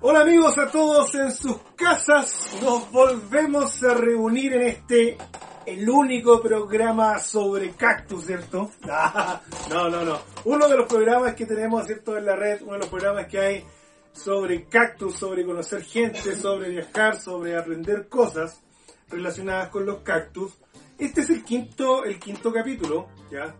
Hola 0.00 0.20
amigos 0.20 0.56
a 0.58 0.70
todos 0.70 1.14
en 1.16 1.32
sus 1.32 1.56
casas, 1.74 2.56
nos 2.62 2.88
volvemos 2.92 3.82
a 3.82 3.94
reunir 3.94 4.52
en 4.52 4.62
este, 4.62 5.18
el 5.66 5.90
único 5.90 6.40
programa 6.40 7.18
sobre 7.18 7.72
cactus, 7.72 8.26
¿cierto? 8.26 8.70
No, 9.70 9.88
no, 9.88 10.04
no. 10.04 10.20
Uno 10.44 10.68
de 10.68 10.76
los 10.76 10.86
programas 10.86 11.34
que 11.34 11.46
tenemos, 11.46 11.84
¿cierto? 11.86 12.16
En 12.16 12.26
la 12.26 12.36
red, 12.36 12.62
uno 12.62 12.74
de 12.74 12.78
los 12.78 12.88
programas 12.88 13.26
que 13.26 13.38
hay 13.40 13.64
sobre 14.12 14.66
cactus, 14.66 15.16
sobre 15.16 15.44
conocer 15.44 15.82
gente, 15.82 16.36
sobre 16.36 16.70
viajar, 16.70 17.18
sobre 17.20 17.56
aprender 17.56 18.08
cosas 18.08 18.60
relacionadas 19.08 19.70
con 19.70 19.86
los 19.86 20.00
cactus. 20.02 20.52
Este 20.98 21.22
es 21.22 21.30
el 21.30 21.42
quinto, 21.44 22.04
el 22.04 22.18
quinto 22.18 22.52
capítulo, 22.52 23.08
¿ya? 23.30 23.54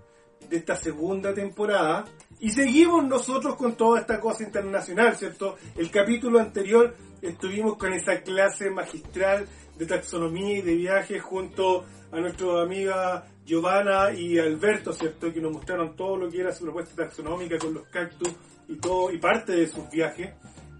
De 0.49 0.57
esta 0.57 0.77
segunda 0.77 1.33
temporada. 1.35 2.05
Y 2.41 2.51
seguimos 2.51 3.05
nosotros 3.05 3.57
con 3.57 3.77
toda 3.77 4.01
esta 4.01 4.21
cosa 4.21 4.45
internacional, 4.45 5.17
¿cierto? 5.17 5.57
El 5.77 5.91
capítulo 5.91 6.41
anterior 6.41 6.95
estuvimos 7.21 7.77
con 7.77 7.93
esa 7.93 8.21
clase 8.21 8.71
magistral 8.71 9.47
de 9.79 9.87
taxonomía 9.87 10.59
y 10.59 10.63
de 10.63 10.75
viaje 10.75 11.19
junto 11.19 11.85
a 12.11 12.21
nuestra 12.21 12.63
amiga 12.63 13.27
Giovanna 13.45 14.13
y 14.13 14.39
Alberto, 14.39 14.93
¿cierto? 14.93 15.33
Que 15.33 15.41
nos 15.41 15.53
mostraron 15.53 15.97
todo 15.97 16.17
lo 16.17 16.31
que 16.31 16.41
era 16.41 16.53
su 16.53 16.65
propuesta 16.65 17.05
taxonómica 17.05 17.59
con 17.59 17.75
los 17.75 17.87
cactus 17.89 18.35
y 18.73 18.77
todo, 18.77 19.11
y 19.11 19.19
parte 19.19 19.53
de 19.53 19.69
sus 19.69 19.89
viajes, 19.91 20.31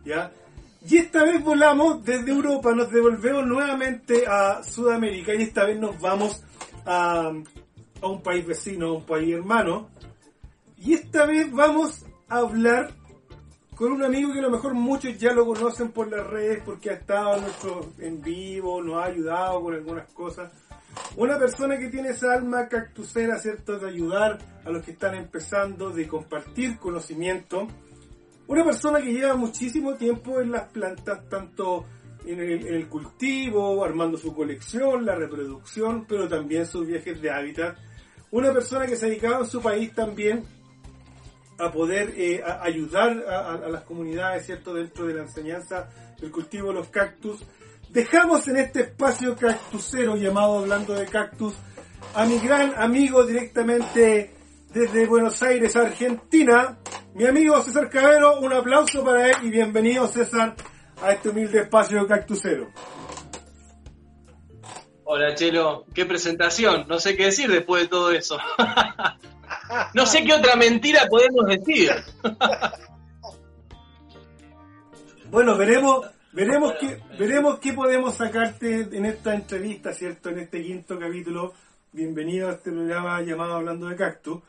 ¿ya? 0.05 0.33
Y 0.89 0.97
esta 0.97 1.25
vez 1.25 1.43
volamos 1.43 2.05
desde 2.05 2.33
Europa, 2.33 2.75
nos 2.75 2.91
devolvemos 2.91 3.47
nuevamente 3.47 4.25
a 4.27 4.63
Sudamérica 4.65 5.33
y 5.35 5.43
esta 5.43 5.65
vez 5.65 5.79
nos 5.79 6.01
vamos 6.01 6.43
a, 6.85 7.31
a 8.01 8.07
un 8.07 8.23
país 8.23 8.45
vecino, 8.45 8.89
a 8.89 8.93
un 8.95 9.07
país 9.07 9.35
hermano, 9.35 9.89
y 10.77 10.95
esta 10.95 11.27
vez 11.27 11.53
vamos 11.53 12.05
a 12.29 12.39
hablar 12.39 12.93
con 13.77 13.93
un 13.93 14.03
amigo 14.03 14.33
que 14.33 14.41
a 14.41 14.43
lo 14.43 14.51
mejor 14.51 14.75
muchos 14.75 15.17
ya 15.19 15.33
lo 15.33 15.47
conocen 15.47 15.93
por 15.93 16.11
las 16.11 16.27
redes 16.27 16.63
porque 16.65 16.91
ha 16.91 16.95
estado 16.95 17.37
en, 17.37 17.43
nuestro, 17.43 17.93
en 17.99 18.21
vivo, 18.21 18.83
nos 18.83 19.03
ha 19.03 19.07
ayudado 19.07 19.63
con 19.63 19.75
algunas 19.75 20.13
cosas. 20.13 20.53
Una 21.17 21.39
persona 21.39 21.79
que 21.79 21.89
tiene 21.89 22.11
esa 22.11 22.35
alma 22.35 22.69
cactusera, 22.69 23.39
¿cierto? 23.39 23.79
De 23.79 23.89
ayudar 23.89 24.39
a 24.65 24.71
los 24.71 24.85
que 24.85 24.93
están 24.93 25.15
empezando, 25.15 25.91
de 25.91 26.07
compartir 26.07 26.79
conocimiento. 26.79 27.67
Una 28.53 28.65
persona 28.67 29.01
que 29.01 29.15
lleva 29.15 29.35
muchísimo 29.35 29.95
tiempo 29.95 30.39
en 30.39 30.51
las 30.51 30.71
plantas, 30.71 31.27
tanto 31.31 31.87
en 32.27 32.39
el, 32.39 32.67
en 32.67 32.75
el 32.75 32.87
cultivo, 32.87 33.83
armando 33.83 34.19
su 34.19 34.35
colección, 34.35 35.07
la 35.07 35.15
reproducción, 35.15 36.05
pero 36.07 36.29
también 36.29 36.67
sus 36.67 36.87
viajes 36.87 37.23
de 37.23 37.31
hábitat. 37.31 37.79
Una 38.31 38.53
persona 38.53 38.85
que 38.85 38.95
se 38.95 39.07
ha 39.07 39.09
dedicado 39.09 39.45
en 39.45 39.47
su 39.49 39.63
país 39.63 39.95
también 39.95 40.45
a 41.59 41.73
poder 41.73 42.13
eh, 42.15 42.43
a 42.45 42.63
ayudar 42.63 43.25
a, 43.27 43.55
a, 43.55 43.69
las 43.71 43.85
comunidades, 43.85 44.45
¿cierto?, 44.45 44.75
dentro 44.75 45.07
de 45.07 45.15
la 45.15 45.23
enseñanza 45.23 45.89
del 46.21 46.31
cultivo 46.31 46.69
de 46.69 46.75
los 46.75 46.89
cactus. 46.89 47.43
Dejamos 47.89 48.47
en 48.49 48.59
este 48.59 48.83
espacio 48.83 49.35
cactusero 49.35 50.15
llamado 50.17 50.59
Hablando 50.59 50.93
de 50.93 51.07
Cactus 51.07 51.55
a 52.15 52.27
mi 52.27 52.39
gran 52.39 52.75
amigo 52.77 53.25
directamente 53.25 54.42
desde 54.73 55.07
Buenos 55.07 55.43
Aires, 55.43 55.77
Argentina, 55.77 56.79
mi 57.15 57.27
amigo 57.27 57.61
César 57.63 57.91
Cabero. 57.91 58.41
Un 58.41 58.53
aplauso 58.53 59.05
para 59.05 59.29
él 59.29 59.37
y 59.43 59.51
bienvenido, 59.51 60.07
César, 60.07 60.55
a 61.03 61.13
este 61.13 61.29
humilde 61.29 61.61
espacio 61.61 62.07
cactusero. 62.07 62.71
Hola, 65.05 65.35
Chelo. 65.35 65.85
Qué 65.93 66.07
presentación. 66.07 66.87
No 66.89 66.99
sé 66.99 67.17
qué 67.17 67.27
decir 67.27 67.51
después 67.51 67.83
de 67.83 67.89
todo 67.89 68.11
eso. 68.13 68.39
No 69.95 70.07
sé 70.07 70.25
qué 70.25 70.35
otra 70.35 70.57
mentira 70.57 71.07
podemos 71.09 71.47
decir. 71.47 71.91
Bueno, 75.31 75.57
veremos, 75.57 76.07
veremos 76.33 76.75
qué, 76.79 77.01
veremos 77.19 77.59
qué 77.59 77.73
podemos 77.73 78.15
sacarte 78.15 78.89
en 78.93 79.07
esta 79.07 79.35
entrevista, 79.35 79.95
¿cierto? 79.95 80.31
En 80.31 80.41
este 80.41 80.63
quinto 80.63 80.99
capítulo. 80.99 81.55
Bienvenido 81.93 82.49
a 82.49 82.53
este 82.53 82.71
programa 82.71 83.23
llamado 83.23 83.55
Hablando 83.55 83.89
de 83.89 83.97
Cactus. 83.97 84.43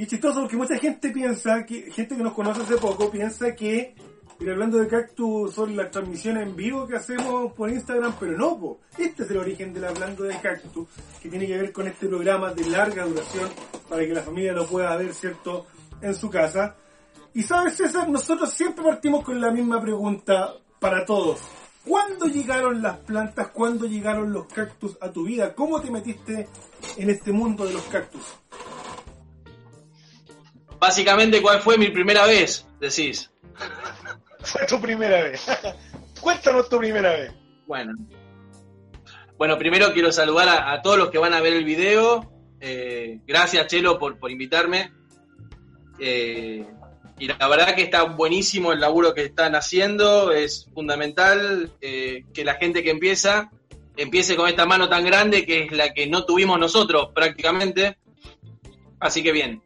Y 0.00 0.06
chistoso 0.06 0.40
porque 0.40 0.56
mucha 0.56 0.78
gente 0.78 1.10
piensa, 1.10 1.66
que 1.66 1.90
gente 1.92 2.16
que 2.16 2.22
nos 2.22 2.32
conoce 2.32 2.62
hace 2.62 2.78
poco, 2.78 3.10
piensa 3.10 3.54
que 3.54 3.94
el 4.40 4.50
Hablando 4.50 4.78
de 4.78 4.88
Cactus 4.88 5.52
son 5.52 5.76
las 5.76 5.90
transmisiones 5.90 6.44
en 6.44 6.56
vivo 6.56 6.86
que 6.86 6.96
hacemos 6.96 7.52
por 7.52 7.68
Instagram, 7.68 8.14
pero 8.18 8.32
no, 8.32 8.58
po. 8.58 8.80
este 8.96 9.24
es 9.24 9.30
el 9.30 9.36
origen 9.36 9.74
del 9.74 9.84
Hablando 9.84 10.24
de 10.24 10.40
Cactus, 10.40 10.88
que 11.20 11.28
tiene 11.28 11.46
que 11.46 11.58
ver 11.58 11.70
con 11.70 11.86
este 11.86 12.08
programa 12.08 12.54
de 12.54 12.64
larga 12.70 13.04
duración 13.04 13.50
para 13.90 14.00
que 14.06 14.14
la 14.14 14.22
familia 14.22 14.54
lo 14.54 14.66
pueda 14.66 14.96
ver, 14.96 15.12
¿cierto?, 15.12 15.66
en 16.00 16.14
su 16.14 16.30
casa. 16.30 16.76
Y 17.34 17.42
sabes, 17.42 17.76
César, 17.76 18.08
nosotros 18.08 18.50
siempre 18.54 18.82
partimos 18.82 19.22
con 19.22 19.38
la 19.38 19.50
misma 19.50 19.82
pregunta 19.82 20.54
para 20.78 21.04
todos. 21.04 21.40
¿Cuándo 21.84 22.24
llegaron 22.24 22.80
las 22.80 22.96
plantas? 23.00 23.48
¿Cuándo 23.48 23.84
llegaron 23.84 24.32
los 24.32 24.46
cactus 24.46 24.96
a 25.02 25.10
tu 25.10 25.24
vida? 25.24 25.54
¿Cómo 25.54 25.78
te 25.78 25.90
metiste 25.90 26.48
en 26.96 27.10
este 27.10 27.32
mundo 27.32 27.66
de 27.66 27.74
los 27.74 27.82
cactus? 27.82 28.22
Básicamente, 30.80 31.42
¿cuál 31.42 31.60
fue 31.60 31.76
mi 31.76 31.90
primera 31.90 32.26
vez? 32.26 32.66
Decís. 32.80 33.30
Fue 34.40 34.66
tu 34.66 34.80
primera 34.80 35.22
vez. 35.22 35.46
Cuéntanos 36.20 36.68
tu 36.68 36.78
primera 36.78 37.10
vez. 37.10 37.32
Bueno. 37.66 37.92
Bueno, 39.36 39.58
primero 39.58 39.92
quiero 39.92 40.10
saludar 40.10 40.48
a, 40.48 40.72
a 40.72 40.82
todos 40.82 40.98
los 40.98 41.10
que 41.10 41.18
van 41.18 41.34
a 41.34 41.40
ver 41.40 41.52
el 41.52 41.64
video. 41.64 42.32
Eh, 42.60 43.20
gracias, 43.26 43.66
Chelo, 43.66 43.98
por, 43.98 44.18
por 44.18 44.30
invitarme. 44.30 44.90
Eh, 45.98 46.66
y 47.18 47.26
la 47.26 47.48
verdad 47.48 47.74
que 47.74 47.82
está 47.82 48.04
buenísimo 48.04 48.72
el 48.72 48.80
laburo 48.80 49.12
que 49.12 49.24
están 49.24 49.54
haciendo. 49.54 50.32
Es 50.32 50.66
fundamental 50.72 51.70
eh, 51.82 52.24
que 52.32 52.44
la 52.44 52.54
gente 52.54 52.82
que 52.82 52.90
empieza 52.90 53.50
empiece 53.96 54.34
con 54.34 54.48
esta 54.48 54.64
mano 54.64 54.88
tan 54.88 55.04
grande 55.04 55.44
que 55.44 55.64
es 55.64 55.72
la 55.72 55.92
que 55.92 56.06
no 56.06 56.24
tuvimos 56.24 56.58
nosotros 56.58 57.10
prácticamente. 57.14 57.98
Así 58.98 59.22
que 59.22 59.32
bien. 59.32 59.62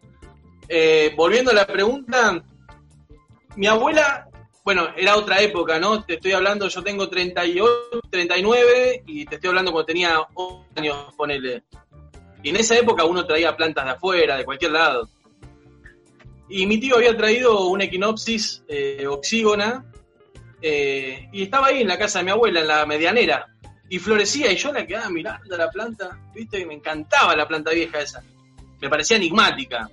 Eh, 0.69 1.13
volviendo 1.17 1.51
a 1.51 1.55
la 1.55 1.67
pregunta, 1.67 2.43
mi 3.57 3.67
abuela, 3.67 4.29
bueno, 4.65 4.89
era 4.97 5.17
otra 5.17 5.41
época, 5.41 5.79
¿no? 5.79 6.05
Te 6.05 6.15
estoy 6.15 6.33
hablando, 6.33 6.69
yo 6.69 6.83
tengo 6.83 7.09
38, 7.09 8.01
39 8.11 9.05
y 9.07 9.27
te 9.27 9.35
estoy 9.37 9.49
hablando 9.49 9.73
cuando 9.73 9.87
tenía 9.87 10.21
8 10.35 10.67
años, 10.77 10.97
ponele. 11.17 11.65
Y 12.43 12.51
en 12.51 12.57
esa 12.57 12.77
época 12.77 13.05
uno 13.05 13.27
traía 13.27 13.57
plantas 13.57 13.85
de 13.85 13.91
afuera, 13.93 14.37
de 14.37 14.45
cualquier 14.45 14.73
lado. 14.73 15.09
Y 16.49 16.67
mi 16.67 16.79
tío 16.79 16.97
había 16.97 17.17
traído 17.17 17.69
una 17.69 17.85
equinopsis 17.85 18.65
eh, 18.69 19.07
oxígona 19.07 19.85
eh, 20.61 21.29
y 21.33 21.43
estaba 21.43 21.69
ahí 21.69 21.83
en 21.83 21.89
la 21.89 21.99
casa 21.99 22.19
de 22.19 22.27
mi 22.27 22.31
abuela, 22.31 22.61
en 22.61 22.69
la 22.69 22.87
medianera. 22.87 23.47
Y 23.89 23.99
florecía 23.99 24.51
y 24.51 24.57
yo 24.57 24.73
la 24.73 24.87
quedaba 24.87 25.11
mirando 25.11 25.57
la 25.57 25.71
planta, 25.71 26.19
viste, 26.35 26.61
y 26.61 26.65
me 26.65 26.75
encantaba 26.75 27.37
la 27.37 27.47
planta 27.47 27.71
vieja 27.71 28.01
esa. 28.01 28.23
Me 28.81 28.89
parecía 28.89 29.17
enigmática. 29.17 29.89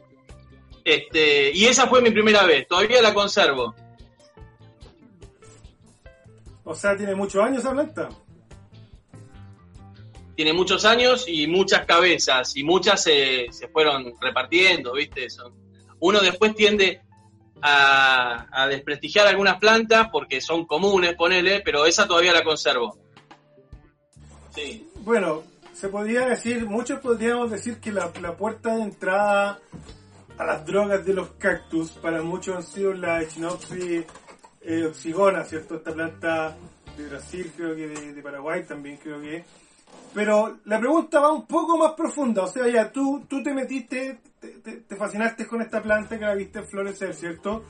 Este, 0.84 1.52
y 1.52 1.66
esa 1.66 1.88
fue 1.88 2.02
mi 2.02 2.12
primera 2.12 2.44
vez, 2.46 2.68
todavía 2.68 3.02
la 3.02 3.14
conservo. 3.14 3.76
O 6.64 6.76
sea, 6.76 6.96
tiene 6.96 7.16
muchos 7.16 7.44
años 7.44 7.60
esa 7.60 7.72
planta. 7.72 8.10
Tiene 10.36 10.54
muchos 10.54 10.86
años 10.86 11.26
y 11.28 11.48
muchas 11.48 11.86
cabezas, 11.86 12.56
y 12.56 12.64
muchas 12.64 13.04
se, 13.04 13.48
se 13.52 13.68
fueron 13.68 14.14
repartiendo, 14.20 14.94
¿viste? 14.94 15.30
Son, 15.30 15.54
uno 16.00 16.20
después 16.20 16.56
tiende 16.56 17.02
a, 17.62 18.48
a, 18.52 18.68
desprestigiar 18.68 19.28
algunas 19.28 19.60
plantas 19.60 20.10
porque 20.12 20.42
son 20.42 20.66
comunes, 20.66 21.14
ponele, 21.16 21.62
pero 21.62 21.86
esa 21.86 22.08
todavía 22.08 22.34
la 22.34 22.44
conservo. 22.44 22.98
Sí. 24.56 24.90
Bueno, 25.02 25.44
se 25.74 25.90
podría 25.90 26.28
decir, 26.28 26.66
muchos 26.66 27.00
podríamos 27.00 27.52
decir 27.52 27.80
que 27.80 27.92
la, 27.92 28.12
la 28.22 28.36
puerta 28.36 28.76
de 28.76 28.84
entrada 28.84 29.60
a 30.42 30.44
las 30.44 30.66
drogas 30.66 31.06
de 31.06 31.14
los 31.14 31.34
cactus 31.34 31.92
para 31.92 32.24
muchos 32.24 32.56
han 32.56 32.64
sido 32.64 32.94
la 32.94 33.22
Echinopsis 33.22 34.04
eh, 34.62 34.86
oxigona, 34.86 35.44
¿cierto? 35.44 35.76
Esta 35.76 35.94
planta 35.94 36.58
de 36.98 37.08
Brasil, 37.08 37.54
creo 37.56 37.76
que 37.76 37.88
de, 37.88 38.14
de, 38.14 38.24
Paraguay 38.24 38.64
también 38.66 38.98
creo 38.98 39.22
que. 39.22 39.46
Pero 40.16 40.58
la 40.66 40.80
pregunta 40.80 41.20
va 41.20 41.32
un 41.32 41.46
poco 41.46 41.78
más 41.78 41.92
profunda, 41.92 42.44
o 42.44 42.48
sea, 42.48 42.68
ya 42.68 42.92
tú, 42.92 43.24
tú 43.30 43.44
te 43.44 43.54
metiste, 43.54 44.20
te, 44.40 44.48
te, 44.48 44.72
te 44.78 44.96
fascinaste 44.96 45.46
con 45.46 45.62
esta 45.62 45.80
planta 45.80 46.18
que 46.18 46.26
la 46.26 46.34
viste 46.34 46.64
florecer, 46.64 47.14
¿cierto? 47.14 47.64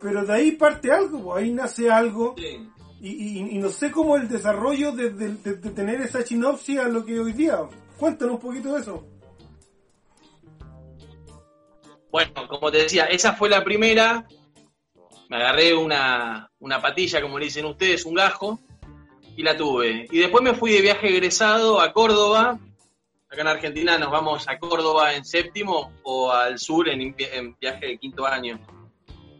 Pero 0.00 0.24
de 0.24 0.32
ahí 0.32 0.52
parte 0.52 0.92
algo, 0.92 1.20
pues 1.24 1.42
ahí 1.42 1.52
nace 1.52 1.90
algo. 1.90 2.36
Sí. 2.38 2.70
Y, 3.00 3.08
y, 3.10 3.56
y, 3.56 3.58
no 3.58 3.70
sé 3.70 3.90
cómo 3.90 4.16
el 4.16 4.28
desarrollo 4.28 4.92
de, 4.92 5.10
de, 5.10 5.34
de, 5.34 5.70
tener 5.70 6.00
esa 6.00 6.22
chinopsia 6.22 6.84
a 6.84 6.88
lo 6.88 7.04
que 7.04 7.18
hoy 7.18 7.32
día. 7.32 7.58
Cuéntanos 7.96 8.34
un 8.34 8.40
poquito 8.40 8.74
de 8.74 8.80
eso. 8.80 9.04
Bueno, 12.10 12.48
como 12.48 12.70
te 12.70 12.78
decía, 12.78 13.04
esa 13.06 13.34
fue 13.34 13.48
la 13.48 13.62
primera. 13.62 14.26
me 15.28 15.36
agarré 15.36 15.74
una, 15.74 16.50
una 16.58 16.80
patilla, 16.80 17.20
como 17.20 17.38
le 17.38 17.46
dicen 17.46 17.66
ustedes, 17.66 18.04
un 18.06 18.14
gajo, 18.14 18.58
y 19.36 19.42
la 19.42 19.56
tuve. 19.56 20.06
Y 20.10 20.18
después 20.18 20.42
me 20.42 20.54
fui 20.54 20.72
de 20.72 20.80
viaje 20.80 21.08
egresado 21.08 21.80
a 21.80 21.92
Córdoba. 21.92 22.58
Acá 23.30 23.42
en 23.42 23.46
Argentina 23.46 23.98
nos 23.98 24.10
vamos 24.10 24.48
a 24.48 24.58
Córdoba 24.58 25.14
en 25.14 25.24
séptimo 25.24 25.92
o 26.02 26.32
al 26.32 26.58
sur 26.58 26.88
en, 26.88 27.14
viaje 27.60 27.86
de 27.86 27.98
quinto 27.98 28.26
año. 28.26 28.58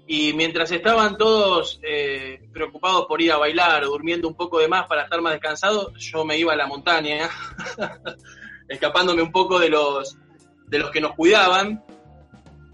Y 0.07 0.35
mientras 0.35 0.71
estaban 0.71 1.17
todos 1.17 1.81
eh, 1.83 2.41
preocupados 2.53 3.07
por 3.07 3.21
ir 3.21 3.33
a 3.33 3.39
bailar 3.39 3.85
o 3.85 3.89
durmiendo 3.89 4.29
un 4.29 4.35
poco 4.35 4.59
de 4.59 4.69
más 4.69 4.87
para 4.87 5.03
estar 5.03 5.21
más 5.21 5.33
descansado, 5.33 5.93
yo 5.97 6.25
me 6.25 6.39
iba 6.39 6.53
a 6.53 6.57
la 6.57 6.67
montaña, 6.67 7.29
escapándome 8.69 9.23
un 9.23 9.33
poco 9.33 9.59
de 9.59 9.71
los, 9.71 10.17
de 10.67 10.79
los 10.79 10.91
que 10.91 11.01
nos 11.01 11.15
cuidaban. 11.15 11.83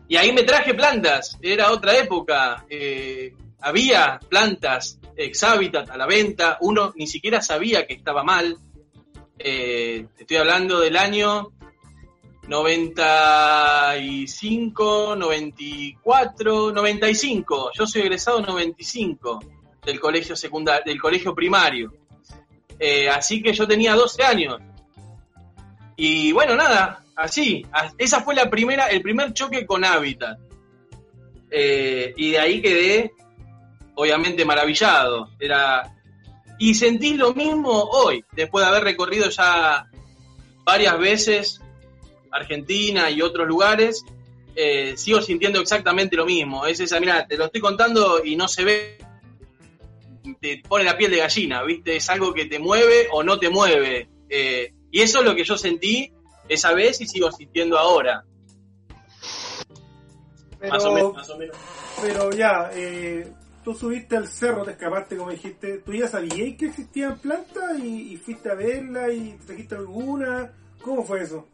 Y 0.09 0.17
ahí 0.17 0.33
me 0.33 0.43
traje 0.43 0.75
plantas, 0.75 1.39
era 1.41 1.71
otra 1.73 1.97
época. 1.97 2.67
Eh, 2.69 3.33
había 3.61 4.21
plantas 4.29 4.99
ex 5.17 5.43
hábitat 5.45 5.89
a 5.91 5.97
la 5.97 6.06
venta, 6.06 6.59
uno 6.61 6.93
ni 6.97 7.06
siquiera 7.06 7.41
sabía 7.41 7.87
que 7.87 7.95
estaba 7.95 8.23
mal. 8.23 8.59
Eh, 9.39 10.06
estoy 10.19 10.37
hablando 10.37 10.81
del 10.81 10.97
año 10.97 11.53
95, 12.47 15.17
94, 15.17 16.73
95. 16.73 17.71
Yo 17.75 17.87
soy 17.87 18.03
egresado 18.03 18.43
95 18.43 19.41
del 19.85 19.99
colegio 20.01 20.37
secundario, 20.37 20.85
del 20.85 21.01
colegio 21.01 21.35
primario. 21.35 21.95
Eh, 22.79 23.09
así 23.09 23.43
que 23.43 23.55
yo 23.55 23.67
tenía 23.67 23.95
12 23.95 24.23
años. 24.23 24.59
Y 25.97 26.33
bueno, 26.33 26.56
nada, 26.56 27.04
así. 27.17 27.67
Esa 27.99 28.23
fue 28.23 28.35
la 28.35 28.51
primera, 28.51 28.87
el 28.89 29.03
primer 29.03 29.33
choque 29.33 29.67
con 29.67 29.85
Habitat. 29.85 30.39
Eh, 31.51 32.13
y 32.17 32.33
de 32.33 32.39
ahí 32.39 32.61
quedé, 32.61 33.13
obviamente, 33.95 34.45
maravillado. 34.45 35.31
Era. 35.39 35.95
Y 36.59 36.75
sentí 36.75 37.15
lo 37.15 37.35
mismo 37.35 37.83
hoy, 37.83 38.25
después 38.33 38.65
de 38.65 38.71
haber 38.71 38.85
recorrido 38.85 39.29
ya 39.29 39.87
varias 40.65 40.99
veces 40.99 41.61
Argentina 42.31 43.11
y 43.11 43.23
otros 43.23 43.47
lugares, 43.47 44.05
eh, 44.57 44.95
sigo 44.97 45.21
sintiendo 45.21 45.61
exactamente 45.61 46.17
lo 46.17 46.27
mismo. 46.27 46.67
Es 46.67 46.81
esa, 46.81 47.01
mira, 47.01 47.27
te 47.27 47.37
lo 47.37 47.47
estoy 47.47 47.61
contando 47.61 48.25
y 48.25 48.37
no 48.37 48.49
se 48.49 48.65
ve, 48.65 48.99
te 50.41 50.63
pone 50.69 50.85
la 50.85 50.97
piel 50.97 51.11
de 51.11 51.19
gallina, 51.19 51.63
¿viste? 51.63 51.97
Es 51.97 52.09
algo 52.09 52.33
que 52.33 52.47
te 52.47 52.59
mueve 52.59 53.09
o 53.11 53.23
no 53.23 53.39
te 53.39 53.51
mueve. 53.51 54.09
Eh, 54.29 54.73
y 54.91 55.01
eso 55.01 55.21
es 55.21 55.25
lo 55.25 55.35
que 55.35 55.45
yo 55.45 55.57
sentí 55.57 56.13
esa 56.49 56.73
vez 56.73 57.00
y 57.00 57.06
sigo 57.06 57.31
sintiendo 57.32 57.79
ahora. 57.79 58.25
Pero, 60.58 60.73
más, 60.73 60.85
o 60.85 60.93
menos, 60.93 61.14
más 61.14 61.31
o 61.31 61.38
menos. 61.38 61.56
Pero 62.00 62.31
ya, 62.32 62.70
eh, 62.73 63.32
tú 63.62 63.75
subiste 63.75 64.17
al 64.17 64.29
cerro, 64.29 64.64
te 64.64 64.73
escapaste, 64.73 65.17
como 65.17 65.31
dijiste. 65.31 65.79
¿Tú 65.79 65.93
ya 65.93 66.08
sabías 66.08 66.56
que 66.58 66.67
existían 66.67 67.19
plantas 67.19 67.79
y, 67.79 68.14
y 68.14 68.17
fuiste 68.17 68.50
a 68.50 68.55
verla 68.55 69.12
y 69.12 69.38
trajiste 69.46 69.75
alguna? 69.75 70.52
¿Cómo 70.82 71.05
fue 71.05 71.23
eso? 71.23 71.49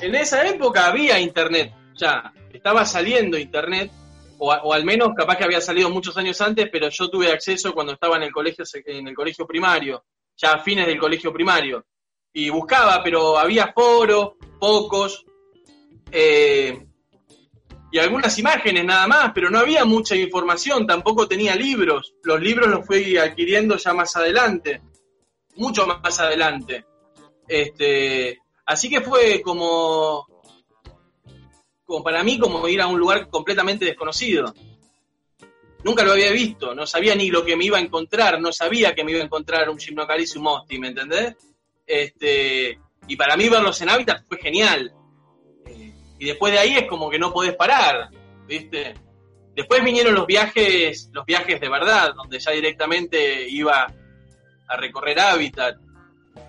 en 0.00 0.14
esa 0.14 0.46
época 0.46 0.86
había 0.86 1.20
internet, 1.20 1.72
ya, 1.94 2.32
estaba 2.52 2.84
saliendo 2.84 3.38
internet, 3.38 3.90
o, 4.38 4.50
o, 4.50 4.72
al 4.72 4.84
menos 4.84 5.10
capaz 5.14 5.36
que 5.36 5.44
había 5.44 5.60
salido 5.60 5.90
muchos 5.90 6.16
años 6.16 6.40
antes, 6.40 6.68
pero 6.70 6.88
yo 6.88 7.10
tuve 7.10 7.30
acceso 7.30 7.74
cuando 7.74 7.92
estaba 7.92 8.16
en 8.16 8.24
el 8.24 8.32
colegio, 8.32 8.64
en 8.86 9.08
el 9.08 9.14
colegio 9.14 9.46
primario, 9.46 10.04
ya 10.40 10.52
a 10.52 10.58
fines 10.62 10.86
del 10.86 10.98
colegio 10.98 11.32
primario. 11.32 11.84
Y 12.32 12.48
buscaba, 12.50 13.02
pero 13.02 13.38
había 13.38 13.72
foros, 13.72 14.32
pocos, 14.58 15.24
eh, 16.12 16.86
y 17.92 17.98
algunas 17.98 18.38
imágenes 18.38 18.84
nada 18.84 19.06
más, 19.08 19.32
pero 19.34 19.50
no 19.50 19.58
había 19.58 19.84
mucha 19.84 20.14
información, 20.14 20.86
tampoco 20.86 21.26
tenía 21.26 21.56
libros. 21.56 22.14
Los 22.22 22.40
libros 22.40 22.68
los 22.68 22.86
fui 22.86 23.16
adquiriendo 23.16 23.76
ya 23.76 23.92
más 23.92 24.14
adelante, 24.14 24.80
mucho 25.56 25.86
más 25.86 26.20
adelante. 26.20 26.84
Este, 27.48 28.38
Así 28.70 28.88
que 28.88 29.00
fue 29.00 29.42
como, 29.42 30.28
como 31.84 32.04
para 32.04 32.22
mí 32.22 32.38
como 32.38 32.68
ir 32.68 32.80
a 32.80 32.86
un 32.86 33.00
lugar 33.00 33.28
completamente 33.28 33.84
desconocido. 33.84 34.54
Nunca 35.82 36.04
lo 36.04 36.12
había 36.12 36.30
visto, 36.30 36.74
no 36.74 36.86
sabía 36.86 37.14
ni 37.14 37.30
lo 37.30 37.44
que 37.44 37.56
me 37.56 37.64
iba 37.64 37.78
a 37.78 37.80
encontrar, 37.80 38.40
no 38.40 38.52
sabía 38.52 38.94
que 38.94 39.02
me 39.02 39.12
iba 39.12 39.20
a 39.20 39.24
encontrar 39.24 39.70
un 39.70 39.78
Gymnocalycium 39.78 40.44
mosti, 40.44 40.78
¿me 40.78 40.88
entendés? 40.88 41.36
Este, 41.86 42.78
y 43.08 43.16
para 43.16 43.36
mí 43.36 43.48
verlos 43.48 43.80
en 43.80 43.88
hábitat 43.88 44.24
fue 44.28 44.38
genial. 44.38 44.92
Eh, 45.66 45.92
y 46.18 46.26
después 46.26 46.52
de 46.52 46.58
ahí 46.58 46.76
es 46.76 46.86
como 46.86 47.08
que 47.08 47.18
no 47.18 47.32
podés 47.32 47.54
parar, 47.54 48.10
¿viste? 48.46 48.94
Después 49.54 49.82
vinieron 49.82 50.14
los 50.14 50.26
viajes, 50.26 51.10
los 51.12 51.24
viajes 51.24 51.60
de 51.60 51.68
verdad, 51.68 52.14
donde 52.14 52.38
ya 52.38 52.52
directamente 52.52 53.48
iba 53.48 53.86
a 54.68 54.76
recorrer 54.76 55.18
hábitat. 55.18 55.76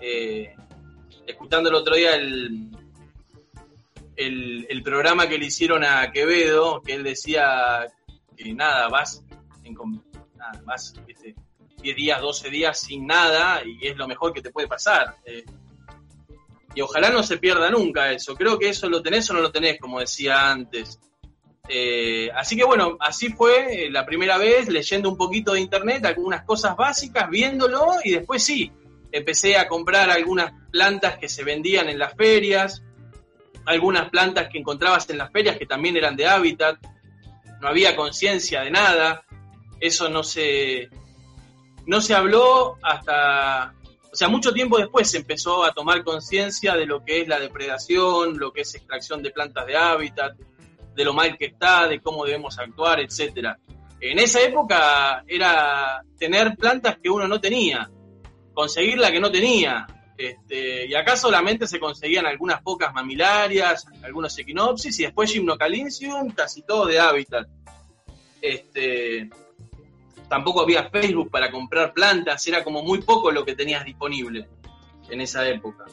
Eh, 0.00 0.54
escuchando 1.26 1.68
el 1.68 1.74
otro 1.74 1.94
día 1.94 2.14
el, 2.14 2.68
el, 4.16 4.82
programa 4.82 5.28
que 5.28 5.38
le 5.38 5.46
hicieron 5.46 5.84
a 5.84 6.10
Quevedo, 6.12 6.82
que 6.82 6.94
él 6.94 7.02
decía 7.02 7.86
que 8.36 8.52
nada, 8.54 8.88
vas, 8.88 9.24
en, 9.64 9.74
nada, 10.36 10.62
vas 10.64 10.94
10 11.82 11.96
días, 11.96 12.20
12 12.20 12.50
días 12.50 12.78
sin 12.78 13.06
nada 13.06 13.62
y 13.64 13.86
es 13.86 13.96
lo 13.96 14.06
mejor 14.06 14.32
que 14.32 14.42
te 14.42 14.50
puede 14.50 14.68
pasar. 14.68 15.16
Eh. 15.24 15.44
y 16.74 16.80
ojalá 16.80 17.10
no 17.10 17.22
se 17.22 17.38
pierda 17.38 17.70
nunca 17.70 18.10
eso. 18.12 18.34
Creo 18.34 18.58
que 18.58 18.70
eso 18.70 18.88
lo 18.88 19.02
tenés 19.02 19.28
o 19.30 19.34
no 19.34 19.40
lo 19.40 19.52
tenés, 19.52 19.78
como 19.78 20.00
decía 20.00 20.50
antes. 20.50 20.98
Eh, 21.68 22.30
así 22.34 22.56
que 22.56 22.64
bueno, 22.64 22.96
así 23.00 23.28
fue 23.30 23.88
la 23.90 24.04
primera 24.04 24.36
vez, 24.36 24.68
leyendo 24.68 25.08
un 25.08 25.16
poquito 25.16 25.52
de 25.52 25.60
internet, 25.60 26.04
algunas 26.04 26.44
cosas 26.44 26.76
básicas, 26.76 27.30
viéndolo 27.30 27.94
y 28.02 28.12
después 28.12 28.42
sí, 28.42 28.72
empecé 29.12 29.56
a 29.56 29.68
comprar 29.68 30.10
algunas 30.10 30.52
plantas 30.70 31.18
que 31.18 31.28
se 31.28 31.44
vendían 31.44 31.88
en 31.88 31.98
las 31.98 32.14
ferias, 32.14 32.82
algunas 33.64 34.10
plantas 34.10 34.48
que 34.48 34.58
encontrabas 34.58 35.08
en 35.10 35.18
las 35.18 35.30
ferias 35.30 35.56
que 35.56 35.66
también 35.66 35.96
eran 35.96 36.16
de 36.16 36.26
hábitat, 36.26 36.78
no 37.62 37.68
había 37.68 37.94
conciencia 37.94 38.62
de 38.62 38.72
nada, 38.72 39.24
eso 39.80 40.08
no 40.08 40.24
se, 40.24 40.90
no 41.86 42.00
se 42.00 42.12
habló 42.12 42.76
hasta, 42.82 43.72
o 44.12 44.16
sea, 44.16 44.28
mucho 44.28 44.52
tiempo 44.52 44.78
después 44.78 45.08
se 45.08 45.18
empezó 45.18 45.64
a 45.64 45.72
tomar 45.72 46.02
conciencia 46.02 46.74
de 46.74 46.86
lo 46.86 47.04
que 47.04 47.20
es 47.20 47.28
la 47.28 47.38
depredación, 47.38 48.36
lo 48.36 48.52
que 48.52 48.62
es 48.62 48.74
extracción 48.74 49.22
de 49.22 49.30
plantas 49.30 49.64
de 49.66 49.76
hábitat, 49.76 50.36
de 50.92 51.04
lo 51.04 51.14
mal 51.14 51.38
que 51.38 51.46
está, 51.46 51.86
de 51.86 52.00
cómo 52.00 52.24
debemos 52.24 52.58
actuar, 52.58 52.98
etcétera. 52.98 53.56
En 54.00 54.18
esa 54.18 54.40
época 54.40 55.22
era 55.28 56.02
tener 56.18 56.56
plantas 56.56 56.98
que 57.00 57.08
uno 57.08 57.28
no 57.28 57.40
tenía, 57.40 57.88
conseguir 58.52 58.98
la 58.98 59.12
que 59.12 59.20
no 59.20 59.30
tenía. 59.30 59.86
Este, 60.22 60.86
y 60.86 60.94
acá 60.94 61.16
solamente 61.16 61.66
se 61.66 61.80
conseguían 61.80 62.26
algunas 62.26 62.62
pocas 62.62 62.94
mamilarias, 62.94 63.88
algunos 64.04 64.38
equinopsis 64.38 65.00
y 65.00 65.02
después 65.02 65.32
gymnocalycium, 65.32 66.30
casi 66.30 66.62
todo 66.62 66.86
de 66.86 67.00
hábitat. 67.00 67.48
Este, 68.40 69.28
tampoco 70.28 70.60
había 70.60 70.88
Facebook 70.90 71.28
para 71.28 71.50
comprar 71.50 71.92
plantas, 71.92 72.46
era 72.46 72.62
como 72.62 72.84
muy 72.84 73.00
poco 73.02 73.32
lo 73.32 73.44
que 73.44 73.56
tenías 73.56 73.84
disponible 73.84 74.48
en 75.10 75.20
esa 75.20 75.48
época. 75.48 75.86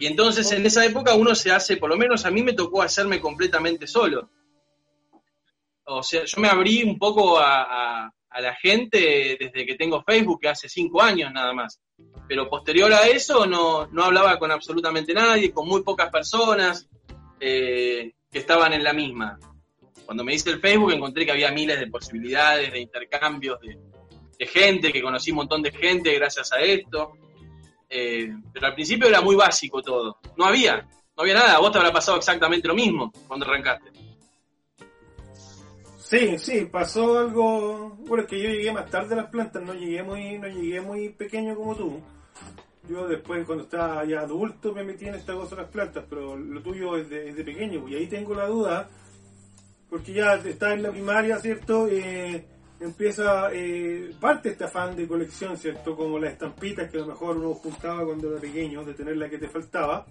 Y 0.00 0.06
entonces 0.08 0.50
en 0.50 0.66
esa 0.66 0.84
época 0.84 1.14
uno 1.14 1.32
se 1.36 1.52
hace, 1.52 1.76
por 1.76 1.90
lo 1.90 1.96
menos 1.96 2.26
a 2.26 2.32
mí 2.32 2.42
me 2.42 2.54
tocó 2.54 2.82
hacerme 2.82 3.20
completamente 3.20 3.86
solo. 3.86 4.30
O 5.84 6.02
sea, 6.02 6.24
yo 6.24 6.40
me 6.40 6.48
abrí 6.48 6.82
un 6.82 6.98
poco 6.98 7.38
a 7.38 8.12
la 8.36 8.54
gente 8.54 9.36
desde 9.38 9.66
que 9.66 9.74
tengo 9.74 10.02
Facebook, 10.02 10.40
que 10.40 10.48
hace 10.48 10.68
cinco 10.68 11.02
años 11.02 11.32
nada 11.32 11.52
más. 11.52 11.80
Pero 12.28 12.48
posterior 12.48 12.92
a 12.92 13.06
eso 13.06 13.46
no, 13.46 13.86
no 13.86 14.04
hablaba 14.04 14.38
con 14.38 14.50
absolutamente 14.50 15.14
nadie, 15.14 15.52
con 15.52 15.66
muy 15.66 15.82
pocas 15.82 16.10
personas 16.10 16.88
eh, 17.40 18.12
que 18.30 18.38
estaban 18.38 18.72
en 18.72 18.84
la 18.84 18.92
misma. 18.92 19.38
Cuando 20.04 20.24
me 20.24 20.34
hice 20.34 20.50
el 20.50 20.60
Facebook 20.60 20.92
encontré 20.92 21.24
que 21.24 21.32
había 21.32 21.50
miles 21.50 21.78
de 21.80 21.86
posibilidades, 21.86 22.72
de 22.72 22.80
intercambios, 22.80 23.58
de, 23.60 24.46
gente, 24.46 24.92
que 24.92 25.02
conocí 25.02 25.32
un 25.32 25.38
montón 25.38 25.62
de 25.62 25.72
gente 25.72 26.14
gracias 26.14 26.52
a 26.52 26.60
esto. 26.60 27.12
Eh, 27.90 28.30
pero 28.52 28.66
al 28.66 28.74
principio 28.74 29.08
era 29.08 29.20
muy 29.20 29.34
básico 29.34 29.82
todo. 29.82 30.18
No 30.36 30.44
había, 30.44 30.76
no 31.16 31.22
había 31.22 31.34
nada. 31.34 31.58
vos 31.58 31.72
te 31.72 31.78
habrá 31.78 31.92
pasado 31.92 32.18
exactamente 32.18 32.68
lo 32.68 32.74
mismo 32.74 33.10
cuando 33.26 33.46
arrancaste. 33.46 33.97
Sí, 36.08 36.38
sí, 36.38 36.64
pasó 36.64 37.18
algo. 37.18 37.90
Bueno, 38.06 38.22
es 38.22 38.30
que 38.30 38.40
yo 38.42 38.48
llegué 38.48 38.72
más 38.72 38.88
tarde 38.90 39.12
a 39.12 39.18
las 39.18 39.26
plantas, 39.26 39.62
no 39.62 39.74
llegué 39.74 40.02
muy, 40.02 40.38
no 40.38 40.48
llegué 40.48 40.80
muy 40.80 41.10
pequeño 41.10 41.54
como 41.54 41.76
tú. 41.76 42.00
Yo 42.88 43.06
después, 43.06 43.44
cuando 43.44 43.64
estaba 43.64 44.06
ya 44.06 44.20
adulto, 44.20 44.72
me 44.72 44.82
metí 44.82 45.06
en 45.06 45.16
esta 45.16 45.34
cosa 45.34 45.54
de 45.54 45.62
las 45.62 45.70
plantas, 45.70 46.06
pero 46.08 46.34
lo 46.34 46.62
tuyo 46.62 46.96
es 46.96 47.10
de, 47.10 47.44
pequeño, 47.44 47.86
y 47.86 47.96
ahí 47.96 48.06
tengo 48.06 48.34
la 48.34 48.46
duda, 48.46 48.88
porque 49.90 50.14
ya 50.14 50.36
está 50.36 50.72
en 50.72 50.84
la 50.84 50.90
primaria, 50.92 51.38
¿cierto? 51.40 51.86
Eh, 51.86 52.42
empieza 52.80 53.50
eh, 53.52 54.14
parte 54.18 54.48
este 54.48 54.64
afán 54.64 54.96
de 54.96 55.06
colección, 55.06 55.58
¿cierto? 55.58 55.94
Como 55.94 56.18
las 56.18 56.32
estampitas 56.32 56.90
que 56.90 56.96
a 56.96 57.00
lo 57.00 57.08
mejor 57.08 57.36
uno 57.36 57.52
juntaba 57.52 58.06
cuando 58.06 58.30
era 58.30 58.40
pequeño, 58.40 58.82
de 58.82 58.94
tener 58.94 59.18
la 59.18 59.28
que 59.28 59.36
te 59.36 59.48
faltaba. 59.48 60.06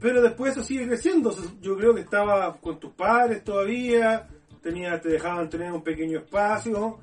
pero 0.00 0.22
después 0.22 0.52
eso 0.52 0.62
sigue 0.62 0.86
creciendo. 0.86 1.34
Yo 1.60 1.76
creo 1.76 1.92
que 1.96 2.02
estaba 2.02 2.56
con 2.60 2.78
tus 2.78 2.92
padres 2.92 3.42
todavía, 3.42 4.28
tenía, 4.62 5.00
te 5.00 5.08
dejaban 5.08 5.48
tener 5.48 5.72
un 5.72 5.82
pequeño 5.82 6.18
espacio, 6.18 6.98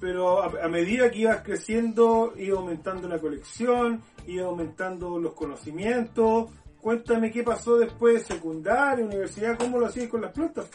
pero 0.00 0.42
a, 0.42 0.68
medida 0.68 1.10
que 1.10 1.20
ibas 1.20 1.42
creciendo, 1.42 2.34
iba 2.36 2.58
aumentando 2.58 3.08
la 3.08 3.18
colección, 3.18 4.02
iba 4.26 4.46
aumentando 4.46 5.18
los 5.18 5.34
conocimientos. 5.34 6.50
Cuéntame 6.80 7.30
qué 7.30 7.42
pasó 7.42 7.76
después, 7.76 8.24
secundaria, 8.24 9.04
universidad, 9.04 9.58
cómo 9.58 9.78
lo 9.78 9.86
hacías 9.86 10.08
con 10.08 10.22
las 10.22 10.32
plantas. 10.32 10.70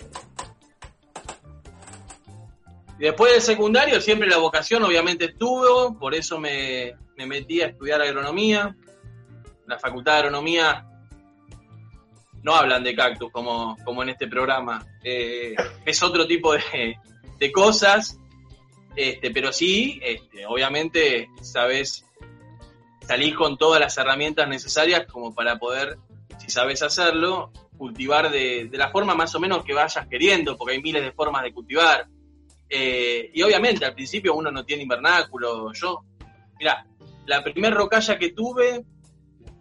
Después 3.00 3.34
del 3.34 3.42
secundario 3.42 4.00
siempre 4.02 4.30
la 4.30 4.38
vocación 4.38 4.84
obviamente 4.84 5.26
estuvo, 5.26 5.98
por 5.98 6.14
eso 6.14 6.40
me, 6.40 6.94
me 7.18 7.26
metí 7.26 7.62
a 7.62 7.68
estudiar 7.68 8.02
agronomía. 8.02 8.76
La 9.66 9.80
facultad 9.80 10.14
de 10.14 10.18
agronomía 10.20 10.86
no 12.44 12.56
hablan 12.56 12.84
de 12.84 12.96
cactus 12.96 13.32
como, 13.32 13.78
como 13.84 14.04
en 14.04 14.10
este 14.10 14.28
programa. 14.28 14.86
Eh, 15.04 15.56
es 15.86 16.04
otro 16.04 16.28
tipo 16.28 16.54
de, 16.54 16.98
de 17.40 17.52
cosas, 17.52 18.20
este, 18.96 19.32
pero 19.32 19.52
sí, 19.52 20.00
este, 20.04 20.46
obviamente, 20.46 21.30
sabes, 21.42 22.06
salir 23.02 23.36
con 23.36 23.58
todas 23.58 23.80
las 23.80 23.98
herramientas 23.98 24.48
necesarias 24.48 25.06
como 25.12 25.34
para 25.34 25.58
poder, 25.58 25.98
si 26.38 26.50
sabes 26.50 26.84
hacerlo, 26.84 27.52
cultivar 27.78 28.30
de, 28.30 28.66
de 28.66 28.78
la 28.78 28.92
forma 28.92 29.16
más 29.16 29.34
o 29.36 29.40
menos 29.40 29.64
que 29.64 29.74
vayas 29.74 30.08
queriendo, 30.08 30.58
porque 30.58 30.76
hay 30.76 30.82
miles 30.82 31.04
de 31.04 31.12
formas 31.12 31.44
de 31.44 31.54
cultivar. 31.54 32.08
Eh, 32.70 33.30
y 33.34 33.42
obviamente 33.42 33.86
al 33.86 33.94
principio 33.94 34.36
uno 34.36 34.52
no 34.52 34.66
tiene 34.66 34.84
invernáculo. 34.84 35.72
Yo, 35.74 36.04
mira, 36.60 36.86
la 37.26 37.44
primer 37.44 37.74
rocalla 37.74 38.18
que 38.18 38.30
tuve 38.30 38.84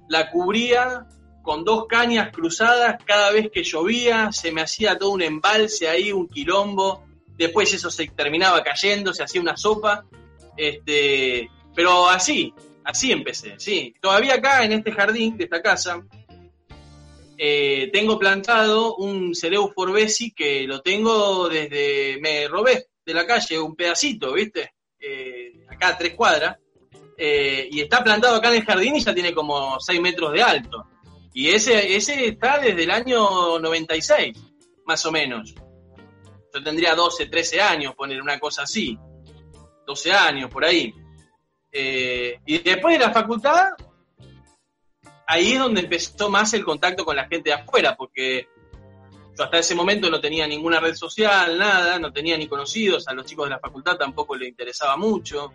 la 0.09 0.31
cubría 0.31 1.07
con 1.43 1.65
dos 1.65 1.87
cañas 1.87 2.31
cruzadas 2.33 3.03
cada 3.05 3.31
vez 3.31 3.51
que 3.53 3.63
llovía, 3.63 4.33
se 4.33 4.53
me 4.53 4.63
hacía 4.63 4.97
todo 4.97 5.11
un 5.11 5.23
embalse 5.23 5.89
ahí, 5.89 6.13
un 6.13 6.29
quilombo. 6.29 7.05
Después 7.37 7.73
eso 7.73 7.91
se 7.91 8.07
terminaba 8.09 8.63
cayendo, 8.63 9.13
se 9.13 9.23
hacía 9.23 9.41
una 9.41 9.57
sopa. 9.57 10.05
Este, 10.57 11.51
pero 11.75 12.09
así, 12.09 12.55
así 12.85 13.13
empecé, 13.13 13.55
sí. 13.59 13.95
Todavía 14.01 14.35
acá 14.35 14.65
en 14.65 14.73
este 14.73 14.93
jardín 14.93 15.37
de 15.37 15.45
esta 15.45 15.61
casa, 15.61 16.03
eh, 17.39 17.91
tengo 17.93 18.19
plantado 18.19 18.97
un 18.97 19.35
Cereu 19.35 19.73
Forbesi 19.75 20.33
que 20.33 20.65
lo 20.67 20.81
tengo 20.81 21.49
desde, 21.49 22.19
me 22.21 22.47
robé 22.47 22.87
de 23.05 23.15
la 23.15 23.27
calle 23.27 23.59
un 23.59 23.75
pedacito, 23.75 24.33
¿viste? 24.33 24.75
Eh, 25.01 25.65
acá 25.69 25.97
tres 25.99 26.15
cuadras. 26.15 26.57
Eh, 27.17 27.69
y 27.71 27.81
está 27.81 28.03
plantado 28.03 28.37
acá 28.37 28.49
en 28.49 28.57
el 28.57 28.65
jardín 28.65 28.97
y 28.97 29.01
ya 29.01 29.15
tiene 29.15 29.35
como 29.35 29.79
6 29.81 30.01
metros 30.01 30.33
de 30.33 30.43
alto. 30.43 30.87
Y 31.35 31.49
ese, 31.49 31.97
ese 31.97 32.27
está 32.27 32.59
desde 32.59 32.83
el 32.83 32.91
año 32.91 33.59
96, 33.59 34.37
más 34.85 35.05
o 35.07 35.13
menos. 35.13 35.55
Yo 36.55 36.63
tendría 36.63 36.95
12, 36.95 37.27
13 37.27 37.61
años, 37.61 37.95
poner 37.95 38.21
una 38.21 38.39
cosa 38.39 38.63
así. 38.63 38.99
12 39.87 40.13
años, 40.13 40.51
por 40.51 40.65
ahí. 40.65 40.95
Eh, 41.71 42.39
y 42.45 42.59
después 42.59 42.99
de 42.99 43.07
la 43.07 43.13
facultad, 43.13 43.71
ahí 45.27 45.53
es 45.53 45.59
donde 45.59 45.81
empezó 45.81 46.29
más 46.29 46.53
el 46.53 46.65
contacto 46.65 47.05
con 47.05 47.17
la 47.17 47.27
gente 47.27 47.49
de 47.49 47.55
afuera, 47.55 47.97
porque 47.97 48.49
yo 49.37 49.45
hasta 49.45 49.59
ese 49.59 49.75
momento 49.75 50.11
no 50.11 50.21
tenía 50.21 50.47
ninguna 50.47 50.79
red 50.79 50.95
social, 50.95 51.57
nada, 51.59 51.99
no 51.99 52.13
tenía 52.13 52.37
ni 52.37 52.47
conocidos, 52.47 53.09
a 53.09 53.15
los 53.15 53.25
chicos 53.25 53.47
de 53.47 53.51
la 53.51 53.59
facultad 53.59 53.97
tampoco 53.97 54.37
les 54.37 54.51
interesaba 54.51 54.99
mucho. 54.99 55.55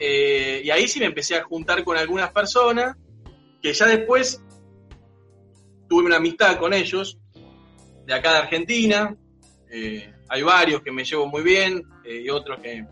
Eh, 0.00 0.62
y 0.64 0.70
ahí 0.70 0.88
sí 0.88 0.98
me 0.98 1.06
empecé 1.06 1.36
a 1.36 1.44
juntar 1.44 1.84
con 1.84 1.96
algunas 1.96 2.32
personas 2.32 2.96
que 3.64 3.72
ya 3.72 3.86
después 3.86 4.44
tuve 5.88 6.04
una 6.04 6.16
amistad 6.16 6.58
con 6.58 6.74
ellos, 6.74 7.16
de 8.04 8.12
acá 8.12 8.32
de 8.32 8.38
Argentina. 8.40 9.16
Eh, 9.70 10.12
hay 10.28 10.42
varios 10.42 10.82
que 10.82 10.92
me 10.92 11.02
llevo 11.02 11.26
muy 11.26 11.42
bien 11.42 11.82
eh, 12.04 12.20
y 12.26 12.28
otros 12.28 12.60
que, 12.60 12.84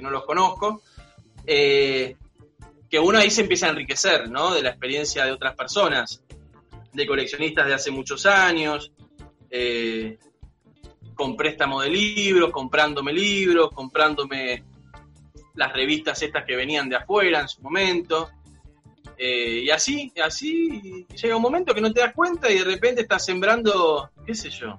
no 0.00 0.10
los 0.10 0.24
conozco. 0.24 0.82
que 1.46 2.16
uno 3.00 3.18
ahí 3.18 3.30
se 3.30 3.42
empieza 3.42 3.66
a 3.66 3.70
enriquecer, 3.70 4.28
¿no? 4.28 4.52
De 4.52 4.62
la 4.62 4.70
experiencia 4.70 5.24
de 5.24 5.30
otras 5.30 5.54
personas 5.54 6.24
de 6.92 7.06
coleccionistas 7.06 7.68
de 7.68 7.74
hace 7.74 7.92
muchos 7.92 8.26
años, 8.26 8.90
eh, 9.48 10.18
con 11.14 11.36
préstamo 11.36 11.82
de 11.82 11.90
libros, 11.90 12.50
comprándome 12.50 13.12
libros, 13.12 13.70
comprándome 13.72 14.64
las 15.54 15.72
revistas 15.72 16.20
estas 16.20 16.44
que 16.44 16.56
venían 16.56 16.88
de 16.88 16.96
afuera 16.96 17.42
en 17.42 17.48
su 17.48 17.62
momento. 17.62 18.28
Eh, 19.18 19.62
y 19.64 19.70
así, 19.70 20.12
así 20.22 21.06
llega 21.20 21.36
un 21.36 21.42
momento 21.42 21.74
que 21.74 21.80
no 21.80 21.92
te 21.92 22.00
das 22.00 22.14
cuenta 22.14 22.50
y 22.50 22.58
de 22.58 22.64
repente 22.64 23.02
estás 23.02 23.24
sembrando, 23.24 24.10
qué 24.26 24.34
sé 24.34 24.50
yo, 24.50 24.78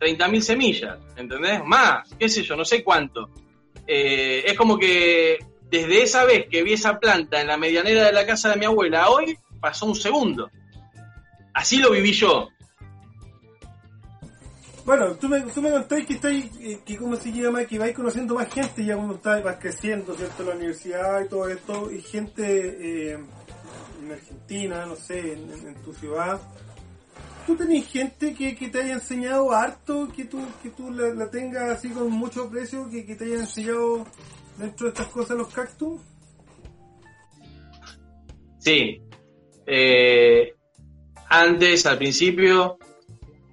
30.000 0.00 0.40
semillas, 0.40 0.98
¿entendés? 1.16 1.62
Más, 1.64 2.08
qué 2.18 2.28
sé 2.28 2.42
yo, 2.42 2.56
no 2.56 2.64
sé 2.64 2.82
cuánto. 2.82 3.28
Eh, 3.86 4.44
es 4.46 4.56
como 4.56 4.78
que 4.78 5.38
desde 5.70 6.02
esa 6.02 6.24
vez 6.24 6.46
que 6.48 6.62
vi 6.62 6.72
esa 6.72 6.98
planta 6.98 7.40
en 7.40 7.46
la 7.46 7.56
medianera 7.56 8.04
de 8.04 8.12
la 8.12 8.26
casa 8.26 8.50
de 8.50 8.56
mi 8.56 8.64
abuela 8.64 9.04
a 9.04 9.10
hoy, 9.10 9.38
pasó 9.60 9.86
un 9.86 9.94
segundo. 9.94 10.50
Así 11.52 11.78
lo 11.78 11.90
viví 11.90 12.12
yo. 12.12 12.48
Bueno, 14.84 15.14
tú 15.14 15.28
me, 15.28 15.40
tú 15.42 15.60
me 15.60 15.70
contáis 15.70 16.06
que 16.06 16.14
estáis, 16.14 16.46
eh, 16.60 16.80
que 16.84 16.96
cómo 16.96 17.14
se 17.14 17.30
llama, 17.30 17.64
que 17.64 17.78
vais 17.78 17.94
conociendo 17.94 18.34
más 18.34 18.52
gente 18.52 18.84
ya 18.84 18.96
cuando 18.96 19.14
estás, 19.14 19.42
vas 19.42 19.56
creciendo, 19.60 20.14
¿cierto? 20.16 20.42
La 20.42 20.56
universidad 20.56 21.22
y 21.24 21.28
todo 21.28 21.48
esto, 21.48 21.92
y 21.92 22.00
gente 22.00 23.12
eh, 23.12 23.18
en 24.10 24.18
Argentina, 24.18 24.86
no 24.86 24.96
sé, 24.96 25.32
en, 25.32 25.50
en, 25.50 25.74
tu 25.82 25.92
ciudad. 25.94 26.40
¿Tú 27.46 27.56
tenés 27.56 27.86
gente 27.88 28.34
que, 28.34 28.54
que, 28.54 28.68
te 28.68 28.82
haya 28.82 28.94
enseñado 28.94 29.52
harto, 29.52 30.08
que 30.14 30.24
tú, 30.24 30.40
que 30.62 30.70
tú 30.70 30.90
la, 30.90 31.14
la 31.14 31.30
tengas 31.30 31.70
así 31.70 31.90
con 31.90 32.10
mucho 32.10 32.50
precio, 32.50 32.88
que, 32.90 33.06
que 33.06 33.14
te 33.14 33.24
haya 33.24 33.36
enseñado 33.36 34.06
dentro 34.58 34.86
de 34.86 34.92
estas 34.92 35.08
cosas 35.08 35.36
los 35.36 35.52
cactus? 35.52 36.00
Sí. 38.58 39.00
Eh, 39.66 40.54
antes, 41.28 41.86
al 41.86 41.98
principio, 41.98 42.78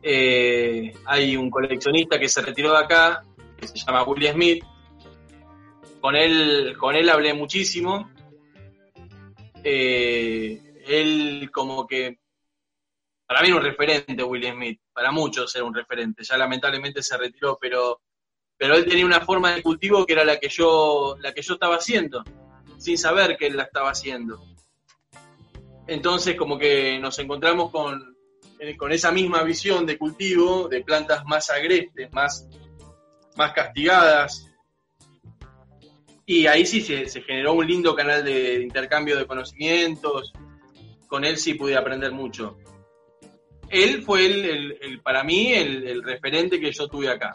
eh, 0.02 0.94
hay 1.06 1.38
un 1.38 1.50
coleccionista 1.50 2.20
que 2.20 2.28
se 2.28 2.42
retiró 2.42 2.72
de 2.72 2.80
acá, 2.80 3.24
que 3.58 3.68
se 3.68 3.78
llama 3.78 4.04
Willie 4.04 4.34
Smith. 4.34 4.64
Con 6.02 6.16
él, 6.16 6.76
con 6.78 6.96
él 6.96 7.10
hablé 7.10 7.34
muchísimo. 7.34 8.10
Eh, 9.64 10.84
él 10.86 11.50
como 11.52 11.86
que, 11.86 12.20
para 13.26 13.42
mí 13.42 13.48
era 13.48 13.58
un 13.58 13.64
referente 13.64 14.24
Willie 14.24 14.52
Smith, 14.52 14.80
para 14.94 15.12
muchos 15.12 15.56
era 15.56 15.66
un 15.66 15.74
referente, 15.74 16.24
ya 16.24 16.38
lamentablemente 16.38 17.04
se 17.04 17.18
retiró, 17.18 17.58
pero, 17.60 18.02
pero 18.58 18.76
él 18.76 18.86
tenía 18.86 19.06
una 19.06 19.22
forma 19.22 19.54
de 19.54 19.62
cultivo 19.62 20.06
que 20.06 20.14
era 20.14 20.24
la 20.24 20.40
que 20.40 20.50
yo, 20.50 21.18
la 21.20 21.34
que 21.34 21.42
yo 21.42 21.56
estaba 21.56 21.76
haciendo, 21.76 22.24
sin 22.78 22.98
saber 22.98 23.38
que 23.38 23.48
él 23.48 23.58
la 23.58 23.64
estaba 23.64 23.92
haciendo. 23.92 24.42
Entonces 25.88 26.36
como 26.36 26.58
que 26.58 27.00
nos 27.00 27.18
encontramos 27.20 27.72
con, 27.72 28.18
con 28.78 28.92
esa 28.92 29.12
misma 29.12 29.44
visión 29.44 29.86
de 29.86 29.98
cultivo, 29.98 30.68
de 30.68 30.84
plantas 30.84 31.24
más 31.26 31.50
agrestes, 31.50 32.12
más, 32.12 32.48
más 33.36 33.54
castigadas. 33.54 34.47
Y 36.29 36.46
ahí 36.46 36.65
sí 36.65 36.81
se, 36.81 37.07
se 37.07 37.22
generó 37.22 37.53
un 37.53 37.65
lindo 37.65 37.96
canal 37.96 38.22
de, 38.22 38.62
intercambio 38.62 39.17
de 39.17 39.25
conocimientos. 39.25 40.34
Con 41.07 41.24
él 41.24 41.38
sí 41.38 41.53
pude 41.53 41.77
aprender 41.77 42.12
mucho. 42.12 42.57
Él 43.69 44.03
fue 44.03 44.25
el, 44.25 44.46
el, 44.46 44.77
el 44.81 45.01
para 45.01 45.24
mí 45.24 45.53
el, 45.53 45.88
el, 45.88 46.03
referente 46.03 46.60
que 46.60 46.74
yo 46.74 46.89
tuve 46.89 47.10
acá. 47.10 47.34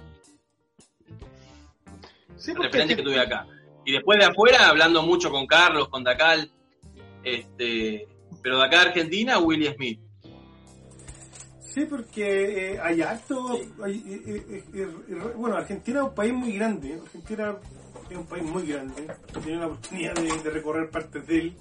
Sí, 2.37 2.50
el 2.50 2.58
referente 2.58 2.94
que 2.94 3.02
tuve 3.02 3.18
acá. 3.18 3.46
Y 3.87 3.92
después 3.92 4.18
de 4.18 4.26
afuera, 4.26 4.68
hablando 4.68 5.02
mucho 5.02 5.30
con 5.30 5.46
Carlos, 5.46 5.88
con 5.88 6.04
Dacal, 6.04 6.50
este, 7.25 8.06
pero 8.42 8.58
de 8.58 8.66
acá 8.66 8.80
de 8.80 8.88
Argentina, 8.88 9.38
Willy 9.38 9.72
Smith. 9.75 10.00
Sí, 11.61 11.87
porque 11.87 12.75
eh, 12.75 12.78
hay 12.78 13.00
alto. 13.00 13.58
Hay, 13.82 14.04
eh, 14.06 14.64
eh, 14.75 14.88
bueno, 15.34 15.56
Argentina 15.56 16.00
es 16.00 16.04
un 16.04 16.14
país 16.14 16.34
muy 16.34 16.52
grande. 16.52 17.00
Argentina 17.02 17.56
es 18.12 18.19
un 18.19 18.26
país 18.26 18.45
muy 18.45 18.66
grande. 18.66 19.09
He 19.28 19.40
tenido 19.40 19.61
la 19.61 19.66
oportunidad 19.66 20.14
de, 20.14 20.50
recorrer 20.50 20.90
partes 20.90 21.26
de 21.26 21.38
él, 21.38 21.57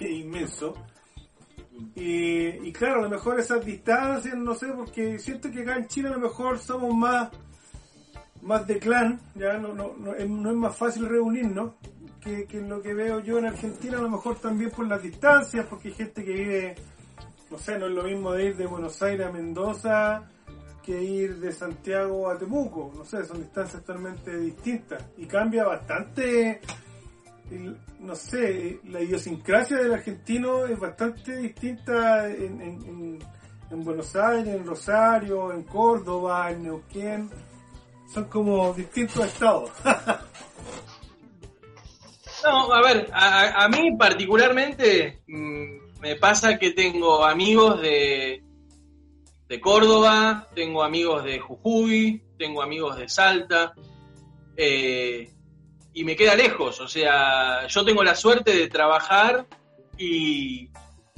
inmenso. 0.00 0.74
Y, 1.94 2.46
y, 2.66 2.72
claro, 2.72 3.00
a 3.00 3.02
lo 3.02 3.10
mejor 3.10 3.38
esas 3.38 3.64
distancias, 3.64 4.34
no 4.36 4.54
sé, 4.54 4.68
porque 4.68 5.18
siento 5.18 5.50
que 5.50 5.62
acá 5.62 5.76
en 5.76 5.86
Chile 5.86 6.08
a 6.08 6.12
lo 6.12 6.20
mejor 6.20 6.58
somos 6.58 6.94
más 6.94 7.30
más 8.40 8.66
de 8.68 8.78
clan, 8.78 9.20
ya 9.34 9.58
no, 9.58 9.74
no, 9.74 9.94
no, 9.98 10.14
es, 10.14 10.28
no 10.30 10.50
es 10.50 10.56
más 10.56 10.76
fácil 10.76 11.08
reunirnos 11.08 11.72
que, 12.20 12.46
que 12.46 12.60
lo 12.60 12.80
que 12.80 12.94
veo 12.94 13.18
yo 13.18 13.38
en 13.38 13.46
Argentina, 13.46 13.98
a 13.98 14.02
lo 14.02 14.08
mejor 14.08 14.38
también 14.38 14.70
por 14.70 14.86
las 14.86 15.02
distancias, 15.02 15.66
porque 15.68 15.88
hay 15.88 15.94
gente 15.94 16.24
que 16.24 16.32
vive 16.32 16.74
no 17.50 17.58
sé, 17.58 17.78
no 17.78 17.86
es 17.86 17.92
lo 17.92 18.02
mismo 18.02 18.32
de 18.32 18.46
ir 18.46 18.56
de 18.56 18.66
Buenos 18.66 19.00
Aires 19.02 19.26
a 19.26 19.32
Mendoza 19.32 20.28
que 20.88 21.02
ir 21.02 21.36
de 21.36 21.52
Santiago 21.52 22.30
a 22.30 22.38
Temuco, 22.38 22.90
no 22.96 23.04
sé, 23.04 23.22
son 23.26 23.42
distancias 23.42 23.84
totalmente 23.84 24.34
distintas 24.38 25.04
y 25.18 25.26
cambia 25.26 25.66
bastante 25.66 26.62
no 28.00 28.14
sé, 28.14 28.80
la 28.84 29.02
idiosincrasia 29.02 29.76
del 29.76 29.92
argentino 29.92 30.64
es 30.64 30.78
bastante 30.78 31.36
distinta 31.36 32.26
en, 32.30 32.62
en, 32.62 33.18
en, 33.70 33.84
Buenos 33.84 34.16
Aires, 34.16 34.54
en 34.54 34.64
Rosario, 34.64 35.52
en 35.52 35.64
Córdoba, 35.64 36.50
en 36.50 36.62
Neuquén. 36.62 37.28
Son 38.12 38.24
como 38.24 38.72
distintos 38.72 39.26
estados. 39.26 39.70
no, 42.44 42.72
a 42.72 42.82
ver, 42.82 43.10
a, 43.12 43.64
a 43.64 43.68
mí 43.68 43.94
particularmente 43.98 45.20
mm, 45.26 46.00
me 46.00 46.16
pasa 46.16 46.58
que 46.58 46.70
tengo 46.70 47.24
amigos 47.26 47.82
de, 47.82 48.42
de 49.48 49.60
Córdoba, 49.60 50.48
tengo 50.54 50.82
amigos 50.82 51.24
de 51.24 51.38
Jujuy, 51.38 52.22
tengo 52.38 52.62
amigos 52.62 52.96
de 52.98 53.08
Salta. 53.08 53.74
Eh, 54.56 55.30
y 55.94 56.04
me 56.04 56.14
queda 56.14 56.36
lejos. 56.36 56.80
O 56.80 56.88
sea, 56.88 57.66
yo 57.66 57.84
tengo 57.84 58.04
la 58.04 58.14
suerte 58.14 58.54
de 58.54 58.68
trabajar 58.68 59.46
y 59.96 60.68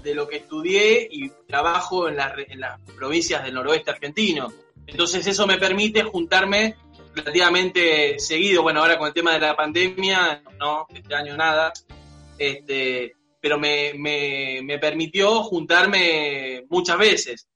de 0.02 0.14
lo 0.14 0.26
que 0.26 0.36
estudié 0.36 1.06
y 1.10 1.28
trabajo 1.46 2.08
en, 2.08 2.16
las 2.16 2.80
provincias 2.96 3.44
del 3.44 3.54
noroeste 3.54 3.90
argentino. 3.90 4.52
Entonces 4.86 5.26
eso 5.26 5.46
me 5.46 5.58
permite 5.58 6.02
juntarme 6.02 6.76
relativamente 7.14 8.18
seguido. 8.18 8.62
Bueno, 8.62 8.80
ahora 8.80 8.98
con 8.98 9.08
el 9.08 9.14
tema 9.14 9.34
de 9.34 9.40
la 9.40 9.56
pandemia, 9.56 10.42
no, 10.58 10.86
este 10.94 11.14
año 11.14 11.36
nada. 11.36 11.72
Este, 12.38 13.14
pero 13.40 13.58
me, 13.58 13.92
me, 13.94 14.78
permitió 14.78 15.42
juntarme 15.42 16.64
muchas 16.68 16.98
veces. 16.98 17.48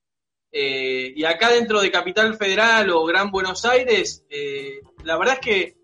Eh, 0.57 1.13
y 1.17 1.25
acá 1.25 1.51
dentro 1.51 1.81
de 1.81 1.91
Capital 1.91 2.37
Federal 2.37 2.89
o 2.91 3.05
Gran 3.05 3.33
Buenos 3.33 3.65
Aires, 3.65 4.25
eh, 4.31 4.81
la 5.03 5.19
verdad 5.19 5.35
es 5.35 5.41
que 5.41 5.77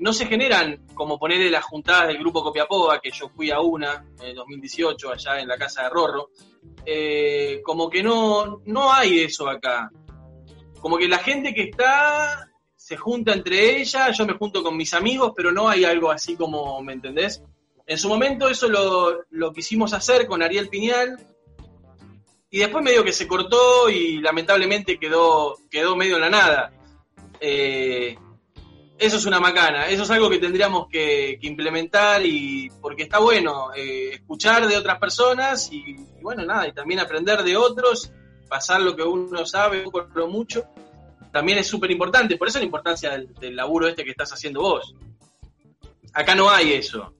no 0.00 0.12
se 0.12 0.26
generan 0.26 0.86
como 0.92 1.18
ponerle 1.18 1.48
las 1.48 1.64
juntadas 1.64 2.08
del 2.08 2.18
grupo 2.18 2.44
Copiapova, 2.44 3.00
que 3.00 3.10
yo 3.10 3.30
fui 3.30 3.50
a 3.50 3.60
una 3.60 4.04
en 4.20 4.36
2018 4.36 5.12
allá 5.12 5.40
en 5.40 5.48
la 5.48 5.56
casa 5.56 5.84
de 5.84 5.88
Rorro, 5.88 6.28
eh, 6.84 7.62
como 7.64 7.88
que 7.88 8.02
no, 8.02 8.60
no 8.66 8.92
hay 8.92 9.20
eso 9.20 9.48
acá. 9.48 9.90
Como 10.78 10.98
que 10.98 11.08
la 11.08 11.18
gente 11.18 11.54
que 11.54 11.70
está 11.70 12.50
se 12.76 12.98
junta 12.98 13.32
entre 13.32 13.80
ellas, 13.80 14.18
yo 14.18 14.26
me 14.26 14.34
junto 14.34 14.62
con 14.62 14.76
mis 14.76 14.92
amigos, 14.92 15.32
pero 15.34 15.52
no 15.52 15.70
hay 15.70 15.86
algo 15.86 16.10
así 16.10 16.36
como, 16.36 16.82
¿me 16.82 16.92
entendés? 16.92 17.42
En 17.86 17.96
su 17.96 18.10
momento 18.10 18.50
eso 18.50 18.68
lo, 18.68 19.24
lo 19.30 19.52
quisimos 19.54 19.94
hacer 19.94 20.26
con 20.26 20.42
Ariel 20.42 20.68
Piñal, 20.68 21.16
y 22.54 22.58
después 22.58 22.84
medio 22.84 23.02
que 23.02 23.14
se 23.14 23.26
cortó 23.26 23.88
y 23.88 24.18
lamentablemente 24.18 24.98
quedó, 24.98 25.56
quedó 25.70 25.96
medio 25.96 26.16
en 26.16 26.20
la 26.20 26.28
nada. 26.28 26.72
Eh, 27.40 28.14
eso 28.98 29.16
es 29.16 29.24
una 29.24 29.40
macana, 29.40 29.88
eso 29.88 30.02
es 30.02 30.10
algo 30.10 30.28
que 30.28 30.38
tendríamos 30.38 30.86
que, 30.88 31.38
implementar 31.40 32.24
y 32.26 32.70
porque 32.82 33.04
está 33.04 33.20
bueno 33.20 33.72
eh, 33.74 34.10
escuchar 34.12 34.68
de 34.68 34.76
otras 34.76 34.98
personas 34.98 35.72
y, 35.72 35.96
bueno, 36.20 36.44
nada, 36.44 36.68
y 36.68 36.72
también 36.72 37.00
aprender 37.00 37.42
de 37.42 37.56
otros, 37.56 38.12
pasar 38.50 38.82
lo 38.82 38.94
que 38.94 39.02
uno 39.02 39.46
sabe, 39.46 39.80
poco 39.80 40.06
lo 40.14 40.28
mucho, 40.28 40.66
también 41.32 41.56
es 41.56 41.66
súper 41.66 41.90
importante, 41.90 42.36
por 42.36 42.48
eso 42.48 42.58
la 42.58 42.66
importancia 42.66 43.18
del, 43.40 43.56
laburo 43.56 43.88
este 43.88 44.04
que 44.04 44.10
estás 44.10 44.30
haciendo 44.30 44.60
vos. 44.60 44.94
Acá 46.12 46.34
no 46.34 46.50
hay 46.50 46.74
eso. 46.74 47.14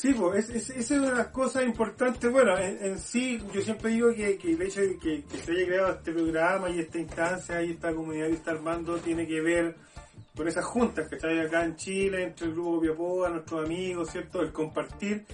Sí, 0.00 0.14
pues, 0.14 0.48
esa 0.48 0.72
es, 0.72 0.90
una 0.92 1.10
de 1.10 1.16
las 1.16 1.26
cosas 1.26 1.62
importantes. 1.62 2.32
Bueno, 2.32 2.56
en, 2.56 2.98
sí, 2.98 3.38
yo 3.52 3.60
siempre 3.60 3.90
digo 3.90 4.08
que, 4.14 4.38
el 4.42 4.62
hecho 4.62 4.80
de 4.80 4.98
que, 4.98 5.22
se 5.44 5.52
haya 5.52 5.66
creado 5.66 5.92
este 5.92 6.12
programa 6.12 6.70
y 6.70 6.78
esta 6.78 6.98
instancia 6.98 7.62
y 7.62 7.72
esta 7.72 7.92
comunidad 7.92 8.28
que 8.28 8.32
está 8.32 8.52
armando 8.52 8.96
tiene 8.96 9.26
que 9.26 9.42
ver 9.42 9.76
con 10.34 10.48
esas 10.48 10.64
juntas 10.64 11.06
que 11.06 11.26
hay 11.26 11.40
acá 11.40 11.66
en 11.66 11.76
Chile, 11.76 12.22
entre 12.22 12.46
el 12.46 12.54
grupo 12.54 12.80
Piapoa, 12.80 13.28
nuestros 13.28 13.66
amigos, 13.66 14.10
¿cierto? 14.10 14.40
El 14.40 14.52
compartir. 14.52 15.26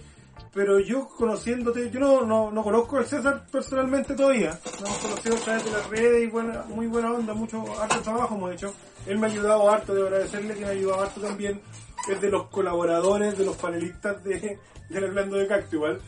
Pero 0.52 0.80
yo 0.80 1.06
conociéndote, 1.10 1.88
yo 1.88 2.00
no, 2.00 2.22
no, 2.26 2.50
no 2.50 2.64
conozco 2.64 2.96
al 2.96 3.06
César 3.06 3.46
personalmente 3.52 4.16
todavía. 4.16 4.58
Nos 4.64 4.80
hemos 4.80 4.98
conocido 4.98 5.36
a 5.36 5.38
través 5.38 5.64
de 5.64 5.70
las 5.70 5.90
redes 5.90 6.24
y 6.24 6.26
buena, 6.26 6.64
muy 6.64 6.88
buena 6.88 7.12
onda, 7.12 7.34
mucho 7.34 7.62
harto 7.80 8.00
trabajo 8.00 8.34
hemos 8.34 8.52
hecho. 8.52 8.74
Él 9.06 9.16
me 9.16 9.28
ha 9.28 9.30
ayudado 9.30 9.70
harto, 9.70 9.94
de 9.94 10.02
agradecerle 10.02 10.54
que 10.54 10.60
me 10.62 10.66
ha 10.66 10.70
ayudado 10.70 11.02
harto 11.04 11.20
también. 11.20 11.60
Es 12.08 12.20
de 12.20 12.30
los 12.30 12.48
colaboradores, 12.48 13.36
de 13.36 13.44
los 13.44 13.56
panelistas 13.56 14.22
de, 14.22 14.58
de 14.88 14.98
Hablando 14.98 15.36
de 15.36 15.46
Cacto 15.46 15.76
igual. 15.76 16.00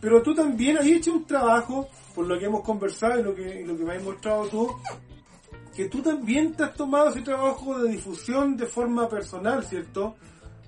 Pero 0.00 0.22
tú 0.22 0.34
también 0.34 0.78
has 0.78 0.86
hecho 0.86 1.12
un 1.12 1.26
trabajo, 1.26 1.88
por 2.14 2.26
lo 2.26 2.38
que 2.38 2.46
hemos 2.46 2.62
conversado 2.62 3.20
y 3.20 3.22
lo 3.22 3.34
que, 3.34 3.60
y 3.60 3.64
lo 3.64 3.76
que 3.76 3.84
me 3.84 3.96
has 3.96 4.02
mostrado 4.02 4.46
tú, 4.48 4.76
que 5.74 5.86
tú 5.86 6.02
también 6.02 6.54
te 6.54 6.64
has 6.64 6.74
tomado 6.74 7.08
ese 7.08 7.22
trabajo 7.22 7.78
de 7.78 7.90
difusión 7.90 8.56
de 8.56 8.66
forma 8.66 9.08
personal, 9.08 9.64
¿cierto? 9.64 10.16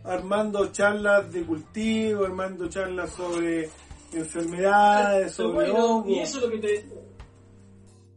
Armando 0.04 0.70
charlas 0.72 1.32
de 1.32 1.42
cultivo, 1.42 2.24
armando 2.24 2.68
charlas 2.68 3.10
sobre 3.10 3.70
enfermedades, 4.12 5.32
sobre 5.32 5.68
Y 6.06 6.20
eso 6.20 6.38
es 6.38 6.44
lo 6.44 6.50
que 6.50 6.58
te, 6.58 7.04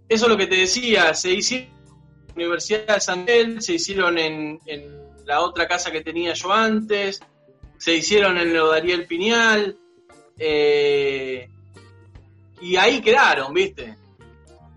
eso 0.09 0.25
es 0.25 0.31
lo 0.31 0.37
que 0.37 0.47
te 0.47 0.55
decía, 0.55 1.13
se 1.13 1.33
hicieron 1.33 1.67
en 1.67 2.27
la 2.27 2.33
Universidad 2.35 2.95
de 2.95 2.99
San 3.01 3.19
Miguel, 3.21 3.61
se 3.61 3.73
hicieron 3.73 4.17
en, 4.17 4.59
en, 4.65 5.06
la 5.27 5.41
otra 5.41 5.67
casa 5.67 5.91
que 5.91 6.01
tenía 6.01 6.33
yo 6.33 6.51
antes, 6.51 7.19
se 7.77 7.93
hicieron 7.93 8.37
en 8.37 8.53
lo 8.53 8.71
de 8.71 8.77
Ariel 8.79 9.05
Piñal, 9.05 9.77
eh, 10.39 11.47
y 12.61 12.75
ahí 12.77 13.01
quedaron, 13.01 13.53
¿viste? 13.53 13.95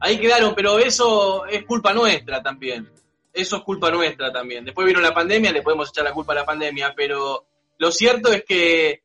ahí 0.00 0.18
quedaron, 0.18 0.54
pero 0.54 0.78
eso 0.78 1.46
es 1.46 1.64
culpa 1.64 1.92
nuestra 1.92 2.42
también. 2.42 2.88
Eso 3.32 3.58
es 3.58 3.62
culpa 3.62 3.90
nuestra 3.90 4.32
también. 4.32 4.64
Después 4.64 4.86
vino 4.86 5.00
la 5.00 5.14
pandemia, 5.14 5.52
le 5.52 5.62
podemos 5.62 5.90
echar 5.90 6.04
la 6.04 6.12
culpa 6.12 6.32
a 6.32 6.36
la 6.36 6.46
pandemia, 6.46 6.94
pero 6.96 7.44
lo 7.78 7.92
cierto 7.92 8.32
es 8.32 8.44
que 8.44 9.02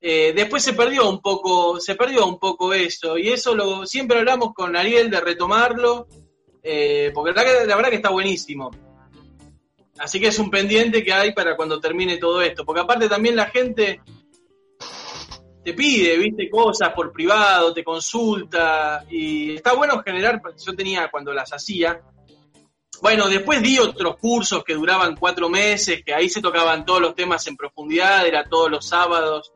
eh, 0.00 0.32
después 0.34 0.62
se 0.62 0.74
perdió 0.74 1.08
un 1.08 1.22
poco, 1.22 1.80
se 1.80 1.94
perdió 1.94 2.26
un 2.26 2.38
poco 2.38 2.74
eso, 2.74 3.16
y 3.16 3.28
eso 3.28 3.54
lo 3.54 3.86
siempre 3.86 4.18
hablamos 4.18 4.52
con 4.52 4.76
Ariel 4.76 5.08
de 5.10 5.20
retomarlo, 5.20 6.06
eh, 6.62 7.12
porque 7.14 7.32
la 7.32 7.76
verdad 7.76 7.88
que 7.88 7.96
está 7.96 8.10
buenísimo. 8.10 8.70
Así 9.98 10.20
que 10.20 10.28
es 10.28 10.38
un 10.38 10.50
pendiente 10.50 11.04
que 11.04 11.12
hay 11.12 11.32
para 11.32 11.56
cuando 11.56 11.80
termine 11.80 12.16
todo 12.16 12.40
esto, 12.40 12.64
porque 12.64 12.80
aparte 12.80 13.08
también 13.08 13.36
la 13.36 13.46
gente 13.46 14.00
te 15.62 15.74
pide, 15.74 16.16
viste, 16.18 16.50
cosas 16.50 16.92
por 16.92 17.12
privado, 17.12 17.72
te 17.72 17.84
consulta, 17.84 19.04
y 19.08 19.54
está 19.54 19.74
bueno 19.74 20.02
generar, 20.02 20.40
yo 20.64 20.74
tenía 20.74 21.08
cuando 21.10 21.32
las 21.32 21.52
hacía, 21.52 22.00
bueno, 23.00 23.28
después 23.28 23.62
di 23.62 23.78
otros 23.78 24.16
cursos 24.16 24.64
que 24.64 24.74
duraban 24.74 25.16
cuatro 25.16 25.48
meses, 25.48 26.02
que 26.04 26.14
ahí 26.14 26.28
se 26.28 26.40
tocaban 26.40 26.84
todos 26.84 27.00
los 27.00 27.14
temas 27.14 27.46
en 27.46 27.56
profundidad, 27.56 28.26
era 28.26 28.44
todos 28.44 28.70
los 28.70 28.86
sábados 28.86 29.52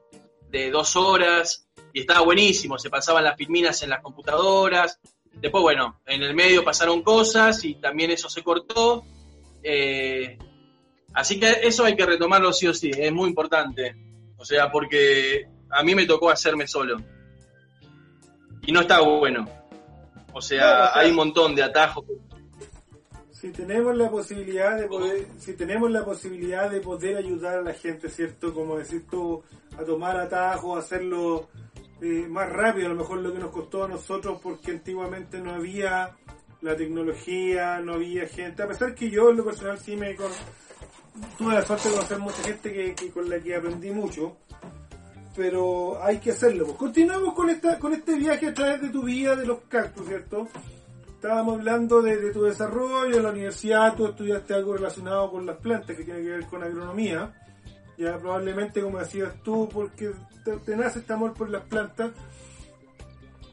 de 0.49 0.71
dos 0.71 0.95
horas, 0.97 1.67
y 1.93 2.01
estaba 2.01 2.21
buenísimo, 2.21 2.79
se 2.79 2.91
pasaban 2.91 3.25
las 3.25 3.37
filminas 3.37 3.83
en 3.83 3.91
las 3.91 4.03
computadoras, 4.03 5.01
después, 5.33 5.63
bueno, 5.63 6.01
en 6.07 6.23
el 6.23 6.35
medio 6.35 6.63
pasaron 6.63 7.03
cosas 7.03 7.65
y 7.65 7.77
también 7.77 8.11
eso 8.11 8.29
se 8.29 8.43
cortó, 8.43 9.05
eh, 9.69 10.39
así 11.13 11.41
que 11.41 11.51
eso 11.65 11.85
hay 11.85 11.97
que 11.97 12.07
retomarlo 12.07 12.53
sí 12.53 12.69
o 12.69 12.75
sí, 12.75 12.91
es 12.97 13.13
muy 13.13 13.29
importante, 13.29 13.97
o 14.37 14.45
sea, 14.45 14.71
porque 14.71 15.49
a 15.71 15.83
mí 15.83 15.95
me 15.95 16.07
tocó 16.07 16.31
hacerme 16.31 16.69
solo. 16.69 16.99
Y 18.63 18.71
no 18.73 18.81
está 18.81 19.01
bueno. 19.01 19.45
O 20.33 20.41
sea, 20.41 20.97
hay 20.97 21.11
un 21.11 21.17
montón 21.17 21.55
de 21.55 21.63
atajos. 21.63 22.05
Si 23.33 23.51
tenemos 23.51 23.97
la 23.97 24.11
posibilidad 24.11 24.79
de 24.79 24.87
poder, 24.87 25.27
si 25.39 25.55
tenemos 25.55 25.91
la 25.91 26.05
posibilidad 26.05 26.71
de 26.71 26.81
poder 26.81 27.17
ayudar 27.17 27.59
a 27.59 27.63
la 27.63 27.75
gente, 27.75 28.09
¿cierto? 28.09 28.55
Como 28.55 28.79
decir 28.79 29.07
tú, 29.11 29.43
a 29.79 29.85
tomar 29.85 30.17
atajos, 30.17 30.79
hacerlo 30.79 31.49
eh, 32.01 32.27
más 32.29 32.51
rápido, 32.51 32.87
a 32.87 32.91
lo 32.91 32.97
mejor 32.97 33.19
lo 33.19 33.33
que 33.33 33.39
nos 33.39 33.51
costó 33.51 33.85
a 33.85 33.89
nosotros, 33.89 34.39
porque 34.43 34.73
antiguamente 34.73 35.41
no 35.41 35.55
había 35.55 36.17
la 36.63 36.77
tecnología, 36.77 37.81
no 37.81 37.95
había 37.95 38.27
gente, 38.27 38.63
a 38.63 38.69
pesar 38.69 38.95
que 38.95 39.11
yo 39.11 39.31
en 39.31 39.37
lo 39.37 39.45
personal 39.45 39.79
sí 39.79 39.97
me 39.97 40.15
tuve 41.39 41.55
la 41.55 41.63
suerte 41.63 41.89
de 41.89 41.95
conocer 41.95 42.19
mucha 42.19 42.43
gente 42.43 42.95
que 42.95 43.11
con 43.11 43.29
la 43.29 43.39
que 43.41 43.55
aprendí 43.55 43.91
mucho, 43.91 44.37
pero 45.37 46.03
hay 46.03 46.19
que 46.19 46.33
hacerlo. 46.33 46.65
Pues 46.65 46.79
continuamos 46.79 47.35
con 47.35 47.51
esta 47.51 47.79
con 47.79 47.93
este 47.93 48.17
viaje 48.17 48.49
a 48.49 48.55
través 48.55 48.81
de 48.81 48.89
tu 48.89 49.03
vida 49.03 49.37
de 49.37 49.47
los 49.47 49.61
cactus, 49.69 50.07
¿cierto? 50.07 50.49
Estábamos 51.17 51.59
hablando 51.59 52.03
de, 52.03 52.31
tu 52.31 52.43
desarrollo 52.43 53.17
en 53.17 53.23
la 53.23 53.31
universidad, 53.31 53.95
tú 53.95 54.07
estudiaste 54.07 54.55
algo 54.55 54.75
relacionado 54.75 55.31
con 55.31 55.47
las 55.47 55.57
plantas 55.57 55.97
que 55.97 56.05
tiene 56.05 56.23
que 56.23 56.29
ver 56.29 56.47
con 56.47 56.63
agronomía. 56.63 57.35
Ya 57.99 58.19
probablemente, 58.19 58.83
como 58.83 58.99
decías 58.99 59.33
tú, 59.43 59.69
porque 59.73 60.13
te, 60.45 60.77
nace 60.77 60.99
este 60.99 61.13
amor 61.13 61.33
por 61.33 61.49
las 61.49 61.63
plantas. 61.63 62.13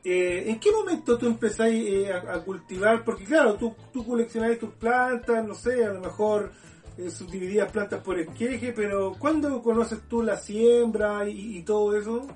Eh, 0.05 0.45
¿En 0.47 0.59
qué 0.59 0.69
momento 0.71 1.17
tú 1.17 1.27
empezáis 1.27 1.87
eh, 1.87 2.13
a, 2.13 2.39
cultivar? 2.39 3.05
Porque 3.05 3.23
claro, 3.23 3.55
tú, 3.55 3.73
tú 3.93 4.03
tus 4.03 4.69
plantas, 4.71 5.45
no 5.45 5.55
sé, 5.55 5.85
a 5.85 5.93
lo 5.93 6.01
mejor 6.01 6.51
eh, 6.97 7.09
subdivididas 7.09 7.71
plantas 7.71 8.01
por 8.01 8.19
esqueje, 8.19 8.73
pero 8.73 9.15
¿cuándo 9.17 9.63
conoces 9.63 10.01
tú 10.09 10.21
la 10.21 10.35
siembra 10.35 11.27
y, 11.29 11.63
todo 11.63 11.97
eso? 11.97 12.27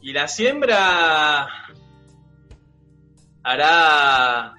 Y 0.00 0.12
la 0.12 0.26
siembra 0.26 1.48
hará 3.44 4.54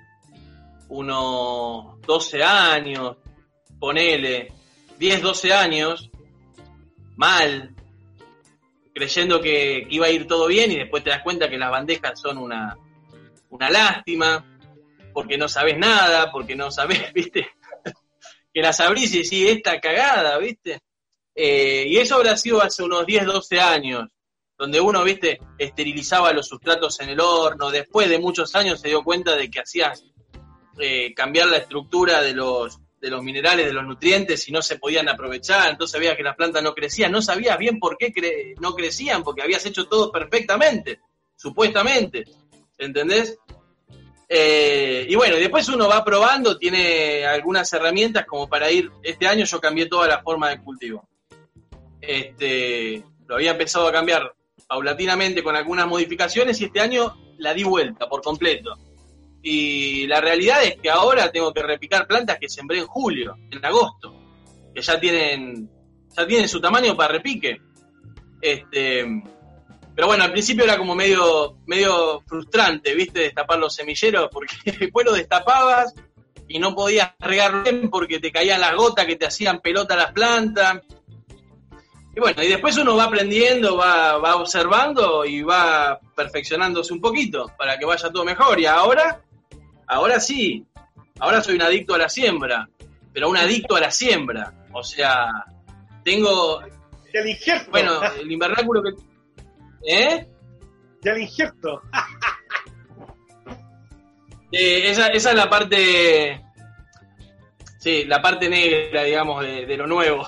unos 0.88 2.02
12 2.02 2.44
años, 2.44 3.18
ponele. 3.78 4.54
10, 4.98 5.22
12 5.22 5.54
años, 5.54 6.10
mal, 7.16 7.74
creyendo 9.00 9.40
que, 9.40 9.88
iba 9.90 10.08
a 10.08 10.12
ir 10.12 10.28
todo 10.28 10.46
bien 10.48 10.72
y 10.72 10.78
después 10.78 11.04
te 11.04 11.10
das 11.10 11.24
cuenta 11.24 11.50
que 11.50 11.58
las 11.58 11.72
bandejas 11.72 12.20
son 12.20 12.38
una, 12.38 12.78
una 13.50 13.70
lástima, 13.70 14.60
porque 15.14 15.38
no 15.38 15.48
sabes 15.48 15.78
nada, 15.78 16.32
porque 16.32 16.56
no 16.56 16.70
sabes, 16.70 17.12
viste, 17.14 17.50
que 18.54 18.62
las 18.62 18.80
abrís 18.82 19.14
y 19.14 19.24
decís, 19.24 19.50
esta 19.50 19.80
cagada, 19.80 20.38
viste. 20.38 20.82
Eh, 21.34 21.86
y 21.88 21.98
eso 21.98 22.16
habrá 22.16 22.36
sido 22.36 22.62
hace 22.62 22.84
unos 22.84 23.06
10, 23.06 23.26
12 23.26 23.60
años, 23.62 24.10
donde 24.58 24.82
uno, 24.82 25.02
viste, 25.06 25.40
esterilizaba 25.58 26.34
los 26.34 26.48
sustratos 26.48 27.00
en 27.00 27.10
el 27.10 27.22
horno, 27.22 27.72
después 27.72 28.10
de 28.10 28.20
muchos 28.20 28.54
años 28.56 28.82
se 28.82 28.90
dio 28.90 29.04
cuenta 29.04 29.38
de 29.38 29.50
que 29.50 29.62
hacías 29.62 30.04
eh, 30.78 31.14
cambiar 31.14 31.48
la 31.48 31.58
estructura 31.58 32.22
de 32.22 32.34
los, 32.34 32.82
de 33.02 33.10
los 33.10 33.24
minerales, 33.24 33.66
de 33.66 33.74
los 33.74 33.86
nutrientes 33.86 34.48
y 34.48 34.52
no 34.52 34.62
se 34.62 34.78
podían 34.78 35.08
aprovechar, 35.08 35.70
entonces 35.70 36.00
veías 36.00 36.18
que 36.18 36.24
las 36.24 36.36
plantas 36.36 36.62
no 36.62 36.74
crecían, 36.74 37.12
no 37.12 37.22
sabías 37.22 37.58
bien 37.58 37.80
por 37.80 37.98
qué 37.98 38.12
no 38.60 38.76
crecían, 38.76 39.24
porque 39.24 39.42
habías 39.42 39.66
hecho 39.66 39.88
todo 39.88 40.12
perfectamente, 40.12 41.00
supuestamente, 41.36 42.26
¿entendés? 42.78 43.38
Eh, 44.28 45.08
y 45.10 45.16
bueno, 45.16 45.38
después 45.38 45.68
uno 45.70 45.88
va 45.88 46.04
probando, 46.04 46.58
tiene 46.58 47.26
algunas 47.26 47.72
herramientas 47.74 48.26
como 48.26 48.48
para 48.48 48.70
ir, 48.70 48.92
este 49.02 49.28
año 49.28 49.46
yo 49.46 49.60
cambié 49.60 49.88
toda 49.88 50.08
la 50.08 50.22
forma 50.22 50.50
de 50.50 50.62
cultivo. 50.62 51.08
Este, 52.02 53.04
lo 53.28 53.36
había 53.36 53.52
empezado 53.52 53.88
a 53.88 53.92
cambiar 53.92 54.34
paulatinamente 54.68 55.44
con 55.44 55.56
algunas 55.56 55.88
modificaciones 55.88 56.62
y 56.62 56.66
este 56.66 56.80
año 56.80 57.16
la 57.40 57.54
di 57.54 57.64
vuelta 57.64 58.08
por 58.08 58.22
completo. 58.22 58.78
Y 59.42 60.06
la 60.08 60.20
realidad 60.20 60.64
es 60.64 60.76
que 60.82 60.90
ahora 60.90 61.32
tengo 61.32 61.54
que 61.54 61.64
repicar 61.64 62.08
plantas 62.08 62.38
que 62.40 62.50
sembré 62.50 62.80
en 62.80 62.88
julio, 62.88 63.38
en 63.50 63.64
agosto, 63.64 64.14
que 64.74 64.82
ya 64.82 65.00
tienen, 65.00 65.70
ya 66.16 66.28
tienen 66.28 66.50
su 66.50 66.60
tamaño 66.60 66.96
para 66.96 67.14
repique. 67.14 67.62
Este, 68.42 69.06
pero 69.96 70.08
bueno, 70.08 70.24
al 70.24 70.32
principio 70.32 70.64
era 70.64 70.78
como 70.78 70.96
medio, 70.96 71.58
medio 71.68 72.22
frustrante, 72.26 72.94
viste, 72.96 73.20
destapar 73.22 73.60
los 73.60 73.74
semilleros, 73.74 74.30
porque 74.32 74.56
después 74.80 75.06
lo 75.06 75.14
destapabas 75.14 75.94
y 76.48 76.60
no 76.60 76.76
podías 76.76 77.12
regar 77.20 77.64
bien 77.64 77.90
porque 77.90 78.20
te 78.20 78.32
caían 78.32 78.60
las 78.60 78.76
gotas 78.76 79.06
que 79.06 79.16
te 79.16 79.28
hacían 79.28 79.60
pelota 79.60 79.96
las 79.96 80.12
plantas. 80.12 80.82
Y 82.16 82.20
bueno, 82.20 82.44
y 82.44 82.48
después 82.48 82.78
uno 82.78 82.96
va 82.96 83.06
aprendiendo, 83.06 83.78
va, 83.78 84.18
va 84.18 84.36
observando 84.36 85.24
y 85.26 85.44
va 85.44 86.00
perfeccionándose 86.16 86.92
un 86.92 87.00
poquito 87.00 87.52
para 87.58 87.78
que 87.78 87.86
vaya 87.86 88.12
todo 88.12 88.26
mejor. 88.26 88.60
Y 88.60 88.66
ahora 88.66 89.22
Ahora 89.90 90.20
sí, 90.20 90.66
ahora 91.20 91.42
soy 91.42 91.56
un 91.56 91.64
adicto 91.64 91.96
a 91.96 91.98
la 91.98 92.08
siembra, 92.10 92.70
pero 93.12 93.28
un 93.30 93.38
adicto 93.38 93.76
a 93.76 93.80
la 93.82 93.92
siembra. 93.92 94.54
O 94.72 94.84
sea, 94.84 95.28
tengo. 96.04 96.62
el 97.12 97.28
injerto. 97.30 97.72
Bueno, 97.72 98.00
el 98.20 98.32
invernáculo 98.32 98.82
que. 98.84 98.92
¿Eh? 99.86 100.28
Ya 101.02 101.12
el 101.12 101.22
injerto. 101.22 101.82
Eh, 104.52 104.90
esa, 104.90 105.10
esa 105.10 105.30
es 105.30 105.36
la 105.36 105.48
parte. 105.48 106.44
Sí, 107.78 108.06
la 108.06 108.20
parte 108.20 108.50
negra, 108.50 109.04
digamos, 109.04 109.44
de, 109.44 109.68
de 109.68 109.78
lo 109.78 109.86
nuevo. 109.86 110.28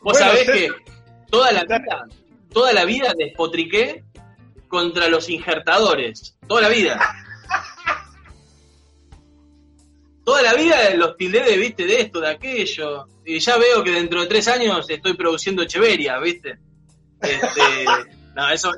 Vos 0.00 0.12
Bueno, 0.12 0.18
sabés 0.18 0.40
usted- 0.40 0.54
que 0.54 0.68
toda 1.30 1.52
la 1.52 1.62
vida, 1.64 2.04
toda 2.52 2.72
la 2.72 2.84
vida 2.84 3.14
despotriqué 3.16 4.03
contra 4.68 5.08
los 5.08 5.28
injertadores. 5.28 6.36
Toda 6.46 6.62
la 6.62 6.68
vida. 6.68 7.00
Toda 10.24 10.42
la 10.42 10.54
vida 10.54 10.94
los 10.94 11.16
tildé 11.16 11.42
de, 11.42 11.56
viste, 11.58 11.84
de 11.84 12.00
esto, 12.00 12.20
de 12.20 12.30
aquello. 12.30 13.06
Y 13.24 13.38
ya 13.38 13.58
veo 13.58 13.84
que 13.84 13.90
dentro 13.90 14.22
de 14.22 14.26
tres 14.26 14.48
años 14.48 14.88
estoy 14.88 15.14
produciendo 15.14 15.62
Echeveria, 15.62 16.18
viste. 16.18 16.58
Este, 17.20 17.84
no, 18.34 18.50
eso, 18.50 18.72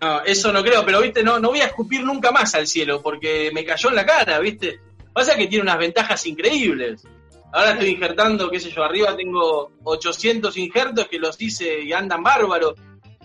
no, 0.00 0.20
eso 0.22 0.52
no 0.52 0.62
creo, 0.62 0.84
pero 0.84 1.00
viste, 1.00 1.22
no, 1.22 1.38
no 1.38 1.50
voy 1.50 1.60
a 1.60 1.66
escupir 1.66 2.02
nunca 2.04 2.32
más 2.32 2.54
al 2.54 2.66
cielo 2.66 3.00
porque 3.02 3.50
me 3.52 3.64
cayó 3.64 3.90
en 3.90 3.94
la 3.96 4.06
cara, 4.06 4.38
viste. 4.40 4.80
Pasa 5.12 5.36
que 5.36 5.46
tiene 5.46 5.62
unas 5.62 5.78
ventajas 5.78 6.26
increíbles. 6.26 7.06
Ahora 7.52 7.72
estoy 7.72 7.90
injertando, 7.90 8.50
qué 8.50 8.60
sé 8.60 8.70
yo, 8.70 8.84
arriba 8.84 9.16
tengo 9.16 9.72
800 9.82 10.56
injertos 10.56 11.08
que 11.08 11.18
los 11.18 11.40
hice 11.40 11.80
y 11.82 11.92
andan 11.92 12.22
bárbaros. 12.22 12.74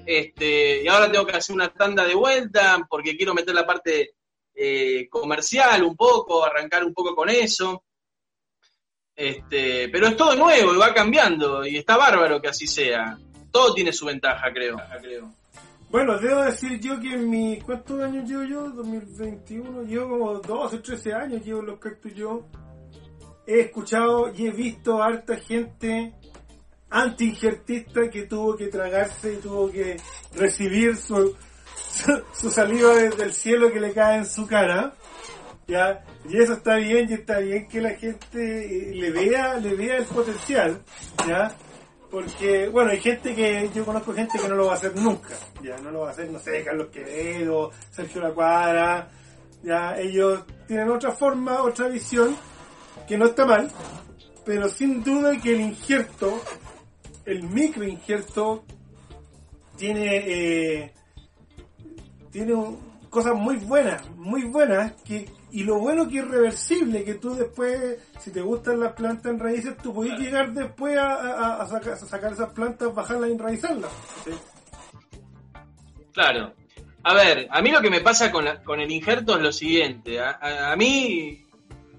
Este, 0.06 0.84
y 0.84 0.88
ahora 0.88 1.12
tengo 1.12 1.26
que 1.26 1.38
hacer 1.38 1.56
una 1.56 1.74
tanda 1.74 2.06
de 2.06 2.14
vuelta 2.14 2.86
porque 2.90 3.18
quiero 3.18 3.34
meter 3.34 3.56
la 3.56 3.66
parte 3.66 4.16
eh, 4.54 5.08
comercial 5.10 5.84
un 5.84 5.96
poco, 5.96 6.46
arrancar 6.46 6.84
un 6.84 6.94
poco 6.94 7.16
con 7.16 7.30
eso. 7.30 7.84
Este, 9.16 9.90
pero 9.90 10.08
es 10.08 10.18
todo 10.18 10.36
nuevo 10.36 10.74
y 10.74 10.78
va 10.78 10.94
cambiando 10.94 11.66
y 11.66 11.78
está 11.78 11.98
bárbaro 11.98 12.42
que 12.42 12.50
así 12.50 12.68
sea. 12.68 13.18
Todo 13.52 13.74
tiene 13.74 13.94
su 13.94 14.06
ventaja, 14.06 14.52
creo. 14.54 14.78
Bueno, 15.90 16.20
debo 16.20 16.42
decir 16.44 16.80
yo 16.80 17.00
que 17.00 17.14
en 17.14 17.30
mi... 17.30 17.60
¿Cuántos 17.62 18.02
años 18.02 18.30
llevo 18.30 18.44
yo? 18.44 18.70
2021. 18.70 19.84
Llevo 19.84 20.10
como 20.10 20.40
12, 20.40 20.80
13 20.80 21.14
años 21.14 21.46
llevo 21.46 21.62
los 21.62 21.80
cactus 21.80 22.14
yo. 22.14 22.46
He 23.48 23.62
escuchado 23.62 24.34
y 24.34 24.48
he 24.48 24.52
visto 24.52 25.02
harta 25.02 25.38
gente 25.38 26.14
anti-injertista 26.90 28.10
que 28.10 28.24
tuvo 28.24 28.56
que 28.56 28.68
tragarse 28.68 29.34
y 29.34 29.38
tuvo 29.38 29.72
que 29.72 29.98
recibir 30.36 30.96
su, 30.98 31.36
su, 31.90 32.24
su 32.34 32.52
saliva 32.52 32.96
desde 32.96 33.24
el 33.24 33.34
cielo 33.34 33.72
que 33.72 33.80
le 33.80 33.94
cae 33.94 34.18
en 34.18 34.26
su 34.26 34.48
cara. 34.48 34.94
¿ya? 35.68 36.04
Y 36.28 36.42
eso 36.42 36.54
está 36.54 36.76
bien, 36.76 37.10
y 37.10 37.14
está 37.14 37.40
bien 37.40 37.68
que 37.68 37.82
la 37.82 37.92
gente 37.92 38.90
eh, 38.90 38.96
le 38.96 39.12
vea, 39.12 39.56
le 39.56 39.76
vea 39.76 39.98
el 39.98 40.06
potencial, 40.06 40.82
¿ya? 41.28 41.52
Porque, 42.10 42.70
bueno, 42.70 42.92
hay 42.92 43.00
gente 43.00 43.36
que, 43.36 43.70
yo 43.74 43.86
conozco 43.86 44.14
gente 44.14 44.40
que 44.40 44.48
no 44.48 44.56
lo 44.56 44.68
va 44.68 44.74
a 44.74 44.76
hacer 44.76 44.96
nunca, 44.96 45.34
ya, 45.62 45.78
no 45.78 45.92
lo 45.92 46.02
va 46.02 46.10
a 46.10 46.12
hacer, 46.12 46.30
no 46.30 46.40
sé, 46.40 46.64
Carlos 46.64 46.88
Quevedo, 46.92 47.72
Sergio 47.92 48.22
La 48.22 48.32
Cuadra, 48.32 49.10
ya, 49.64 49.98
ellos 49.98 50.44
tienen 50.68 50.90
otra 50.90 51.12
forma, 51.12 51.62
otra 51.64 51.88
visión, 51.88 52.36
que 53.08 53.18
no 53.18 53.26
está 53.26 53.46
mal, 53.46 53.70
pero 54.46 54.70
sin 54.70 55.04
duda 55.04 55.40
que 55.42 55.54
el 55.54 55.62
injerto, 55.62 56.42
el 57.26 57.44
micro 57.44 57.84
injerto, 57.84 58.64
tiene, 59.78 60.16
eh, 60.26 60.94
tiene 62.32 62.54
cosas 63.10 63.36
muy 63.36 63.58
buenas, 63.58 64.08
muy 64.16 64.44
buenas, 64.44 64.94
que, 65.04 65.30
y 65.52 65.64
lo 65.64 65.80
bueno 65.80 66.08
que 66.08 66.20
es 66.20 66.28
reversible, 66.28 67.04
que 67.04 67.16
tú 67.16 67.34
después, 67.36 67.98
si 68.20 68.32
te 68.32 68.42
gustan 68.42 68.80
las 68.80 68.94
plantas 68.94 69.32
en 69.32 69.40
raíces, 69.40 69.78
tú 69.82 69.94
puedes 69.94 70.20
llegar 70.20 70.54
después 70.54 70.98
a, 70.98 71.14
a- 71.14 71.62
a 71.64 71.68
sacar, 71.68 71.94
a 71.94 71.98
sacar 71.98 72.34
esas 72.34 72.52
plantas, 72.54 72.94
bajarlas 72.94 73.30
y 73.30 73.34
enraizarlas. 73.34 73.92
¿sí? 74.26 74.32
Claro. 76.14 76.54
A 77.04 77.14
ver, 77.14 77.48
a 77.52 77.62
mí 77.62 77.72
lo 77.72 77.82
que 77.82 77.90
me 77.90 78.02
pasa 78.02 78.32
con, 78.32 78.46
la- 78.46 78.62
con 78.64 78.80
el 78.80 78.92
injerto 78.92 79.36
es 79.38 79.42
lo 79.42 79.52
siguiente. 79.52 80.20
A 80.20 80.76
mí, 80.78 81.46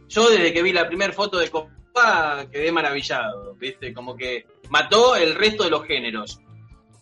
yo 0.08 0.28
desde 0.30 0.52
que 0.52 0.62
vi 0.62 0.72
la 0.72 0.86
primera 0.88 1.12
foto 1.12 1.38
de 1.38 1.48
Copa 1.50 2.44
quedé 2.50 2.72
maravillado, 2.72 3.54
¿viste? 3.54 3.94
Como 3.94 4.16
que 4.16 4.44
mató 4.70 5.16
el 5.16 5.34
resto 5.34 5.64
de 5.64 5.70
los 5.70 5.84
géneros. 5.86 6.40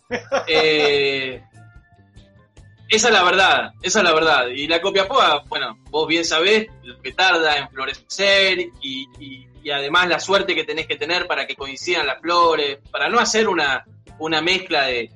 Eh, 0.47 1.41
esa 2.89 3.07
es 3.07 3.13
la 3.13 3.23
verdad, 3.23 3.71
esa 3.81 3.99
es 3.99 4.05
la 4.05 4.13
verdad. 4.13 4.47
Y 4.49 4.67
la 4.67 4.79
copia 4.81 5.07
poa, 5.07 5.43
bueno, 5.47 5.79
vos 5.89 6.07
bien 6.07 6.23
sabés 6.23 6.67
lo 6.83 7.01
que 7.01 7.11
tarda 7.11 7.57
en 7.57 7.69
florecer 7.69 8.59
y, 8.81 9.07
y- 9.19 9.47
y 9.63 9.71
además 9.71 10.07
la 10.07 10.19
suerte 10.19 10.53
que 10.53 10.63
tenés 10.63 10.85
que 10.85 10.95
tener 10.95 11.25
para 11.25 11.47
que 11.47 11.55
coincidan 11.55 12.05
las 12.05 12.21
flores, 12.21 12.77
para 12.91 13.09
no 13.09 13.17
hacer 13.19 13.47
una, 13.47 13.83
una 14.19 14.39
mezcla 14.39 14.83
de, 14.85 15.09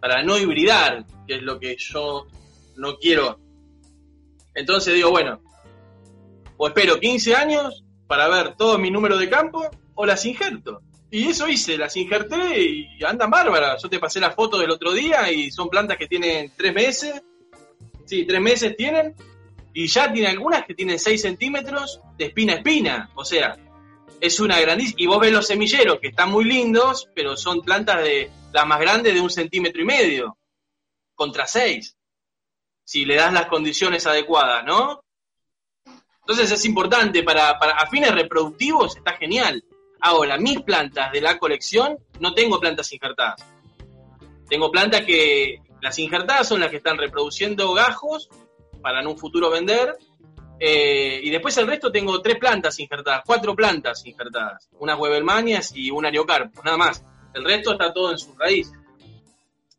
para 0.00 0.24
no 0.24 0.36
hibridar, 0.36 1.04
que 1.28 1.36
es 1.36 1.42
lo 1.42 1.60
que 1.60 1.76
yo 1.78 2.26
no 2.74 2.96
quiero. 2.96 3.38
Entonces 4.56 4.94
digo, 4.94 5.10
bueno, 5.12 5.40
o 6.56 6.66
espero 6.66 6.98
15 6.98 7.36
años 7.36 7.84
para 8.08 8.26
ver 8.26 8.56
todo 8.56 8.78
mi 8.78 8.90
número 8.90 9.16
de 9.16 9.30
campo 9.30 9.70
o 9.94 10.04
las 10.04 10.26
injerto. 10.26 10.82
Y 11.10 11.28
eso 11.28 11.48
hice, 11.48 11.78
las 11.78 11.96
injerté 11.96 12.60
y 12.60 13.04
andan 13.04 13.30
bárbaras. 13.30 13.82
Yo 13.82 13.88
te 13.88 13.98
pasé 13.98 14.20
la 14.20 14.32
foto 14.32 14.58
del 14.58 14.70
otro 14.70 14.92
día 14.92 15.32
y 15.32 15.50
son 15.50 15.70
plantas 15.70 15.96
que 15.96 16.06
tienen 16.06 16.52
tres 16.56 16.74
meses. 16.74 17.22
Sí, 18.04 18.26
tres 18.26 18.40
meses 18.40 18.76
tienen. 18.76 19.14
Y 19.72 19.86
ya 19.86 20.12
tiene 20.12 20.28
algunas 20.28 20.66
que 20.66 20.74
tienen 20.74 20.98
6 20.98 21.20
centímetros 21.20 22.00
de 22.16 22.26
espina 22.26 22.54
a 22.54 22.56
espina. 22.56 23.10
O 23.14 23.24
sea, 23.24 23.56
es 24.20 24.40
una 24.40 24.60
grandísima. 24.60 25.00
Y 25.00 25.06
vos 25.06 25.20
ves 25.20 25.32
los 25.32 25.46
semilleros 25.46 25.98
que 26.00 26.08
están 26.08 26.30
muy 26.30 26.44
lindos, 26.44 27.08
pero 27.14 27.36
son 27.36 27.62
plantas 27.62 28.02
de 28.02 28.30
las 28.52 28.66
más 28.66 28.80
grandes 28.80 29.14
de 29.14 29.20
un 29.20 29.30
centímetro 29.30 29.80
y 29.80 29.84
medio. 29.84 30.36
Contra 31.14 31.46
6. 31.46 31.96
Si 32.84 33.04
le 33.04 33.16
das 33.16 33.32
las 33.32 33.46
condiciones 33.46 34.06
adecuadas, 34.06 34.64
¿no? 34.64 35.04
Entonces 36.20 36.50
es 36.50 36.64
importante 36.66 37.22
para, 37.22 37.58
para 37.58 37.72
a 37.72 37.86
fines 37.86 38.14
reproductivos, 38.14 38.96
está 38.96 39.12
genial. 39.12 39.64
Ahora, 40.00 40.38
mis 40.38 40.60
plantas 40.62 41.12
de 41.12 41.20
la 41.20 41.38
colección, 41.38 41.98
no 42.20 42.34
tengo 42.34 42.60
plantas 42.60 42.92
injertadas. 42.92 43.44
Tengo 44.48 44.70
plantas 44.70 45.02
que, 45.02 45.60
las 45.80 45.98
injertadas 45.98 46.48
son 46.48 46.60
las 46.60 46.70
que 46.70 46.78
están 46.78 46.98
reproduciendo 46.98 47.72
gajos 47.72 48.28
para 48.82 49.00
en 49.00 49.06
un 49.06 49.18
futuro 49.18 49.50
vender, 49.50 49.96
Eh, 50.60 51.20
y 51.22 51.30
después 51.30 51.56
el 51.58 51.68
resto 51.68 51.92
tengo 51.92 52.20
tres 52.20 52.36
plantas 52.36 52.80
injertadas, 52.80 53.22
cuatro 53.24 53.54
plantas 53.54 54.04
injertadas. 54.04 54.68
Unas 54.80 54.98
Webermanias 54.98 55.70
y 55.72 55.88
un 55.92 56.04
Ariocarpo, 56.04 56.64
nada 56.64 56.76
más. 56.76 57.00
El 57.32 57.44
resto 57.44 57.72
está 57.72 57.92
todo 57.92 58.10
en 58.10 58.18
sus 58.18 58.36
raíces. 58.36 58.76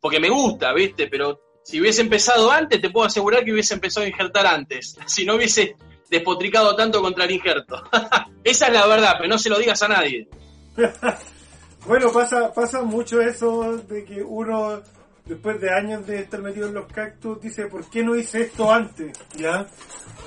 Porque 0.00 0.18
me 0.18 0.30
gusta, 0.30 0.72
¿viste? 0.72 1.06
Pero 1.08 1.38
si 1.62 1.82
hubiese 1.82 2.00
empezado 2.00 2.50
antes, 2.50 2.80
te 2.80 2.88
puedo 2.88 3.06
asegurar 3.06 3.44
que 3.44 3.52
hubiese 3.52 3.74
empezado 3.74 4.06
a 4.06 4.08
injertar 4.08 4.46
antes. 4.46 4.96
Si 5.06 5.26
no 5.26 5.34
hubiese 5.34 5.76
despotricado 6.10 6.74
tanto 6.74 7.00
contra 7.00 7.24
el 7.24 7.30
injerto. 7.30 7.82
Esa 8.44 8.66
es 8.66 8.72
la 8.72 8.86
verdad, 8.86 9.14
pero 9.16 9.28
no 9.28 9.38
se 9.38 9.48
lo 9.48 9.58
digas 9.58 9.82
a 9.82 9.88
nadie. 9.88 10.28
bueno, 11.86 12.12
pasa, 12.12 12.52
pasa 12.52 12.82
mucho 12.82 13.20
eso 13.20 13.76
de 13.76 14.04
que 14.04 14.22
uno, 14.22 14.82
después 15.24 15.60
de 15.60 15.70
años 15.72 16.06
de 16.06 16.20
estar 16.20 16.42
metido 16.42 16.68
en 16.68 16.74
los 16.74 16.92
cactus, 16.92 17.40
dice, 17.40 17.66
¿por 17.66 17.88
qué 17.88 18.02
no 18.02 18.16
hice 18.16 18.42
esto 18.42 18.72
antes? 18.72 19.16
¿Ya? 19.36 19.66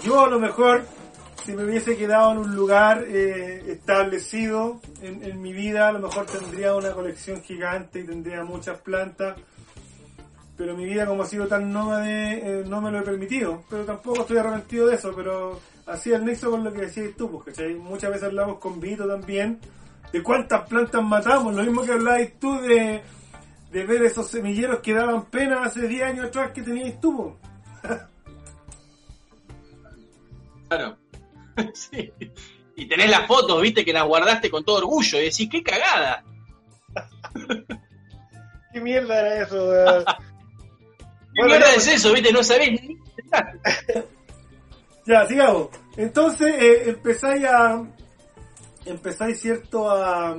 Yo 0.03 0.25
a 0.25 0.29
lo 0.29 0.39
mejor, 0.39 0.85
si 1.43 1.53
me 1.53 1.65
hubiese 1.65 1.97
quedado 1.97 2.31
en 2.31 2.37
un 2.37 2.55
lugar 2.55 3.03
eh, 3.05 3.63
establecido 3.67 4.79
en, 5.01 5.41
mi 5.41 5.51
vida, 5.51 5.89
a 5.89 5.91
lo 5.91 5.99
mejor 5.99 6.25
tendría 6.25 6.75
una 6.75 6.91
colección 6.91 7.43
gigante 7.43 7.99
y 7.99 8.05
tendría 8.05 8.43
muchas 8.43 8.79
plantas 8.79 9.35
pero 10.55 10.77
mi 10.77 10.85
vida 10.85 11.07
como 11.07 11.23
ha 11.23 11.25
sido 11.25 11.47
tan 11.47 11.73
nómade 11.73 12.33
eh, 12.35 12.63
no 12.67 12.79
me 12.79 12.91
lo 12.91 12.99
he 12.99 13.01
permitido, 13.01 13.63
pero 13.67 13.85
tampoco 13.85 14.21
estoy 14.21 14.37
arrepentido 14.37 14.85
de 14.85 14.95
eso, 14.95 15.11
pero 15.15 15.59
así 15.85 16.11
el 16.11 16.25
nexo 16.25 16.51
con 16.51 16.63
lo 16.63 16.71
que 16.71 16.81
decías 16.81 17.15
tú, 17.17 17.31
porque 17.31 17.51
¿cachai? 17.51 17.75
muchas 17.75 18.11
veces 18.11 18.25
hablamos 18.25 18.59
con 18.59 18.79
Vito 18.79 19.07
también 19.07 19.59
de 20.11 20.21
cuántas 20.21 20.67
plantas 20.67 21.03
matamos, 21.03 21.55
lo 21.55 21.63
mismo 21.63 21.83
que 21.83 21.91
hablabas 21.91 22.29
tú 22.39 22.61
de, 22.61 23.01
de 23.71 23.85
ver 23.85 24.03
esos 24.03 24.27
semilleros 24.27 24.79
que 24.79 24.93
daban 24.93 25.25
pena 25.25 25.63
hace 25.63 25.87
10 25.87 26.03
años 26.03 26.25
atrás 26.27 26.51
que 26.51 26.61
tenías 26.61 26.99
tú. 27.01 27.35
claro. 30.69 30.97
sí. 31.73 32.11
Y 32.75 32.87
tenés 32.87 33.09
las 33.09 33.27
fotos, 33.27 33.61
viste, 33.61 33.85
que 33.85 33.93
las 33.93 34.05
guardaste 34.05 34.49
con 34.49 34.63
todo 34.63 34.77
orgullo 34.77 35.19
y 35.19 35.25
decís, 35.25 35.49
qué 35.49 35.63
cagada. 35.63 36.23
¿Qué 38.73 38.81
mierda 38.81 39.19
era 39.19 39.43
eso? 39.43 39.71
¿Qué 41.33 41.43
mierda 41.43 41.75
es 41.75 41.87
eso, 41.87 42.13
viste? 42.13 42.31
No 42.31 42.43
sabés 42.43 42.71
ni 42.71 42.97
Ya, 45.05 45.25
sigamos. 45.27 45.69
Entonces 45.97 46.53
eh, 46.59 46.89
empezáis 46.89 47.45
a. 47.45 47.83
Empezáis, 48.85 49.39
cierto, 49.41 49.89
a. 49.89 50.29
a- 50.31 50.35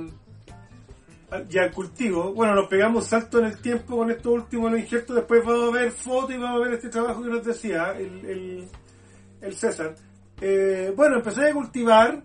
al 1.31 1.71
cultivo. 1.73 2.33
Bueno, 2.33 2.55
nos 2.55 2.67
pegamos 2.67 3.05
salto 3.07 3.39
en 3.39 3.45
el 3.45 3.61
tiempo 3.61 3.97
con 3.97 4.09
estos 4.11 4.31
últimos 4.33 4.71
los 4.71 4.79
injertos. 4.79 5.15
Después 5.15 5.43
vamos 5.45 5.69
a 5.75 5.79
ver 5.79 5.91
fotos 5.91 6.31
y 6.31 6.37
vamos 6.37 6.61
a 6.61 6.65
ver 6.65 6.73
este 6.75 6.89
trabajo 6.89 7.21
que 7.23 7.29
nos 7.29 7.43
decía 7.45 7.93
el, 7.97 8.25
el, 8.25 8.67
el 9.41 9.55
César. 9.55 9.95
Eh, 10.41 10.93
bueno, 10.95 11.17
empezáis 11.17 11.51
a 11.51 11.53
cultivar. 11.53 12.23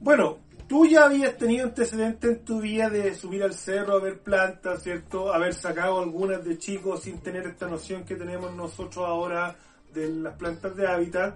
Bueno, 0.00 0.38
tú 0.68 0.86
ya 0.86 1.04
habías 1.06 1.36
tenido 1.36 1.66
antecedentes 1.66 2.30
en 2.30 2.44
tu 2.44 2.60
vida 2.60 2.88
de 2.88 3.14
subir 3.14 3.42
al 3.42 3.54
cerro 3.54 3.94
a 3.94 4.00
ver 4.00 4.20
plantas, 4.20 4.82
¿cierto? 4.82 5.32
Haber 5.32 5.52
sacado 5.54 6.00
algunas 6.00 6.44
de 6.44 6.56
chicos 6.58 7.02
sin 7.02 7.18
tener 7.20 7.46
esta 7.46 7.66
noción 7.66 8.04
que 8.04 8.14
tenemos 8.16 8.54
nosotros 8.54 9.04
ahora 9.06 9.56
de 9.92 10.08
las 10.08 10.34
plantas 10.36 10.76
de 10.76 10.86
hábitat. 10.86 11.34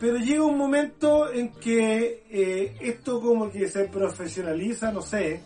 Pero 0.00 0.16
llega 0.16 0.42
un 0.44 0.56
momento 0.56 1.30
en 1.30 1.52
que 1.52 2.24
eh, 2.30 2.74
esto 2.80 3.20
como 3.20 3.50
que 3.50 3.68
se 3.68 3.84
profesionaliza, 3.84 4.90
no 4.90 5.02
sé, 5.02 5.42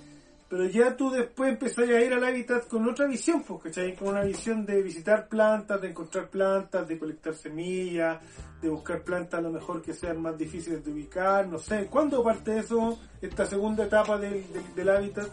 pero 0.48 0.66
ya 0.66 0.96
tú 0.96 1.10
después 1.10 1.50
empezás 1.50 1.88
a 1.88 2.00
ir 2.00 2.12
al 2.12 2.22
hábitat 2.22 2.68
con 2.68 2.88
otra 2.88 3.06
visión, 3.06 3.42
pues, 3.42 3.64
¿cachai? 3.64 3.96
Con 3.96 4.10
una 4.10 4.22
visión 4.22 4.64
de 4.64 4.80
visitar 4.80 5.26
plantas, 5.26 5.80
de 5.80 5.88
encontrar 5.88 6.28
plantas, 6.28 6.86
de 6.86 6.96
colectar 6.96 7.34
semillas, 7.34 8.20
de 8.62 8.68
buscar 8.68 9.02
plantas 9.02 9.40
a 9.40 9.42
lo 9.42 9.50
mejor 9.50 9.82
que 9.82 9.92
sean 9.92 10.22
más 10.22 10.38
difíciles 10.38 10.84
de 10.84 10.92
ubicar, 10.92 11.48
no 11.48 11.58
sé. 11.58 11.86
¿Cuándo 11.86 12.22
parte 12.22 12.56
eso, 12.56 12.96
esta 13.20 13.46
segunda 13.46 13.86
etapa 13.86 14.16
del, 14.18 14.44
del, 14.52 14.74
del 14.76 14.88
hábitat? 14.88 15.26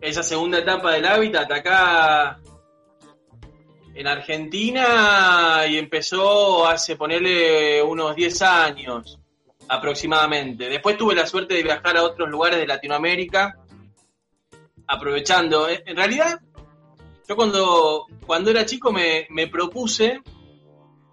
Esa 0.00 0.22
segunda 0.22 0.60
etapa 0.60 0.92
del 0.92 1.06
hábitat 1.06 1.50
acá 1.50 2.38
en 3.94 4.06
Argentina 4.06 5.66
y 5.68 5.76
empezó 5.76 6.66
hace 6.66 6.96
ponerle 6.96 7.82
unos 7.82 8.14
10 8.14 8.42
años 8.42 9.18
aproximadamente. 9.68 10.68
Después 10.68 10.96
tuve 10.96 11.14
la 11.14 11.26
suerte 11.26 11.54
de 11.54 11.62
viajar 11.62 11.96
a 11.96 12.02
otros 12.02 12.28
lugares 12.28 12.58
de 12.58 12.66
Latinoamérica 12.66 13.58
aprovechando. 14.86 15.68
En 15.68 15.96
realidad, 15.96 16.40
yo 17.28 17.36
cuando, 17.36 18.06
cuando 18.26 18.50
era 18.50 18.64
chico 18.64 18.92
me, 18.92 19.26
me 19.30 19.46
propuse 19.46 20.22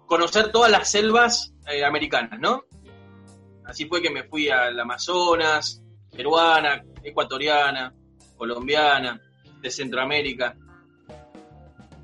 conocer 0.06 0.50
todas 0.50 0.70
las 0.70 0.90
selvas 0.90 1.52
eh, 1.68 1.84
americanas, 1.84 2.40
¿no? 2.40 2.64
Así 3.64 3.86
fue 3.86 4.00
que 4.00 4.10
me 4.10 4.22
fui 4.24 4.48
al 4.48 4.78
Amazonas, 4.78 5.82
peruana, 6.10 6.84
ecuatoriana, 7.02 7.92
colombiana, 8.36 9.20
de 9.60 9.70
Centroamérica. 9.70 10.56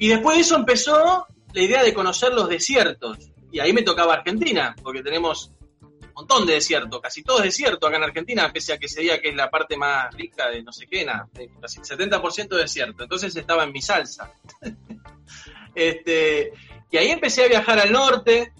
Y 0.03 0.09
después 0.09 0.35
de 0.37 0.43
eso 0.43 0.57
empezó 0.57 1.29
la 1.53 1.63
idea 1.63 1.85
de 1.85 1.95
conocer 1.95 2.33
los 2.35 2.49
desiertos. 2.49 3.19
Y 3.53 3.61
ahí 3.61 3.73
me 3.73 3.83
tocaba 3.83 4.15
Argentina, 4.15 4.75
porque 4.83 5.01
tenemos 5.01 5.53
un 5.81 6.13
montón 6.13 6.45
de 6.45 6.55
desiertos, 6.55 7.01
casi 7.01 7.23
todo 7.23 7.39
es 7.39 7.45
desierto 7.45 7.87
acá 7.87 7.99
en 7.99 8.03
Argentina, 8.03 8.51
pese 8.53 8.73
a 8.73 8.79
que 8.79 8.89
se 8.89 9.01
diga 9.01 9.21
que 9.21 9.29
es 9.29 9.37
la 9.37 9.49
parte 9.49 9.77
más 9.77 10.13
rica 10.17 10.51
de 10.51 10.61
no 10.65 10.73
sé 10.73 10.89
qué, 10.89 11.05
nada, 11.05 11.29
de 11.35 11.53
casi 11.61 11.79
70% 11.79 12.49
desierto. 12.49 13.05
Entonces 13.05 13.37
estaba 13.37 13.63
en 13.63 13.71
mi 13.71 13.81
salsa. 13.81 14.33
este, 15.77 16.53
y 16.91 16.97
ahí 16.97 17.11
empecé 17.13 17.45
a 17.45 17.49
viajar 17.49 17.79
al 17.79 17.93
norte, 17.93 18.53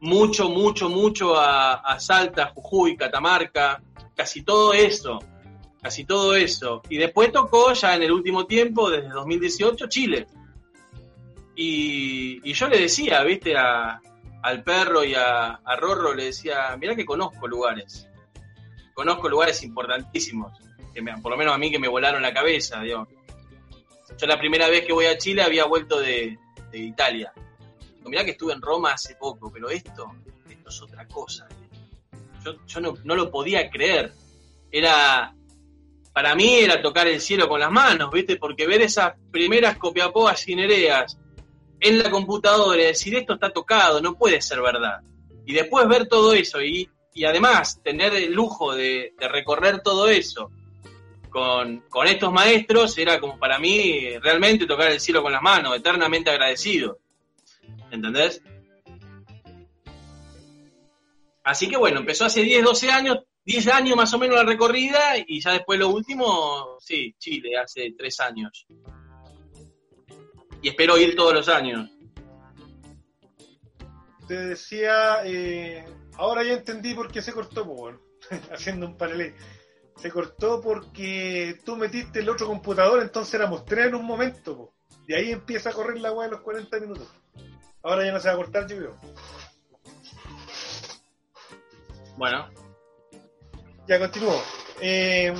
mucho, 0.00 0.48
mucho, 0.48 0.88
mucho 0.88 1.36
a, 1.36 1.74
a 1.74 2.00
Salta, 2.00 2.50
Jujuy, 2.54 2.96
Catamarca, 2.96 3.82
casi 4.16 4.40
todo 4.40 4.72
eso, 4.72 5.18
casi 5.82 6.06
todo 6.06 6.34
eso. 6.34 6.80
Y 6.88 6.96
después 6.96 7.30
tocó 7.30 7.74
ya 7.74 7.94
en 7.94 8.04
el 8.04 8.12
último 8.12 8.46
tiempo, 8.46 8.88
desde 8.88 9.10
2018, 9.10 9.86
Chile. 9.88 10.26
Y, 11.54 12.52
yo 12.52 12.68
le 12.68 12.78
decía, 12.78 13.22
viste, 13.24 13.56
a, 13.56 14.00
al 14.42 14.62
perro 14.62 15.04
y 15.04 15.14
a, 15.14 15.54
a 15.54 15.76
Rorro, 15.76 16.14
le 16.14 16.26
decía, 16.26 16.76
mirá 16.78 16.94
que 16.94 17.04
conozco 17.04 17.46
lugares, 17.46 18.08
conozco 18.94 19.28
lugares 19.28 19.62
importantísimos, 19.62 20.52
que 20.94 21.02
por 21.22 21.32
lo 21.32 21.38
menos 21.38 21.54
a 21.54 21.58
mí 21.58 21.70
que 21.70 21.78
me 21.78 21.88
volaron 21.88 22.22
la 22.22 22.32
cabeza, 22.32 22.80
digo. 22.80 23.06
Yo 24.18 24.26
la 24.26 24.38
primera 24.38 24.68
vez 24.68 24.84
que 24.84 24.92
voy 24.92 25.06
a 25.06 25.16
Chile 25.16 25.42
había 25.42 25.64
vuelto 25.64 25.98
de, 25.98 26.38
de 26.70 26.78
Italia. 26.78 27.32
Digo, 27.96 28.10
mirá 28.10 28.24
que 28.24 28.32
estuve 28.32 28.52
en 28.52 28.60
Roma 28.60 28.92
hace 28.92 29.14
poco, 29.16 29.50
pero 29.50 29.70
esto, 29.70 30.12
esto 30.48 30.68
es 30.68 30.82
otra 30.82 31.08
cosa. 31.08 31.48
Yo, 32.44 32.56
yo 32.66 32.80
no, 32.80 32.94
no 33.04 33.14
lo 33.14 33.30
podía 33.30 33.70
creer. 33.70 34.12
Era, 34.70 35.34
para 36.12 36.34
mí 36.34 36.56
era 36.56 36.82
tocar 36.82 37.08
el 37.08 37.22
cielo 37.22 37.48
con 37.48 37.60
las 37.60 37.70
manos, 37.70 38.10
¿viste? 38.12 38.36
Porque 38.36 38.66
ver 38.66 38.82
esas 38.82 39.14
primeras 39.30 39.78
copiapoas 39.78 40.40
cinereas 40.40 41.18
en 41.82 41.98
la 41.98 42.10
computadora 42.10 42.80
y 42.80 42.86
decir 42.86 43.16
esto 43.16 43.34
está 43.34 43.50
tocado, 43.50 44.00
no 44.00 44.16
puede 44.16 44.40
ser 44.40 44.62
verdad. 44.62 45.00
Y 45.44 45.52
después 45.52 45.88
ver 45.88 46.06
todo 46.06 46.32
eso 46.32 46.62
y, 46.62 46.88
y 47.12 47.24
además 47.24 47.82
tener 47.82 48.14
el 48.14 48.32
lujo 48.32 48.74
de, 48.74 49.12
recorrer 49.18 49.82
todo 49.82 50.08
eso 50.08 50.50
con, 51.28 51.80
con 51.88 52.06
estos 52.06 52.32
maestros 52.32 52.96
era 52.98 53.18
como 53.18 53.36
para 53.38 53.58
mí 53.58 54.16
realmente 54.18 54.66
tocar 54.66 54.92
el 54.92 55.00
cielo 55.00 55.22
con 55.22 55.32
las 55.32 55.42
manos, 55.42 55.76
eternamente 55.76 56.30
agradecido. 56.30 56.98
¿Entendés? 57.90 58.40
Así 61.42 61.68
que 61.68 61.76
bueno, 61.76 61.98
empezó 61.98 62.26
hace 62.26 62.42
10, 62.42 62.62
12 62.62 62.90
años, 62.92 63.18
10 63.44 63.66
años 63.68 63.96
más 63.96 64.14
o 64.14 64.18
menos 64.18 64.36
la 64.36 64.44
recorrida 64.44 65.16
y 65.26 65.40
ya 65.40 65.52
después 65.52 65.80
lo 65.80 65.88
último, 65.88 66.76
sí, 66.78 67.12
Chile, 67.18 67.56
hace 67.56 67.92
3 67.98 68.20
años. 68.20 68.66
Y 70.62 70.68
espero 70.68 70.96
ir 70.96 71.16
todos 71.16 71.34
los 71.34 71.48
años. 71.48 71.90
Te 74.28 74.34
decía, 74.34 75.24
eh, 75.24 75.84
ahora 76.16 76.44
ya 76.44 76.52
entendí 76.52 76.94
por 76.94 77.10
qué 77.10 77.20
se 77.20 77.32
cortó, 77.32 77.66
po, 77.66 77.72
weón. 77.72 78.00
haciendo 78.52 78.86
un 78.86 78.96
paralelo. 78.96 79.34
Se 79.96 80.10
cortó 80.10 80.60
porque 80.60 81.58
tú 81.64 81.76
metiste 81.76 82.20
el 82.20 82.28
otro 82.28 82.46
computador, 82.46 83.02
entonces 83.02 83.34
éramos 83.34 83.64
tres 83.64 83.86
en 83.86 83.94
un 83.94 84.04
momento, 84.04 84.56
po. 84.56 84.74
y 85.06 85.14
ahí 85.14 85.32
empieza 85.32 85.70
a 85.70 85.72
correr 85.72 86.00
la 86.00 86.12
weá 86.12 86.28
de 86.28 86.32
los 86.32 86.40
40 86.40 86.80
minutos. 86.80 87.08
Ahora 87.82 88.04
ya 88.04 88.12
no 88.12 88.20
se 88.20 88.28
va 88.28 88.34
a 88.34 88.36
cortar, 88.36 88.66
yo 88.68 88.76
creo. 88.76 88.96
Bueno, 92.16 92.48
Ya 93.88 93.98
continúo. 93.98 94.40
Eh, 94.80 95.34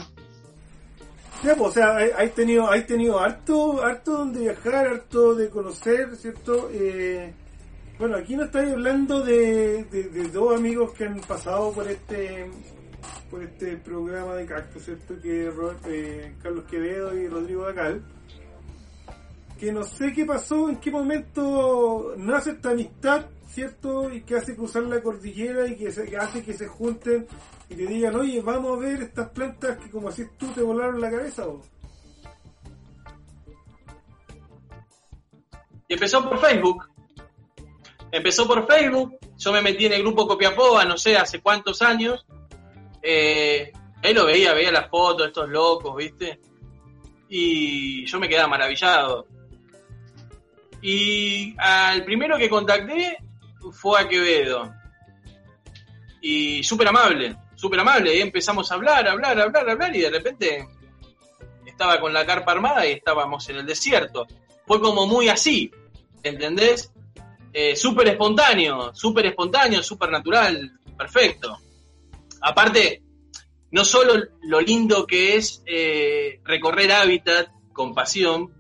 Pues, 1.43 1.61
o 1.61 1.71
sea, 1.73 1.97
hay, 1.97 2.29
tenido, 2.31 2.71
hay 2.71 2.85
tenido 2.85 3.19
harto, 3.19 3.83
harto 3.83 4.13
donde 4.19 4.41
viajar, 4.41 4.87
harto 4.87 5.35
de 5.35 5.49
conocer, 5.51 6.15
¿cierto? 6.17 6.71
Eh, 6.73 7.33
bueno, 7.99 8.17
aquí 8.17 8.37
no 8.37 8.45
estáis 8.45 8.71
hablando 8.73 9.21
de, 9.23 9.85
de- 9.85 10.29
dos 10.29 10.57
amigos 10.57 10.93
que 10.93 11.05
han 11.07 11.21
pasado 11.21 11.73
por 11.73 11.89
este 11.89 12.49
por 13.31 13.43
este 13.43 13.77
programa 13.79 14.35
de 14.35 14.45
Cactus, 14.47 14.85
¿cierto? 14.85 15.15
Que 15.21 15.51
Ro- 15.51 15.75
eh, 15.87 16.35
Carlos 16.43 16.65
Quevedo 16.71 17.17
y 17.17 17.27
Rodrigo 17.29 17.65
Dacal, 17.65 18.03
que 19.59 19.73
no 19.73 19.83
sé 19.85 20.13
qué 20.13 20.25
pasó, 20.27 20.69
en 20.69 20.77
qué 20.77 20.91
momento 20.91 22.15
nace 22.19 22.51
esta 22.51 22.71
amistad, 22.71 23.27
¿cierto? 23.49 24.13
Y 24.13 24.21
que 24.23 24.37
hace 24.37 24.55
cruzar 24.55 24.83
la 24.85 25.01
cordillera 25.03 25.67
y 25.67 25.77
que, 25.77 25.91
se, 25.91 26.05
que 26.05 26.17
hace 26.17 26.43
que 26.43 26.53
se 26.53 26.67
junten 26.69 27.27
y 27.73 27.77
te 27.77 27.87
digan, 27.87 28.15
oye, 28.17 28.41
vamos 28.43 28.77
a 28.77 28.81
ver 28.81 29.03
estas 29.03 29.31
plantas 29.31 29.79
que 29.79 29.91
como 29.91 30.09
así 30.09 30.25
tú 30.39 30.47
te 30.49 30.61
volaron 30.61 31.01
la 31.01 31.11
cabeza. 31.11 31.47
¿o? 31.47 31.63
Y 35.89 35.95
empezó 35.95 36.29
por 36.29 36.39
Facebook. 36.39 36.89
Empezó 38.11 38.47
por 38.47 38.67
Facebook. 38.67 39.17
Yo 39.39 39.53
me 39.53 39.63
metí 39.63 39.87
en 39.87 39.95
el 39.95 40.03
grupo 40.03 40.29
Copiapova, 40.29 40.85
no 40.85 40.99
sé, 40.99 41.17
hace 41.17 41.41
cuántos 41.41 41.81
años. 41.81 42.27
Eh, 43.03 43.73
él 44.03 44.15
lo 44.15 44.27
veía, 44.27 44.53
veía 44.53 44.71
las 44.71 44.91
fotos 44.91 45.29
estos 45.29 45.49
locos, 45.49 45.97
¿viste? 45.97 46.41
Y 47.29 48.05
yo 48.05 48.21
me 48.21 48.29
quedaba 48.29 48.49
maravillado. 48.49 49.27
Y 50.83 51.55
al 51.59 52.05
primero 52.05 52.37
que 52.37 52.51
contacté 52.51 53.17
fue 53.73 54.01
a 54.01 54.09
Quevedo. 54.09 54.75
Y 56.21 56.63
súper 56.63 56.89
amable, 56.89 57.37
súper 57.63 57.79
amable. 57.79 58.17
Y 58.17 58.21
empezamos 58.21 58.71
a 58.71 58.75
hablar, 58.75 59.07
hablar, 59.07 59.41
hablar, 59.41 59.71
hablar. 59.71 59.95
Y 59.95 60.01
de 60.01 60.11
repente 60.11 60.69
estaba 61.65 62.01
con 62.01 62.13
la 62.13 62.27
carpa 62.27 62.51
armada 62.51 62.85
y 62.85 62.93
estábamos 62.93 63.49
en 63.49 63.57
el 63.59 63.67
desierto. 63.67 64.27
Fue 64.67 64.81
como 64.81 65.07
muy 65.07 65.29
así, 65.29 65.71
¿entendés? 66.25 66.91
Eh, 67.53 67.77
súper 67.77 68.09
espontáneo, 68.09 68.93
súper 68.93 69.27
espontáneo, 69.27 69.81
súper 69.81 70.11
natural, 70.11 70.73
perfecto. 70.99 71.57
Aparte, 72.41 73.03
no 73.71 73.85
solo 73.85 74.15
lo 74.43 74.61
lindo 74.61 75.07
que 75.07 75.37
es 75.37 75.63
eh, 75.65 76.41
recorrer 76.43 76.91
hábitat 76.91 77.49
con 77.73 77.95
pasión, 77.95 78.53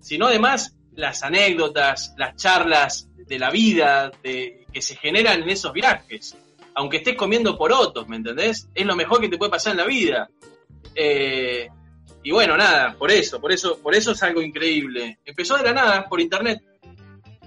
sino 0.00 0.26
además 0.26 0.76
las 0.92 1.22
anécdotas, 1.22 2.12
las 2.18 2.36
charlas 2.36 3.08
de 3.16 3.38
la 3.38 3.50
vida 3.50 4.10
de, 4.22 4.66
que 4.70 4.82
se 4.82 4.96
generan 4.96 5.42
en 5.42 5.48
esos 5.48 5.72
viajes. 5.72 6.36
Aunque 6.78 6.98
estés 6.98 7.16
comiendo 7.16 7.58
porotos, 7.58 8.08
¿me 8.08 8.14
entendés? 8.14 8.68
Es 8.72 8.86
lo 8.86 8.94
mejor 8.94 9.20
que 9.20 9.28
te 9.28 9.36
puede 9.36 9.50
pasar 9.50 9.72
en 9.72 9.78
la 9.78 9.84
vida. 9.84 10.30
Eh, 10.94 11.68
y 12.22 12.30
bueno, 12.30 12.56
nada, 12.56 12.94
por 12.96 13.10
eso, 13.10 13.40
por 13.40 13.50
eso, 13.50 13.80
por 13.80 13.96
eso 13.96 14.12
es 14.12 14.22
algo 14.22 14.40
increíble. 14.40 15.18
Empezó 15.24 15.56
de 15.56 15.64
la 15.64 15.72
nada, 15.72 16.08
por 16.08 16.20
internet. 16.20 16.62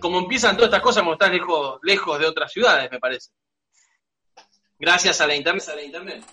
Como 0.01 0.19
empiezan 0.19 0.57
todas 0.57 0.67
estas 0.67 0.81
cosas, 0.81 1.03
como 1.03 1.13
estás 1.13 1.31
lejos, 1.31 1.79
lejos 1.81 2.19
de 2.19 2.25
otras 2.25 2.51
ciudades, 2.51 2.91
me 2.91 2.99
parece. 2.99 3.31
Gracias 4.77 5.21
a 5.21 5.27
la 5.27 5.35
internet. 5.37 5.63
A 5.69 5.75
la 5.75 5.83
internet. 5.83 6.25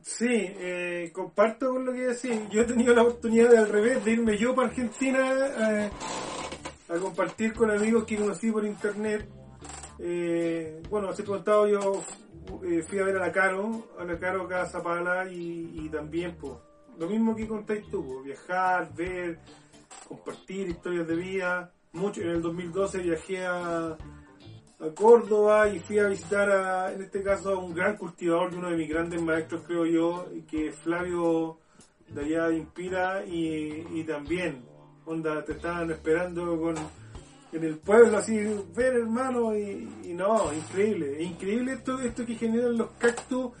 Sí, 0.00 0.26
eh, 0.26 1.10
comparto 1.12 1.74
con 1.74 1.84
lo 1.84 1.92
que 1.92 2.06
decís. 2.06 2.40
Yo 2.50 2.62
he 2.62 2.64
tenido 2.64 2.94
la 2.94 3.02
oportunidad 3.02 3.50
de 3.50 3.58
al 3.58 3.68
revés 3.68 4.02
de 4.02 4.12
irme 4.12 4.38
yo 4.38 4.54
para 4.54 4.68
Argentina 4.68 5.28
eh, 5.58 5.90
a 6.88 6.94
compartir 6.94 7.52
con 7.52 7.70
amigos 7.70 8.04
que 8.04 8.16
conocí 8.16 8.50
por 8.50 8.64
internet. 8.64 9.28
Eh, 9.98 10.82
bueno, 10.88 11.10
hace 11.10 11.22
contado 11.22 11.68
yo 11.68 12.02
eh, 12.64 12.82
fui 12.82 12.98
a 12.98 13.04
ver 13.04 13.16
a 13.16 13.20
la 13.20 13.32
Caro, 13.32 13.88
a 13.98 14.04
la 14.04 14.18
Caro 14.18 14.42
acá 14.44 14.62
a 14.62 14.66
Zapala 14.66 15.30
y, 15.30 15.72
y 15.74 15.88
también 15.88 16.36
pues 16.36 16.54
lo 16.98 17.08
mismo 17.08 17.36
que 17.36 17.46
contáis 17.46 17.88
tú, 17.90 18.22
viajar, 18.22 18.92
ver, 18.94 19.38
compartir 20.08 20.68
historias 20.68 21.06
de 21.06 21.16
vida. 21.16 21.72
Mucho, 21.92 22.22
en 22.22 22.28
el 22.28 22.42
2012 22.42 22.98
viajé 22.98 23.46
a, 23.46 23.88
a 24.78 24.94
Córdoba 24.94 25.68
y 25.68 25.78
fui 25.78 25.98
a 25.98 26.08
visitar 26.08 26.50
a, 26.50 26.92
en 26.92 27.02
este 27.02 27.22
caso 27.22 27.50
a 27.50 27.58
un 27.58 27.74
gran 27.74 27.96
cultivador 27.96 28.50
de 28.50 28.58
uno 28.58 28.70
de 28.70 28.76
mis 28.76 28.88
grandes 28.88 29.20
maestros 29.22 29.62
creo 29.66 29.86
yo, 29.86 30.26
que 30.48 30.68
es 30.68 30.76
Flavio 30.76 31.58
de 32.08 32.24
allá 32.24 32.52
Inspira 32.52 33.24
y, 33.26 33.86
y 33.92 34.04
también, 34.04 34.64
onda, 35.04 35.44
te 35.44 35.52
estaban 35.52 35.90
esperando 35.90 36.58
con 36.58 36.74
en 37.52 37.64
el 37.64 37.78
pueblo 37.78 38.18
así, 38.18 38.38
ver 38.74 38.94
hermano 38.94 39.56
y, 39.56 39.88
y 40.04 40.14
no, 40.14 40.52
increíble, 40.52 41.22
increíble 41.22 41.74
esto, 41.74 42.00
esto 42.00 42.26
que 42.26 42.34
generan 42.34 42.76
los 42.76 42.90
cactus 42.92 43.52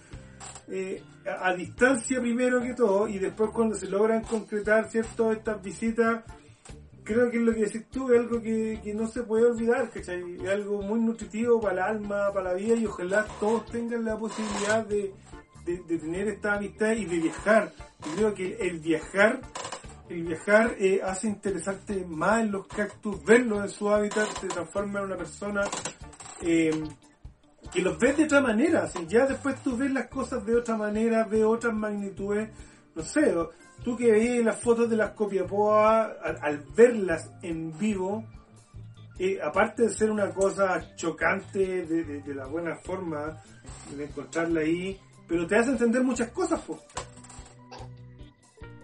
eh, 0.68 1.02
a, 1.40 1.54
distancia 1.54 2.20
primero 2.20 2.60
que 2.60 2.74
todo 2.74 3.08
y 3.08 3.18
después 3.18 3.50
cuando 3.50 3.74
se 3.74 3.88
logran 3.88 4.22
concretar 4.22 4.88
cierto 4.90 5.32
estas 5.32 5.62
visitas 5.62 6.24
creo 7.04 7.30
que 7.30 7.38
es 7.38 7.42
lo 7.42 7.54
que 7.54 7.60
decís 7.60 7.86
tú, 7.90 8.12
es 8.12 8.18
algo 8.18 8.42
que, 8.42 8.80
que 8.82 8.92
no 8.92 9.06
se 9.06 9.22
puede 9.22 9.46
olvidar, 9.46 9.88
¿cachai? 9.90 10.36
Es 10.42 10.48
algo 10.48 10.82
muy 10.82 10.98
nutritivo 11.00 11.60
para 11.60 11.72
el 11.88 11.96
alma, 11.96 12.32
para 12.32 12.50
la 12.50 12.54
vida 12.54 12.74
y 12.74 12.84
ojalá 12.84 13.24
todos 13.38 13.64
tengan 13.66 14.04
la 14.04 14.18
posibilidad 14.18 14.84
de, 14.84 15.14
de, 15.64 15.98
tener 15.98 16.28
esta 16.28 16.54
amistad 16.54 16.92
y 16.92 17.04
de 17.04 17.16
viajar. 17.18 17.72
Yo 18.04 18.16
creo 18.16 18.34
que 18.34 18.56
el 18.60 18.80
viajar, 18.80 19.40
el 20.08 20.22
viajar 20.24 20.74
eh, 20.78 21.00
hace 21.04 21.26
interesante 21.28 22.04
más 22.06 22.42
en 22.42 22.52
los 22.52 22.66
cactus, 22.68 23.24
verlos 23.24 23.62
en 23.64 23.68
su 23.70 23.88
hábitat, 23.90 24.26
se 24.40 24.48
transforma 24.48 25.00
en 25.00 25.06
una 25.06 25.16
persona 25.16 25.64
eh, 26.42 26.70
que 27.72 27.82
los 27.82 27.98
ves 27.98 28.16
de 28.16 28.24
otra 28.24 28.40
manera, 28.40 28.88
ya 29.08 29.26
después 29.26 29.60
tú 29.62 29.76
ves 29.76 29.90
las 29.90 30.06
cosas 30.06 30.44
de 30.46 30.54
otra 30.56 30.76
manera, 30.76 31.24
ves 31.24 31.42
otras 31.44 31.74
magnitudes, 31.74 32.50
no 32.94 33.02
sé, 33.02 33.34
tú 33.82 33.96
que 33.96 34.12
veías 34.12 34.44
las 34.44 34.60
fotos 34.60 34.88
de 34.88 34.96
las 34.96 35.10
copiapoas, 35.10 36.10
al, 36.22 36.38
al 36.40 36.58
verlas 36.76 37.30
en 37.42 37.76
vivo, 37.76 38.24
eh, 39.18 39.38
aparte 39.42 39.84
de 39.84 39.88
ser 39.90 40.10
una 40.10 40.30
cosa 40.30 40.94
chocante 40.94 41.84
de, 41.86 42.04
de- 42.04 42.20
de 42.22 42.34
la 42.34 42.46
buena 42.46 42.76
forma, 42.76 43.42
de 43.96 44.04
encontrarla 44.04 44.60
ahí, 44.60 44.98
pero 45.26 45.46
te 45.46 45.56
hace 45.56 45.70
entender 45.70 46.04
muchas 46.04 46.30
cosas. 46.30 46.60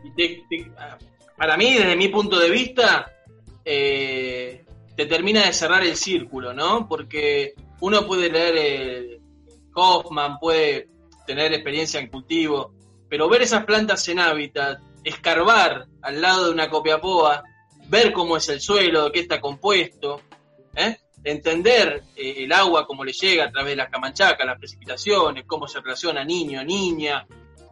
Y 0.05 0.11
te- 0.15 0.43
te- 0.49 0.73
ah, 0.79 0.99
para 1.43 1.57
mí, 1.57 1.75
desde 1.75 1.97
mi 1.97 2.07
punto 2.07 2.39
de 2.39 2.49
vista, 2.51 3.13
eh, 3.65 4.65
te 4.97 5.07
termina 5.07 5.45
de 5.45 5.53
cerrar 5.53 5.83
el 5.83 5.97
círculo, 5.97 6.55
¿no? 6.55 6.89
Porque 6.89 7.55
uno 7.81 8.07
puede 8.07 8.31
leer 8.31 8.55
eh, 8.57 9.21
Hoffman, 9.75 10.39
puede 10.39 10.89
tener 11.27 11.53
experiencia 11.53 11.99
en 11.99 12.11
cultivo, 12.11 12.73
pero 13.09 13.29
ver 13.29 13.43
esas 13.43 13.65
plantas 13.65 14.07
en 14.07 14.21
hábitat, 14.21 14.79
escarbar 15.03 15.89
al 16.03 16.21
lado 16.21 16.45
de 16.45 16.53
una 16.53 16.71
copiapoa, 16.71 17.43
ver 17.89 18.13
cómo 18.13 18.37
es 18.37 18.49
el 18.49 18.61
suelo, 18.61 19.07
de 19.07 19.11
qué 19.11 19.19
está 19.19 19.41
compuesto, 19.41 20.21
¿eh? 20.77 20.97
entender 21.25 22.05
el 22.15 22.53
agua, 22.53 22.87
cómo 22.87 23.05
le 23.05 23.13
llega 23.13 23.47
a 23.47 23.51
través 23.51 23.73
de 23.73 23.77
las 23.79 23.91
camanchacas, 23.91 24.47
las 24.47 24.61
precipitaciones, 24.61 25.43
cómo 25.45 25.67
se 25.67 25.81
relaciona 25.81 26.25
niño, 26.25 26.63
niña, 26.63 27.27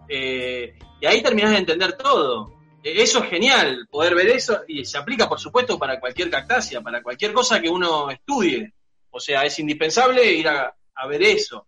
eh, 0.08 0.74
y 1.00 1.06
ahí 1.06 1.22
terminás 1.22 1.52
de 1.52 1.58
entender 1.58 1.92
todo. 1.92 2.58
Eh, 2.82 3.02
Eso 3.02 3.22
es 3.22 3.30
genial, 3.30 3.86
poder 3.90 4.14
ver 4.14 4.28
eso, 4.28 4.62
y 4.66 4.84
se 4.84 4.98
aplica, 4.98 5.28
por 5.28 5.40
supuesto, 5.40 5.78
para 5.78 6.00
cualquier 6.00 6.30
cactácea, 6.30 6.80
para 6.80 7.02
cualquier 7.02 7.32
cosa 7.32 7.60
que 7.60 7.68
uno 7.68 8.10
estudie. 8.10 8.72
O 9.10 9.20
sea, 9.20 9.44
es 9.44 9.58
indispensable 9.58 10.32
ir 10.32 10.48
a, 10.48 10.74
ver 11.08 11.22
eso. 11.22 11.66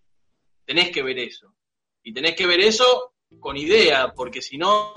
Tenés 0.65 0.91
que 0.91 1.03
ver 1.03 1.19
eso. 1.19 1.55
Y 2.03 2.13
tenés 2.13 2.37
que 2.37 2.47
ver 2.47 2.61
eso 2.61 3.15
con 3.41 3.57
idea, 3.57 4.13
porque 4.15 4.43
si 4.43 4.59
no, 4.59 4.93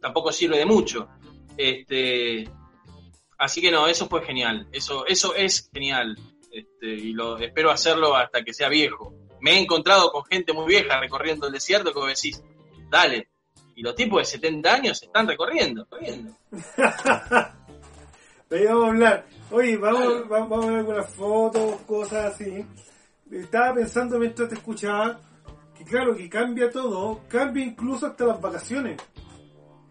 tampoco 0.00 0.32
sirve 0.32 0.58
de 0.58 0.64
mucho. 0.64 1.08
Este, 1.56 2.48
así 3.38 3.60
que 3.60 3.70
no, 3.70 3.86
eso 3.86 4.08
fue 4.08 4.24
genial. 4.24 4.66
Eso, 4.72 5.06
eso 5.06 5.34
es 5.34 5.70
genial. 5.72 6.16
Este, 6.50 6.86
y 6.86 7.12
lo 7.12 7.36
espero 7.38 7.70
hacerlo 7.70 8.16
hasta 8.16 8.42
que 8.42 8.54
sea 8.54 8.68
viejo. 8.68 9.14
Me 9.40 9.52
he 9.52 9.58
encontrado 9.60 10.10
con 10.10 10.24
gente 10.24 10.52
muy 10.54 10.66
vieja 10.66 10.98
recorriendo 10.98 11.46
el 11.46 11.52
desierto 11.52 11.92
que 11.92 12.08
decís, 12.08 12.42
dale. 12.90 13.28
Y 13.76 13.82
los 13.82 13.94
tipos 13.94 14.20
de 14.20 14.24
70 14.24 14.74
años 14.74 15.02
están 15.02 15.28
recorriendo. 15.28 15.86
ahí 15.92 16.26
vamos 18.66 18.84
a 18.84 18.88
hablar. 18.88 19.26
Oye, 19.50 19.76
vamos, 19.76 20.28
vamos, 20.28 20.48
vamos 20.48 20.64
a 20.64 20.68
ver 20.68 20.78
algunas 20.78 21.14
fotos, 21.14 21.80
cosas 21.82 22.34
así. 22.34 22.64
Estaba 23.30 23.74
pensando 23.74 24.18
mientras 24.18 24.48
te 24.48 24.54
escuchaba 24.54 25.20
que 25.76 25.84
claro, 25.84 26.16
que 26.16 26.28
cambia 26.28 26.70
todo, 26.70 27.20
cambia 27.28 27.66
incluso 27.66 28.06
hasta 28.06 28.24
las 28.24 28.40
vacaciones. 28.40 28.96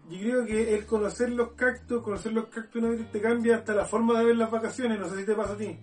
Yo 0.08 0.18
creo 0.18 0.46
que 0.46 0.74
el 0.74 0.86
conocer 0.86 1.30
los 1.30 1.52
cactus, 1.52 2.02
conocer 2.02 2.32
los 2.32 2.46
cactus 2.46 2.82
una 2.82 2.90
vez 2.90 3.10
te 3.10 3.20
cambia 3.20 3.56
hasta 3.56 3.72
la 3.72 3.84
forma 3.84 4.18
de 4.18 4.26
ver 4.26 4.36
las 4.36 4.50
vacaciones, 4.50 4.98
no 4.98 5.08
sé 5.08 5.20
si 5.20 5.26
te 5.26 5.34
pasa 5.34 5.52
a 5.52 5.56
ti. 5.56 5.78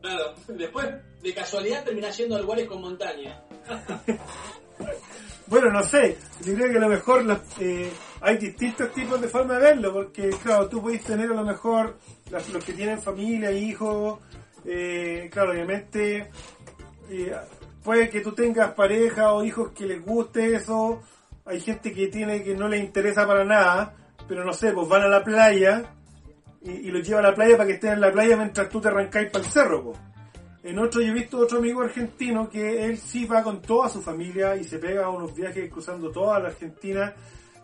Claro, 0.00 0.34
después 0.48 0.88
de 1.20 1.34
casualidad 1.34 1.84
terminás 1.84 2.16
yendo 2.16 2.36
a 2.36 2.40
lugares 2.40 2.68
con 2.68 2.80
montaña. 2.80 3.42
Bueno, 5.50 5.68
no 5.72 5.82
sé, 5.82 6.16
yo 6.44 6.54
creo 6.54 6.70
que 6.70 6.76
a 6.76 6.80
lo 6.80 6.88
mejor 6.88 7.24
eh, 7.58 7.90
hay 8.20 8.36
distintos 8.38 8.92
tipos 8.94 9.20
de 9.20 9.26
forma 9.26 9.54
de 9.54 9.60
verlo, 9.60 9.92
porque 9.92 10.30
claro, 10.42 10.68
tú 10.68 10.80
puedes 10.80 11.02
tener 11.02 11.28
a 11.30 11.34
lo 11.34 11.44
mejor 11.44 11.98
las- 12.30 12.48
los 12.50 12.64
que 12.64 12.72
tienen 12.72 13.02
familia, 13.02 13.50
hijos, 13.50 14.20
eh, 14.64 15.28
claro, 15.32 15.50
obviamente 15.50 16.30
eh, 17.10 17.34
puede 17.82 18.08
que 18.08 18.20
tú 18.20 18.30
tengas 18.32 18.72
pareja 18.74 19.32
o 19.32 19.42
hijos 19.42 19.72
que 19.72 19.86
les 19.86 20.04
guste 20.04 20.54
eso, 20.54 21.02
hay 21.44 21.60
gente 21.60 21.92
que 21.92 22.06
tiene 22.06 22.44
que 22.44 22.54
no 22.54 22.68
les 22.68 22.80
interesa 22.84 23.26
para 23.26 23.44
nada, 23.44 23.96
pero 24.28 24.44
no 24.44 24.52
sé, 24.52 24.70
pues 24.72 24.88
van 24.88 25.02
a 25.02 25.08
la 25.08 25.24
playa 25.24 25.82
y, 26.62 26.90
los 26.92 27.04
llevan 27.04 27.24
a 27.24 27.30
la 27.30 27.34
playa 27.34 27.56
para 27.56 27.66
que 27.66 27.72
estén 27.74 27.94
en 27.94 28.00
la 28.02 28.12
playa 28.12 28.36
mientras 28.36 28.68
tú 28.68 28.80
te 28.80 28.86
arrancáis 28.88 29.30
para 29.30 29.44
el 29.44 29.50
cerro, 29.50 29.82
pues. 29.82 29.98
En 30.62 30.78
otro, 30.78 31.00
yo 31.00 31.08
he 31.08 31.14
visto 31.14 31.38
otro 31.38 31.58
amigo 31.58 31.80
argentino 31.80 32.48
que 32.50 32.84
él 32.84 32.98
sí 32.98 33.24
va 33.24 33.42
con 33.42 33.62
toda 33.62 33.88
su 33.88 34.02
familia 34.02 34.56
y 34.56 34.64
se 34.64 34.78
pega 34.78 35.08
unos 35.08 35.34
viajes 35.34 35.70
cruzando 35.70 36.10
toda 36.10 36.38
la 36.38 36.48
Argentina 36.48 37.14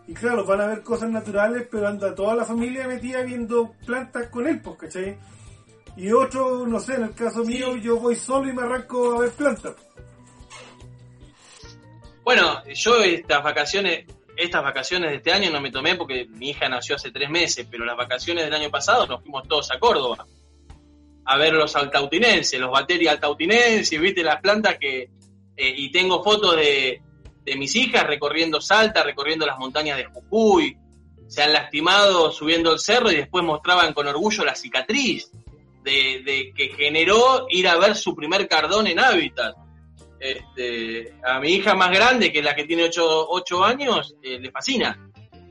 Y 0.07 0.13
claro, 0.13 0.45
van 0.45 0.61
a 0.61 0.67
ver 0.67 0.81
cosas 0.81 1.09
naturales, 1.11 1.67
pero 1.69 1.87
anda 1.87 2.15
toda 2.15 2.33
la 2.33 2.45
familia 2.45 2.87
metida 2.87 3.21
viendo 3.21 3.73
plantas 3.85 4.29
con 4.29 4.47
él, 4.47 4.61
pues, 4.61 4.77
¿cachai? 4.77 5.17
Y 5.95 6.11
otro, 6.11 6.65
no 6.65 6.79
sé, 6.79 6.95
en 6.95 7.03
el 7.03 7.13
caso 7.13 7.43
mío, 7.43 7.75
yo 7.75 7.99
voy 7.99 8.15
solo 8.15 8.49
y 8.49 8.53
me 8.53 8.61
arranco 8.61 9.17
a 9.17 9.19
ver 9.19 9.31
plantas. 9.31 9.75
Bueno, 12.23 12.63
yo 12.73 13.03
estas 13.03 13.43
vacaciones, 13.43 14.05
estas 14.35 14.63
vacaciones 14.63 15.11
de 15.11 15.17
este 15.17 15.31
año 15.31 15.51
no 15.51 15.61
me 15.61 15.71
tomé 15.71 15.95
porque 15.95 16.25
mi 16.29 16.49
hija 16.49 16.69
nació 16.69 16.95
hace 16.95 17.11
tres 17.11 17.29
meses, 17.29 17.67
pero 17.69 17.85
las 17.85 17.97
vacaciones 17.97 18.45
del 18.45 18.53
año 18.53 18.69
pasado 18.69 19.05
nos 19.07 19.21
fuimos 19.21 19.47
todos 19.47 19.69
a 19.71 19.79
Córdoba 19.79 20.25
a 21.27 21.37
ver 21.37 21.53
los 21.53 21.75
altautinenses, 21.75 22.59
los 22.59 22.71
baterías 22.71 23.15
altautinenses, 23.15 23.99
viste 23.99 24.23
las 24.23 24.41
plantas 24.41 24.77
que... 24.79 25.09
Eh, 25.59 25.73
y 25.75 25.91
tengo 25.91 26.23
fotos 26.23 26.55
de, 26.55 27.01
de 27.43 27.55
mis 27.55 27.75
hijas 27.75 28.05
recorriendo 28.05 28.61
Salta, 28.61 29.03
recorriendo 29.03 29.45
las 29.45 29.57
montañas 29.57 29.97
de 29.97 30.05
Jujuy, 30.05 30.77
se 31.27 31.43
han 31.43 31.53
lastimado 31.53 32.31
subiendo 32.31 32.73
el 32.73 32.79
cerro 32.79 33.11
y 33.11 33.15
después 33.15 33.43
mostraban 33.43 33.93
con 33.93 34.07
orgullo 34.07 34.45
la 34.45 34.55
cicatriz 34.55 35.31
de, 35.83 36.53
que 36.55 36.69
generó 36.75 37.47
ir 37.49 37.67
a 37.67 37.77
ver 37.77 37.95
su 37.95 38.15
primer 38.15 38.47
cardón 38.47 38.87
en 38.87 38.99
hábitat. 38.99 39.55
Este, 40.19 41.13
a 41.23 41.39
mi 41.39 41.49
hija 41.49 41.75
más 41.75 41.91
grande, 41.91 42.31
que 42.31 42.39
es 42.39 42.45
la 42.45 42.55
que 42.55 42.65
tiene 42.65 42.89
8, 42.89 43.63
años, 43.63 44.15
eh, 44.21 44.39
le 44.39 44.51
fascina, 44.51 45.09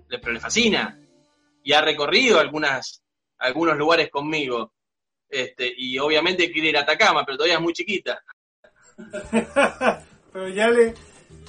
le, 0.08 0.18
pero 0.18 0.32
le 0.32 0.40
fascina. 0.40 0.98
Y 1.62 1.72
ha 1.72 1.80
recorrido 1.80 2.38
algunas, 2.38 3.02
algunos 3.38 3.76
lugares 3.76 4.10
conmigo. 4.10 4.72
Este, 5.28 5.72
y 5.76 5.98
obviamente 5.98 6.50
quiere 6.50 6.68
ir 6.70 6.76
a 6.76 6.82
Atacama, 6.82 7.24
pero 7.24 7.38
todavía 7.38 7.56
es 7.56 7.62
muy 7.62 7.72
chiquita. 7.72 8.22
pero 10.32 10.48
ya 10.48 10.68
le, 10.68 10.94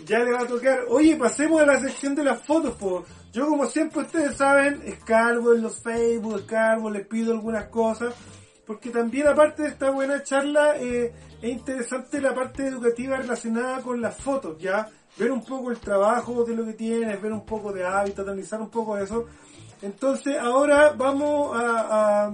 ya 0.05 0.19
le 0.19 0.32
va 0.32 0.41
a 0.41 0.47
tocar. 0.47 0.86
Oye, 0.89 1.15
pasemos 1.15 1.61
a 1.61 1.65
la 1.65 1.80
sección 1.80 2.15
de 2.15 2.23
las 2.23 2.41
fotos, 2.41 2.75
pues. 2.80 3.05
Yo 3.32 3.47
como 3.47 3.65
siempre 3.67 4.01
ustedes 4.01 4.36
saben, 4.36 4.82
escarbo 4.86 5.53
en 5.53 5.61
los 5.61 5.82
Facebook, 5.82 6.39
escarbo, 6.39 6.89
les 6.89 7.05
pido 7.05 7.34
algunas 7.34 7.67
cosas, 7.67 8.15
porque 8.65 8.89
también 8.89 9.28
aparte 9.28 9.63
de 9.63 9.69
esta 9.69 9.91
buena 9.91 10.23
charla, 10.23 10.75
eh, 10.78 11.13
es 11.41 11.49
interesante 11.49 12.19
la 12.19 12.34
parte 12.34 12.65
educativa 12.65 13.17
relacionada 13.17 13.82
con 13.82 14.01
las 14.01 14.17
fotos, 14.17 14.57
ya 14.57 14.89
ver 15.17 15.32
un 15.32 15.43
poco 15.43 15.69
el 15.69 15.78
trabajo 15.78 16.43
de 16.45 16.55
lo 16.55 16.65
que 16.65 16.73
tienes, 16.73 17.21
ver 17.21 17.32
un 17.32 17.45
poco 17.45 17.71
de 17.71 17.86
hábitat, 17.86 18.28
analizar 18.28 18.59
un 18.59 18.69
poco 18.69 18.97
eso. 18.97 19.25
Entonces 19.82 20.38
ahora 20.38 20.93
vamos 20.97 21.51
a 21.53 22.32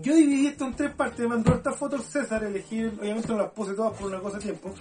yo 0.00 0.14
dividí 0.14 0.48
esto 0.48 0.66
en 0.66 0.74
tres 0.74 0.94
partes, 0.94 1.28
mandó 1.28 1.54
estas 1.54 1.76
fotos 1.76 2.04
César, 2.04 2.44
elegí, 2.44 2.84
obviamente 2.84 3.28
no 3.28 3.38
las 3.38 3.50
puse 3.50 3.74
todas 3.74 3.98
por 3.98 4.08
una 4.08 4.20
cosa 4.20 4.38
de 4.38 4.44
tiempo, 4.44 4.72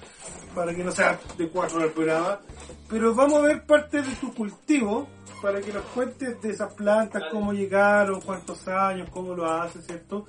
para 0.56 0.74
que 0.74 0.84
no 0.84 0.92
sea 0.92 1.20
de 1.38 1.50
cuatro 1.50 1.78
horas 1.78 1.90
el 1.90 1.94
programa, 1.94 2.40
pero 2.90 3.14
vamos 3.14 3.44
a 3.44 3.48
ver 3.48 3.66
parte 3.66 4.02
de 4.02 4.16
tu 4.16 4.34
cultivo, 4.34 5.08
para 5.42 5.60
que 5.60 5.74
nos 5.74 5.84
cuentes 5.86 6.42
de 6.42 6.50
esas 6.52 6.74
plantas, 6.74 7.24
cómo 7.30 7.52
llegaron, 7.52 8.22
cuántos 8.22 8.66
años, 8.68 9.10
cómo 9.12 9.36
lo 9.36 9.46
haces, 9.46 9.86
¿cierto? 9.86 10.26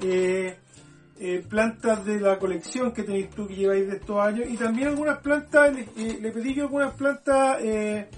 Eh, 0.00 0.56
eh, 1.20 1.44
plantas 1.48 2.04
de 2.04 2.18
la 2.18 2.38
colección 2.38 2.92
que 2.92 3.04
tenéis 3.04 3.30
tú 3.30 3.46
que 3.46 3.54
lleváis 3.54 3.86
de 3.86 3.96
estos 3.96 4.18
años, 4.18 4.48
y 4.48 4.56
también 4.56 4.88
algunas 4.88 5.18
plantas, 5.18 5.76
eh, 5.96 6.18
le 6.20 6.30
pedí 6.32 6.54
yo 6.54 6.64
algunas 6.64 6.94
plantas, 6.94 7.58
eh, 7.60 8.08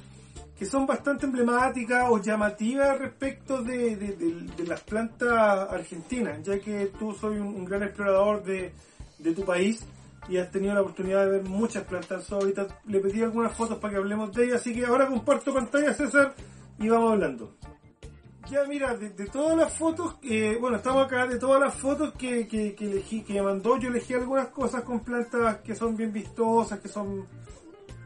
que 0.59 0.65
son 0.65 0.87
bastante 0.87 1.27
emblemáticas 1.27 2.07
o 2.09 2.21
llamativas 2.21 2.99
respecto 2.99 3.63
de, 3.63 4.47
las 4.67 4.81
plantas 4.81 5.71
argentinas, 5.71 6.43
ya 6.43 6.59
que 6.59 6.87
tú 6.99 7.13
soy 7.13 7.39
un, 7.39 7.65
gran 7.65 7.83
explorador 7.83 8.43
de, 8.43 8.73
tu 9.35 9.45
país 9.45 9.85
y 10.29 10.39
has 10.39 10.51
tenido 10.51 10.75
la 10.75 10.81
oportunidad 10.81 11.25
de 11.25 11.31
ver 11.33 11.45
muchas 11.45 11.85
plantas 11.85 12.31
ahorita 12.33 12.67
Le 12.87 13.01
pedí 13.01 13.23
algunas 13.23 13.53
fotos 13.53 13.79
para 13.79 13.93
que 13.93 13.99
hablemos 13.99 14.33
de 14.33 14.45
ellas, 14.45 14.61
así 14.61 14.75
que 14.75 14.87
ahora 14.87 15.07
comparto 15.07 15.53
pantalla, 15.53 15.93
César, 15.93 16.35
y 16.79 16.89
vamos 16.89 17.13
hablando. 17.13 17.55
Ya 18.51 18.65
mira, 18.65 18.97
de, 18.97 19.11
todas 19.27 19.57
las 19.57 19.73
fotos, 19.73 20.17
eh, 20.23 20.57
bueno, 20.61 20.77
estamos 20.77 21.05
acá, 21.05 21.27
de 21.27 21.39
todas 21.39 21.61
las 21.61 21.75
fotos 21.75 22.15
que, 22.15 22.47
que, 22.47 22.75
que 22.75 22.91
elegí, 22.93 23.23
que 23.23 23.35
me 23.35 23.43
mandó, 23.43 23.77
yo 23.77 23.89
elegí 23.89 24.15
algunas 24.15 24.49
cosas 24.49 24.85
con 24.85 25.01
plantas 25.01 25.59
que 25.59 25.75
son 25.75 25.97
bien 25.97 26.13
vistosas, 26.13 26.79
que 26.79 26.89
son 26.89 27.27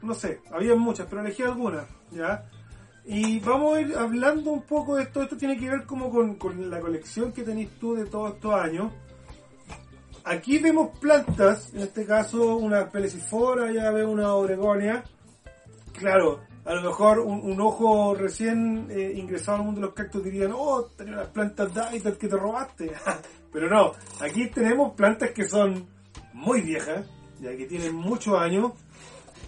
no 0.02 0.14
sé, 0.14 0.40
había 0.50 0.74
muchas, 0.74 1.06
pero 1.08 1.22
elegí 1.22 1.42
algunas, 1.42 1.86
¿ya? 2.10 2.44
Y 3.04 3.40
vamos 3.40 3.76
a 3.76 3.80
ir 3.80 3.96
hablando 3.96 4.52
un 4.52 4.62
poco 4.62 4.96
de 4.96 5.04
esto. 5.04 5.22
Esto 5.22 5.36
tiene 5.36 5.56
que 5.56 5.68
ver 5.68 5.84
como 5.84 6.10
con, 6.10 6.70
la 6.70 6.80
colección 6.80 7.32
que 7.32 7.42
tenéis 7.42 7.70
tú 7.78 7.94
de 7.94 8.06
todos 8.06 8.34
estos 8.34 8.54
años. 8.54 8.92
Aquí 10.24 10.58
vemos 10.58 10.98
plantas, 10.98 11.72
en 11.74 11.80
este 11.80 12.04
caso 12.04 12.56
una 12.56 12.88
pelecifora, 12.90 13.72
ya 13.72 13.90
veo 13.90 14.10
una 14.10 14.34
oregonia. 14.34 15.02
Claro, 15.98 16.40
a 16.64 16.74
lo 16.74 16.82
mejor 16.82 17.20
un, 17.20 17.60
ojo 17.60 18.14
recién 18.14 18.86
eh, 18.90 19.12
ingresado 19.16 19.58
al 19.58 19.64
mundo 19.64 19.80
de 19.80 19.86
los 19.86 19.94
cactus 19.94 20.22
dirían, 20.22 20.52
oh, 20.54 20.84
tenés 20.96 21.16
las 21.16 21.28
plantas 21.28 21.72
Daitar 21.72 22.16
que 22.18 22.28
te 22.28 22.36
robaste. 22.36 22.92
Pero 23.52 23.68
no, 23.68 23.92
aquí 24.20 24.48
tenemos 24.50 24.94
plantas 24.94 25.30
que 25.32 25.46
son 25.46 25.86
muy 26.34 26.60
viejas, 26.60 27.06
ya 27.40 27.56
que 27.56 27.66
tienen 27.66 27.94
muchos 27.94 28.38
años 28.38 28.72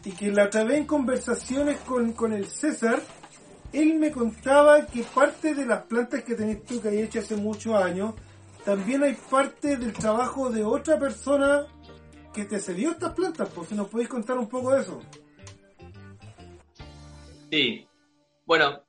y 0.05 0.11
que 0.13 0.31
la 0.31 0.45
otra 0.45 0.65
vez 0.65 0.79
en 0.79 0.87
conversaciones 0.87 1.79
con, 1.81 2.13
con 2.13 2.33
el 2.33 2.47
César, 2.47 3.03
él 3.73 3.95
me 3.95 4.11
contaba 4.11 4.87
que 4.87 5.03
parte 5.03 5.55
de 5.55 5.65
las 5.65 5.85
plantas 5.85 6.23
que 6.25 6.35
tenés 6.35 6.65
tú 6.65 6.81
que 6.81 6.89
hay 6.89 7.03
hecho 7.03 7.21
hace 7.21 7.37
muchos 7.37 7.75
años, 7.75 8.15
también 8.65 9.03
hay 9.03 9.15
parte 9.15 9.77
del 9.77 9.93
trabajo 9.93 10.51
de 10.51 10.65
otra 10.65 10.99
persona 10.99 11.67
que 12.33 12.45
te 12.45 12.59
cedió 12.59 12.93
estas 12.93 13.13
plantas, 13.13 13.49
por 13.49 13.67
si 13.67 13.75
nos 13.75 13.89
podéis 13.89 14.09
contar 14.09 14.39
un 14.39 14.49
poco 14.49 14.75
de 14.75 14.83
eso. 14.83 15.01
Sí, 17.51 17.87
bueno, 18.45 18.85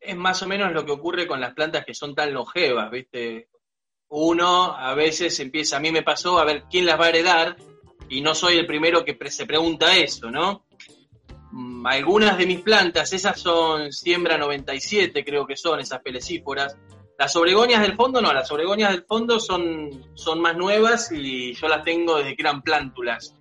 es 0.00 0.16
más 0.16 0.42
o 0.42 0.46
menos 0.48 0.72
lo 0.72 0.84
que 0.84 0.92
ocurre 0.92 1.26
con 1.26 1.40
las 1.40 1.54
plantas 1.54 1.84
que 1.84 1.94
son 1.94 2.14
tan 2.14 2.32
longevas, 2.32 2.90
¿viste? 2.90 3.48
Uno 4.08 4.74
a 4.74 4.94
veces 4.94 5.38
empieza, 5.40 5.76
a 5.76 5.80
mí 5.80 5.92
me 5.92 6.02
pasó, 6.02 6.38
a 6.38 6.44
ver 6.44 6.64
quién 6.70 6.86
las 6.86 6.98
va 6.98 7.06
a 7.06 7.08
heredar, 7.10 7.56
y 8.08 8.20
no 8.20 8.34
soy 8.34 8.56
el 8.56 8.66
primero 8.66 9.04
que 9.04 9.16
se 9.30 9.46
pregunta 9.46 9.96
eso, 9.96 10.30
¿no? 10.30 10.64
Mm, 11.52 11.86
algunas 11.86 12.36
de 12.38 12.46
mis 12.46 12.60
plantas, 12.60 13.12
esas 13.12 13.40
son 13.40 13.92
siembra 13.92 14.36
97, 14.36 15.24
creo 15.24 15.46
que 15.46 15.56
son 15.56 15.80
esas 15.80 16.00
pelecíforas. 16.00 16.76
Las 17.18 17.34
obregonias 17.36 17.82
del 17.82 17.96
fondo 17.96 18.20
no, 18.20 18.32
las 18.32 18.50
obregonias 18.52 18.92
del 18.92 19.04
fondo 19.04 19.40
son, 19.40 20.12
son 20.14 20.40
más 20.40 20.56
nuevas 20.56 21.10
y 21.10 21.54
yo 21.54 21.68
las 21.68 21.82
tengo 21.82 22.18
desde 22.18 22.36
que 22.36 22.42
eran 22.42 22.62
plántulas. 22.62 23.34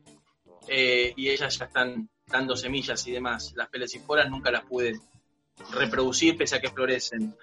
Eh, 0.67 1.13
y 1.15 1.29
ellas 1.29 1.57
ya 1.57 1.65
están 1.65 2.09
dando 2.25 2.55
semillas 2.55 3.05
y 3.07 3.11
demás. 3.11 3.53
Las 3.55 3.69
pelecíforas 3.69 4.29
nunca 4.29 4.51
las 4.51 4.65
pude 4.65 4.99
reproducir 5.71 6.37
pese 6.37 6.55
a 6.55 6.61
que 6.61 6.69
florecen. 6.69 7.35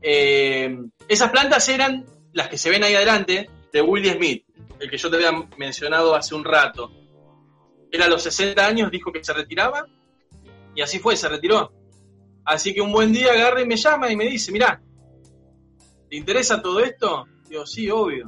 Eh, 0.00 0.78
esas 1.08 1.30
plantas 1.30 1.68
eran 1.68 2.06
las 2.32 2.48
que 2.48 2.58
se 2.58 2.70
ven 2.70 2.82
ahí 2.84 2.94
adelante 2.94 3.48
de 3.72 3.82
Willie 3.82 4.14
Smith 4.14 4.44
el 4.82 4.90
que 4.90 4.98
yo 4.98 5.08
te 5.08 5.16
había 5.16 5.32
mencionado 5.56 6.14
hace 6.14 6.34
un 6.34 6.44
rato. 6.44 6.90
Él 7.90 8.02
a 8.02 8.08
los 8.08 8.22
60 8.24 8.66
años 8.66 8.90
dijo 8.90 9.12
que 9.12 9.22
se 9.22 9.32
retiraba 9.32 9.86
y 10.74 10.82
así 10.82 10.98
fue, 10.98 11.16
se 11.16 11.28
retiró. 11.28 11.72
Así 12.44 12.74
que 12.74 12.80
un 12.80 12.90
buen 12.90 13.12
día 13.12 13.32
agarra 13.32 13.62
y 13.62 13.66
me 13.66 13.76
llama 13.76 14.10
y 14.10 14.16
me 14.16 14.24
dice, 14.24 14.50
mirá, 14.50 14.82
¿te 16.10 16.16
interesa 16.16 16.60
todo 16.60 16.80
esto? 16.80 17.26
Digo, 17.48 17.64
sí, 17.64 17.88
obvio. 17.90 18.26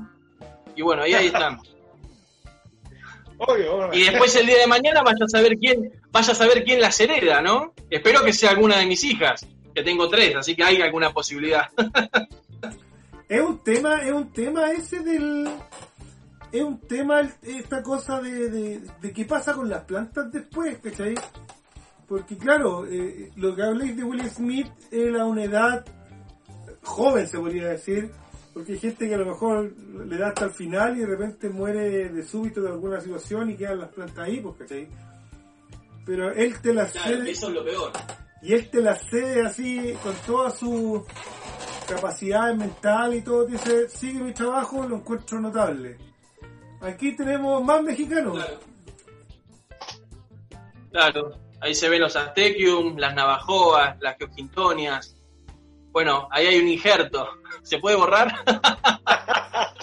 Y 0.77 0.83
bueno, 0.83 1.03
ahí, 1.03 1.15
ahí 1.15 1.27
están. 1.27 1.59
Y 3.93 4.05
después 4.05 4.35
el 4.37 4.47
día 4.47 4.59
de 4.59 4.67
mañana 4.69 5.03
vaya 5.03 5.25
a 5.25 5.29
saber 5.29 5.59
quién, 5.59 6.01
vaya 6.11 6.33
a 6.33 6.37
saber 6.37 6.65
quién 6.65 6.81
las 6.81 6.99
hereda, 7.01 7.43
¿no? 7.43 7.75
Espero 7.91 8.23
que 8.23 8.33
sea 8.33 8.51
alguna 8.51 8.79
de 8.79 8.87
mis 8.87 9.03
hijas, 9.03 9.45
que 9.75 9.83
tengo 9.83 10.09
tres, 10.09 10.37
así 10.37 10.55
que 10.55 10.63
hay 10.63 10.81
alguna 10.81 11.13
posibilidad. 11.13 11.69
es 13.29 13.41
un 13.43 13.63
tema, 13.63 14.03
es 14.03 14.13
un 14.13 14.33
tema 14.33 14.71
ese 14.71 15.01
del, 15.01 15.49
es 16.55 16.63
un 16.63 16.79
tema 16.79 17.21
esta 17.43 17.83
cosa 17.83 18.21
de, 18.21 18.79
de, 19.01 19.13
qué 19.13 19.25
pasa 19.25 19.55
con 19.55 19.69
las 19.69 19.83
plantas 19.83 20.31
después, 20.31 20.79
¿cachai? 20.79 21.17
Porque 22.07 22.39
claro, 22.39 22.87
eh, 22.87 23.33
lo 23.35 23.57
que 23.57 23.63
habléis 23.65 23.97
de 23.97 24.05
Will 24.05 24.31
Smith 24.31 24.69
era 24.93 25.25
una 25.25 25.43
edad 25.43 25.85
joven, 26.83 27.27
se 27.27 27.41
podría 27.41 27.71
decir, 27.71 28.09
porque 28.53 28.75
hay 28.75 28.79
gente 28.79 29.09
que 29.09 29.15
a 29.17 29.19
lo 29.19 29.27
mejor 29.27 29.73
le 30.07 30.17
da 30.17 30.29
hasta 30.29 30.45
el 30.45 30.53
final 30.53 30.97
y 30.97 31.01
de 31.01 31.07
repente 31.07 31.49
muere 31.49 32.11
de 32.11 32.23
súbito 32.23 32.63
de 32.63 32.69
alguna 32.69 33.01
situación 33.01 33.51
y 33.51 33.57
quedan 33.57 33.81
las 33.81 33.89
plantas 33.89 34.19
ahí, 34.19 34.41
pues, 34.41 34.55
¿cachai? 34.57 34.89
Pero 36.07 36.31
él 36.31 36.61
te 36.61 36.73
las 36.73 36.93
cede. 36.93 37.33
Eso 37.33 37.49
es 37.49 37.55
lo 37.55 37.65
peor. 37.65 37.91
Y 38.43 38.53
él 38.53 38.71
te 38.71 38.81
las 38.81 39.03
cede 39.11 39.43
así, 39.43 39.93
con 40.05 40.15
toda 40.25 40.51
su 40.51 41.05
capacidad 41.89 42.55
mental 42.55 43.15
y 43.15 43.23
todo, 43.23 43.45
dice, 43.45 43.89
sigue 43.89 44.21
mi 44.21 44.33
trabajo, 44.33 44.87
lo 44.87 44.99
encuentro 44.99 45.41
notable. 45.41 46.14
Aquí 46.85 47.13
tenemos 47.17 47.63
más 47.65 47.83
mexicanos. 47.83 48.45
Claro. 50.91 51.39
ahí 51.61 51.75
se 51.75 51.89
ven 51.89 52.03
los 52.03 52.15
Aztecium, 52.15 52.97
las 52.99 53.15
Navajoas, 53.15 53.97
las 54.01 54.17
Geoquintonias. 54.19 55.17
Bueno, 55.91 56.29
ahí 56.31 56.47
hay 56.47 56.59
un 56.59 56.69
injerto. 56.69 57.29
¿Se 57.63 57.79
puede 57.79 57.97
borrar? 57.97 58.33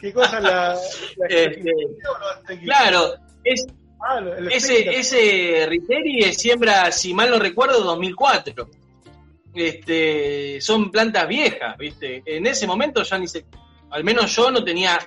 ¿Qué 0.00 0.12
cosa 0.12 0.40
la, 0.40 0.78
este, 1.28 1.74
Claro, 2.64 3.14
es, 3.44 3.66
Ah, 4.02 4.20
Ese, 4.50 4.98
ese 4.98 5.66
Riteri 5.68 6.32
siembra, 6.32 6.90
si 6.90 7.12
mal 7.12 7.30
no 7.30 7.38
recuerdo, 7.38 7.82
2004. 7.82 8.68
Este, 9.54 10.60
son 10.60 10.90
plantas 10.90 11.28
viejas, 11.28 11.76
¿viste? 11.76 12.22
En 12.24 12.46
ese 12.46 12.66
momento 12.66 13.02
ya 13.02 13.18
ni 13.18 13.28
se, 13.28 13.44
al 13.90 14.04
menos 14.04 14.34
yo 14.34 14.50
no 14.50 14.64
tenía 14.64 14.98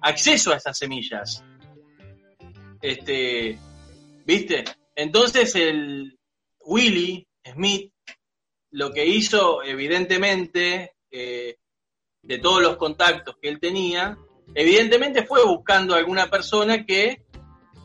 acceso 0.00 0.52
a 0.52 0.56
esas 0.56 0.76
semillas. 0.76 1.44
Este, 2.80 3.58
¿viste? 4.26 4.64
Entonces 4.94 5.54
el 5.54 6.18
Willy 6.64 7.26
Smith 7.44 7.92
lo 8.72 8.90
que 8.92 9.06
hizo, 9.06 9.62
evidentemente, 9.62 10.94
eh, 11.10 11.56
de 12.22 12.38
todos 12.38 12.62
los 12.62 12.76
contactos 12.76 13.36
que 13.40 13.48
él 13.48 13.60
tenía, 13.60 14.16
evidentemente 14.54 15.24
fue 15.24 15.44
buscando 15.44 15.94
a 15.94 15.98
alguna 15.98 16.30
persona 16.30 16.84
que, 16.84 17.22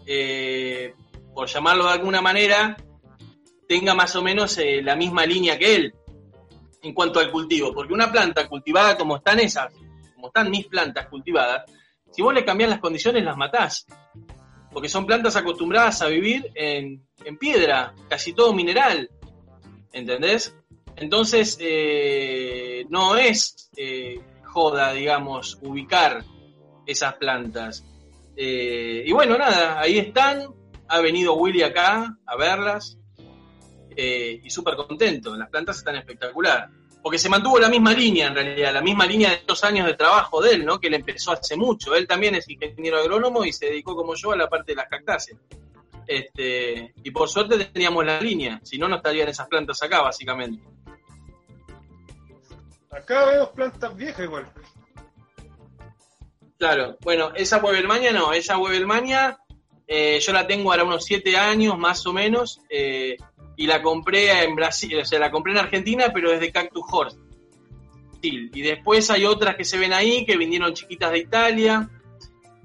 eh, 0.05 0.93
por 1.33 1.47
llamarlo 1.49 1.85
de 1.85 1.91
alguna 1.91 2.21
manera, 2.21 2.77
tenga 3.67 3.93
más 3.93 4.15
o 4.15 4.23
menos 4.23 4.57
eh, 4.57 4.81
la 4.81 4.95
misma 4.95 5.25
línea 5.25 5.59
que 5.59 5.75
él 5.75 5.93
en 6.81 6.93
cuanto 6.93 7.19
al 7.19 7.31
cultivo. 7.31 7.73
Porque 7.73 7.93
una 7.93 8.11
planta 8.11 8.47
cultivada 8.47 8.97
como 8.97 9.17
están 9.17 9.39
esas, 9.41 9.73
como 10.27 10.43
están 10.43 10.51
mis 10.51 10.67
plantas 10.67 11.07
cultivadas, 11.07 11.63
si 12.11 12.21
vos 12.21 12.33
le 12.33 12.45
cambiás 12.45 12.69
las 12.69 12.79
condiciones 12.79 13.23
las 13.23 13.37
matás. 13.37 13.85
Porque 14.71 14.89
son 14.89 15.05
plantas 15.05 15.35
acostumbradas 15.35 16.01
a 16.01 16.07
vivir 16.07 16.51
en, 16.53 17.07
en 17.23 17.37
piedra, 17.37 17.93
casi 18.09 18.33
todo 18.33 18.53
mineral. 18.53 19.09
¿Entendés? 19.91 20.55
Entonces, 20.95 21.57
eh, 21.61 22.85
no 22.89 23.15
es 23.15 23.69
eh, 23.77 24.19
joda, 24.43 24.93
digamos, 24.93 25.57
ubicar 25.61 26.23
esas 26.85 27.13
plantas. 27.15 27.85
Eh, 28.35 29.03
y 29.05 29.11
bueno, 29.11 29.37
nada, 29.37 29.79
ahí 29.79 29.97
están. 29.97 30.47
Ha 30.89 31.01
venido 31.01 31.35
Willy 31.35 31.63
acá 31.63 32.17
a 32.25 32.35
verlas. 32.35 32.97
y 33.95 34.49
súper 34.49 34.75
contento. 34.75 35.35
Las 35.35 35.49
plantas 35.49 35.77
están 35.77 35.95
espectacular. 35.95 36.69
Porque 37.07 37.19
se 37.19 37.29
mantuvo 37.29 37.57
la 37.57 37.69
misma 37.69 37.93
línea, 37.93 38.27
en 38.27 38.35
realidad, 38.35 38.73
la 38.73 38.81
misma 38.81 39.05
línea 39.05 39.29
de 39.29 39.35
estos 39.37 39.63
años 39.63 39.87
de 39.87 39.93
trabajo 39.93 40.41
de 40.41 40.55
él, 40.55 40.65
¿no? 40.65 40.77
Que 40.77 40.87
él 40.87 40.95
empezó 40.95 41.31
hace 41.31 41.55
mucho. 41.55 41.95
Él 41.95 42.05
también 42.05 42.35
es 42.35 42.49
ingeniero 42.49 42.99
agrónomo 42.99 43.45
y 43.45 43.53
se 43.53 43.67
dedicó 43.67 43.95
como 43.95 44.13
yo 44.13 44.33
a 44.33 44.35
la 44.35 44.49
parte 44.49 44.73
de 44.73 44.75
las 44.75 44.89
cactáceas. 44.89 45.39
Este, 46.05 46.93
y 47.01 47.11
por 47.11 47.29
suerte 47.29 47.63
teníamos 47.63 48.05
la 48.05 48.19
línea, 48.19 48.59
si 48.61 48.77
no, 48.77 48.89
no 48.89 48.97
estarían 48.97 49.29
esas 49.29 49.47
plantas 49.47 49.81
acá, 49.81 50.01
básicamente. 50.01 50.67
Acá 52.91 53.23
veo 53.27 53.53
plantas 53.53 53.95
viejas 53.95 54.25
igual. 54.25 54.51
Claro, 56.57 56.97
bueno, 56.99 57.31
esa 57.35 57.59
Webelmania 57.59 58.11
no, 58.11 58.33
esa 58.33 58.57
Webelmania 58.57 59.39
eh, 59.87 60.19
yo 60.19 60.33
la 60.33 60.45
tengo 60.45 60.71
ahora 60.71 60.83
unos 60.83 61.05
7 61.05 61.37
años 61.37 61.77
más 61.77 62.05
o 62.05 62.11
menos 62.11 62.59
eh, 62.69 63.15
y 63.57 63.67
la 63.67 63.81
compré 63.81 64.43
en 64.43 64.55
Brasil, 64.55 64.99
o 64.99 65.05
sea, 65.05 65.19
la 65.19 65.31
compré 65.31 65.51
en 65.51 65.59
Argentina, 65.59 66.11
pero 66.13 66.31
desde 66.31 66.51
Cactus 66.51 66.85
Horse. 66.89 67.17
Y 68.21 68.61
después 68.61 69.09
hay 69.09 69.25
otras 69.25 69.55
que 69.55 69.63
se 69.63 69.77
ven 69.77 69.93
ahí, 69.93 70.25
que 70.25 70.37
vinieron 70.37 70.73
chiquitas 70.73 71.11
de 71.11 71.19
Italia, 71.19 71.89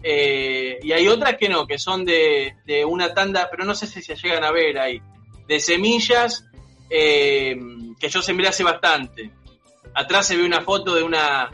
eh, 0.02 0.78
y 0.82 0.92
hay 0.92 1.08
otras 1.08 1.36
que 1.36 1.48
no, 1.48 1.66
que 1.66 1.78
son 1.78 2.04
de, 2.04 2.56
de, 2.66 2.84
una 2.84 3.14
tanda, 3.14 3.48
pero 3.50 3.64
no 3.64 3.74
sé 3.74 3.86
si 3.86 4.02
se 4.02 4.16
llegan 4.16 4.44
a 4.44 4.50
ver 4.50 4.78
ahí, 4.78 5.00
de 5.46 5.60
semillas 5.60 6.44
eh, 6.90 7.56
que 7.98 8.08
yo 8.08 8.20
sembré 8.20 8.48
hace 8.48 8.64
bastante. 8.64 9.30
Atrás 9.94 10.26
se 10.26 10.36
ve 10.36 10.44
una 10.44 10.62
foto 10.62 10.94
de 10.94 11.02
una 11.02 11.50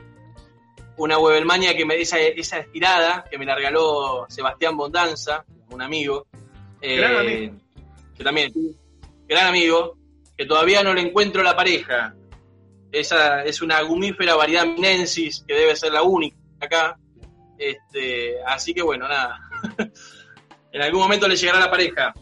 una 0.97 1.17
Webelmania 1.19 1.77
que 1.77 1.85
me 1.85 1.95
esa, 2.01 2.19
esa 2.19 2.59
estirada 2.59 3.25
que 3.31 3.39
me 3.39 3.47
la 3.47 3.55
regaló 3.55 4.27
Sebastián 4.29 4.77
Bondanza, 4.77 5.45
un 5.71 5.81
amigo. 5.81 6.27
Gran 6.81 7.17
amigo. 7.17 7.55
Que 8.17 8.25
también, 8.25 8.53
gran 9.29 9.47
amigo, 9.47 9.97
que 10.37 10.47
todavía 10.47 10.83
no 10.83 10.95
le 10.95 11.03
encuentro 11.03 11.43
la 11.43 11.55
pareja. 11.55 12.15
Esa 12.91 13.45
es 13.45 13.61
una 13.61 13.81
gumífera 13.83 14.35
variedad 14.35 14.67
minensis, 14.67 15.45
que 15.47 15.55
debe 15.55 15.77
ser 15.77 15.93
la 15.93 16.03
única 16.03 16.37
acá. 16.61 16.99
Este, 17.59 18.37
así 18.47 18.73
que 18.73 18.83
bueno, 18.83 19.07
nada. 19.09 19.39
en 20.73 20.83
algún 20.83 21.01
momento 21.01 21.29
le 21.29 21.37
llegará 21.37 21.61
la 21.61 21.71
pareja. 21.71 22.15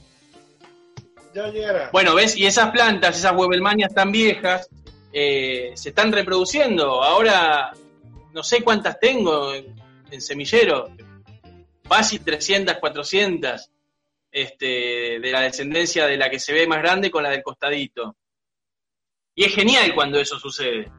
Ya 1.34 1.48
llegará. 1.48 1.90
Bueno, 1.92 2.14
¿ves? 2.14 2.36
Y 2.36 2.46
esas 2.46 2.70
plantas, 2.70 3.18
esas 3.18 3.36
Webelmanias 3.36 3.94
tan 3.94 4.10
viejas, 4.10 4.68
eh, 5.12 5.72
se 5.74 5.90
están 5.90 6.10
reproduciendo. 6.10 7.02
Ahora 7.02 7.72
no 8.32 8.42
sé 8.42 8.62
cuántas 8.62 8.98
tengo 8.98 9.54
en, 9.54 9.74
en 10.10 10.20
semillero, 10.20 10.90
fácil 11.84 12.22
300, 12.22 12.76
400, 12.76 13.70
este, 14.30 15.20
de 15.20 15.30
la 15.30 15.40
descendencia 15.40 16.06
de 16.06 16.16
la 16.16 16.30
que 16.30 16.38
se 16.38 16.52
ve 16.52 16.66
más 16.66 16.78
grande 16.78 17.10
con 17.10 17.22
la 17.22 17.30
del 17.30 17.42
costadito. 17.42 18.16
Y 19.34 19.44
es 19.44 19.54
genial 19.54 19.94
cuando 19.94 20.18
eso 20.18 20.38
sucede, 20.38 20.90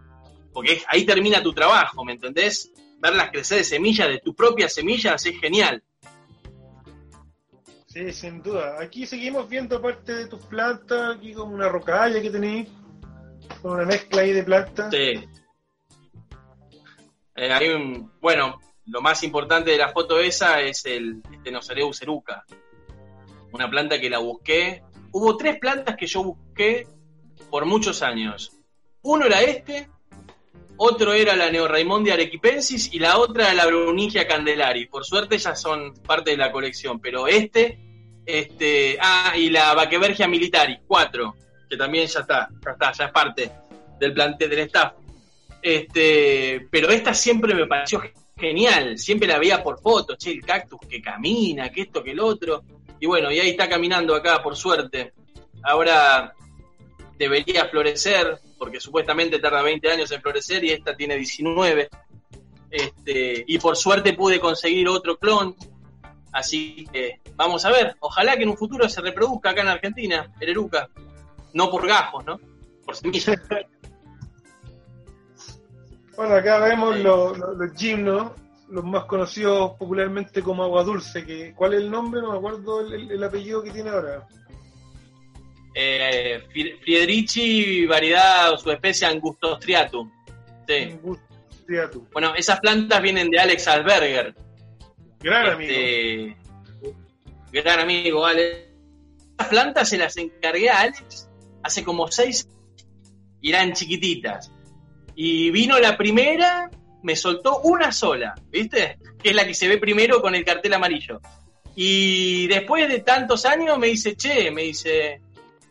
porque 0.53 0.81
ahí 0.87 1.05
termina 1.05 1.41
tu 1.41 1.53
trabajo, 1.53 2.05
¿me 2.05 2.13
entendés? 2.13 2.71
Verlas 2.99 3.31
crecer 3.31 3.59
de 3.59 3.63
semillas, 3.63 4.07
de 4.07 4.19
tus 4.19 4.35
propias 4.35 4.73
semillas, 4.73 5.25
es 5.25 5.39
genial. 5.39 5.83
Sí, 7.87 8.11
sin 8.11 8.43
duda. 8.43 8.79
Aquí 8.79 9.07
seguimos 9.07 9.49
viendo 9.49 9.81
parte 9.81 10.13
de 10.13 10.27
tus 10.27 10.45
plantas, 10.45 11.15
aquí 11.15 11.33
como 11.33 11.55
una 11.55 11.69
rocalla 11.69 12.21
que 12.21 12.29
tenéis, 12.29 12.69
con 13.61 13.73
una 13.73 13.85
mezcla 13.85 14.21
ahí 14.21 14.33
de 14.33 14.43
plantas. 14.43 14.91
Sí. 14.91 15.27
Eh, 17.35 17.51
hay 17.51 17.69
un, 17.69 18.11
bueno, 18.19 18.59
lo 18.85 19.01
más 19.01 19.23
importante 19.23 19.71
de 19.71 19.77
la 19.77 19.89
foto 19.89 20.19
esa 20.19 20.61
es 20.61 20.85
el 20.85 21.21
Stenocereus 21.39 22.01
eruca, 22.01 22.45
una 23.57 23.69
planta 23.69 23.99
que 23.99 24.09
la 24.09 24.19
busqué. 24.19 24.83
Hubo 25.11 25.35
tres 25.35 25.59
plantas 25.59 25.95
que 25.97 26.05
yo 26.05 26.23
busqué 26.23 26.87
por 27.49 27.65
muchos 27.65 28.01
años. 28.01 28.51
Uno 29.01 29.25
era 29.25 29.41
este, 29.41 29.89
otro 30.77 31.13
era 31.13 31.35
la 31.35 31.49
Neoraimondia 31.49 32.13
arequipensis 32.13 32.93
y 32.93 32.99
la 32.99 33.17
otra 33.17 33.53
la 33.53 33.65
Brunigia 33.65 34.27
candelari. 34.27 34.85
Por 34.85 35.05
suerte 35.05 35.37
ya 35.37 35.55
son 35.55 35.93
parte 35.95 36.31
de 36.31 36.37
la 36.37 36.51
colección, 36.51 36.99
pero 36.99 37.27
este, 37.27 37.79
este, 38.25 38.97
ah, 39.01 39.33
y 39.35 39.49
la 39.49 39.73
Vaquevergia 39.73 40.27
militari, 40.27 40.79
cuatro, 40.85 41.35
que 41.67 41.77
también 41.77 42.05
ya 42.05 42.19
está, 42.19 42.49
ya 42.63 42.71
está, 42.71 42.91
ya 42.91 43.05
es 43.05 43.11
parte 43.11 43.51
del 43.99 44.13
plantel 44.13 44.49
del 44.49 44.59
staff. 44.59 44.93
Este, 45.61 46.67
pero 46.69 46.89
esta 46.89 47.13
siempre 47.13 47.55
me 47.55 47.65
pareció 47.65 48.03
genial, 48.37 48.99
siempre 48.99 49.27
la 49.27 49.39
veía 49.39 49.63
por 49.63 49.81
fotos, 49.81 50.17
che, 50.19 50.31
el 50.31 50.45
cactus 50.45 50.79
que 50.87 51.01
camina, 51.01 51.71
que 51.71 51.81
esto, 51.81 52.03
que 52.03 52.11
el 52.11 52.19
otro. 52.19 52.63
Y 52.99 53.05
bueno, 53.05 53.31
y 53.31 53.39
ahí 53.39 53.49
está 53.49 53.69
caminando 53.69 54.15
acá, 54.15 54.41
por 54.41 54.55
suerte. 54.55 55.13
Ahora 55.63 56.33
debería 57.17 57.65
florecer, 57.65 58.39
porque 58.57 58.79
supuestamente 58.79 59.39
tarda 59.39 59.61
20 59.61 59.91
años 59.91 60.11
en 60.11 60.21
florecer 60.21 60.63
y 60.63 60.71
esta 60.71 60.95
tiene 60.95 61.15
19. 61.15 61.89
Este, 62.69 63.43
y 63.47 63.57
por 63.59 63.77
suerte 63.77 64.13
pude 64.13 64.39
conseguir 64.39 64.87
otro 64.87 65.17
clon. 65.17 65.55
Así 66.31 66.85
que 66.91 67.21
vamos 67.35 67.65
a 67.65 67.71
ver, 67.71 67.95
ojalá 67.99 68.35
que 68.35 68.43
en 68.43 68.49
un 68.49 68.57
futuro 68.57 68.87
se 68.89 69.01
reproduzca 69.01 69.51
acá 69.51 69.61
en 69.61 69.69
Argentina, 69.69 70.31
el 70.39 70.49
eruca. 70.49 70.89
No 71.53 71.71
por 71.71 71.87
gajos, 71.87 72.25
¿no? 72.25 72.39
Por 72.85 72.95
semillas. 72.95 73.39
Bueno, 76.17 76.33
acá 76.33 76.57
vemos 76.57 76.97
los, 76.97 77.37
los, 77.37 77.57
los 77.57 77.73
gimnos, 77.75 78.31
los 78.69 78.83
más 78.83 79.05
conocidos 79.05 79.71
popularmente 79.77 80.41
como 80.41 80.63
agua 80.63 80.83
dulce. 80.83 81.25
Que, 81.25 81.53
¿Cuál 81.53 81.73
es 81.73 81.81
el 81.81 81.91
nombre? 81.91 82.21
No 82.21 82.31
me 82.31 82.37
acuerdo 82.37 82.81
el, 82.81 82.93
el, 82.93 83.11
el 83.11 83.23
apellido 83.23 83.63
que 83.63 83.71
tiene 83.71 83.89
ahora. 83.89 84.27
Eh, 85.73 86.43
Friedrichi, 86.83 87.85
variedad 87.85 88.53
o 88.53 88.57
su 88.57 88.71
especie 88.71 89.07
Angustostriatum. 89.07 90.11
Sí. 90.67 90.73
Angustostriatum. 90.73 92.07
Bueno, 92.11 92.33
esas 92.35 92.59
plantas 92.59 93.01
vienen 93.01 93.29
de 93.29 93.39
Alex 93.39 93.67
Alberger. 93.67 94.33
Gran 95.19 95.61
este, 95.61 96.23
amigo. 96.23 96.97
Gran 97.51 97.79
amigo, 97.79 98.25
Alex. 98.25 98.67
Las 99.37 99.47
plantas 99.49 99.89
se 99.89 99.97
las 99.97 100.17
encargué 100.17 100.69
a 100.69 100.79
Alex 100.81 101.29
hace 101.61 101.83
como 101.83 102.07
seis 102.07 102.49
y 103.41 103.51
eran 103.51 103.73
chiquititas. 103.73 104.51
Y 105.15 105.51
vino 105.51 105.77
la 105.79 105.95
primera, 105.97 106.71
me 107.03 107.15
soltó 107.15 107.59
una 107.59 107.91
sola, 107.91 108.35
¿viste? 108.49 108.99
Que 109.21 109.29
es 109.29 109.35
la 109.35 109.45
que 109.45 109.53
se 109.53 109.67
ve 109.67 109.77
primero 109.77 110.21
con 110.21 110.35
el 110.35 110.43
cartel 110.43 110.73
amarillo. 110.73 111.21
Y 111.75 112.47
después 112.47 112.89
de 112.89 112.99
tantos 112.99 113.45
años 113.45 113.77
me 113.77 113.87
dice, 113.87 114.15
che, 114.15 114.49
me 114.51 114.63
dice, 114.63 115.21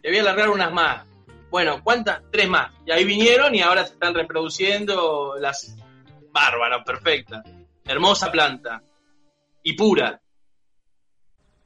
te 0.01 0.09
voy 0.09 0.19
a 0.19 0.21
alargar 0.21 0.51
unas 0.51 0.73
más. 0.73 1.05
Bueno, 1.51 1.81
¿cuántas? 1.83 2.23
Tres 2.31 2.49
más. 2.49 2.73
Y 2.87 2.93
ahí 2.93 3.05
vinieron 3.05 3.55
y 3.55 3.61
ahora 3.61 3.85
se 3.85 3.95
están 3.95 4.15
reproduciendo 4.15 5.37
las 5.41 5.77
bárbaras, 6.31 6.85
perfectas. 6.85 7.45
Hermosa 7.85 8.31
planta. 8.31 8.83
Y 9.63 9.73
pura. 9.73 10.21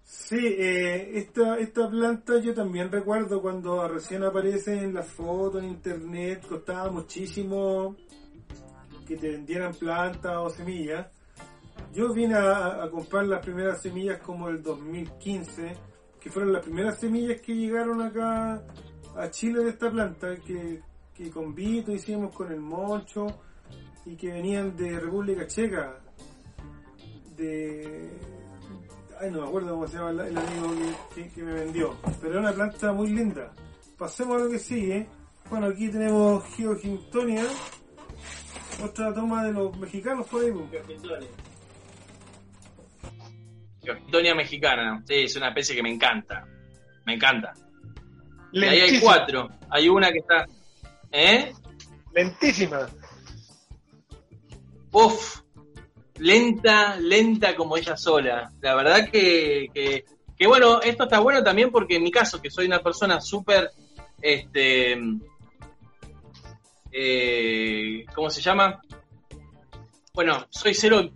Sí, 0.03 0.39
eh, 0.45 1.19
esta, 1.19 1.59
esta 1.59 1.89
planta 1.89 2.41
yo 2.41 2.53
también 2.53 2.91
recuerdo 2.91 3.41
cuando 3.41 3.87
recién 3.87 4.25
aparece 4.25 4.73
en 4.73 4.95
las 4.95 5.07
fotos 5.07 5.63
en 5.63 5.69
internet, 5.69 6.47
costaba 6.49 6.91
muchísimo 6.91 7.97
que 9.11 9.17
te 9.17 9.29
vendieran 9.29 9.75
plantas 9.75 10.37
o 10.37 10.49
semillas. 10.51 11.05
Yo 11.93 12.13
vine 12.13 12.37
a, 12.37 12.89
comprar 12.93 13.27
las 13.27 13.45
primeras 13.45 13.83
semillas 13.83 14.21
como 14.23 14.49
el 14.49 14.63
2015, 14.63 15.77
que 16.21 16.31
fueron 16.31 16.53
las 16.53 16.63
primeras 16.63 17.01
semillas 17.01 17.41
que 17.41 17.53
llegaron 17.57 18.01
acá 18.03 18.63
a 19.17 19.31
Chile 19.33 19.65
de 19.65 19.71
esta 19.71 19.91
planta, 19.91 20.37
que, 20.37 20.81
que 21.13 21.29
con 21.29 21.53
Vito 21.57 21.91
hicimos 21.91 22.33
con 22.33 22.53
el 22.53 22.61
Moncho 22.61 23.27
y 24.07 24.15
que 24.15 24.29
venían 24.31 24.77
de 24.77 25.01
República 25.01 25.45
Checa, 25.49 25.99
de... 27.37 28.13
Ay, 29.21 29.33
no 29.33 29.41
me 29.43 29.49
acuerdo 29.49 29.71
cómo 29.73 29.89
se 29.89 29.97
llama 29.97 30.11
el, 30.11 30.39
amigo 30.39 30.69
que, 31.17 31.23
que- 31.25 31.31
que 31.31 31.43
me 31.43 31.53
vendió, 31.55 31.97
pero 32.21 32.35
era 32.35 32.41
una 32.43 32.53
planta 32.53 32.93
muy 32.93 33.11
linda. 33.11 33.53
Pasemos 33.99 34.41
a 34.41 34.45
lo 34.45 34.51
que 34.51 34.59
sigue. 34.61 35.09
Bueno, 35.51 35.67
aquí 35.67 35.89
tenemos 35.91 36.45
Geogintonia, 36.55 37.43
otra 38.83 39.14
toma 39.14 39.45
de 39.45 39.53
los 39.53 39.76
mexicanos 39.78 40.26
por 40.26 40.45
ahí. 40.45 40.53
pues. 40.53 41.24
Geogintonia 43.83 44.35
mexicana. 44.35 45.03
Sí, 45.07 45.14
es 45.14 45.37
una 45.37 45.49
especie 45.49 45.74
que 45.76 45.83
me 45.83 45.93
encanta. 45.93 46.47
Me 47.07 47.14
encanta. 47.14 47.53
Y 48.53 48.64
ahí 48.64 48.81
hay 48.81 49.01
cuatro. 49.01 49.49
Hay 49.70 49.89
una 49.89 50.11
que 50.11 50.18
está. 50.18 50.47
¿Eh? 51.11 51.53
Lentísima. 52.14 52.89
Uf. 54.93 55.41
Lenta, 56.18 56.97
lenta 56.97 57.57
como 57.57 57.76
ella 57.76 57.97
sola. 57.97 58.53
La 58.61 58.74
verdad 58.74 59.09
que, 59.11 59.68
que, 59.72 60.05
que, 60.37 60.47
bueno, 60.47 60.83
esto 60.83 61.05
está 61.05 61.20
bueno 61.20 61.43
también 61.43 61.70
porque 61.70 61.97
en 61.97 62.03
mi 62.03 62.11
caso, 62.11 62.43
que 62.43 62.51
soy 62.51 62.66
una 62.66 62.81
persona 62.81 63.20
súper. 63.20 63.70
Este. 64.20 65.01
Eh, 66.93 68.05
¿Cómo 68.14 68.30
se 68.30 68.41
llama? 68.41 68.80
Bueno, 70.12 70.47
soy 70.51 70.74
cero 70.74 71.11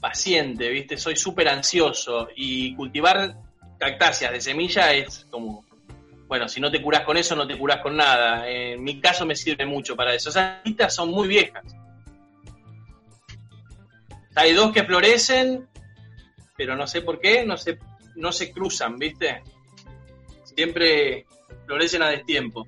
paciente, 0.00 0.68
¿viste? 0.68 0.96
Soy 0.96 1.16
súper 1.16 1.48
ansioso 1.48 2.28
y 2.36 2.74
cultivar 2.74 3.36
cactáceas 3.78 4.32
de 4.32 4.40
semilla 4.40 4.92
es 4.92 5.26
como 5.30 5.66
bueno, 6.28 6.48
si 6.48 6.60
no 6.60 6.70
te 6.70 6.82
curás 6.82 7.02
con 7.02 7.16
eso, 7.16 7.36
no 7.36 7.46
te 7.46 7.56
curás 7.56 7.80
con 7.80 7.96
nada. 7.96 8.48
En 8.48 8.82
mi 8.82 9.00
caso 9.00 9.24
me 9.24 9.36
sirve 9.36 9.64
mucho 9.64 9.94
para 9.94 10.14
eso. 10.14 10.30
Esas 10.30 10.54
plantitas 10.54 10.94
son 10.94 11.10
muy 11.10 11.28
viejas. 11.28 11.64
Hay 14.34 14.52
dos 14.52 14.72
que 14.72 14.84
florecen, 14.84 15.68
pero 16.56 16.76
no 16.76 16.86
sé 16.86 17.02
por 17.02 17.20
qué, 17.20 17.44
no 17.44 17.56
se, 17.56 17.78
no 18.16 18.32
se 18.32 18.52
cruzan, 18.52 18.98
¿viste? 18.98 19.42
Siempre 20.42 21.26
florecen 21.64 22.02
a 22.02 22.10
destiempo. 22.10 22.66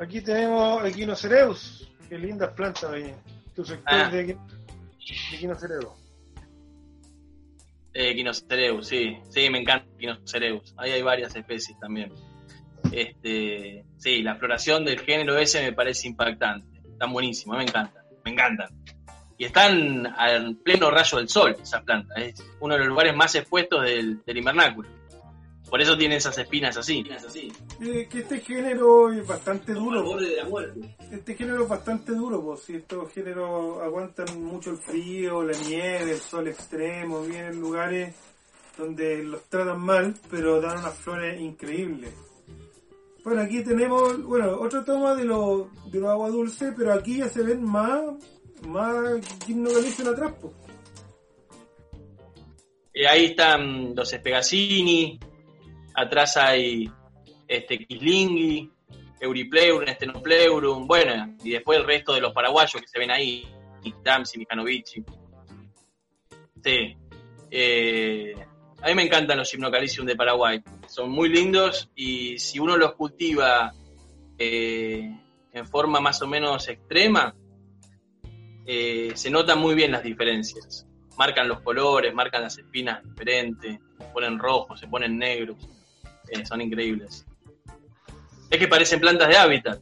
Aquí 0.00 0.20
tenemos 0.22 0.84
Equinocereus. 0.84 1.88
Qué 2.08 2.18
lindas 2.18 2.50
plantas. 2.54 2.90
Tu 3.54 3.64
sector 3.64 3.84
Ah. 3.86 4.08
de, 4.10 4.28
equi- 4.28 4.38
de 5.30 5.36
Equinocereus. 5.36 5.92
Eh, 7.92 8.14
sí, 8.82 9.18
sí, 9.30 9.50
me 9.50 9.58
encanta 9.60 9.86
Quinocereus. 9.98 10.74
Ahí 10.76 10.92
hay 10.92 11.02
varias 11.02 11.34
especies 11.36 11.78
también. 11.78 12.12
Este, 12.92 13.84
sí, 13.98 14.22
la 14.22 14.36
floración 14.36 14.84
del 14.84 15.00
género 15.00 15.36
ese 15.36 15.60
me 15.62 15.72
parece 15.72 16.08
impactante. 16.08 16.80
Están 16.88 17.12
buenísimas, 17.12 17.58
me 17.58 17.64
encantan, 17.64 18.02
me 18.24 18.30
encantan. 18.30 18.68
Y 19.36 19.44
están 19.44 20.06
al 20.06 20.56
pleno 20.56 20.90
rayo 20.90 21.18
del 21.18 21.28
sol, 21.28 21.56
esas 21.60 21.82
plantas. 21.82 22.16
Es 22.18 22.44
uno 22.60 22.74
de 22.74 22.80
los 22.80 22.88
lugares 22.88 23.14
más 23.14 23.34
expuestos 23.34 23.82
del, 23.84 24.22
del 24.24 24.36
invernáculo. 24.38 24.88
Por 25.70 25.80
eso 25.80 25.96
tiene 25.96 26.16
esas 26.16 26.36
espinas 26.36 26.76
así. 26.76 27.04
Eh, 27.80 28.08
que 28.10 28.18
este 28.18 28.40
género 28.40 29.12
es 29.12 29.24
bastante 29.24 29.72
duro. 29.72 30.16
de 30.16 30.36
la 30.36 30.44
muerte. 30.44 30.96
Este 31.12 31.36
género 31.36 31.62
es 31.62 31.68
bastante 31.68 32.12
duro, 32.12 32.42
pues 32.42 32.60
si 32.62 32.74
estos 32.74 33.12
géneros 33.12 33.80
aguantan 33.80 34.42
mucho 34.42 34.70
el 34.70 34.78
frío, 34.78 35.44
la 35.44 35.56
nieve, 35.58 36.12
el 36.12 36.20
sol 36.20 36.48
extremo, 36.48 37.22
vienen 37.22 37.52
en 37.52 37.60
lugares 37.60 38.16
donde 38.76 39.22
los 39.22 39.44
tratan 39.44 39.80
mal, 39.80 40.14
pero 40.28 40.60
dan 40.60 40.78
unas 40.78 40.94
flores 40.94 41.40
increíbles. 41.40 42.12
Bueno, 43.22 43.42
aquí 43.42 43.62
tenemos, 43.62 44.22
bueno, 44.24 44.58
otra 44.60 44.84
toma 44.84 45.14
de 45.14 45.24
los 45.24 45.68
de 45.92 46.00
los 46.00 46.08
agua 46.08 46.30
dulce, 46.30 46.72
pero 46.76 46.94
aquí 46.94 47.18
ya 47.18 47.28
se 47.28 47.42
ven 47.42 47.62
más, 47.62 48.02
más 48.66 49.20
gimnocalicen 49.46 50.08
atrás, 50.08 50.32
pues. 50.40 50.52
Eh, 52.92 53.06
ahí 53.06 53.26
están 53.26 53.94
los 53.94 54.10
Spegazzini, 54.10 55.20
atrás 55.94 56.36
hay 56.36 56.90
este 57.46 57.78
Kislingui, 57.78 58.70
Euripleurum, 59.20 59.86
Stenopleurum, 59.88 60.86
bueno, 60.86 61.36
y 61.42 61.50
después 61.50 61.78
el 61.78 61.86
resto 61.86 62.14
de 62.14 62.20
los 62.20 62.32
paraguayos 62.32 62.80
que 62.80 62.88
se 62.88 62.98
ven 62.98 63.10
ahí, 63.10 63.46
Damsi, 64.02 64.38
Mijanovici. 64.38 65.04
Sí. 66.62 66.96
Eh, 67.50 68.34
a 68.82 68.88
mí 68.88 68.94
me 68.94 69.02
encantan 69.02 69.38
los 69.38 69.50
Gymnocalicium 69.50 70.06
de 70.06 70.16
Paraguay, 70.16 70.62
son 70.86 71.10
muy 71.10 71.28
lindos 71.28 71.90
y 71.94 72.38
si 72.38 72.58
uno 72.58 72.76
los 72.76 72.94
cultiva 72.94 73.72
eh, 74.38 75.10
en 75.52 75.66
forma 75.66 76.00
más 76.00 76.22
o 76.22 76.26
menos 76.26 76.68
extrema, 76.68 77.34
eh, 78.64 79.12
se 79.14 79.30
notan 79.30 79.58
muy 79.58 79.74
bien 79.74 79.92
las 79.92 80.02
diferencias 80.02 80.86
marcan 81.20 81.48
los 81.48 81.60
colores, 81.60 82.14
marcan 82.14 82.40
las 82.40 82.56
espinas 82.56 83.04
diferentes, 83.04 83.78
se 83.98 84.04
ponen 84.06 84.38
rojos, 84.38 84.80
se 84.80 84.88
ponen 84.88 85.18
negros, 85.18 85.58
eh, 86.30 86.46
son 86.46 86.60
increíbles. 86.60 87.26
Es 88.48 88.58
que 88.58 88.68
parecen 88.68 89.00
plantas 89.00 89.28
de 89.28 89.36
hábitat. 89.36 89.80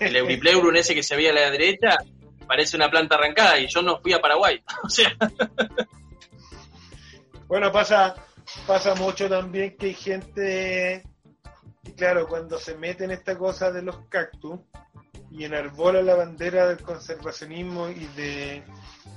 El 0.00 0.16
Euripleurum 0.16 0.76
ese 0.76 0.94
que 0.94 1.02
se 1.02 1.16
veía 1.16 1.30
a 1.30 1.34
la 1.34 1.50
derecha 1.50 1.98
parece 2.46 2.76
una 2.76 2.90
planta 2.90 3.16
arrancada 3.16 3.58
y 3.58 3.66
yo 3.66 3.82
no 3.82 4.00
fui 4.00 4.12
a 4.12 4.20
Paraguay. 4.20 4.62
o 4.82 4.88
sea, 4.88 5.16
Bueno, 7.46 7.72
pasa, 7.72 8.14
pasa 8.66 8.94
mucho 8.94 9.28
también 9.28 9.76
que 9.76 9.86
hay 9.86 9.94
gente, 9.94 11.02
claro, 11.96 12.28
cuando 12.28 12.58
se 12.58 12.76
mete 12.76 13.04
en 13.04 13.10
esta 13.12 13.38
cosa 13.38 13.72
de 13.72 13.82
los 13.82 14.06
cactus 14.08 14.60
y 15.30 15.44
enarbola 15.44 16.02
la 16.02 16.14
bandera 16.14 16.68
del 16.68 16.82
conservacionismo 16.82 17.88
y 17.88 18.06
de, 18.16 18.62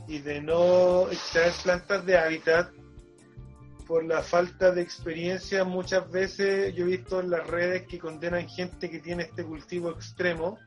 y 0.08 0.20
de 0.20 0.42
no 0.42 1.10
extraer 1.10 1.52
plantas 1.64 2.06
de 2.06 2.18
hábitat, 2.18 2.72
por 3.88 4.04
la 4.04 4.22
falta 4.22 4.72
de 4.72 4.82
experiencia, 4.82 5.64
muchas 5.64 6.10
veces 6.12 6.74
yo 6.76 6.86
he 6.86 6.88
visto 6.88 7.20
en 7.20 7.30
las 7.30 7.46
redes 7.48 7.88
que 7.88 8.00
condenan 8.00 8.48
gente 8.48 8.90
que 8.90 9.00
tiene 9.00 9.24
este 9.24 9.44
cultivo 9.44 9.92
extremo, 9.92 10.58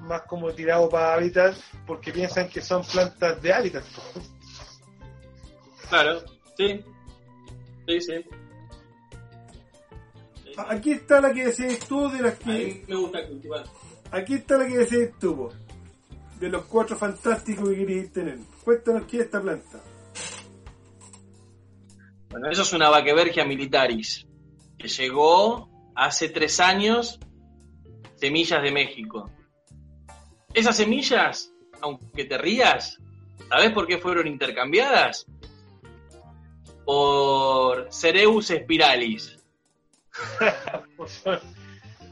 más 0.00 0.22
como 0.22 0.52
tirado 0.52 0.88
para 0.88 1.14
hábitat, 1.14 1.56
porque 1.86 2.12
piensan 2.12 2.48
que 2.48 2.62
son 2.62 2.82
plantas 2.84 3.40
de 3.42 3.52
hábitat. 3.52 3.84
claro, 5.88 6.22
sí. 6.56 6.84
Sí, 7.86 8.00
sí. 8.00 8.24
Aquí 10.68 10.92
está 10.92 11.20
la 11.20 11.32
que 11.32 11.46
decías 11.46 11.78
tú 11.80 12.08
de 12.10 12.22
las 12.22 12.38
que... 12.38 12.84
me 12.86 12.96
gusta 12.96 13.26
cultivar. 13.26 13.64
Aquí 14.10 14.34
está 14.34 14.58
la 14.58 14.66
que 14.66 14.78
decías 14.78 15.10
tú, 15.18 15.50
de 16.38 16.48
los 16.48 16.64
cuatro 16.64 16.96
fantásticos 16.96 17.68
que 17.68 17.76
queréis 17.76 18.12
tener. 18.12 18.38
Cuéntanos 18.64 19.04
qué 19.06 19.18
es 19.18 19.24
esta 19.24 19.40
planta. 19.40 19.80
Bueno, 22.30 22.48
eso 22.48 22.62
es 22.62 22.72
una 22.72 22.88
Vaquevergia 22.88 23.44
militaris, 23.44 24.26
que 24.78 24.86
llegó 24.86 25.68
hace 25.96 26.28
tres 26.28 26.60
años, 26.60 27.18
semillas 28.14 28.62
de 28.62 28.70
México. 28.70 29.28
Esas 30.54 30.76
semillas, 30.76 31.52
aunque 31.80 32.24
te 32.24 32.38
rías, 32.38 32.98
¿sabes 33.48 33.72
por 33.72 33.88
qué 33.88 33.98
fueron 33.98 34.28
intercambiadas? 34.28 35.26
Por 36.84 37.92
Cereus 37.92 38.46
spiralis. 38.46 39.36
por, 40.96 41.08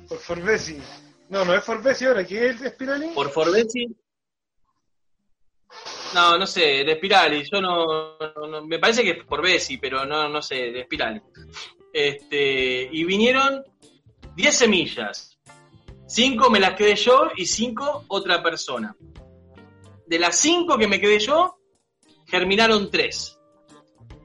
por 0.08 0.18
Forbesi. 0.18 0.80
No, 1.28 1.44
no 1.44 1.54
es 1.54 1.62
Forbesi 1.62 2.06
ahora, 2.06 2.26
¿qué 2.26 2.48
es 2.48 2.60
el 2.60 2.70
Spirali? 2.70 3.08
Por 3.14 3.30
Forbesi. 3.30 3.96
No, 6.14 6.38
no 6.38 6.46
sé, 6.46 6.84
de 6.84 6.94
Spiralis. 6.96 7.48
Yo 7.52 7.60
no, 7.60 8.66
Me 8.66 8.78
parece 8.78 9.02
que 9.02 9.10
es 9.10 9.24
Forbesi, 9.24 9.78
pero 9.78 10.04
no, 10.04 10.28
no 10.28 10.42
sé, 10.42 10.70
de 10.72 10.84
Spiralis. 10.84 11.22
Este, 11.92 12.88
y 12.90 13.04
vinieron 13.04 13.64
10 14.34 14.54
semillas. 14.54 15.38
5 16.06 16.50
me 16.50 16.60
las 16.60 16.74
quedé 16.74 16.96
yo 16.96 17.28
y 17.36 17.46
5 17.46 18.04
otra 18.08 18.42
persona. 18.42 18.96
De 20.06 20.18
las 20.18 20.36
5 20.36 20.78
que 20.78 20.88
me 20.88 21.00
quedé 21.00 21.18
yo, 21.18 21.58
germinaron 22.26 22.90
3. 22.90 23.38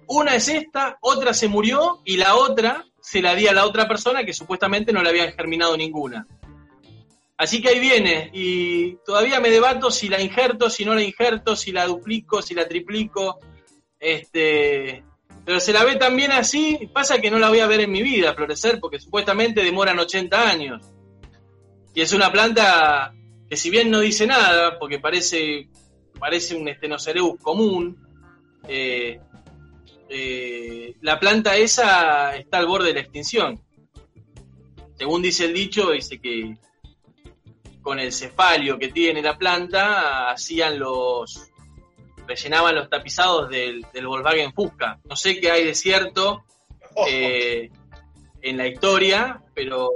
Una 0.07 0.35
es 0.35 0.47
esta, 0.47 0.97
otra 1.01 1.33
se 1.33 1.47
murió 1.47 2.01
y 2.05 2.17
la 2.17 2.35
otra 2.35 2.85
se 3.01 3.21
la 3.21 3.35
di 3.35 3.47
a 3.47 3.53
la 3.53 3.65
otra 3.65 3.87
persona 3.87 4.23
que 4.23 4.33
supuestamente 4.33 4.93
no 4.93 5.03
le 5.03 5.09
habían 5.09 5.33
germinado 5.33 5.75
ninguna. 5.75 6.25
Así 7.43 7.61
que 7.61 7.67
ahí 7.67 7.79
viene, 7.79 8.29
y 8.31 8.95
todavía 9.05 9.41
me 9.41 9.49
debato 9.49 9.91
si 9.91 10.07
la 10.07 10.21
injerto, 10.21 10.69
si 10.69 10.85
no 10.85 10.95
la 10.95 11.03
injerto, 11.03 11.57
si 11.57 11.73
la 11.73 11.85
duplico, 11.85 12.41
si 12.41 12.55
la 12.55 12.65
triplico. 12.65 13.41
Este, 13.99 15.03
pero 15.43 15.59
se 15.59 15.73
la 15.73 15.83
ve 15.83 15.97
también 15.97 16.31
así, 16.31 16.89
pasa 16.93 17.19
que 17.19 17.29
no 17.29 17.37
la 17.39 17.49
voy 17.49 17.59
a 17.59 17.67
ver 17.67 17.81
en 17.81 17.91
mi 17.91 18.01
vida 18.01 18.33
florecer, 18.33 18.79
porque 18.79 18.97
supuestamente 18.97 19.61
demoran 19.61 19.99
80 19.99 20.49
años. 20.49 20.85
Y 21.93 21.99
es 21.99 22.13
una 22.13 22.31
planta 22.31 23.13
que 23.49 23.57
si 23.57 23.69
bien 23.69 23.91
no 23.91 23.99
dice 23.99 24.25
nada, 24.25 24.79
porque 24.79 24.99
parece 24.99 25.67
parece 26.17 26.55
un 26.55 26.73
Stenocereus 26.73 27.35
común. 27.41 27.97
Eh, 28.69 29.19
eh, 30.07 30.95
la 31.01 31.19
planta 31.19 31.57
esa 31.57 32.37
está 32.37 32.59
al 32.59 32.67
borde 32.67 32.87
de 32.87 32.93
la 32.93 33.01
extinción. 33.01 33.61
Según 34.97 35.21
dice 35.21 35.43
el 35.43 35.53
dicho, 35.53 35.91
dice 35.91 36.21
que 36.21 36.55
con 37.83 37.99
el 37.99 38.11
cefalio 38.11 38.79
que 38.79 38.87
tiene 38.87 39.21
la 39.21 39.37
planta, 39.37 40.31
hacían 40.31 40.79
los. 40.79 41.51
rellenaban 42.25 42.73
los 42.73 42.89
tapizados 42.89 43.49
del, 43.49 43.85
Volkswagen 44.03 44.53
Fusca. 44.53 44.99
No 45.03 45.15
sé 45.15 45.39
qué 45.39 45.51
hay 45.51 45.65
de 45.65 45.75
cierto 45.75 46.45
eh, 47.07 47.69
en 48.41 48.57
la 48.57 48.67
historia, 48.67 49.41
pero 49.53 49.91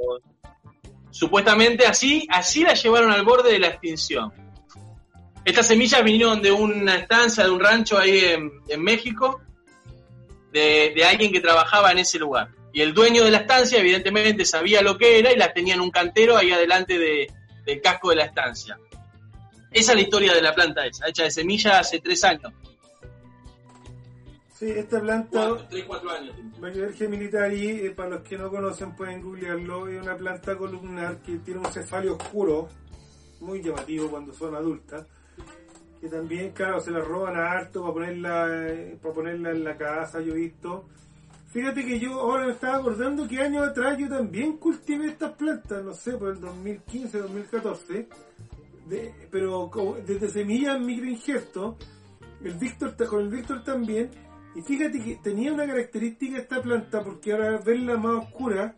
supuestamente 1.09 1.87
así, 1.87 2.27
así 2.29 2.63
la 2.63 2.73
llevaron 2.73 3.09
al 3.11 3.23
borde 3.23 3.53
de 3.53 3.59
la 3.59 3.69
extinción. 3.69 4.33
Estas 5.45 5.67
semillas 5.67 6.03
vinieron 6.03 6.41
de 6.41 6.51
una 6.51 6.97
estancia, 6.97 7.45
de 7.45 7.49
un 7.49 7.61
rancho 7.61 7.97
ahí 7.97 8.19
en, 8.19 8.83
México, 8.83 9.41
de, 10.51 10.91
de, 10.93 11.05
alguien 11.05 11.31
que 11.31 11.39
trabajaba 11.39 11.93
en 11.93 11.99
ese 11.99 12.19
lugar. 12.19 12.49
Y 12.73 12.81
el 12.81 12.93
dueño 12.93 13.23
de 13.23 13.31
la 13.31 13.37
estancia, 13.37 13.79
evidentemente, 13.79 14.43
sabía 14.43 14.81
lo 14.81 14.97
que 14.97 15.19
era 15.19 15.31
y 15.31 15.37
las 15.37 15.53
tenía 15.53 15.75
en 15.75 15.79
un 15.79 15.89
cantero 15.89 16.35
ahí 16.35 16.51
adelante 16.51 16.99
de, 16.99 17.31
del 17.67 17.81
casco 17.81 18.09
de 18.09 18.15
la 18.15 18.23
estancia. 18.23 18.79
Esa 19.71 19.91
es 19.91 19.95
la 19.95 20.01
historia 20.01 20.33
de 20.33 20.41
la 20.41 20.55
planta 20.55 20.85
esa, 20.85 21.07
hecha 21.07 21.23
de 21.23 21.31
semilla 21.31 21.79
hace 21.79 21.99
tres 21.99 22.23
años. 22.23 22.53
Sí, 24.57 24.71
esta 24.71 24.99
planta. 24.99 25.67
tres, 25.69 25.83
cuatro 25.85 26.09
años. 26.09 26.33
Militari, 27.09 27.85
eh, 27.85 27.91
para 27.91 28.09
los 28.09 28.21
que 28.21 28.37
no 28.37 28.49
conocen, 28.49 28.95
pueden 28.95 29.21
googlearlo. 29.21 29.87
Es 29.87 30.01
una 30.01 30.17
planta 30.17 30.57
columnar 30.57 31.17
que 31.21 31.37
tiene 31.39 31.59
un 31.59 31.71
cefalio 31.71 32.15
oscuro, 32.15 32.69
muy 33.41 33.61
llamativo 33.61 34.09
cuando 34.09 34.33
son 34.33 34.55
adultas. 34.55 35.05
Que 36.01 36.07
también, 36.07 36.53
claro, 36.53 36.79
se 36.79 36.89
la 36.89 37.01
roban 37.01 37.35
a 37.35 37.51
harto 37.51 37.81
para 37.81 37.93
ponerla, 37.93 38.47
eh, 38.49 38.97
para 39.01 39.13
ponerla 39.13 39.51
en 39.51 39.63
la 39.63 39.77
casa, 39.77 40.21
yo 40.21 40.33
he 40.33 40.37
visto. 40.37 40.87
Fíjate 41.57 41.83
que 41.87 41.99
yo 41.99 42.13
ahora 42.19 42.45
me 42.45 42.51
estaba 42.51 42.77
acordando 42.77 43.27
que 43.27 43.39
años 43.39 43.67
atrás 43.67 43.97
yo 43.97 44.07
también 44.07 44.57
cultivé 44.57 45.07
estas 45.07 45.31
plantas, 45.31 45.83
no 45.83 45.91
sé, 45.91 46.11
por 46.15 46.29
el 46.29 46.39
2015, 46.39 47.17
2014, 47.17 48.07
pero 49.31 49.71
desde 50.05 50.29
semillas 50.29 50.79
microinjerto, 50.79 51.75
el 52.43 52.53
Víctor 52.53 52.95
con 53.07 53.21
el 53.21 53.29
Víctor 53.29 53.63
también, 53.63 54.11
y 54.53 54.61
fíjate 54.61 55.01
que 55.01 55.15
tenía 55.15 55.51
una 55.51 55.65
característica 55.65 56.37
esta 56.37 56.61
planta, 56.61 57.03
porque 57.03 57.31
ahora 57.31 57.57
verla 57.57 57.97
más 57.97 58.25
oscura, 58.25 58.75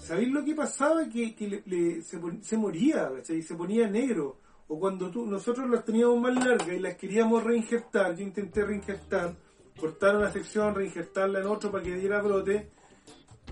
¿sabéis 0.00 0.30
lo 0.30 0.42
que 0.42 0.54
pasaba? 0.54 1.06
Que, 1.10 2.02
se, 2.02 2.56
moría, 2.56 3.10
y 3.28 3.42
se 3.42 3.54
ponía 3.54 3.86
negro. 3.88 4.38
O 4.68 4.80
cuando 4.80 5.10
nosotros 5.26 5.68
las 5.68 5.84
teníamos 5.84 6.18
más 6.18 6.34
largas 6.34 6.74
y 6.74 6.78
las 6.78 6.94
queríamos 6.94 7.44
reinjertar, 7.44 8.16
yo 8.16 8.22
intenté 8.22 8.64
reinjertar, 8.64 9.36
cortar 9.78 10.16
una 10.16 10.30
sección, 10.30 10.74
reinjertarla 10.74 11.40
en 11.40 11.46
otro 11.46 11.70
para 11.70 11.84
que 11.84 11.94
diera 11.94 12.20
brote, 12.22 12.70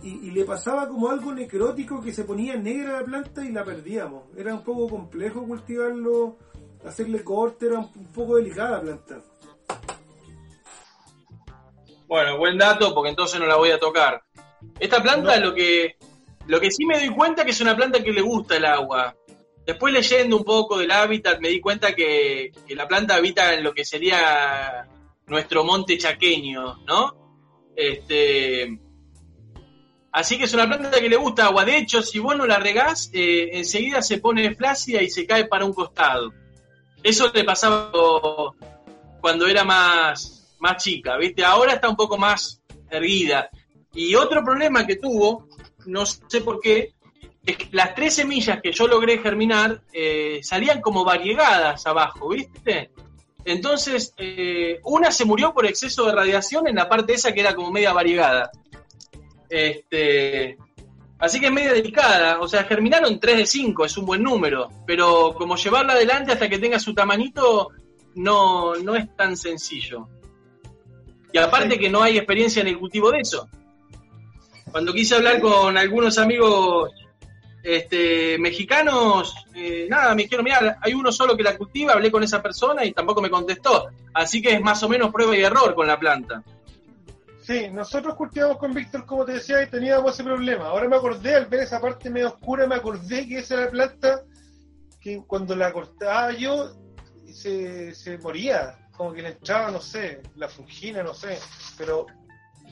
y, 0.02 0.30
le 0.30 0.44
pasaba 0.44 0.88
como 0.88 1.10
algo 1.10 1.34
necrótico 1.34 2.00
que 2.00 2.12
se 2.12 2.24
ponía 2.24 2.56
negra 2.56 3.00
la 3.00 3.04
planta 3.04 3.44
y 3.44 3.52
la 3.52 3.64
perdíamos. 3.64 4.24
Era 4.36 4.54
un 4.54 4.64
poco 4.64 4.88
complejo 4.88 5.46
cultivarlo, 5.46 6.38
hacerle 6.86 7.22
corte, 7.22 7.66
era 7.66 7.80
un, 7.80 8.06
poco 8.14 8.36
delicada 8.36 8.78
la 8.78 8.80
planta. 8.80 9.22
Bueno, 12.06 12.38
buen 12.38 12.56
dato 12.56 12.94
porque 12.94 13.10
entonces 13.10 13.38
no 13.38 13.46
la 13.46 13.56
voy 13.56 13.70
a 13.70 13.78
tocar. 13.78 14.22
Esta 14.78 15.02
planta 15.02 15.38
lo 15.38 15.54
que 15.54 15.96
lo 16.46 16.58
que 16.58 16.70
sí 16.70 16.84
me 16.84 16.98
doy 16.98 17.14
cuenta 17.14 17.44
que 17.44 17.50
es 17.50 17.60
una 17.60 17.76
planta 17.76 18.02
que 18.02 18.12
le 18.12 18.22
gusta 18.22 18.56
el 18.56 18.64
agua. 18.64 19.14
Después 19.66 19.92
leyendo 19.92 20.36
un 20.36 20.44
poco 20.44 20.78
del 20.78 20.90
hábitat 20.90 21.40
me 21.40 21.48
di 21.48 21.60
cuenta 21.60 21.94
que, 21.94 22.52
que 22.66 22.74
la 22.74 22.88
planta 22.88 23.16
habita 23.16 23.54
en 23.54 23.62
lo 23.62 23.72
que 23.72 23.84
sería 23.84 24.88
nuestro 25.30 25.64
monte 25.64 25.96
chaqueño, 25.96 26.84
¿no? 26.86 27.72
Este, 27.76 28.78
así 30.12 30.36
que 30.36 30.44
es 30.44 30.54
una 30.54 30.66
planta 30.66 31.00
que 31.00 31.08
le 31.08 31.16
gusta 31.16 31.46
agua. 31.46 31.64
De 31.64 31.78
hecho, 31.78 32.02
si 32.02 32.18
vos 32.18 32.36
no 32.36 32.46
la 32.46 32.58
regás, 32.58 33.10
eh, 33.14 33.50
enseguida 33.52 34.02
se 34.02 34.18
pone 34.18 34.54
flácida 34.54 35.00
y 35.00 35.08
se 35.08 35.26
cae 35.26 35.46
para 35.46 35.64
un 35.64 35.72
costado. 35.72 36.32
Eso 37.02 37.30
le 37.32 37.44
pasaba 37.44 37.92
cuando 39.20 39.46
era 39.46 39.64
más, 39.64 40.56
más 40.58 40.82
chica, 40.82 41.16
¿viste? 41.16 41.44
Ahora 41.44 41.74
está 41.74 41.88
un 41.88 41.96
poco 41.96 42.18
más 42.18 42.60
erguida. 42.90 43.48
Y 43.94 44.16
otro 44.16 44.44
problema 44.44 44.86
que 44.86 44.96
tuvo, 44.96 45.48
no 45.86 46.04
sé 46.04 46.40
por 46.40 46.60
qué, 46.60 46.94
es 47.46 47.56
que 47.56 47.68
las 47.70 47.94
tres 47.94 48.16
semillas 48.16 48.60
que 48.60 48.72
yo 48.72 48.86
logré 48.86 49.18
germinar 49.18 49.82
eh, 49.92 50.40
salían 50.42 50.80
como 50.80 51.04
variegadas 51.04 51.86
abajo, 51.86 52.30
¿viste? 52.30 52.90
Entonces, 53.44 54.14
eh, 54.16 54.80
una 54.84 55.10
se 55.10 55.24
murió 55.24 55.52
por 55.54 55.66
exceso 55.66 56.06
de 56.06 56.12
radiación 56.12 56.68
en 56.68 56.76
la 56.76 56.88
parte 56.88 57.14
esa 57.14 57.32
que 57.32 57.40
era 57.40 57.54
como 57.54 57.70
media 57.70 57.92
variegada. 57.92 58.50
Este, 59.48 60.56
así 61.18 61.40
que 61.40 61.46
es 61.46 61.52
media 61.52 61.72
delicada. 61.72 62.40
O 62.40 62.48
sea, 62.48 62.64
germinaron 62.64 63.18
3 63.18 63.38
de 63.38 63.46
5, 63.46 63.84
es 63.84 63.96
un 63.96 64.06
buen 64.06 64.22
número. 64.22 64.68
Pero 64.86 65.34
como 65.36 65.56
llevarla 65.56 65.94
adelante 65.94 66.32
hasta 66.32 66.48
que 66.48 66.58
tenga 66.58 66.78
su 66.78 66.94
tamanito, 66.94 67.70
no, 68.14 68.74
no 68.76 68.94
es 68.94 69.14
tan 69.16 69.36
sencillo. 69.36 70.08
Y 71.32 71.38
aparte 71.38 71.78
que 71.78 71.88
no 71.88 72.02
hay 72.02 72.18
experiencia 72.18 72.60
en 72.62 72.68
el 72.68 72.78
cultivo 72.78 73.10
de 73.10 73.20
eso. 73.20 73.48
Cuando 74.70 74.92
quise 74.92 75.16
hablar 75.16 75.40
con 75.40 75.76
algunos 75.76 76.18
amigos 76.18 76.90
este, 77.62 78.38
mexicanos, 78.38 79.34
eh, 79.54 79.86
nada, 79.88 80.14
me 80.14 80.22
dijeron, 80.22 80.44
mira, 80.44 80.78
hay 80.80 80.94
uno 80.94 81.12
solo 81.12 81.36
que 81.36 81.42
la 81.42 81.56
cultiva, 81.56 81.92
hablé 81.92 82.10
con 82.10 82.22
esa 82.22 82.42
persona 82.42 82.84
y 82.84 82.92
tampoco 82.92 83.20
me 83.20 83.30
contestó. 83.30 83.88
Así 84.14 84.40
que 84.40 84.54
es 84.54 84.60
más 84.60 84.82
o 84.82 84.88
menos 84.88 85.12
prueba 85.12 85.36
y 85.36 85.42
error 85.42 85.74
con 85.74 85.86
la 85.86 85.98
planta. 85.98 86.42
Sí, 87.42 87.68
nosotros 87.70 88.14
cultivamos 88.14 88.58
con 88.58 88.72
Víctor, 88.72 89.06
como 89.06 89.24
te 89.24 89.32
decía, 89.32 89.62
y 89.62 89.68
teníamos 89.68 90.14
ese 90.14 90.24
problema. 90.24 90.66
Ahora 90.66 90.88
me 90.88 90.96
acordé, 90.96 91.34
al 91.34 91.46
ver 91.46 91.60
esa 91.60 91.80
parte 91.80 92.10
medio 92.10 92.28
oscura, 92.28 92.66
me 92.66 92.76
acordé 92.76 93.26
que 93.26 93.38
esa 93.38 93.54
era 93.54 93.64
la 93.64 93.70
planta 93.70 94.22
que 95.00 95.22
cuando 95.26 95.56
la 95.56 95.72
cortaba 95.72 96.32
yo 96.32 96.72
se, 97.32 97.94
se 97.94 98.18
moría, 98.18 98.78
como 98.96 99.12
que 99.12 99.22
le 99.22 99.28
entraba, 99.30 99.70
no 99.70 99.80
sé, 99.80 100.22
la 100.36 100.48
fungina, 100.48 101.02
no 101.02 101.14
sé, 101.14 101.38
pero 101.78 102.06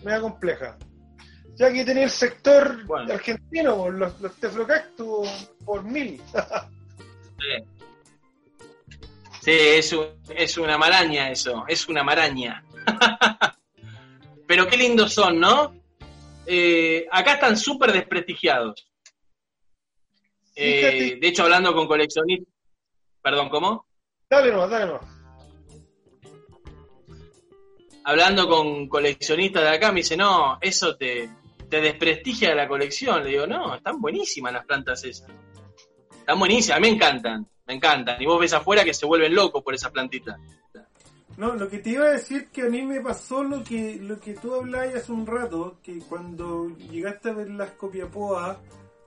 media 0.05 0.20
compleja 0.20 0.76
ya 1.59 1.73
que 1.73 1.85
tenía 1.85 2.05
el 2.05 2.11
sector 2.11 2.85
argentino, 3.11 3.91
los, 3.91 4.21
los 4.21 4.37
teflocactus 4.37 5.29
por 5.65 5.83
mil. 5.83 6.23
sí, 9.43 9.51
es, 9.51 9.97
es 10.29 10.57
una 10.57 10.79
maraña 10.79 11.31
eso, 11.31 11.65
es 11.67 11.89
una 11.89 12.05
maraña. 12.05 12.65
Pero 14.47 14.69
qué 14.69 14.77
lindos 14.77 15.13
son, 15.13 15.41
¿no? 15.41 15.75
Eh, 16.47 17.07
acá 17.11 17.35
están 17.35 17.57
súper 17.57 17.93
desprestigiados. 17.93 18.89
Eh, 20.55 21.19
de 21.21 21.29
hecho, 21.29 21.43
hablando 21.43 21.75
con 21.75 21.87
coleccionistas. 21.87 22.53
Perdón, 23.21 23.49
¿cómo? 23.49 23.87
Dale 24.31 24.51
nomás, 24.51 24.71
dale 24.71 24.87
nomás 24.87 25.19
hablando 28.09 28.49
con 28.49 28.89
coleccionistas 28.89 29.65
de 29.65 29.69
acá, 29.69 29.93
me 29.93 30.01
dice, 30.01 30.17
no, 30.17 30.57
eso 30.63 30.97
te, 30.97 31.29
te 31.69 31.81
desprestigia 31.81 32.55
la 32.55 32.69
colección. 32.69 33.23
Le 33.23 33.31
digo, 33.31 33.47
no, 33.47 33.75
están 33.75 34.01
buenísimas 34.01 34.53
las 34.53 34.64
plantas 34.64 35.05
esas. 35.05 35.29
Están 36.19 36.39
buenísimas, 36.39 36.81
me 36.81 36.89
encantan, 36.89 37.47
me 37.66 37.75
encantan. 37.75 38.21
Y 38.21 38.27
vos 38.27 38.41
ves 38.41 38.53
afuera 38.53 38.85
que 38.85 38.95
se 38.95 39.07
vuelven 39.07 39.35
locos 39.35 39.62
por 39.62 39.75
esas 39.75 39.91
plantitas. 39.91 40.39
No, 41.37 41.55
lo 41.55 41.69
que 41.69 41.79
te 41.79 41.91
iba 41.91 42.05
a 42.05 42.11
decir 42.11 42.49
que 42.49 42.62
a 42.62 42.69
mí 42.69 42.83
me 42.83 43.01
pasó 43.01 43.45
lo 43.45 43.62
que 43.62 43.97
lo 44.03 44.19
que 44.19 44.35
tú 44.35 44.57
hablabas 44.57 44.97
hace 44.97 45.12
un 45.12 45.25
rato, 45.25 45.79
que 45.83 46.01
cuando 46.01 46.69
llegaste 46.91 47.31
a 47.31 47.33
ver 47.33 47.51
las 47.51 47.71
copiapoas, 47.73 48.59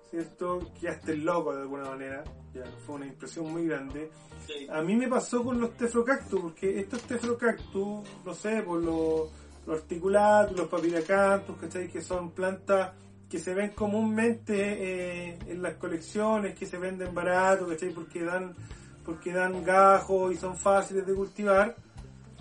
¿cierto? 0.09 0.72
Quedaste 0.80 1.18
loco 1.18 1.53
de 1.53 1.64
alguna 1.64 1.89
manera, 1.89 2.24
ya 2.53 2.64
fue 2.86 2.95
una 2.95 3.07
impresión 3.07 3.51
muy 3.51 3.68
grande. 3.68 4.09
A 4.70 4.82
mí 4.82 4.95
me 4.95 5.09
pasó 5.09 5.43
con 5.43 5.59
los 5.59 5.76
teflocactus, 5.76 6.39
porque 6.39 6.80
estos 6.80 7.01
teflocactus, 7.01 8.07
no 8.26 8.34
sé, 8.34 8.64
por 8.64 8.82
los 8.82 9.30
los 9.66 9.82
articulados, 9.82 10.57
los 10.57 10.68
papiracantos, 10.68 11.57
¿cachai? 11.57 11.88
Que 11.88 12.01
son 12.01 12.32
plantas 12.32 12.91
que 13.30 13.39
se 13.39 13.53
ven 13.53 13.72
comúnmente 13.72 14.55
eh, 15.30 15.39
en 15.47 15.62
las 15.62 15.76
colecciones, 15.76 16.55
que 16.55 16.66
se 16.66 16.78
venden 16.78 17.14
barato, 17.14 17.68
¿cachai? 17.68 17.91
Porque 17.91 18.24
dan, 18.24 18.53
porque 19.05 19.32
dan 19.32 19.64
gajo 19.64 20.32
y 20.32 20.36
son 20.36 20.57
fáciles 20.57 21.05
de 21.05 21.14
cultivar. 21.14 21.76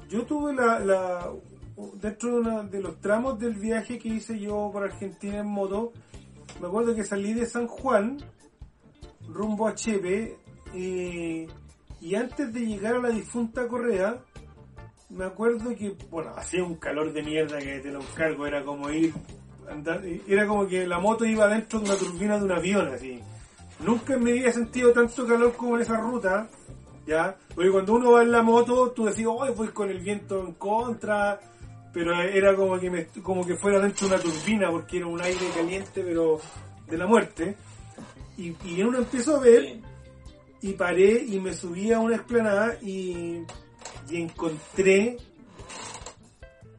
Yo 0.09 0.25
tuve 0.25 0.53
la, 0.53 1.31
dentro 1.95 2.41
de, 2.43 2.69
de 2.69 2.81
los 2.83 3.01
tramos 3.01 3.39
del 3.39 3.55
viaje 3.55 3.99
que 3.99 4.09
hice 4.09 4.39
yo 4.39 4.71
por 4.73 4.83
Argentina 4.83 5.39
en 5.39 5.47
moto, 5.47 5.93
me 6.61 6.67
acuerdo 6.67 6.95
que 6.95 7.05
salí 7.05 7.33
de 7.33 7.47
San 7.47 7.67
Juan, 7.67 8.19
rumbo 9.29 9.69
a 9.69 9.75
Chepe, 9.75 10.37
eh, 10.75 11.47
y 12.01 12.15
antes 12.15 12.53
de 12.53 12.61
llegar 12.61 12.97
a 12.97 12.99
la 12.99 13.09
difunta 13.11 13.67
Correa, 13.69 14.23
me 15.11 15.25
acuerdo 15.25 15.75
que, 15.77 15.95
bueno, 16.11 16.31
hacía 16.37 16.63
un 16.63 16.77
calor 16.77 17.13
de 17.13 17.23
mierda 17.23 17.59
que 17.59 17.81
te 17.81 17.91
lo 17.91 18.01
cargo, 18.15 18.47
era 18.47 18.65
como 18.65 18.91
ir, 18.91 19.13
andar, 19.69 20.03
era 20.27 20.47
como 20.47 20.67
que 20.67 20.87
la 20.87 21.01
moto 21.01 21.25
iba 21.25 21.49
dentro 21.49 21.81
de 21.81 21.87
una 21.87 21.97
turbina 21.97 22.39
de 22.39 22.45
un 22.45 22.53
avión, 22.53 22.89
así. 22.89 23.21
Nunca 23.81 24.17
me 24.17 24.31
había 24.31 24.53
sentido 24.53 24.93
tanto 24.93 25.27
calor 25.27 25.55
como 25.55 25.77
en 25.77 25.83
esa 25.83 25.97
ruta, 25.97 26.49
¿ya? 27.07 27.37
Porque 27.55 27.71
cuando 27.71 27.95
uno 27.95 28.13
va 28.13 28.23
en 28.23 28.31
la 28.31 28.43
moto, 28.43 28.91
tú 28.93 29.07
decís, 29.07 29.27
hoy 29.27 29.51
voy 29.57 29.69
con 29.69 29.91
el 29.91 30.01
viento 30.01 30.41
en 30.47 30.53
contra, 30.55 31.41
pero 31.93 32.15
era 32.23 32.55
como 32.55 32.79
que 32.79 32.91
me, 32.91 33.07
como 33.23 33.45
que 33.45 33.57
fuera 33.57 33.81
dentro 33.81 34.07
de 34.07 34.15
una 34.15 34.23
turbina, 34.23 34.71
porque 34.71 34.99
era 34.99 35.07
un 35.07 35.21
aire 35.21 35.49
caliente, 35.55 36.03
pero 36.05 36.41
de 36.87 36.99
la 36.99 37.07
muerte. 37.07 37.57
Y, 38.37 38.55
y 38.65 38.83
uno 38.83 38.99
empezó 38.99 39.37
a 39.37 39.41
ver, 39.41 39.81
y 40.63 40.73
paré 40.75 41.25
y 41.25 41.41
me 41.41 41.53
subí 41.53 41.91
a 41.91 41.99
una 41.99 42.17
explanada 42.17 42.77
y, 42.81 43.45
y 44.11 44.23
encontré 44.23 45.17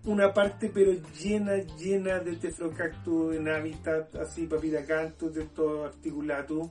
una 0.03 0.33
parte 0.33 0.71
pero 0.73 0.93
llena, 1.21 1.57
llena 1.77 2.19
de 2.19 2.35
teflocactus 2.35 3.35
en 3.35 3.47
hábitat, 3.47 4.15
así 4.15 4.47
papiracantus, 4.47 5.33
de 5.33 5.43
estos 5.43 5.85
articulatus, 5.85 6.69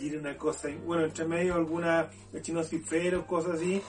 y 0.00 0.08
era 0.08 0.18
una 0.18 0.36
cosa, 0.36 0.68
bueno, 0.84 1.04
entre 1.04 1.24
medio 1.24 1.54
alguna 1.54 2.08
echinociferos, 2.32 3.24
cosas 3.24 3.54
así, 3.56 3.80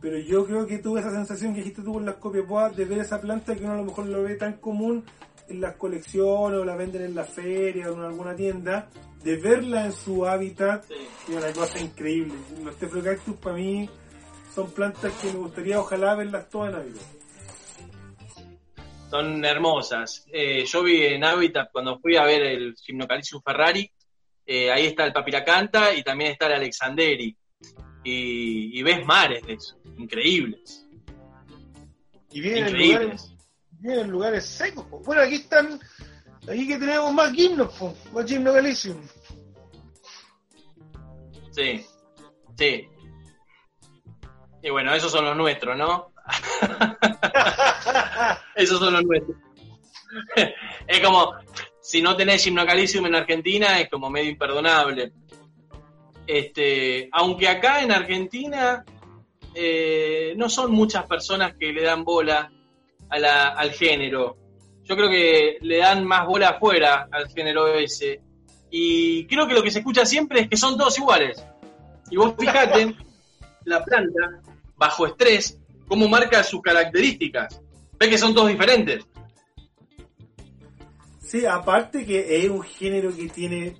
pero 0.00 0.18
yo 0.18 0.44
creo 0.46 0.66
que 0.66 0.78
tuve 0.78 1.00
esa 1.00 1.10
sensación 1.10 1.52
que 1.52 1.60
dijiste 1.60 1.82
tú 1.82 1.94
con 1.94 2.04
las 2.04 2.16
copias 2.16 2.46
boas 2.46 2.76
de 2.76 2.84
ver 2.84 2.98
esa 2.98 3.20
planta 3.20 3.54
que 3.54 3.64
uno 3.64 3.74
a 3.74 3.76
lo 3.76 3.84
mejor 3.84 4.06
lo 4.06 4.22
ve 4.22 4.34
tan 4.34 4.54
común 4.54 5.04
en 5.48 5.60
las 5.60 5.76
colecciones 5.76 6.60
o 6.60 6.64
la 6.64 6.76
venden 6.76 7.02
en 7.02 7.14
la 7.14 7.24
feria 7.24 7.90
o 7.90 7.94
en 7.94 8.02
alguna 8.02 8.34
tienda, 8.34 8.88
de 9.22 9.36
verla 9.36 9.86
en 9.86 9.92
su 9.92 10.26
hábitat 10.26 10.84
Sí. 10.84 11.32
una 11.34 11.52
cosa 11.52 11.80
increíble. 11.80 12.34
Los 12.62 12.76
teflocactus 12.76 13.36
para 13.36 13.56
mí 13.56 13.88
son 14.54 14.70
plantas 14.70 15.12
que 15.20 15.28
me 15.32 15.38
gustaría 15.38 15.80
ojalá 15.80 16.14
verlas 16.14 16.48
todas 16.48 16.72
en 16.72 16.78
Navidad. 16.78 17.02
Son 19.10 19.44
hermosas. 19.44 20.24
Eh, 20.32 20.64
yo 20.66 20.82
vi 20.82 21.02
en 21.04 21.24
Habitat 21.24 21.70
cuando 21.72 21.98
fui 21.98 22.16
a 22.16 22.24
ver 22.24 22.42
el 22.42 22.74
Gymnocalcium 22.76 23.42
Ferrari, 23.42 23.90
eh, 24.46 24.70
ahí 24.70 24.86
está 24.86 25.04
el 25.04 25.12
Papiracanta 25.12 25.94
y 25.94 26.02
también 26.02 26.32
está 26.32 26.46
el 26.46 26.54
Alexanderi. 26.54 27.36
Y, 28.02 28.78
y 28.78 28.82
ves 28.82 29.04
mares 29.06 29.46
de 29.46 29.54
eso, 29.54 29.76
increíbles. 29.98 30.86
Y 32.30 32.40
vienen 32.40 32.66
en 32.66 32.72
lugares, 32.72 33.22
Increíbles. 33.22 33.36
vienen 33.80 34.04
en 34.04 34.10
lugares 34.10 34.44
secos. 34.44 34.84
po. 34.86 34.98
Bueno, 35.00 35.22
aquí 35.22 35.36
están, 35.36 35.80
aquí 36.48 36.68
que 36.68 36.76
tenemos 36.76 37.12
más 37.14 37.32
gimnos, 37.32 37.72
po, 37.78 37.94
más 38.12 38.26
gimno 38.26 38.52
Galicium. 38.52 39.00
Sí, 41.52 41.86
sí. 42.58 42.88
Y 44.64 44.70
bueno, 44.70 44.94
esos 44.94 45.12
son 45.12 45.26
los 45.26 45.36
nuestros, 45.36 45.76
¿no? 45.76 46.12
esos 48.54 48.78
son 48.78 48.94
los 48.94 49.04
nuestros. 49.04 49.36
es 50.86 51.00
como, 51.00 51.34
si 51.82 52.00
no 52.00 52.16
tenés 52.16 52.42
Gymnocalcium 52.44 53.04
en 53.06 53.14
Argentina, 53.14 53.78
es 53.78 53.90
como 53.90 54.08
medio 54.08 54.30
imperdonable. 54.30 55.12
Este, 56.26 57.10
aunque 57.12 57.46
acá 57.46 57.82
en 57.82 57.92
Argentina 57.92 58.82
eh, 59.54 60.32
no 60.38 60.48
son 60.48 60.72
muchas 60.72 61.04
personas 61.04 61.54
que 61.58 61.70
le 61.72 61.82
dan 61.82 62.02
bola 62.02 62.50
a 63.10 63.18
la- 63.18 63.48
al 63.48 63.70
género. 63.72 64.38
Yo 64.84 64.96
creo 64.96 65.10
que 65.10 65.58
le 65.60 65.78
dan 65.78 66.06
más 66.06 66.26
bola 66.26 66.50
afuera 66.50 67.06
al 67.12 67.28
género 67.28 67.68
ese. 67.74 68.20
Y 68.70 69.26
creo 69.26 69.46
que 69.46 69.52
lo 69.54 69.62
que 69.62 69.70
se 69.70 69.80
escucha 69.80 70.06
siempre 70.06 70.40
es 70.40 70.48
que 70.48 70.56
son 70.56 70.78
todos 70.78 70.96
iguales. 70.98 71.44
Y 72.10 72.16
vos 72.16 72.34
fijate, 72.38 72.94
la 73.64 73.84
planta, 73.84 74.40
bajo 74.76 75.06
estrés, 75.06 75.58
cómo 75.88 76.08
marca 76.08 76.42
sus 76.44 76.60
características. 76.62 77.60
Ves 77.98 78.08
que 78.08 78.18
son 78.18 78.34
todos 78.34 78.48
diferentes. 78.48 79.04
Sí, 81.20 81.46
aparte 81.46 82.04
que 82.04 82.44
es 82.44 82.50
un 82.50 82.62
género 82.62 83.14
que 83.14 83.28
tiene 83.28 83.76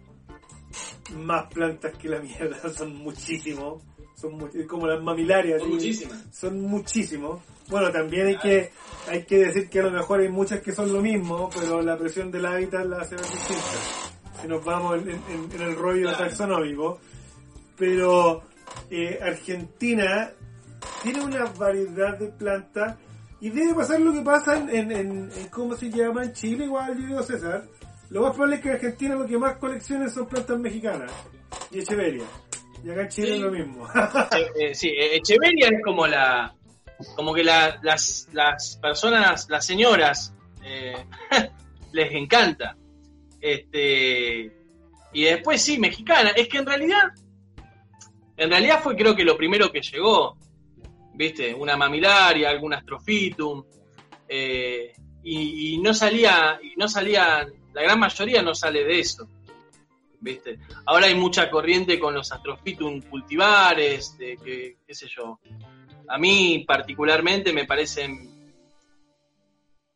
más 1.17 1.53
plantas 1.53 1.93
que 1.97 2.09
la 2.09 2.21
mierda, 2.21 2.69
son 2.75 2.97
muchísimos. 2.97 3.83
Son 4.17 4.39
mu- 4.39 4.47
es 4.47 4.67
como 4.67 4.87
las 4.87 5.03
mamilarias. 5.03 5.61
¿sí? 5.79 6.05
Son 6.33 6.61
muchísimos. 6.63 7.43
Bueno, 7.69 7.91
también 7.91 8.29
hay 8.29 8.39
que 8.39 8.71
hay 9.09 9.25
que 9.25 9.39
decir 9.39 9.69
que 9.69 9.81
a 9.81 9.85
lo 9.85 9.91
mejor 9.91 10.21
hay 10.21 10.29
muchas 10.29 10.61
que 10.61 10.73
son 10.73 10.93
lo 10.93 11.01
mismo, 11.03 11.51
pero 11.55 11.83
la 11.83 11.97
presión 11.99 12.31
del 12.31 12.47
hábitat 12.47 12.87
la 12.87 12.99
hace 12.99 13.17
distinta. 13.17 14.41
Si 14.41 14.49
nos 14.49 14.65
vamos 14.65 14.99
en, 15.03 15.11
en- 15.11 15.53
en 15.55 15.61
el 15.61 15.77
rollo 15.77 16.09
Claro. 16.09 16.19
taxonómico. 16.25 16.99
Pero 17.77 18.43
eh, 18.91 19.19
Argentina 19.21 20.31
tiene 21.03 21.23
una 21.23 21.45
variedad 21.59 22.17
de 22.19 22.29
plantas 22.29 22.97
y 23.41 23.51
debe 23.51 23.75
pasar 23.75 24.01
lo 24.01 24.13
que 24.13 24.23
pasa 24.23 24.57
en, 24.57 24.71
en, 24.71 24.93
en- 24.93 25.31
en 25.37 25.49
¿cómo 25.49 25.75
se 25.77 25.91
llama? 25.91 26.25
En 26.25 26.33
Chile, 26.33 26.65
igual, 26.65 26.97
yo 26.99 27.07
digo 27.07 27.23
César. 27.23 27.65
Lo 28.11 28.23
más 28.23 28.33
probable 28.33 28.57
es 28.57 28.63
que 28.63 28.69
en 28.69 28.75
Argentina 28.77 29.15
lo 29.17 29.27
que 29.27 29.39
más 29.39 29.57
colecciones 29.57 30.13
son 30.15 30.27
plantas 30.27 30.59
mexicanas 30.59 31.11
y 31.71 31.81
Echeveria. 31.81 32.25
Y 32.85 32.91
acá 32.91 33.03
en 33.03 33.09
Chile 33.09 33.27
Sí. 33.29 33.35
es 33.35 33.41
lo 33.41 33.51
mismo. 33.51 33.89
Eh, 34.37 34.51
eh, 34.71 34.75
sí, 34.75 34.89
eh, 34.89 35.17
Echeveria 35.17 35.69
es 35.69 35.83
como 35.85 36.07
la. 36.07 36.55
Como 37.17 37.35
que 37.35 37.43
la- 37.43 37.79
las, 37.83 38.29
las 38.33 38.77
personas, 38.81 39.49
las 39.51 39.67
señoras, 39.67 40.33
eh, 40.65 40.95
les 41.93 42.13
encanta. 42.13 42.77
Este. 43.41 44.53
Y 45.13 45.25
después 45.25 45.61
sí, 45.63 45.79
mexicana. 45.79 46.31
Es 46.31 46.49
que 46.49 46.59
en 46.59 46.67
realidad. 46.67 47.03
En 48.37 48.51
realidad 48.51 48.81
fue 48.83 48.97
creo 48.97 49.15
que 49.15 49.25
lo 49.25 49.37
primero 49.37 49.71
que 49.71 49.81
llegó. 49.81 50.37
¿Viste? 51.15 51.55
Una 51.55 51.77
mamilaria, 51.77 52.51
algún 52.51 52.75
astrofitum. 52.75 53.65
eh, 54.29 54.93
y, 55.23 55.79
no 55.79 55.95
salía. 55.95 56.59
Y 56.63 56.75
no 56.77 56.89
salía. 56.89 57.47
La 57.73 57.83
gran 57.83 57.99
mayoría 57.99 58.43
no 58.43 58.55
sale 58.55 58.85
de 58.85 58.99
eso. 58.99 59.29
¿Viste? 60.21 60.59
Ahora 60.87 61.07
hay 61.07 61.15
mucha 61.15 61.51
corriente 61.51 61.99
con 61.99 62.15
los 62.15 62.33
astrofitum 62.33 63.01
cultivares, 63.03 64.17
que, 64.19 64.77
qué 64.87 64.95
sé 64.95 65.07
yo. 65.09 65.39
A 66.09 66.19
mí 66.19 66.65
particularmente 66.67 67.53
me 67.53 67.65
parecen 67.65 68.55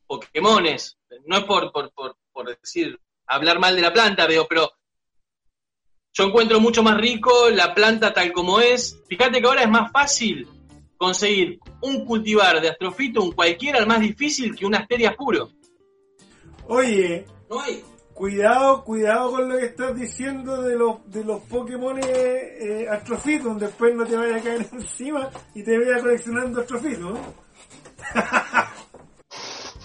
Pokémones. 0.06 0.98
No 1.26 1.38
es 1.38 1.44
por, 1.44 1.72
por, 1.72 1.92
por, 1.92 2.16
por 2.32 2.56
decir, 2.58 2.98
hablar 3.26 3.58
mal 3.58 3.74
de 3.74 3.82
la 3.82 3.92
planta, 3.92 4.26
digo, 4.26 4.46
pero 4.48 4.70
yo 6.12 6.24
encuentro 6.24 6.60
mucho 6.60 6.82
más 6.82 6.96
rico 6.98 7.48
la 7.50 7.74
planta 7.74 8.12
tal 8.12 8.32
como 8.32 8.60
es. 8.60 9.00
Fíjate 9.08 9.40
que 9.40 9.46
ahora 9.46 9.62
es 9.62 9.68
más 9.70 9.90
fácil 9.92 10.46
conseguir 10.98 11.58
un 11.80 12.04
cultivar 12.04 12.60
de 12.60 12.68
astrofitum 12.68 13.32
cualquiera, 13.32 13.78
el 13.78 13.86
más 13.86 14.00
difícil 14.00 14.54
que 14.54 14.66
un 14.66 14.74
asteria 14.74 15.14
puro. 15.16 15.50
Oye, 16.66 17.24
No 17.48 17.60
hay. 17.60 17.82
Cuidado, 18.12 18.82
cuidado 18.82 19.30
con 19.30 19.48
lo 19.48 19.56
que 19.56 19.66
estás 19.66 19.94
diciendo 19.94 20.60
de 20.60 20.74
los 20.74 21.08
de 21.08 21.22
los 21.22 21.40
Pokémon 21.42 22.00
eh, 22.04 22.84
Astrofitum, 22.90 23.56
después 23.56 23.94
no 23.94 24.04
te 24.04 24.16
vaya 24.16 24.38
a 24.38 24.40
caer 24.40 24.68
encima 24.72 25.30
y 25.54 25.62
te 25.62 25.78
vaya 25.78 26.02
coleccionando 26.02 26.60
Astrofitum. 26.60 27.16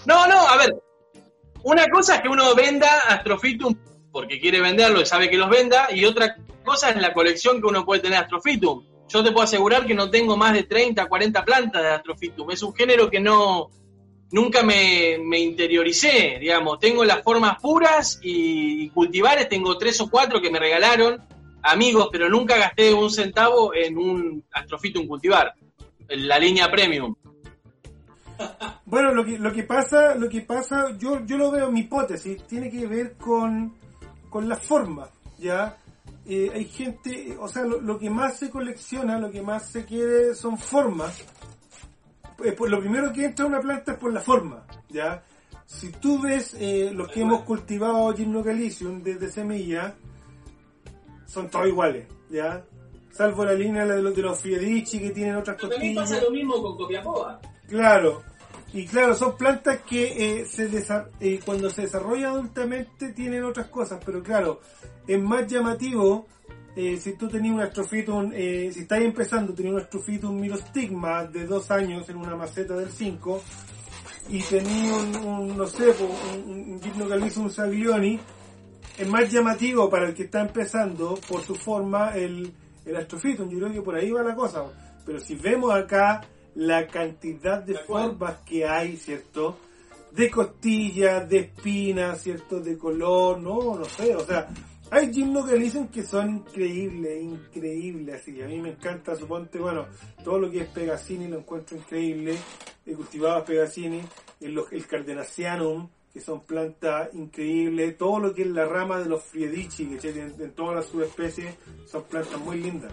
No, 0.06 0.26
no, 0.26 0.38
a 0.38 0.58
ver. 0.58 0.76
Una 1.62 1.86
cosa 1.88 2.16
es 2.16 2.20
que 2.20 2.28
uno 2.28 2.54
venda 2.54 2.98
Astrofitum 3.08 3.74
porque 4.14 4.38
quiere 4.38 4.60
venderlo 4.60 5.00
y 5.00 5.06
sabe 5.06 5.28
que 5.28 5.36
los 5.36 5.50
venda, 5.50 5.88
y 5.90 6.04
otra 6.04 6.36
cosa 6.64 6.90
es 6.90 6.96
la 7.02 7.12
colección 7.12 7.60
que 7.60 7.66
uno 7.66 7.84
puede 7.84 8.02
tener 8.02 8.20
Astrofitum. 8.20 8.84
Yo 9.08 9.22
te 9.22 9.32
puedo 9.32 9.44
asegurar 9.44 9.86
que 9.86 9.94
no 9.94 10.10
tengo 10.10 10.36
más 10.36 10.54
de 10.54 10.64
30, 10.64 11.06
40 11.06 11.44
plantas 11.44 11.82
de 11.82 11.88
Astrofitum. 11.88 12.50
Es 12.50 12.62
un 12.62 12.74
género 12.74 13.10
que 13.10 13.20
no 13.20 13.70
nunca 14.34 14.64
me, 14.64 15.38
interioricé, 15.38 16.38
digamos. 16.40 16.80
Tengo 16.80 17.04
las 17.04 17.22
formas 17.22 17.60
puras 17.60 18.18
y, 18.22 18.88
cultivares, 18.90 19.48
tengo 19.48 19.78
tres 19.78 20.00
o 20.00 20.10
cuatro 20.10 20.40
que 20.40 20.50
me 20.50 20.58
regalaron 20.58 21.22
amigos, 21.62 22.08
pero 22.10 22.28
nunca 22.28 22.58
gasté 22.58 22.92
un 22.92 23.10
centavo 23.10 23.72
en 23.74 23.96
un 23.96 24.44
Astrofitum 24.52 25.06
cultivar, 25.06 25.54
en 26.08 26.28
la 26.28 26.38
línea 26.38 26.70
premium. 26.70 27.14
Bueno, 28.86 29.12
lo 29.12 29.24
que, 29.24 29.38
lo 29.38 29.50
que 29.50 29.62
pasa, 29.62 30.14
lo 30.14 30.28
que 30.28 30.42
pasa, 30.42 30.94
yo, 30.98 31.24
yo 31.24 31.38
lo 31.38 31.50
veo 31.50 31.70
mi 31.72 31.80
hipótesis, 31.80 32.46
tiene 32.46 32.70
que 32.70 32.86
ver 32.86 33.14
con, 33.14 33.74
con 34.28 34.46
la 34.46 34.56
forma, 34.56 35.08
¿ya? 35.38 35.78
Eh, 36.26 36.50
hay 36.54 36.64
gente, 36.64 37.36
o 37.38 37.48
sea, 37.48 37.64
lo, 37.64 37.80
lo 37.80 37.98
que 37.98 38.08
más 38.08 38.38
se 38.38 38.50
colecciona, 38.50 39.18
lo 39.18 39.30
que 39.30 39.42
más 39.42 39.68
se 39.68 39.84
quiere 39.84 40.34
son 40.34 40.58
formas. 40.58 41.22
Eh, 42.42 42.52
pues 42.52 42.70
lo 42.70 42.80
primero 42.80 43.12
que 43.12 43.26
entra 43.26 43.44
a 43.44 43.48
una 43.48 43.60
planta 43.60 43.92
es 43.92 43.98
por 43.98 44.12
la 44.12 44.20
forma, 44.20 44.66
¿ya? 44.88 45.22
Si 45.66 45.90
tú 45.92 46.20
ves 46.20 46.54
eh, 46.58 46.90
los 46.92 47.08
que 47.10 47.20
hemos 47.20 47.42
cultivado 47.42 48.12
Gymnocalicium 48.14 49.02
desde 49.02 49.30
semilla, 49.30 49.94
son 51.26 51.48
todos 51.48 51.68
iguales, 51.68 52.06
¿ya? 52.30 52.64
Salvo 53.10 53.44
la 53.44 53.54
línea 53.54 53.86
de 53.86 54.02
los, 54.02 54.14
de 54.14 54.22
los 54.22 54.40
Fiedici 54.40 54.98
que 54.98 55.10
tienen 55.10 55.36
otras 55.36 55.56
costillas. 55.60 56.10
mismo 56.30 56.60
con 56.60 56.76
Copiapó. 56.76 57.28
Claro, 57.68 58.22
y 58.74 58.86
claro, 58.86 59.14
son 59.14 59.36
plantas 59.36 59.82
que 59.82 60.40
eh, 60.40 60.46
se 60.46 60.68
eh, 61.20 61.40
cuando 61.44 61.70
se 61.70 61.82
desarrollan 61.82 62.32
adultamente 62.32 63.12
tienen 63.12 63.44
otras 63.44 63.68
cosas, 63.68 64.00
pero 64.04 64.20
claro, 64.20 64.60
es 65.06 65.22
más 65.22 65.46
llamativo 65.46 66.26
eh, 66.74 66.96
si 67.00 67.12
tú 67.12 67.28
tenías 67.28 67.54
un 67.54 67.60
astrofitum, 67.60 68.32
si 68.32 68.80
estás 68.80 69.00
empezando, 69.00 69.54
tenías 69.54 69.74
un 69.74 69.80
astrofitum 69.80 70.40
mirostigma 70.40 71.24
de 71.24 71.46
dos 71.46 71.70
años 71.70 72.08
en 72.08 72.16
una 72.16 72.34
maceta 72.34 72.74
del 72.74 72.90
5 72.90 73.42
y 74.30 74.40
tenías 74.42 74.92
un, 74.92 75.16
un, 75.24 75.56
no 75.56 75.68
sé, 75.68 75.94
un, 76.34 76.72
un 76.72 76.82
Gymnocalisum 76.82 77.50
saglioni, 77.50 78.18
es 78.98 79.08
más 79.08 79.30
llamativo 79.30 79.88
para 79.88 80.08
el 80.08 80.14
que 80.14 80.24
está 80.24 80.40
empezando 80.40 81.16
por 81.28 81.42
su 81.42 81.54
forma 81.54 82.16
el, 82.16 82.52
el 82.84 82.96
astrofitum. 82.96 83.48
Yo 83.48 83.58
creo 83.58 83.72
que 83.72 83.82
por 83.82 83.94
ahí 83.94 84.10
va 84.10 84.24
la 84.24 84.34
cosa. 84.34 84.64
pero 85.06 85.20
si 85.20 85.36
vemos 85.36 85.72
acá 85.72 86.22
la 86.54 86.86
cantidad 86.86 87.62
de 87.62 87.74
formas 87.74 88.38
que 88.46 88.66
hay, 88.66 88.96
¿cierto? 88.96 89.58
De 90.12 90.30
costillas, 90.30 91.28
de 91.28 91.38
espinas, 91.38 92.22
¿cierto? 92.22 92.60
De 92.60 92.78
color, 92.78 93.40
no, 93.40 93.76
no 93.76 93.84
sé, 93.84 94.14
o 94.14 94.24
sea, 94.24 94.48
hay 94.90 95.12
gimnos 95.12 95.48
que 95.48 95.56
dicen 95.56 95.88
que 95.88 96.04
son 96.04 96.36
increíbles, 96.36 97.22
increíbles, 97.22 98.20
así 98.20 98.40
a 98.40 98.46
mí 98.46 98.60
me 98.60 98.70
encanta, 98.70 99.16
suponte, 99.16 99.58
bueno, 99.58 99.86
todo 100.22 100.38
lo 100.38 100.50
que 100.50 100.60
es 100.60 100.68
Pegasini 100.68 101.26
lo 101.26 101.38
encuentro 101.38 101.76
increíble, 101.76 102.36
he 102.86 102.94
cultivado 102.94 103.44
Pegasini, 103.44 104.02
el, 104.40 104.62
el 104.70 104.86
Cardenacianum, 104.86 105.88
que 106.12 106.20
son 106.20 106.42
plantas 106.42 107.12
increíbles, 107.14 107.98
todo 107.98 108.20
lo 108.20 108.34
que 108.34 108.42
es 108.42 108.48
la 108.48 108.66
rama 108.66 109.00
de 109.00 109.06
los 109.06 109.24
Friedici, 109.24 109.86
que 109.96 110.10
en, 110.10 110.40
en 110.40 110.52
todas 110.52 110.76
las 110.76 110.86
subespecies, 110.86 111.56
son 111.86 112.04
plantas 112.04 112.40
muy 112.40 112.60
lindas. 112.60 112.92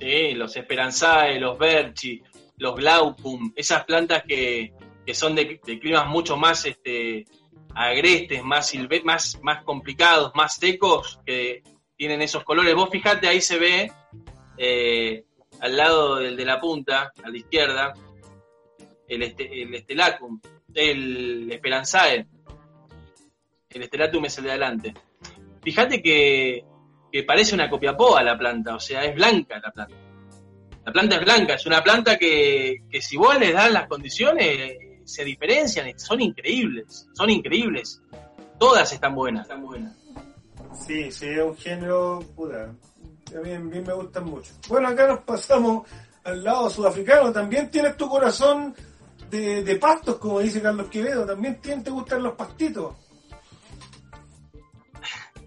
Sí, 0.00 0.32
los 0.32 0.56
Esperanzae, 0.56 1.40
los 1.40 1.58
Berchi, 1.58 2.22
los 2.56 2.76
Glaucum, 2.76 3.52
esas 3.56 3.84
plantas 3.84 4.22
que, 4.26 4.72
que 5.04 5.14
son 5.14 5.34
de, 5.34 5.60
de, 5.64 5.78
climas 5.78 6.06
mucho 6.06 6.36
más 6.36 6.64
este, 6.66 7.24
agrestes, 7.74 8.42
más, 8.44 8.72
más, 9.04 9.38
más 9.42 9.64
complicados, 9.64 10.32
más 10.34 10.54
secos, 10.54 11.20
que 11.24 11.62
tienen 11.96 12.22
esos 12.22 12.44
colores. 12.44 12.74
Vos 12.74 12.90
fijate, 12.90 13.28
ahí 13.28 13.40
se 13.40 13.58
ve, 13.58 13.92
eh, 14.56 15.24
al 15.60 15.76
lado 15.76 16.16
del 16.16 16.36
de 16.36 16.44
la 16.44 16.60
punta, 16.60 17.12
a 17.22 17.28
la 17.28 17.36
izquierda, 17.36 17.92
el, 19.08 19.22
este, 19.22 19.62
el 19.62 19.74
Estelacum, 19.74 20.40
el 20.74 21.50
Esperanzae. 21.50 22.26
El 23.70 23.82
Estelatum 23.82 24.24
es 24.24 24.38
el 24.38 24.44
de 24.44 24.50
adelante. 24.50 24.94
Fíjate 25.62 26.02
que, 26.02 26.64
que 27.18 27.24
parece 27.24 27.52
una 27.52 27.68
copiapoa 27.68 28.22
la 28.22 28.38
planta, 28.38 28.76
o 28.76 28.78
sea, 28.78 29.04
es 29.04 29.12
blanca 29.12 29.58
la 29.58 29.72
planta. 29.72 29.96
La 30.84 30.92
planta 30.92 31.16
es 31.16 31.24
blanca, 31.24 31.54
es 31.54 31.66
una 31.66 31.82
planta 31.82 32.16
que, 32.16 32.84
que 32.88 33.02
si 33.02 33.16
vos 33.16 33.36
le 33.40 33.52
das 33.52 33.72
las 33.72 33.88
condiciones, 33.88 34.76
se 35.04 35.24
diferencian, 35.24 35.98
son 35.98 36.20
increíbles, 36.20 37.08
son 37.14 37.28
increíbles. 37.28 38.00
Todas 38.56 38.92
están 38.92 39.16
buenas. 39.16 39.42
Están 39.42 39.66
buenas. 39.66 39.96
Sí, 40.86 41.10
sí, 41.10 41.26
es 41.26 41.42
un 41.42 41.56
género, 41.56 42.20
puta, 42.36 42.72
a 43.36 43.40
mí, 43.40 43.52
a 43.52 43.58
mí 43.58 43.80
me 43.80 43.92
gustan 43.92 44.24
mucho. 44.26 44.52
Bueno, 44.68 44.86
acá 44.86 45.08
nos 45.08 45.18
pasamos 45.22 45.88
al 46.22 46.44
lado 46.44 46.70
sudafricano, 46.70 47.32
también 47.32 47.68
tienes 47.68 47.96
tu 47.96 48.08
corazón 48.08 48.76
de, 49.28 49.64
de 49.64 49.74
pastos, 49.74 50.18
como 50.18 50.38
dice 50.38 50.62
Carlos 50.62 50.86
Quevedo, 50.86 51.26
también 51.26 51.60
te 51.60 51.90
gustan 51.90 52.22
los 52.22 52.34
pastitos. 52.34 52.94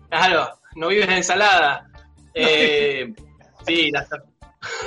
Claro, 0.09 0.60
no 0.75 0.87
vives 0.87 1.07
en 1.07 1.13
ensalada. 1.13 1.87
Eh, 2.33 3.13
sí, 3.67 3.91
las... 3.91 4.07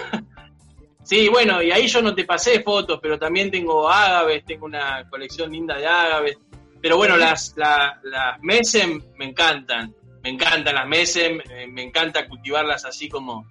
sí, 1.04 1.28
bueno, 1.28 1.62
y 1.62 1.70
ahí 1.72 1.86
yo 1.88 2.00
no 2.00 2.14
te 2.14 2.24
pasé 2.24 2.62
fotos, 2.62 3.00
pero 3.02 3.18
también 3.18 3.50
tengo 3.50 3.86
ágaves, 3.86 4.46
tengo 4.46 4.64
una 4.64 5.06
colección 5.10 5.52
linda 5.52 5.76
de 5.76 5.86
ágaves. 5.86 6.38
Pero 6.80 6.96
bueno, 6.96 7.18
las, 7.18 7.52
la, 7.58 8.00
las 8.02 8.40
mesem 8.40 8.98
me 9.18 9.26
encantan, 9.26 9.94
me 10.22 10.30
encantan 10.30 10.74
las 10.74 10.88
mesem, 10.88 11.38
me 11.68 11.82
encanta 11.82 12.26
cultivarlas 12.26 12.86
así 12.86 13.10
como 13.10 13.46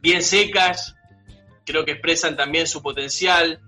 bien 0.00 0.20
secas, 0.20 0.96
creo 1.64 1.84
que 1.84 1.92
expresan 1.92 2.36
también 2.36 2.66
su 2.66 2.82
potencial 2.82 3.60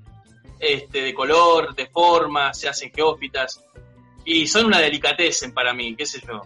este, 0.58 1.02
de 1.02 1.14
color, 1.14 1.74
de 1.74 1.86
forma, 1.86 2.52
se 2.54 2.68
hacen 2.68 2.92
geófitas 2.92 3.64
y 4.24 4.46
son 4.46 4.66
una 4.66 4.78
delicatessen 4.78 5.52
para 5.52 5.72
mí, 5.72 5.94
qué 5.94 6.04
sé 6.06 6.20
yo. 6.26 6.42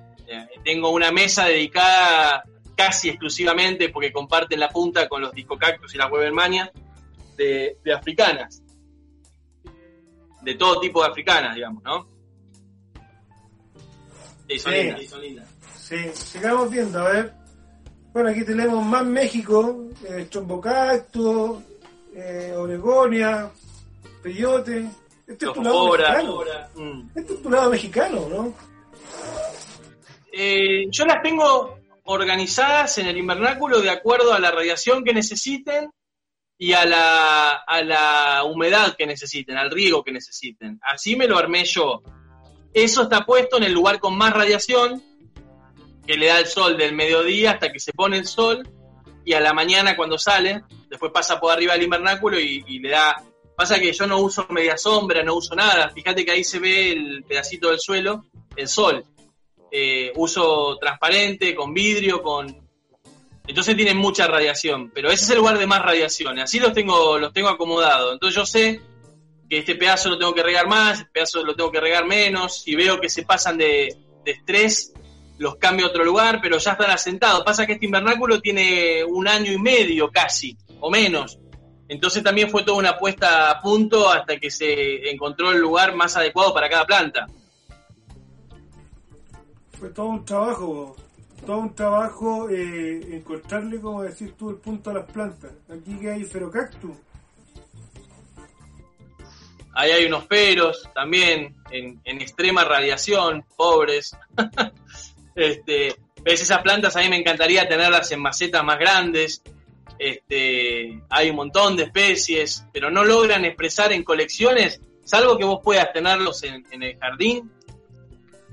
Tengo 0.64 0.90
una 0.90 1.10
mesa 1.10 1.46
dedicada 1.46 2.44
casi 2.76 3.08
exclusivamente 3.10 3.88
porque 3.90 4.12
comparten 4.12 4.60
la 4.60 4.68
punta 4.68 5.08
con 5.08 5.20
los 5.22 5.32
discocactus 5.32 5.94
y 5.94 5.98
las 5.98 6.10
Webermania 6.10 6.70
de, 7.36 7.78
de 7.84 7.92
africanas. 7.92 8.62
De 10.42 10.54
todo 10.54 10.80
tipo 10.80 11.02
de 11.02 11.08
africanas, 11.08 11.54
digamos, 11.54 11.82
¿no? 11.82 12.06
Sí, 14.48 14.58
son 14.58 14.72
Sí. 14.72 14.78
lindas, 14.82 15.06
son 15.06 15.20
lindas. 15.20 15.48
Sí, 15.76 15.96
sigamos 16.14 16.70
viendo, 16.70 17.00
a 17.00 17.12
ver. 17.12 17.34
Bueno, 18.12 18.30
aquí 18.30 18.44
tenemos 18.44 18.84
más 18.84 19.04
México, 19.04 19.88
eh, 20.08 20.28
eh, 22.14 22.54
Oregonia, 22.56 23.50
Peyote. 24.22 24.90
Este 25.26 25.46
es 25.46 25.52
tu 25.52 25.62
lado 25.62 25.92
mexicano. 25.92 26.40
Mm. 26.74 27.08
Este 27.14 27.34
es 27.34 27.42
tu 27.42 27.50
lado 27.50 27.70
mexicano, 27.70 28.28
¿no? 28.28 28.54
Eh, 30.32 30.86
yo 30.90 31.04
las 31.04 31.22
tengo 31.22 31.78
organizadas 32.04 32.98
en 32.98 33.06
el 33.06 33.16
invernáculo 33.16 33.80
de 33.80 33.90
acuerdo 33.90 34.32
a 34.32 34.38
la 34.38 34.50
radiación 34.50 35.04
que 35.04 35.12
necesiten 35.12 35.90
y 36.58 36.72
a 36.72 36.84
la, 36.84 37.52
a 37.66 37.82
la 37.82 38.44
humedad 38.44 38.96
que 38.96 39.06
necesiten, 39.06 39.56
al 39.56 39.70
riego 39.70 40.02
que 40.04 40.12
necesiten. 40.12 40.78
Así 40.82 41.16
me 41.16 41.26
lo 41.26 41.38
armé 41.38 41.64
yo. 41.64 42.02
Eso 42.72 43.02
está 43.02 43.24
puesto 43.24 43.56
en 43.56 43.64
el 43.64 43.72
lugar 43.72 43.98
con 43.98 44.16
más 44.16 44.32
radiación, 44.32 45.02
que 46.06 46.16
le 46.16 46.26
da 46.26 46.38
el 46.38 46.46
sol 46.46 46.76
del 46.76 46.94
mediodía 46.94 47.52
hasta 47.52 47.72
que 47.72 47.80
se 47.80 47.92
pone 47.92 48.18
el 48.18 48.26
sol, 48.26 48.68
y 49.24 49.32
a 49.34 49.40
la 49.40 49.52
mañana 49.52 49.96
cuando 49.96 50.18
sale, 50.18 50.62
después 50.88 51.12
pasa 51.12 51.38
por 51.40 51.52
arriba 51.52 51.74
del 51.74 51.84
invernáculo 51.84 52.38
y, 52.38 52.64
y 52.66 52.78
le 52.78 52.90
da... 52.90 53.22
Pasa 53.56 53.78
que 53.78 53.92
yo 53.92 54.06
no 54.06 54.18
uso 54.20 54.46
media 54.48 54.78
sombra, 54.78 55.22
no 55.22 55.34
uso 55.34 55.54
nada. 55.54 55.90
Fíjate 55.90 56.24
que 56.24 56.30
ahí 56.30 56.42
se 56.42 56.58
ve 56.58 56.92
el 56.92 57.24
pedacito 57.24 57.68
del 57.68 57.78
suelo, 57.78 58.24
el 58.56 58.66
sol. 58.66 59.04
Eh, 59.70 60.12
uso 60.16 60.76
transparente, 60.78 61.54
con 61.54 61.72
vidrio, 61.72 62.22
con... 62.22 62.68
Entonces 63.46 63.76
tienen 63.76 63.96
mucha 63.96 64.26
radiación, 64.26 64.90
pero 64.94 65.10
ese 65.10 65.24
es 65.24 65.30
el 65.30 65.38
lugar 65.38 65.58
de 65.58 65.66
más 65.66 65.82
radiación. 65.82 66.38
Así 66.38 66.60
los 66.60 66.72
tengo, 66.72 67.18
los 67.18 67.32
tengo 67.32 67.48
acomodados. 67.48 68.12
Entonces 68.12 68.36
yo 68.36 68.46
sé 68.46 68.80
que 69.48 69.58
este 69.58 69.74
pedazo 69.74 70.10
lo 70.10 70.18
tengo 70.18 70.34
que 70.34 70.42
regar 70.42 70.68
más, 70.68 71.00
este 71.00 71.10
pedazo 71.12 71.44
lo 71.44 71.56
tengo 71.56 71.72
que 71.72 71.80
regar 71.80 72.06
menos. 72.06 72.62
Si 72.62 72.76
veo 72.76 73.00
que 73.00 73.08
se 73.08 73.24
pasan 73.24 73.58
de, 73.58 73.96
de 74.24 74.30
estrés, 74.30 74.92
los 75.38 75.56
cambio 75.56 75.86
a 75.86 75.88
otro 75.88 76.04
lugar, 76.04 76.40
pero 76.42 76.58
ya 76.58 76.72
están 76.72 76.90
asentados. 76.90 77.42
Pasa 77.42 77.66
que 77.66 77.72
este 77.72 77.86
invernáculo 77.86 78.40
tiene 78.40 79.02
un 79.04 79.26
año 79.26 79.50
y 79.50 79.58
medio 79.58 80.10
casi, 80.10 80.56
o 80.80 80.90
menos. 80.90 81.38
Entonces 81.88 82.22
también 82.22 82.50
fue 82.50 82.62
toda 82.62 82.78
una 82.78 82.98
puesta 82.98 83.50
a 83.50 83.60
punto 83.60 84.08
hasta 84.08 84.36
que 84.36 84.50
se 84.50 85.10
encontró 85.10 85.50
el 85.50 85.58
lugar 85.58 85.94
más 85.94 86.16
adecuado 86.16 86.54
para 86.54 86.68
cada 86.68 86.86
planta. 86.86 87.26
Fue 89.80 89.88
todo 89.88 90.08
un 90.08 90.26
trabajo, 90.26 90.94
todo 91.46 91.56
un 91.56 91.74
trabajo 91.74 92.50
eh, 92.50 93.16
encontrarle, 93.16 93.80
como 93.80 94.02
decís 94.02 94.36
tú, 94.36 94.50
el 94.50 94.56
punto 94.56 94.90
a 94.90 94.92
las 94.94 95.10
plantas. 95.10 95.52
Aquí 95.70 95.98
que 95.98 96.10
hay 96.10 96.24
ferocactus. 96.24 96.98
Ahí 99.72 99.90
hay 99.92 100.04
unos 100.04 100.26
peros 100.26 100.86
también 100.94 101.56
en, 101.70 101.98
extrema 102.04 102.62
radiación, 102.62 103.42
pobres. 103.56 104.14
este, 105.34 105.96
ves 106.22 106.42
esas 106.42 106.60
plantas, 106.60 106.94
a 106.96 107.00
mí 107.00 107.08
me 107.08 107.16
encantaría 107.16 107.66
tenerlas 107.66 108.12
en 108.12 108.20
macetas 108.20 108.62
más 108.62 108.78
grandes. 108.78 109.42
Este, 109.98 111.00
hay 111.08 111.30
un 111.30 111.36
montón 111.36 111.78
de 111.78 111.84
especies, 111.84 112.66
pero 112.70 112.90
no 112.90 113.02
logran 113.02 113.46
expresar 113.46 113.92
en 113.94 114.04
colecciones, 114.04 114.78
salvo 115.04 115.38
que 115.38 115.44
vos 115.46 115.60
puedas 115.64 115.90
tenerlos 115.90 116.42
en, 116.42 116.66
en 116.70 116.82
el 116.82 116.98
jardín. 116.98 117.50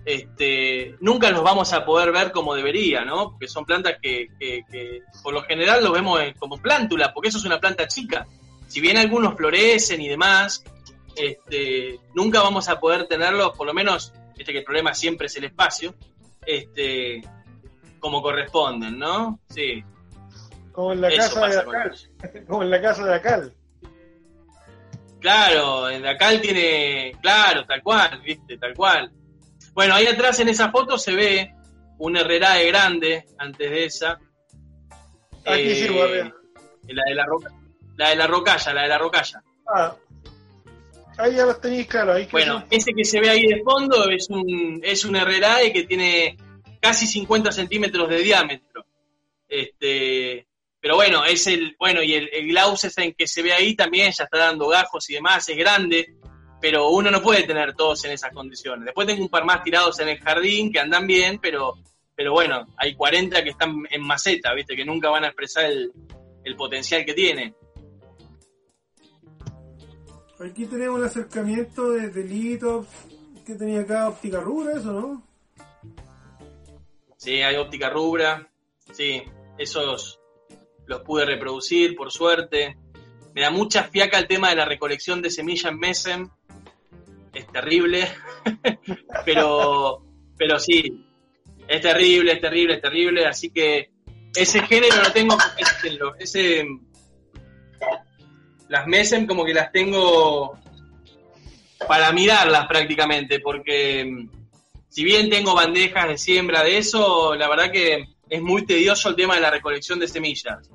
Este, 0.10 0.96
nunca 1.02 1.30
los 1.32 1.44
vamos 1.44 1.74
a 1.74 1.84
poder 1.84 2.14
ver 2.14 2.32
como 2.32 2.56
debería, 2.56 3.04
¿no? 3.04 3.32
Porque 3.32 3.50
son 3.50 3.66
plantas 3.66 3.98
que, 4.02 4.30
que- 4.40 4.64
que 4.72 5.02
por 5.22 5.34
lo 5.34 5.42
general 5.42 5.84
los 5.84 5.92
vemos 5.92 6.22
en- 6.22 6.34
como 6.36 6.58
plántula, 6.62 7.14
porque 7.14 7.28
eso 7.28 7.40
es 7.40 7.44
una 7.44 7.60
planta 7.60 7.90
chica. 7.90 8.26
Si 8.68 8.80
bien 8.80 8.96
algunos 8.96 9.36
florecen 9.36 10.00
y 10.00 10.08
demás, 10.08 10.64
este, 11.14 12.00
nunca 12.16 12.42
vamos 12.42 12.70
a 12.70 12.80
poder 12.80 13.06
tenerlos, 13.08 13.52
por 13.58 13.68
lo 13.68 13.74
menos, 13.74 14.14
este 14.38 14.54
que 14.54 14.60
el 14.60 14.64
problema 14.64 14.94
siempre 14.94 15.28
es 15.28 15.36
el 15.36 15.44
espacio, 15.44 15.94
este, 16.46 17.22
como 18.00 18.22
corresponden, 18.22 18.98
¿no? 18.98 19.42
Sí, 19.50 19.84
Como 20.72 20.94
en 20.94 21.02
la 21.02 21.10
eso 21.10 21.36
casa 21.36 21.48
de 21.50 21.58
Acal. 21.60 21.98
Como 22.48 22.64
en 22.64 22.70
la 22.70 22.82
casa 22.82 23.06
de 23.06 23.14
Acal. 23.14 23.54
Claro, 25.20 25.88
acá 25.88 26.32
él 26.32 26.40
tiene, 26.40 27.12
claro, 27.22 27.66
tal 27.66 27.82
cual, 27.84 28.22
viste, 28.24 28.58
tal 28.58 28.74
cual. 28.74 29.12
Bueno, 29.78 29.94
ahí 29.94 30.08
atrás 30.08 30.40
en 30.40 30.50
esa 30.50 30.72
foto 30.72 30.98
se 30.98 31.14
ve 31.14 31.54
un 32.00 32.18
Herrerae 32.18 32.66
grande 32.66 33.26
antes 33.38 33.70
de 33.70 33.86
esa. 33.86 34.20
Aquí 35.46 35.62
Eh, 35.70 35.86
sí, 35.88 35.94
guardia. 35.94 36.34
la 36.88 37.04
de 37.08 37.14
la 37.14 37.26
roca, 37.28 37.52
la 37.96 38.10
de 38.10 38.16
la 38.16 38.26
rocalla, 38.26 38.74
la 38.74 38.82
de 38.82 38.88
la 38.88 38.98
rocalla. 38.98 39.44
Ah, 39.72 39.96
ahí 41.20 41.36
ya 41.36 41.46
los 41.46 41.62
tenéis 41.62 41.86
claro. 41.86 42.14
Ahí 42.14 42.26
que 42.26 42.32
Bueno, 42.32 42.54
son- 42.62 42.66
ese 42.72 42.92
que 42.92 43.06
se 43.06 43.20
ve 43.22 43.30
ahí 43.30 43.46
de 43.46 43.62
fondo 43.64 44.10
es 44.10 44.28
un, 44.32 44.82
es 44.84 45.06
un 45.06 45.16
Herrerae 45.16 45.72
que 45.72 45.84
tiene 45.84 46.36
casi 46.82 47.06
50 47.06 47.52
centímetros 47.52 48.10
de 48.10 48.18
diámetro. 48.18 48.84
Este, 49.48 50.48
pero 50.80 50.96
bueno, 50.96 51.24
es 51.24 51.46
el, 51.46 51.76
bueno, 51.78 52.02
y 52.02 52.16
el, 52.16 52.30
el 52.34 52.48
Glaucesen 52.48 53.14
que 53.14 53.28
se 53.28 53.44
ve 53.44 53.54
ahí 53.54 53.76
también 53.76 54.12
ya 54.12 54.24
está 54.24 54.40
dando 54.40 54.68
gajos 54.70 55.08
y 55.12 55.14
demás, 55.14 55.48
es 55.50 55.56
grande, 55.58 56.16
pero 56.60 56.90
uno 56.90 57.12
no 57.12 57.22
puede 57.22 57.44
tener 57.44 57.76
todos 57.76 58.04
en 58.06 58.12
esas 58.12 58.32
condiciones. 58.34 58.86
Después 58.86 59.08
tengo 59.08 59.22
un 59.22 59.30
par 59.30 59.46
más 59.46 59.64
tirados 59.64 60.00
en 60.00 60.10
el 60.10 60.20
jardín 60.20 60.72
que 60.72 60.80
andan 60.80 61.06
bien, 61.06 61.40
pero 61.40 61.76
pero 62.18 62.32
bueno, 62.32 62.66
hay 62.78 62.96
40 62.96 63.44
que 63.44 63.52
están 63.52 63.84
en 63.92 64.02
maceta, 64.02 64.52
¿viste? 64.56 64.76
Que 64.76 64.84
nunca 64.84 65.12
van 65.12 65.24
a 65.24 65.28
expresar 65.28 65.66
el, 65.66 65.94
potencial 66.58 67.06
que 67.06 67.14
tiene. 67.14 67.54
Aquí 70.40 70.66
tenemos 70.66 70.98
un 70.98 71.06
acercamiento 71.06 71.92
de 71.92 72.10
delitos 72.10 72.88
que 73.46 73.54
tenía 73.54 73.82
acá 73.82 74.10
óptica 74.10 74.40
rubra, 74.40 74.80
eso, 74.80 74.94
¿no? 74.94 75.24
Sí, 77.18 77.40
hay 77.44 77.56
óptica 77.58 77.92
rubra. 77.92 78.50
Sí, 78.94 79.22
esos 79.60 80.20
los 80.88 81.02
pude 81.02 81.24
reproducir, 81.24 81.96
por 81.96 82.12
suerte. 82.12 82.78
Me 83.36 83.42
da 83.42 83.52
mucha 83.52 83.84
fiaca 83.84 84.18
el 84.18 84.28
tema 84.28 84.50
de 84.50 84.56
la 84.56 84.66
recolección 84.66 85.22
de 85.22 85.30
semillas 85.30 85.72
en 85.72 85.78
Mesen. 85.78 86.32
Es 87.38 87.48
terrible. 87.52 88.08
pero, 89.26 90.04
pero 90.36 90.60
sí, 90.60 91.06
es 91.68 91.82
terrible, 91.82 92.34
es 92.34 92.42
terrible, 92.42 92.74
es 92.74 92.82
terrible. 92.82 93.26
Así 93.28 93.52
que 93.52 93.92
ese 94.36 94.62
género 94.64 95.04
lo 95.04 95.12
tengo. 95.12 95.38
Ese, 96.18 96.66
las 98.70 98.88
Mesen 98.88 99.28
como 99.28 99.46
que 99.46 99.54
las 99.54 99.72
tengo 99.72 100.58
para 101.88 102.12
mirarlas 102.12 102.66
prácticamente, 102.68 103.40
porque 103.40 104.28
si 104.90 105.04
bien 105.04 105.30
tengo 105.30 105.54
bandejas 105.54 106.08
de 106.08 106.18
siembra 106.18 106.64
de 106.64 106.80
eso, 106.80 107.36
la 107.36 107.48
verdad 107.48 107.72
que 107.72 108.08
es 108.28 108.42
muy 108.42 108.66
tedioso 108.66 109.10
el 109.10 109.16
tema 109.16 109.36
de 109.36 109.42
la 109.42 109.52
recolección 109.52 110.00
de 110.00 110.08
semillas. 110.08 110.72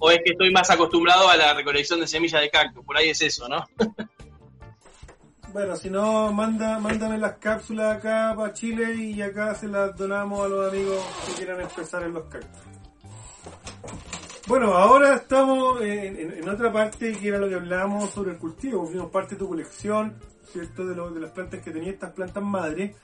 O 0.00 0.10
es 0.10 0.18
que 0.24 0.32
estoy 0.32 0.50
más 0.50 0.70
acostumbrado 0.70 1.28
a 1.28 1.36
la 1.36 1.54
recolección 1.54 2.00
de 2.00 2.08
semillas 2.08 2.40
de 2.40 2.50
cactus, 2.50 2.84
por 2.84 2.96
ahí 2.96 3.10
es 3.10 3.20
eso, 3.20 3.48
¿no? 3.48 3.64
bueno, 5.52 5.76
si 5.76 5.90
no, 5.90 6.32
manda, 6.32 6.78
mándame 6.78 7.18
las 7.18 7.38
cápsulas 7.38 7.96
acá 7.96 8.34
para 8.36 8.52
Chile 8.52 8.94
y 8.94 9.20
acá 9.20 9.54
se 9.54 9.68
las 9.68 9.96
donamos 9.96 10.44
a 10.44 10.48
los 10.48 10.72
amigos 10.72 10.98
que 11.26 11.32
quieran 11.34 11.60
empezar 11.60 12.02
en 12.02 12.14
los 12.14 12.24
cactus. 12.24 12.60
Bueno, 14.46 14.74
ahora 14.74 15.14
estamos 15.14 15.80
en, 15.82 16.48
otra 16.48 16.72
parte 16.72 17.12
que 17.12 17.28
era 17.28 17.38
lo 17.38 17.48
que 17.48 17.54
hablábamos 17.54 18.10
sobre 18.10 18.32
el 18.32 18.38
cultivo. 18.38 18.88
Vimos 18.88 19.10
parte 19.10 19.34
de 19.34 19.38
tu 19.38 19.48
colección, 19.48 20.14
¿cierto? 20.52 20.84
De, 20.84 20.94
lo, 20.94 21.10
de 21.10 21.20
las 21.20 21.30
plantas 21.30 21.60
que 21.60 21.70
tenía 21.70 21.92
estas 21.92 22.12
plantas 22.12 22.42
madre. 22.42 22.94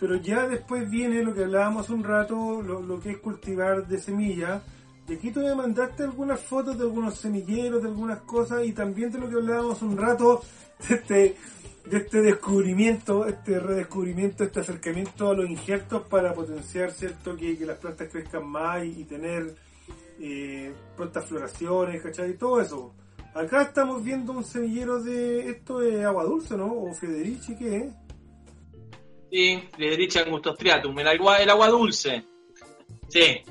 Pero 0.00 0.16
ya 0.16 0.48
después 0.48 0.88
viene 0.88 1.22
lo 1.22 1.34
que 1.34 1.44
hablábamos 1.44 1.90
un 1.90 2.02
rato, 2.02 2.62
lo, 2.62 2.98
que 3.00 3.10
es 3.10 3.18
cultivar 3.18 3.86
de 3.86 4.00
semillas 4.00 4.62
y 5.08 5.14
aquí 5.14 5.30
tú 5.30 5.40
me 5.40 5.54
mandaste 5.54 6.04
algunas 6.04 6.40
fotos 6.40 6.78
de 6.78 6.84
algunos 6.84 7.16
semilleros, 7.16 7.82
de 7.82 7.88
algunas 7.88 8.20
cosas, 8.20 8.64
y 8.64 8.72
también 8.72 9.10
de 9.10 9.18
lo 9.18 9.28
que 9.28 9.34
hablábamos 9.34 9.82
un 9.82 9.96
rato, 9.96 10.42
de 10.88 10.94
este, 10.94 11.36
de 11.84 11.96
este 11.98 12.22
descubrimiento, 12.22 13.26
este 13.26 13.58
redescubrimiento, 13.58 14.44
este 14.44 14.60
acercamiento 14.60 15.30
a 15.30 15.34
los 15.34 15.48
injertos 15.48 16.02
para 16.08 16.32
potenciar, 16.32 16.92
¿cierto?, 16.92 17.36
que, 17.36 17.56
las 17.60 17.78
plantas 17.78 18.08
crezcan 18.10 18.46
más 18.46 18.84
y, 18.84 19.04
tener 19.04 19.54
eh, 20.20 20.72
prontas 20.96 21.24
floraciones, 21.26 22.02
¿cachai? 22.02 22.30
Y 22.30 22.36
todo 22.36 22.60
eso. 22.60 22.94
Acá 23.34 23.62
estamos 23.62 24.04
viendo 24.04 24.32
un 24.32 24.44
semillero 24.44 25.02
de, 25.02 25.48
esto 25.48 25.82
es 25.82 26.04
agua 26.04 26.24
dulce, 26.24 26.56
¿no? 26.56 26.72
O 26.72 26.94
Federici, 26.94 27.56
¿qué 27.56 27.76
es? 27.76 27.92
Sí, 29.30 29.68
Federici 29.76 30.18
angustostriatum, 30.18 30.98
el 30.98 31.08
agua, 31.08 31.38
el 31.38 31.50
agua 31.50 31.68
dulce. 31.68 32.24
Sí, 33.08 33.42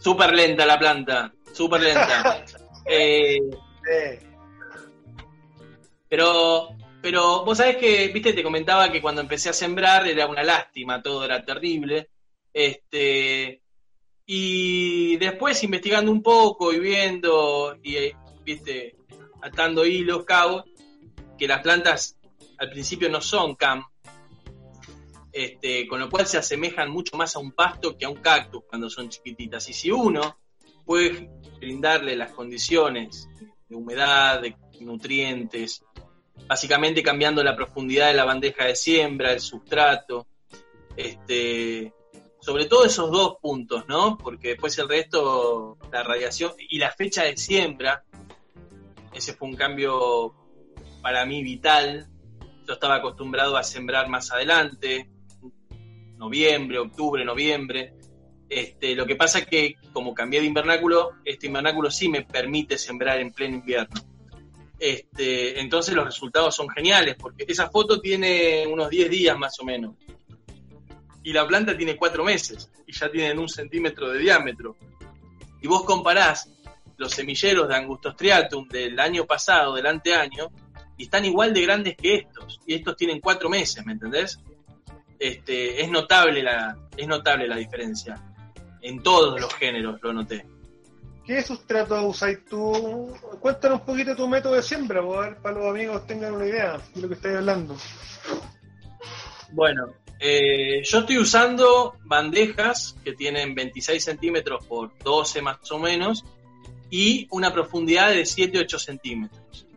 Súper 0.00 0.32
lenta 0.32 0.64
la 0.64 0.78
planta, 0.78 1.32
súper 1.52 1.82
lenta. 1.82 2.44
Eh, 2.92 3.38
pero, 6.08 6.70
pero 7.02 7.44
vos 7.44 7.58
sabés 7.58 7.76
que, 7.76 8.08
viste, 8.08 8.32
te 8.32 8.42
comentaba 8.42 8.92
que 8.92 9.00
cuando 9.00 9.20
empecé 9.20 9.48
a 9.48 9.54
sembrar 9.54 10.06
era 10.06 10.26
una 10.26 10.42
lástima, 10.42 11.02
todo 11.02 11.24
era 11.24 11.44
terrible. 11.44 12.10
Este, 12.52 13.62
y 14.26 15.16
después 15.16 15.62
investigando 15.64 16.12
un 16.12 16.22
poco 16.22 16.72
y 16.72 16.78
viendo, 16.78 17.76
y 17.82 18.12
viste, 18.44 18.96
atando 19.42 19.86
hilos, 19.86 20.24
cabos, 20.24 20.64
que 21.38 21.48
las 21.48 21.62
plantas 21.62 22.16
al 22.58 22.70
principio 22.70 23.08
no 23.08 23.22
son 23.22 23.54
cam, 23.54 23.82
este, 25.32 25.88
con 25.88 26.00
lo 26.00 26.10
cual 26.10 26.26
se 26.26 26.36
asemejan 26.36 26.90
mucho 26.90 27.16
más 27.16 27.34
a 27.34 27.38
un 27.38 27.52
pasto 27.52 27.96
que 27.96 28.04
a 28.04 28.10
un 28.10 28.16
cactus 28.16 28.64
cuando 28.68 28.90
son 28.90 29.08
chiquititas. 29.08 29.68
Y 29.70 29.72
si 29.72 29.90
uno 29.90 30.38
puede 30.84 31.30
brindarle 31.58 32.14
las 32.16 32.32
condiciones 32.32 33.28
de 33.68 33.76
humedad, 33.76 34.42
de 34.42 34.56
nutrientes, 34.80 35.82
básicamente 36.46 37.02
cambiando 37.02 37.42
la 37.42 37.56
profundidad 37.56 38.08
de 38.08 38.14
la 38.14 38.24
bandeja 38.24 38.64
de 38.64 38.76
siembra, 38.76 39.32
el 39.32 39.40
sustrato, 39.40 40.26
este, 40.96 41.92
sobre 42.40 42.66
todo 42.66 42.84
esos 42.84 43.10
dos 43.10 43.36
puntos, 43.40 43.84
¿no? 43.88 44.16
Porque 44.18 44.48
después 44.48 44.76
el 44.78 44.88
resto, 44.88 45.78
la 45.92 46.02
radiación 46.02 46.52
y 46.58 46.78
la 46.78 46.90
fecha 46.90 47.24
de 47.24 47.36
siembra, 47.36 48.04
ese 49.12 49.34
fue 49.34 49.48
un 49.48 49.56
cambio 49.56 50.34
para 51.02 51.24
mí 51.26 51.42
vital. 51.42 52.08
Yo 52.66 52.74
estaba 52.74 52.96
acostumbrado 52.96 53.56
a 53.56 53.62
sembrar 53.62 54.08
más 54.08 54.30
adelante, 54.30 55.10
noviembre, 56.16 56.78
octubre, 56.78 57.24
noviembre. 57.24 57.94
Este, 58.48 58.94
lo 58.94 59.06
que 59.06 59.16
pasa 59.16 59.40
es 59.40 59.46
que 59.46 59.76
como 59.92 60.14
cambié 60.14 60.40
de 60.40 60.46
invernáculo, 60.46 61.12
este 61.24 61.46
invernáculo 61.46 61.90
sí 61.90 62.08
me 62.08 62.22
permite 62.22 62.78
sembrar 62.78 63.20
en 63.20 63.32
pleno 63.32 63.56
invierno. 63.56 64.09
Este, 64.80 65.60
entonces 65.60 65.94
los 65.94 66.06
resultados 66.06 66.56
son 66.56 66.68
geniales, 66.70 67.14
porque 67.16 67.44
esa 67.46 67.68
foto 67.68 68.00
tiene 68.00 68.66
unos 68.66 68.88
10 68.88 69.10
días 69.10 69.38
más 69.38 69.60
o 69.60 69.64
menos. 69.64 69.94
Y 71.22 71.32
la 71.32 71.46
planta 71.46 71.76
tiene 71.76 71.96
4 71.96 72.24
meses 72.24 72.70
y 72.86 72.92
ya 72.92 73.10
tienen 73.10 73.38
un 73.38 73.48
centímetro 73.48 74.10
de 74.10 74.18
diámetro. 74.18 74.76
Y 75.60 75.68
vos 75.68 75.84
comparás 75.84 76.50
los 76.96 77.12
semilleros 77.12 77.68
de 77.68 77.76
Angustostriatum 77.76 78.66
del 78.68 78.98
año 78.98 79.26
pasado, 79.26 79.74
del 79.74 79.86
anteaño, 79.86 80.50
y 80.96 81.04
están 81.04 81.24
igual 81.24 81.52
de 81.52 81.62
grandes 81.62 81.96
que 81.96 82.14
estos. 82.14 82.60
Y 82.66 82.74
estos 82.74 82.96
tienen 82.96 83.20
4 83.20 83.48
meses, 83.50 83.84
¿me 83.84 83.92
entendés? 83.92 84.40
este, 85.20 85.82
es 85.82 85.90
notable 85.90 86.42
la, 86.42 86.76
es 86.96 87.06
notable 87.06 87.46
la 87.46 87.56
diferencia. 87.56 88.16
En 88.80 89.02
todos 89.02 89.38
los 89.38 89.54
géneros 89.54 90.00
lo 90.02 90.14
noté. 90.14 90.46
¿Qué 91.30 91.42
sustrato 91.42 92.08
usáis 92.08 92.44
tú? 92.44 93.16
Cuéntanos 93.38 93.78
un 93.78 93.86
poquito 93.86 94.16
tu 94.16 94.26
método 94.26 94.54
de 94.54 94.64
siembra, 94.64 95.00
para 95.40 95.60
los 95.60 95.70
amigos 95.70 96.04
tengan 96.04 96.34
una 96.34 96.44
idea 96.44 96.76
de 96.92 97.00
lo 97.00 97.06
que 97.06 97.14
estáis 97.14 97.36
hablando. 97.36 97.76
Bueno, 99.52 99.94
eh, 100.18 100.82
yo 100.82 100.98
estoy 100.98 101.18
usando 101.18 101.94
bandejas 102.02 102.96
que 103.04 103.12
tienen 103.12 103.54
26 103.54 104.02
centímetros 104.02 104.66
por 104.66 104.90
12 105.04 105.40
más 105.40 105.70
o 105.70 105.78
menos 105.78 106.24
y 106.90 107.28
una 107.30 107.52
profundidad 107.52 108.10
de 108.10 108.22
7-8 108.22 108.78
centímetros. 108.80 109.68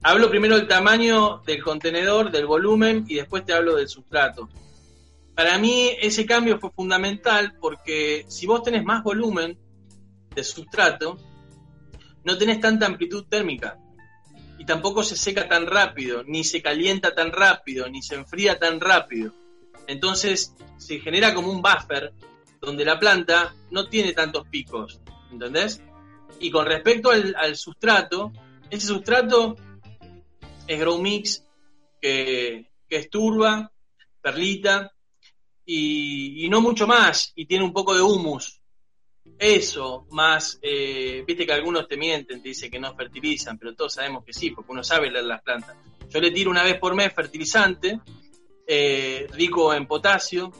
Hablo 0.00 0.30
primero 0.30 0.54
del 0.54 0.68
tamaño 0.68 1.38
del 1.44 1.60
contenedor, 1.60 2.30
del 2.30 2.46
volumen 2.46 3.04
y 3.08 3.16
después 3.16 3.44
te 3.44 3.52
hablo 3.52 3.74
del 3.74 3.88
sustrato. 3.88 4.48
Para 5.34 5.58
mí 5.58 5.90
ese 6.00 6.24
cambio 6.24 6.60
fue 6.60 6.70
fundamental 6.70 7.56
porque 7.60 8.24
si 8.28 8.46
vos 8.46 8.62
tenés 8.62 8.84
más 8.84 9.02
volumen 9.02 9.58
de 10.34 10.44
sustrato, 10.44 11.18
no 12.24 12.38
tenés 12.38 12.60
tanta 12.60 12.86
amplitud 12.86 13.26
térmica 13.28 13.78
y 14.58 14.64
tampoco 14.64 15.02
se 15.02 15.16
seca 15.16 15.48
tan 15.48 15.66
rápido, 15.66 16.22
ni 16.24 16.44
se 16.44 16.62
calienta 16.62 17.14
tan 17.14 17.32
rápido, 17.32 17.88
ni 17.88 18.02
se 18.02 18.14
enfría 18.14 18.58
tan 18.58 18.80
rápido. 18.80 19.32
Entonces 19.86 20.54
se 20.78 21.00
genera 21.00 21.34
como 21.34 21.50
un 21.50 21.60
buffer 21.60 22.12
donde 22.60 22.84
la 22.84 22.98
planta 22.98 23.54
no 23.70 23.88
tiene 23.88 24.12
tantos 24.12 24.48
picos, 24.48 25.00
¿entendés? 25.30 25.82
Y 26.40 26.50
con 26.50 26.66
respecto 26.66 27.10
al, 27.10 27.56
sustrato, 27.56 28.32
ese 28.70 28.86
sustrato 28.86 29.56
es 30.66 30.80
Grow 30.80 31.00
Mix, 31.00 31.44
que, 32.00 32.70
es 32.88 33.10
turba, 33.10 33.72
perlita, 34.20 34.92
y, 35.66 36.46
no 36.50 36.60
mucho 36.60 36.86
más, 36.86 37.32
y 37.34 37.46
tiene 37.46 37.64
un 37.64 37.72
poco 37.72 37.94
de 37.94 38.02
humus. 38.02 38.60
Eso, 39.38 40.06
más, 40.10 40.58
eh, 40.62 41.24
viste 41.26 41.44
que 41.44 41.52
algunos 41.52 41.88
te 41.88 41.96
mienten, 41.96 42.40
te 42.42 42.48
dicen 42.48 42.70
que 42.70 42.78
no 42.78 42.94
fertilizan, 42.94 43.58
pero 43.58 43.74
todos 43.74 43.94
sabemos 43.94 44.24
que 44.24 44.32
sí, 44.32 44.50
porque 44.50 44.72
uno 44.72 44.84
sabe 44.84 45.10
leer 45.10 45.24
las 45.24 45.42
plantas. 45.42 45.76
Yo 46.08 46.20
le 46.20 46.30
tiro 46.30 46.50
una 46.50 46.62
vez 46.62 46.78
por 46.78 46.94
mes 46.94 47.12
fertilizante, 47.12 48.00
eh, 48.66 49.26
rico 49.32 49.74
en 49.74 49.86
potasio, 49.86 50.52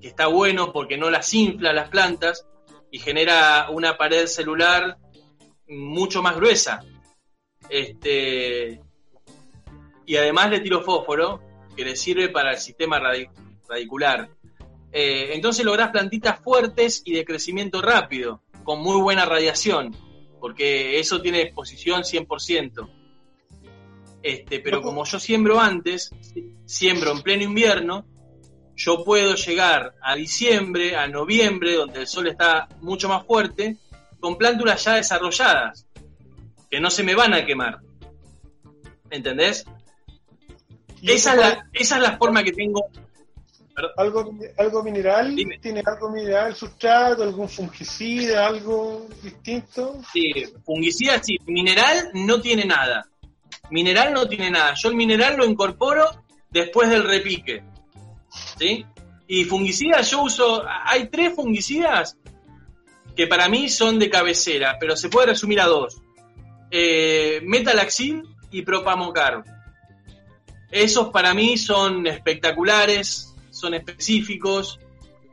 que 0.00 0.08
está 0.08 0.26
bueno 0.26 0.72
porque 0.72 0.96
no 0.96 1.10
las 1.10 1.32
infla 1.34 1.72
las 1.72 1.88
plantas 1.88 2.46
y 2.90 2.98
genera 2.98 3.68
una 3.70 3.96
pared 3.96 4.26
celular 4.26 4.98
mucho 5.66 6.22
más 6.22 6.36
gruesa. 6.36 6.84
Este, 7.68 8.80
y 10.06 10.16
además 10.16 10.50
le 10.50 10.60
tiro 10.60 10.82
fósforo, 10.82 11.40
que 11.76 11.84
le 11.84 11.96
sirve 11.96 12.28
para 12.28 12.52
el 12.52 12.58
sistema 12.58 13.00
radicular. 13.68 14.28
Eh, 14.92 15.30
entonces 15.34 15.64
lográs 15.64 15.90
plantitas 15.90 16.40
fuertes 16.40 17.02
y 17.04 17.14
de 17.14 17.24
crecimiento 17.24 17.80
rápido, 17.80 18.42
con 18.64 18.80
muy 18.80 19.00
buena 19.00 19.24
radiación, 19.24 19.94
porque 20.40 20.98
eso 20.98 21.20
tiene 21.20 21.42
exposición 21.42 22.02
100%. 22.02 22.90
Este, 24.22 24.60
pero 24.60 24.82
como 24.82 25.04
yo 25.04 25.18
siembro 25.18 25.60
antes, 25.60 26.10
siembro 26.66 27.12
en 27.12 27.22
pleno 27.22 27.44
invierno, 27.44 28.04
yo 28.76 29.04
puedo 29.04 29.34
llegar 29.34 29.94
a 30.02 30.14
diciembre, 30.14 30.96
a 30.96 31.06
noviembre, 31.06 31.74
donde 31.74 32.00
el 32.00 32.06
sol 32.06 32.26
está 32.28 32.68
mucho 32.80 33.08
más 33.08 33.26
fuerte, 33.26 33.76
con 34.18 34.36
plántulas 34.36 34.84
ya 34.84 34.94
desarrolladas, 34.94 35.86
que 36.70 36.80
no 36.80 36.90
se 36.90 37.02
me 37.02 37.14
van 37.14 37.34
a 37.34 37.44
quemar. 37.44 37.80
¿Entendés? 39.10 39.66
Esa 41.02 41.32
es, 41.32 41.38
la, 41.38 41.68
esa 41.72 41.96
es 41.96 42.02
la 42.02 42.16
forma 42.16 42.42
que 42.42 42.52
tengo. 42.52 42.86
¿Algo, 43.96 44.34
algo 44.58 44.82
mineral? 44.82 45.34
¿Tiene 45.60 45.82
algo 45.86 46.10
mineral, 46.10 46.54
sustrato, 46.54 47.22
algún 47.22 47.48
fungicida, 47.48 48.46
algo 48.46 49.08
distinto? 49.22 50.00
Sí, 50.12 50.32
fungicida 50.64 51.22
sí. 51.22 51.38
Mineral 51.46 52.10
no 52.14 52.40
tiene 52.40 52.64
nada. 52.64 53.06
Mineral 53.70 54.12
no 54.12 54.28
tiene 54.28 54.50
nada. 54.50 54.74
Yo 54.74 54.88
el 54.88 54.96
mineral 54.96 55.36
lo 55.36 55.46
incorporo 55.46 56.24
después 56.50 56.90
del 56.90 57.04
repique. 57.04 57.62
¿Sí? 58.58 58.84
Y 59.26 59.44
fungicidas 59.44 60.10
yo 60.10 60.22
uso. 60.22 60.62
Hay 60.66 61.08
tres 61.08 61.34
fungicidas 61.34 62.16
que 63.16 63.26
para 63.26 63.48
mí 63.48 63.68
son 63.68 63.98
de 63.98 64.10
cabecera, 64.10 64.76
pero 64.78 64.96
se 64.96 65.08
puede 65.08 65.28
resumir 65.28 65.60
a 65.60 65.66
dos. 65.66 66.00
Eh, 66.70 67.40
Metalaxil 67.44 68.22
y 68.50 68.62
Propamocar. 68.62 69.44
Esos 70.70 71.08
para 71.08 71.34
mí 71.34 71.58
son 71.58 72.06
espectaculares, 72.06 73.29
son 73.60 73.74
específicos 73.74 74.80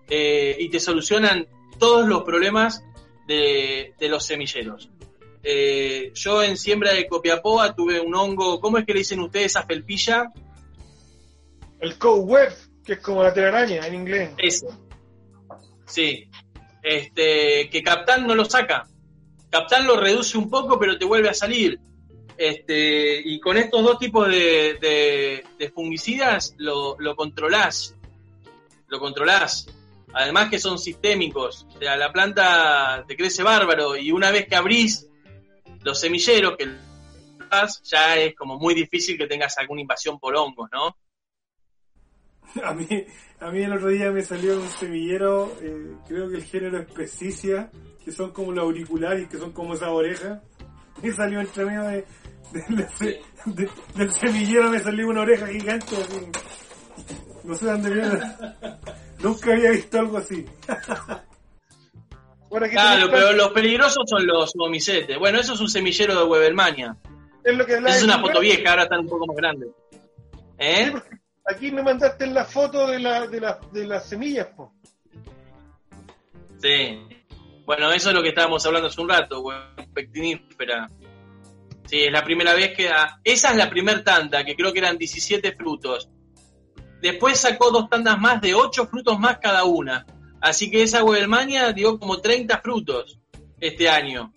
eh, 0.10 0.56
y 0.60 0.70
te 0.70 0.80
solucionan 0.80 1.48
todos 1.80 2.08
los 2.08 2.24
problemas 2.24 2.84
de, 3.28 3.94
los 4.02 4.26
semilleros. 4.26 4.90
Eh, 5.44 6.12
yo 6.14 6.44
en 6.44 6.58
siembra 6.58 6.94
de 6.94 7.08
Copiapoa 7.08 7.74
tuve 7.74 8.00
un 8.00 8.16
hongo, 8.16 8.60
¿cómo 8.60 8.78
es 8.78 8.86
que 8.86 8.94
le 8.94 9.00
dicen 9.00 9.20
ustedes 9.20 9.56
a 9.56 9.64
felpilla? 9.64 10.32
El 11.80 11.98
cobweb, 11.98 12.54
que 12.84 12.94
es 12.94 13.00
como 13.00 13.24
la 13.24 13.34
telaraña 13.34 13.86
en 13.86 13.96
inglés. 13.96 14.32
Eso. 14.38 14.68
Sí. 15.86 16.30
Este, 16.84 17.70
que 17.70 17.84
Captán 17.84 18.26
no 18.26 18.36
lo 18.36 18.46
saca. 18.46 18.88
Captán 19.50 19.86
lo 19.86 20.00
reduce 20.00 20.38
un 20.38 20.50
poco, 20.50 20.80
pero 20.80 20.98
te 20.98 21.06
vuelve 21.06 21.30
a 21.30 21.34
salir. 21.34 21.80
Este, 22.38 23.20
y 23.24 23.40
con 23.40 23.58
estos 23.58 23.84
dos 23.84 23.98
tipos 23.98 24.28
de, 24.28 25.44
fungicidas 25.74 26.54
lo, 26.58 26.96
lo, 27.00 27.16
controlás. 27.16 27.97
Lo 28.88 29.00
controlás. 29.00 29.68
Además 30.14 30.50
que 30.50 30.60
son 30.60 30.78
sistémicos. 30.80 31.68
O 31.76 31.80
sea, 31.80 31.96
la 31.98 32.12
planta 32.12 33.04
te 33.08 33.16
crece 33.16 33.44
bárbaro 33.44 33.96
y 33.96 34.12
una 34.12 34.32
vez 34.32 34.48
que 34.48 34.56
abrís 34.56 35.08
los 35.84 36.00
semilleros, 36.00 36.56
que 36.58 36.68
ya 37.84 38.18
es 38.18 38.36
como 38.36 38.58
muy 38.58 38.74
difícil 38.74 39.18
que 39.18 39.28
tengas 39.28 39.58
alguna 39.58 39.82
invasión 39.82 40.20
por 40.20 40.36
hongos, 40.36 40.70
¿no? 40.72 40.98
A 42.64 42.74
mí, 42.74 42.88
a 43.40 43.52
mí 43.52 43.62
el 43.62 43.74
otro 43.74 43.90
día 43.90 44.10
me 44.10 44.24
salió 44.24 44.60
un 44.60 44.70
semillero, 44.70 45.54
eh, 45.62 45.96
creo 46.08 46.30
que 46.30 46.38
el 46.38 46.44
género 46.44 46.80
es 46.80 46.92
Pesicia, 46.92 47.70
que 48.04 48.12
son 48.12 48.32
como 48.32 48.52
los 48.52 48.64
auriculares, 48.64 49.28
que 49.28 49.38
son 49.38 49.52
como 49.52 49.74
esa 49.74 49.92
oreja. 49.92 50.42
Me 51.04 51.12
salió 51.12 51.42
entre 51.42 51.66
medio 51.66 51.84
de, 51.84 52.06
del 53.96 54.12
semillero 54.14 54.72
me 54.72 54.80
salió 54.80 55.08
una 55.08 55.22
oreja 55.22 55.48
gigante 55.48 55.98
así. 55.98 56.32
No 57.48 57.56
sé 57.56 57.66
dónde 57.66 57.90
viene. 57.90 58.20
Nunca 59.20 59.54
había 59.54 59.72
visto 59.72 60.00
algo 60.00 60.18
así. 60.18 60.46
claro, 62.72 63.10
pero 63.10 63.32
los 63.32 63.50
peligrosos 63.50 64.04
son 64.06 64.28
los 64.28 64.54
gomisetes. 64.54 65.18
Bueno, 65.18 65.40
eso 65.40 65.54
es 65.54 65.62
un 65.62 65.70
semillero 65.70 66.16
de 66.16 66.26
Webermania. 66.26 66.98
Es, 67.44 67.56
lo 67.56 67.66
que 67.66 67.76
es 67.76 68.04
una 68.04 68.20
foto 68.20 68.42
vieja, 68.42 68.70
ahora 68.70 68.84
están 68.84 69.00
un 69.00 69.08
poco 69.08 69.26
más 69.28 69.38
grandes. 69.38 69.70
¿Eh? 70.60 70.94
aquí 71.46 71.72
me 71.72 71.82
mandaste 71.82 72.28
la 72.28 72.44
foto 72.44 72.88
de, 72.88 73.00
la, 73.00 73.28
de, 73.28 73.40
la, 73.40 73.60
de 73.72 73.88
las 73.88 74.10
semillas, 74.10 74.48
po. 74.48 74.74
Sí. 76.62 77.00
Bueno, 77.66 77.92
eso 77.92 78.10
es 78.10 78.16
lo 78.16 78.22
que 78.22 78.30
estábamos 78.30 78.66
hablando 78.66 78.90
hace 78.90 79.00
un 79.00 79.08
rato, 79.08 79.42
pectinífera. 79.94 80.90
Sí, 81.86 82.04
es 82.04 82.12
la 82.12 82.24
primera 82.24 82.54
vez 82.54 82.76
que... 82.76 82.86
da. 82.86 83.22
esa 83.24 83.52
es 83.52 83.56
la 83.56 83.70
primera 83.70 84.04
tanda, 84.04 84.44
que 84.44 84.56
creo 84.56 84.74
que 84.74 84.80
eran 84.80 84.98
17 84.98 85.54
frutos. 85.54 86.10
Después 87.02 87.40
sacó 87.40 87.72
dos 87.72 87.90
tandas 87.90 88.20
más 88.20 88.42
de 88.42 88.56
8 88.56 88.88
frutos 88.88 89.20
más 89.20 89.38
cada 89.40 89.64
una. 89.66 90.06
Así 90.42 90.70
que 90.70 90.84
esa 90.84 91.04
Webelmania 91.04 91.74
dio 91.74 92.00
como 92.00 92.20
30 92.20 92.60
frutos 92.60 93.20
este 93.60 93.90
año. 93.90 94.34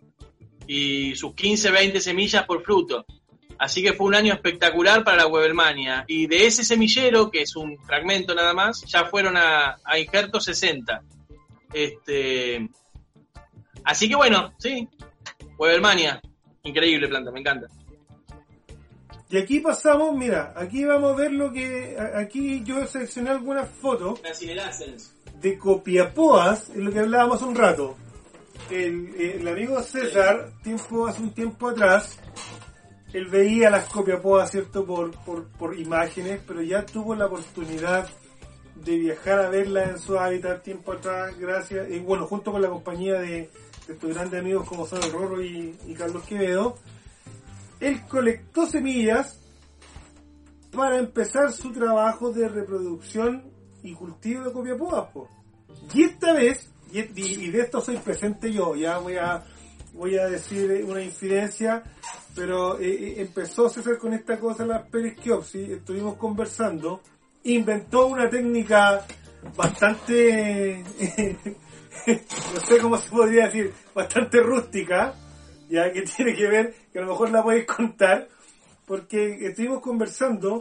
Y 0.67 1.15
sus 1.17 1.35
15, 1.35 1.71
20 1.71 2.01
semillas 2.01 2.45
por 2.45 2.63
fruto. 2.63 3.05
Así 3.59 3.83
que 3.83 3.93
fue 3.93 4.07
un 4.07 4.15
año 4.15 4.33
espectacular 4.33 5.05
para 5.05 5.19
la 5.19 5.27
Webelmania. 5.27 6.05
Y 6.09 6.27
de 6.27 6.47
ese 6.47 6.65
semillero, 6.65 7.31
que 7.31 7.43
es 7.43 7.57
un 7.57 7.79
fragmento 7.85 8.35
nada 8.35 8.55
más, 8.55 8.83
ya 8.87 9.05
fueron 9.05 9.37
a, 9.37 9.77
a 9.85 9.99
injerto 9.99 10.41
60. 10.41 11.03
Este, 11.73 12.69
así 13.85 14.09
que 14.09 14.17
bueno, 14.17 14.55
sí, 14.59 14.89
Webelmania. 15.59 16.21
Increíble 16.63 17.09
planta, 17.09 17.31
me 17.31 17.41
encanta. 17.41 17.67
Y 19.31 19.39
aquí 19.39 19.61
pasamos, 19.61 20.17
mira, 20.17 20.53
aquí 20.57 20.85
vamos 20.85 21.13
a 21.13 21.17
ver 21.17 21.33
lo 21.33 21.53
que. 21.53 21.97
Aquí 22.17 22.63
yo 22.65 22.85
seleccioné 22.87 23.31
algunas 23.31 23.69
fotos 23.69 24.21
de 25.41 25.59
copiapoas, 25.59 26.71
en 26.71 26.85
lo 26.85 26.93
que 26.93 26.99
hablábamos 26.99 27.37
hace 27.37 27.45
un 27.45 27.55
rato. 27.55 27.97
El, 28.71 29.15
el 29.19 29.49
amigo 29.49 29.81
César, 29.83 30.51
tiempo, 30.63 31.07
hace 31.07 31.23
un 31.23 31.33
tiempo 31.33 31.69
atrás, 31.69 32.19
él 33.13 33.27
veía 33.27 33.71
las 33.71 33.89
copiapoas, 33.89 34.51
¿cierto? 34.51 34.85
Por, 34.85 35.13
por, 35.25 35.47
por 35.49 35.79
imágenes, 35.79 36.41
pero 36.47 36.63
ya 36.63 36.85
tuvo 36.85 37.15
la 37.15 37.27
oportunidad 37.27 38.09
de 38.85 38.97
viajar 38.97 39.41
a 39.41 39.51
verlas 39.51 39.91
en 39.91 39.99
su 39.99 40.19
hábitat 40.19 40.63
tiempo 40.63 40.93
atrás, 40.93 41.37
gracias, 41.39 41.91
y 41.91 41.99
bueno, 41.99 42.27
junto 42.27 42.53
con 42.53 42.63
la 42.63 42.69
compañía 42.69 43.21
de, 43.21 43.51
estos 43.89 44.15
grandes 44.15 44.41
amigos 44.41 44.69
como 44.69 44.87
son 44.87 45.03
el 45.03 45.13
Rorro 45.13 45.43
y, 45.43 45.75
Carlos 45.99 46.23
Quevedo, 46.25 46.79
él 47.81 48.03
colectó 48.07 48.67
semillas 48.67 49.39
para 50.73 50.99
empezar 50.99 51.53
su 51.53 51.73
trabajo 51.73 52.31
de 52.31 52.49
reproducción 52.49 53.51
y 53.83 53.95
cultivo 53.95 54.45
de 54.45 54.53
copiapoas. 54.53 55.09
Y 55.95 56.05
esta 56.05 56.33
vez, 56.35 56.71
y, 56.93 57.03
de 57.51 57.61
esto 57.61 57.81
soy 57.81 57.97
presente 57.97 58.53
yo, 58.53 58.77
ya 58.77 58.99
voy 58.99 59.17
a 59.17 59.45
voy 59.93 60.17
a 60.17 60.27
decir 60.29 60.85
una 60.87 61.03
infidencia, 61.03 61.83
pero 62.35 62.79
eh, 62.79 62.89
eh, 62.89 63.15
empezó 63.19 63.65
a 63.65 63.69
hacer 63.69 63.99
con 63.99 64.13
esta 64.13 64.39
cosa 64.39 64.65
la 64.65 64.85
perisquiopsis, 64.85 65.69
estuvimos 65.69 66.17
conversando, 66.17 67.01
inventó 67.45 68.07
una 68.07 68.29
técnica 68.29 69.05
bastante, 69.57 70.85
no 72.07 72.61
sé 72.61 72.79
cómo 72.81 72.97
se 72.99 73.11
podría 73.11 73.47
decir, 73.47 73.73
bastante 73.95 74.41
rústica, 74.41 75.15
ya 75.71 75.93
que 75.93 76.03
tiene 76.17 76.35
que 76.35 76.47
ver, 76.49 76.75
que 76.93 76.99
a 76.99 77.03
lo 77.03 77.09
mejor 77.09 77.31
la 77.31 77.43
podéis 77.43 77.67
contar, 77.67 78.29
porque 78.87 79.47
estuvimos 79.47 79.81
conversando, 79.81 80.61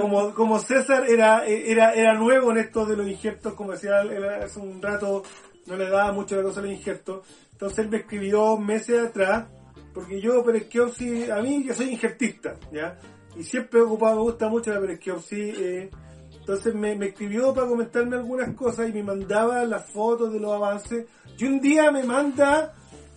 como, 0.00 0.32
como 0.32 0.58
César 0.60 1.04
era, 1.08 1.44
era, 1.44 1.92
era 1.92 2.14
nuevo 2.14 2.52
en 2.52 2.58
esto 2.58 2.86
de 2.86 2.96
los 2.96 3.08
injertos, 3.08 3.54
como 3.54 3.72
decía 3.72 4.02
hace 4.42 4.60
un 4.60 4.80
rato, 4.80 5.24
no 5.66 5.76
le 5.76 5.90
daba 5.90 6.12
mucho 6.12 6.36
la 6.36 6.44
cosa 6.44 6.60
a 6.60 6.62
los 6.62 6.72
injertos, 6.72 7.26
entonces 7.50 7.80
él 7.80 7.90
me 7.90 7.98
escribió 7.98 8.56
meses 8.56 9.08
atrás, 9.08 9.46
porque 9.92 10.20
yo 10.20 10.44
peresquiopsis, 10.44 11.30
a 11.30 11.42
mí 11.42 11.64
yo 11.66 11.74
soy 11.74 11.90
injertista, 11.90 12.54
¿ya? 12.70 12.98
Y 13.34 13.42
siempre 13.42 13.80
he 13.80 13.82
ocupado, 13.82 14.16
me 14.16 14.22
gusta 14.22 14.48
mucho 14.48 14.72
la 14.72 14.80
peresquiopsis, 14.80 15.58
eh, 15.58 15.90
entonces 16.38 16.74
me, 16.74 16.94
me, 16.94 17.06
escribió 17.06 17.52
para 17.52 17.66
comentarme 17.66 18.14
algunas 18.14 18.54
cosas 18.54 18.88
y 18.88 18.92
me 18.92 19.02
mandaba 19.02 19.64
las 19.64 19.90
fotos 19.90 20.32
de 20.32 20.38
los 20.38 20.52
avances. 20.52 21.06
Y 21.36 21.44
un 21.44 21.60
día 21.60 21.90
me 21.90 22.04
manda 22.04 22.72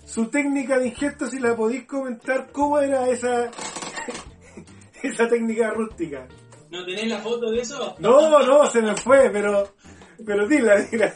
su 0.10 0.26
técnica 0.30 0.80
de 0.80 0.88
injerto 0.88 1.28
si 1.28 1.40
la 1.40 1.56
podéis 1.56 1.86
comentar 1.86 2.52
cómo 2.52 2.80
era 2.80 3.08
esa 3.10 3.52
esa 5.04 5.28
técnica 5.28 5.72
rústica. 5.72 6.28
¿No 6.72 6.86
tenés 6.86 7.08
la 7.08 7.20
foto 7.20 7.52
de 7.52 7.62
eso? 7.62 7.96
No, 8.00 8.40
no, 8.44 8.70
se 8.70 8.82
me 8.82 8.96
fue, 8.96 9.30
pero 9.30 9.76
pero 10.26 10.48
dila, 10.48 10.76
dila. 10.92 11.16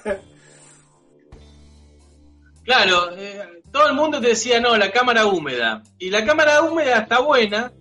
Claro, 2.63 3.11
eh, 3.17 3.61
todo 3.71 3.87
el 3.87 3.93
mundo 3.93 4.21
te 4.21 4.29
decía, 4.29 4.61
no, 4.61 4.77
la 4.77 4.91
cámara 4.91 5.25
húmeda. 5.25 5.83
Y 5.99 6.09
la 6.09 6.23
cámara 6.23 6.61
húmeda 6.61 6.99
está 6.99 7.19
buena, 7.19 7.73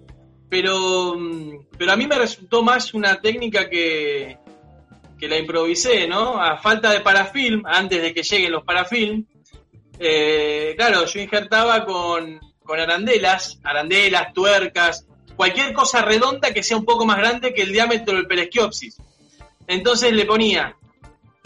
pero, 0.49 1.15
mm, 1.17 1.67
pero 1.79 1.93
a 1.93 1.97
mí 1.97 2.07
me 2.07 2.19
resultó 2.19 2.63
más 2.63 2.93
una 2.93 3.21
técnica 3.21 3.69
que, 3.69 4.39
que 5.19 5.29
la 5.29 5.39
improvisé, 5.39 6.09
¿no? 6.09 6.43
A 6.43 6.59
falta 6.59 6.91
de 6.91 7.01
parafilm, 7.01 7.63
antes 7.65 8.03
de 8.03 8.13
que 8.13 8.23
lleguen 8.23 8.53
los 8.53 8.65
parafilm, 8.65 9.25
eh, 9.99 10.75
claro, 10.77 11.05
yo 11.07 11.21
injertaba 11.21 11.85
con, 11.85 12.41
con 12.65 12.81
arandelas, 12.81 13.59
arandelas, 13.63 14.33
tuercas, 14.33 15.07
cualquier 15.37 15.73
cosa 15.73 16.03
redonda 16.03 16.53
que 16.53 16.63
sea 16.63 16.77
un 16.77 16.85
poco 16.85 17.07
más 17.07 17.19
grande 17.19 17.53
que 17.55 17.63
el 17.63 17.73
diámetro 17.73 18.17
del 18.17 18.27
peresquiopsis. 18.27 18.99
Entonces 19.67 20.13
le 20.13 20.25
ponía, 20.25 20.77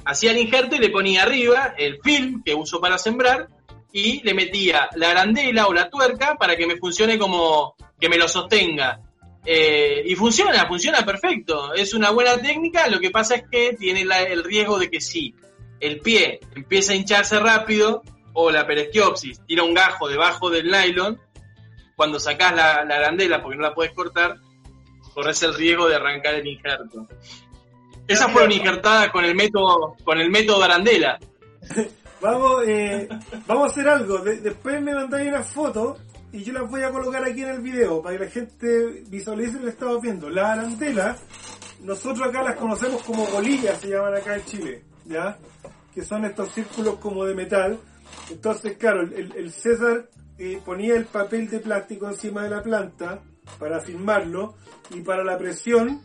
hacía 0.05 0.31
el 0.31 0.39
injerto 0.39 0.77
y 0.77 0.78
le 0.78 0.90
ponía 0.90 1.23
arriba 1.23 1.74
el 1.77 2.01
film 2.02 2.43
que 2.44 2.55
uso 2.55 2.81
para 2.81 2.98
sembrar 2.98 3.48
y 3.93 4.23
le 4.23 4.35
metía 4.35 4.89
la 4.97 5.10
arandela 5.10 5.66
o 5.66 5.73
la 5.73 5.89
tuerca 5.89 6.36
para 6.36 6.56
que 6.56 6.66
me 6.66 6.77
funcione 6.77 7.18
como 7.18 7.74
que 7.98 8.09
me 8.09 8.18
lo 8.18 8.28
sostenga. 8.28 9.01
Eh, 9.44 10.02
y 10.06 10.14
funciona, 10.16 10.66
funciona 10.66 11.05
perfecto. 11.05 11.73
Es 11.73 11.94
una 11.94 12.10
buena 12.10 12.36
técnica, 12.39 12.89
lo 12.89 12.98
que 12.98 13.10
pasa 13.10 13.36
es 13.36 13.44
que 13.51 13.74
tiene 13.78 14.02
el 14.02 14.44
riesgo 14.44 14.78
de 14.78 14.90
que 14.90 15.01
si 15.01 15.35
el 15.81 16.01
pie 16.01 16.40
empieza 16.55 16.93
a 16.93 16.97
hincharse 16.97 17.39
rápido 17.39 18.02
o 18.38 18.50
la 18.50 18.66
peresquiopsis 18.66 19.40
tira 19.46 19.62
un 19.62 19.72
gajo 19.72 20.08
debajo 20.08 20.50
del 20.50 20.70
nylon, 20.70 21.18
cuando 21.96 22.20
sacás 22.20 22.54
la, 22.54 22.84
la 22.84 22.96
arandela 22.96 23.42
porque 23.42 23.56
no 23.56 23.62
la 23.62 23.74
puedes 23.74 23.94
cortar, 23.94 24.36
corres 25.14 25.42
el 25.42 25.54
riesgo 25.54 25.88
de 25.88 25.96
arrancar 25.96 26.34
el 26.34 26.46
injerto. 26.46 27.08
Esas 28.06 28.30
fueron 28.30 28.52
injertadas 28.52 29.10
con 29.10 29.24
el 29.24 29.34
método, 29.34 29.96
con 30.04 30.18
el 30.18 30.30
método 30.30 30.62
Arandela. 30.62 31.18
vamos, 32.20 32.62
eh, 32.68 33.08
vamos 33.46 33.68
a 33.68 33.70
hacer 33.70 33.88
algo. 33.88 34.18
después 34.18 34.80
me 34.82 34.94
mandáis 34.94 35.28
una 35.28 35.42
foto 35.42 35.96
y 36.30 36.44
yo 36.44 36.52
las 36.52 36.70
voy 36.70 36.82
a 36.82 36.90
colocar 36.90 37.24
aquí 37.24 37.42
en 37.42 37.48
el 37.48 37.60
video 37.60 38.02
para 38.02 38.18
que 38.18 38.24
la 38.26 38.30
gente 38.30 39.02
visualice 39.08 39.54
lo 39.54 39.62
que 39.62 39.70
estamos 39.70 40.02
viendo. 40.02 40.28
La 40.28 40.52
arandela, 40.52 41.16
nosotros 41.80 42.28
acá 42.28 42.42
las 42.42 42.56
conocemos 42.56 43.02
como 43.02 43.26
bolillas, 43.26 43.80
se 43.80 43.88
llaman 43.88 44.14
acá 44.14 44.36
en 44.36 44.44
Chile, 44.44 44.82
¿ya? 45.06 45.38
Que 45.94 46.02
son 46.02 46.26
estos 46.26 46.52
círculos 46.52 46.96
como 46.96 47.24
de 47.24 47.34
metal. 47.34 47.80
Entonces, 48.31 48.77
claro, 48.77 49.03
el, 49.03 49.53
César 49.53 50.09
eh, 50.39 50.61
ponía 50.65 50.95
el 50.95 51.07
papel 51.07 51.49
de 51.49 51.61
plástico 51.61 52.09
encima 52.09 52.43
de 52.43 52.51
la 52.51 52.62
planta 52.62 53.23
para 53.59 53.81
firmarlo 53.81 54.57
y 54.91 55.01
para 55.01 55.24
la 55.24 55.39
presión 55.39 56.03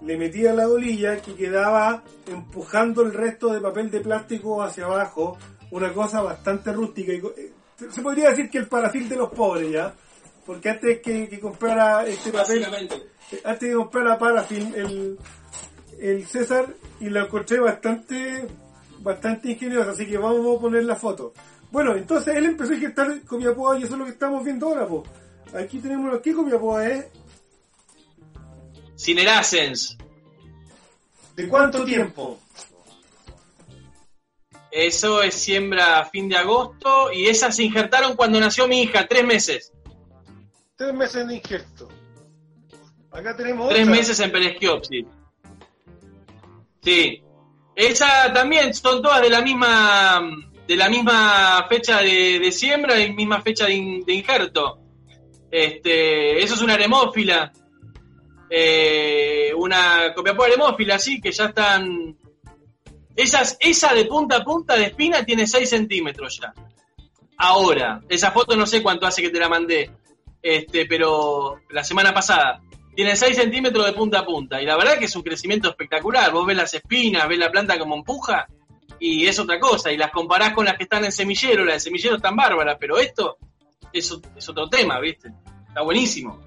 le 0.00 0.16
metía 0.16 0.52
la 0.52 0.66
bolilla 0.66 1.20
que 1.20 1.34
quedaba 1.34 2.04
empujando 2.26 3.02
el 3.02 3.12
resto 3.12 3.52
de 3.52 3.60
papel 3.60 3.90
de 3.90 4.00
plástico 4.00 4.62
hacia 4.62 4.84
abajo, 4.84 5.36
una 5.70 5.92
cosa 5.92 6.22
bastante 6.22 6.72
rústica. 6.72 7.12
Y, 7.12 7.18
eh, 7.18 7.52
se 7.90 8.02
podría 8.02 8.30
decir 8.30 8.50
que 8.50 8.58
el 8.58 8.68
parafil 8.68 9.08
de 9.08 9.16
los 9.16 9.30
pobres 9.30 9.70
ya, 9.70 9.94
porque 10.46 10.70
antes 10.70 11.00
que, 11.00 11.28
que 11.28 11.40
comprara 11.40 12.06
este 12.06 12.30
papel, 12.30 12.64
eh, 12.64 13.40
antes 13.44 13.68
de 13.68 13.74
comprar 13.74 14.04
la 14.04 14.18
parafil, 14.18 14.74
el, 14.74 15.18
el 16.00 16.26
César, 16.26 16.66
y 17.00 17.08
lo 17.08 17.24
encontré 17.24 17.60
bastante, 17.60 18.46
bastante 19.00 19.50
ingenioso, 19.50 19.90
así 19.90 20.06
que 20.06 20.18
vamos 20.18 20.56
a 20.56 20.60
poner 20.60 20.84
la 20.84 20.96
foto. 20.96 21.32
Bueno, 21.70 21.94
entonces 21.94 22.34
él 22.34 22.46
empezó 22.46 22.72
a 22.72 22.76
ingestar 22.76 23.20
copiapó 23.22 23.74
y 23.76 23.82
eso 23.82 23.94
es 23.94 23.98
lo 23.98 24.04
que 24.04 24.12
estamos 24.12 24.44
viendo 24.44 24.68
ahora, 24.68 24.86
pues. 24.86 25.08
Aquí 25.54 25.78
tenemos 25.78 26.12
lo 26.12 26.20
que 26.20 26.34
copiapó 26.34 26.80
es 26.80 27.06
Cinerasens. 28.98 29.96
¿De 31.36 31.48
cuánto 31.48 31.84
tiempo? 31.84 32.40
Eso 34.70 35.22
es 35.22 35.34
siembra 35.34 36.00
a 36.00 36.04
fin 36.04 36.28
de 36.28 36.36
agosto 36.36 37.12
y 37.12 37.26
esas 37.26 37.56
se 37.56 37.62
injertaron 37.62 38.16
cuando 38.16 38.38
nació 38.40 38.68
mi 38.68 38.82
hija, 38.82 39.06
tres 39.06 39.24
meses. 39.24 39.72
Tres 40.76 40.94
meses 40.94 41.26
de 41.26 41.36
injerto. 41.36 41.88
Acá 43.10 43.36
tenemos 43.36 43.70
Tres 43.70 43.86
meses 43.86 44.20
en 44.20 44.30
peresquiopsis. 44.30 45.06
Sí. 46.82 47.22
Esa 47.78 48.32
también 48.32 48.74
son 48.74 49.00
todas 49.00 49.22
de 49.22 49.30
la 49.30 49.40
misma 49.40 50.20
de 50.66 50.76
la 50.76 50.88
misma 50.88 51.64
fecha 51.68 52.02
de, 52.02 52.50
siembra 52.50 53.00
y 53.00 53.14
misma 53.14 53.40
fecha 53.40 53.66
de, 53.66 53.74
injerto. 53.74 54.80
Este, 55.50 56.42
eso 56.42 56.56
es 56.56 56.60
una 56.60 56.74
aremófila 56.74 57.52
eh, 58.50 59.52
una 59.56 60.12
copia 60.14 60.34
por 60.34 60.50
hemófila, 60.50 60.98
sí, 60.98 61.20
que 61.20 61.32
ya 61.32 61.46
están. 61.46 62.16
Esas, 63.14 63.56
esa 63.60 63.94
de 63.94 64.06
punta 64.06 64.36
a 64.36 64.44
punta 64.44 64.76
de 64.76 64.86
espina 64.86 65.24
tiene 65.24 65.46
6 65.46 65.68
centímetros 65.68 66.40
ya. 66.40 66.52
Ahora, 67.36 68.00
esa 68.08 68.30
foto 68.32 68.56
no 68.56 68.66
sé 68.66 68.82
cuánto 68.82 69.06
hace 69.06 69.22
que 69.22 69.30
te 69.30 69.38
la 69.38 69.48
mandé, 69.48 69.90
este, 70.42 70.86
pero 70.86 71.60
la 71.70 71.84
semana 71.84 72.12
pasada. 72.12 72.60
Tiene 72.98 73.14
6 73.14 73.36
centímetros 73.36 73.86
de 73.86 73.92
punta 73.92 74.18
a 74.18 74.24
punta. 74.24 74.60
Y 74.60 74.66
la 74.66 74.76
verdad 74.76 74.98
que 74.98 75.04
es 75.04 75.14
un 75.14 75.22
crecimiento 75.22 75.68
espectacular. 75.68 76.32
Vos 76.32 76.44
ves 76.44 76.56
las 76.56 76.74
espinas, 76.74 77.28
ves 77.28 77.38
la 77.38 77.48
planta 77.48 77.78
como 77.78 77.94
empuja, 77.94 78.48
y 78.98 79.24
es 79.28 79.38
otra 79.38 79.60
cosa. 79.60 79.92
Y 79.92 79.96
las 79.96 80.10
comparás 80.10 80.52
con 80.52 80.64
las 80.64 80.76
que 80.76 80.82
están 80.82 81.04
en 81.04 81.12
semillero. 81.12 81.64
Las 81.64 81.76
de 81.76 81.80
semillero 81.80 82.16
están 82.16 82.34
bárbaras, 82.34 82.76
pero 82.80 82.98
esto 82.98 83.38
es, 83.92 84.18
es 84.34 84.48
otro 84.48 84.68
tema, 84.68 84.98
¿viste? 84.98 85.30
Está 85.68 85.82
buenísimo 85.82 86.40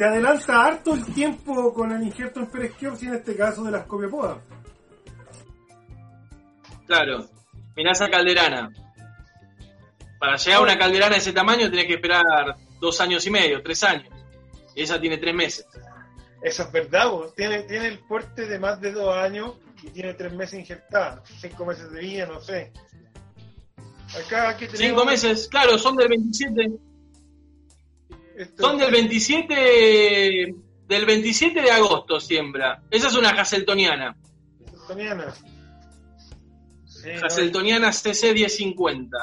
se 0.00 0.06
adelanta 0.06 0.64
harto 0.64 0.94
el 0.94 1.04
tiempo 1.12 1.74
con 1.74 1.92
el 1.92 2.02
injerto 2.02 2.40
en 2.40 2.46
peresquiopsis, 2.46 3.08
en 3.08 3.14
este 3.16 3.36
caso 3.36 3.64
de 3.64 3.72
las 3.72 3.84
copiopodas. 3.84 4.38
Claro, 6.86 7.26
mirá 7.76 7.92
esa 7.92 8.08
calderana. 8.08 8.70
Para 10.18 10.36
llegar 10.36 10.60
a 10.60 10.62
una 10.62 10.78
calderana 10.78 11.16
de 11.16 11.18
ese 11.18 11.34
tamaño 11.34 11.68
tenés 11.68 11.86
que 11.86 11.94
esperar 11.94 12.56
dos 12.80 12.98
años 13.02 13.26
y 13.26 13.30
medio, 13.30 13.62
tres 13.62 13.84
años. 13.84 14.19
Esa 14.74 15.00
tiene 15.00 15.18
tres 15.18 15.34
meses. 15.34 15.66
Eso 16.42 16.62
es 16.62 16.72
verdad, 16.72 17.10
Tiene, 17.36 17.64
tiene 17.64 17.88
el 17.88 17.98
porte 17.98 18.46
de 18.46 18.58
más 18.58 18.80
de 18.80 18.92
dos 18.92 19.14
años 19.14 19.54
y 19.82 19.90
tiene 19.90 20.14
tres 20.14 20.32
meses 20.32 20.58
injertada. 20.58 21.22
Cinco 21.40 21.66
meses 21.66 21.90
de 21.92 22.00
vida, 22.00 22.26
no 22.26 22.40
sé. 22.40 22.72
Acá, 24.18 24.50
aquí 24.50 24.66
tenemos... 24.66 24.78
Cinco 24.80 25.04
meses, 25.04 25.48
claro, 25.48 25.78
son 25.78 25.96
del 25.96 26.08
27. 26.08 26.70
Son 28.58 28.78
del 28.78 28.90
27 28.90 30.54
del 30.90 31.06
27 31.06 31.62
de 31.62 31.70
agosto 31.70 32.18
siembra. 32.18 32.82
Esa 32.90 33.06
es 33.06 33.14
una 33.14 33.30
Hasseltoniana. 33.30 34.16
Hasseltoniana. 34.66 35.34
Hasseltoniana 37.22 37.92
CC 37.92 38.34
1050. 38.34 39.18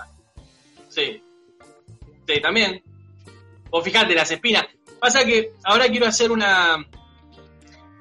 Sí. 0.88 1.22
Sí, 2.26 2.41
también. 2.41 2.82
O 3.69 3.82
fíjate, 3.82 4.15
las 4.15 4.32
espinas. 4.32 4.65
Pasa 5.07 5.23
que 5.23 5.53
ahora 5.63 5.88
quiero 5.88 6.05
hacer 6.05 6.34
una. 6.34 6.85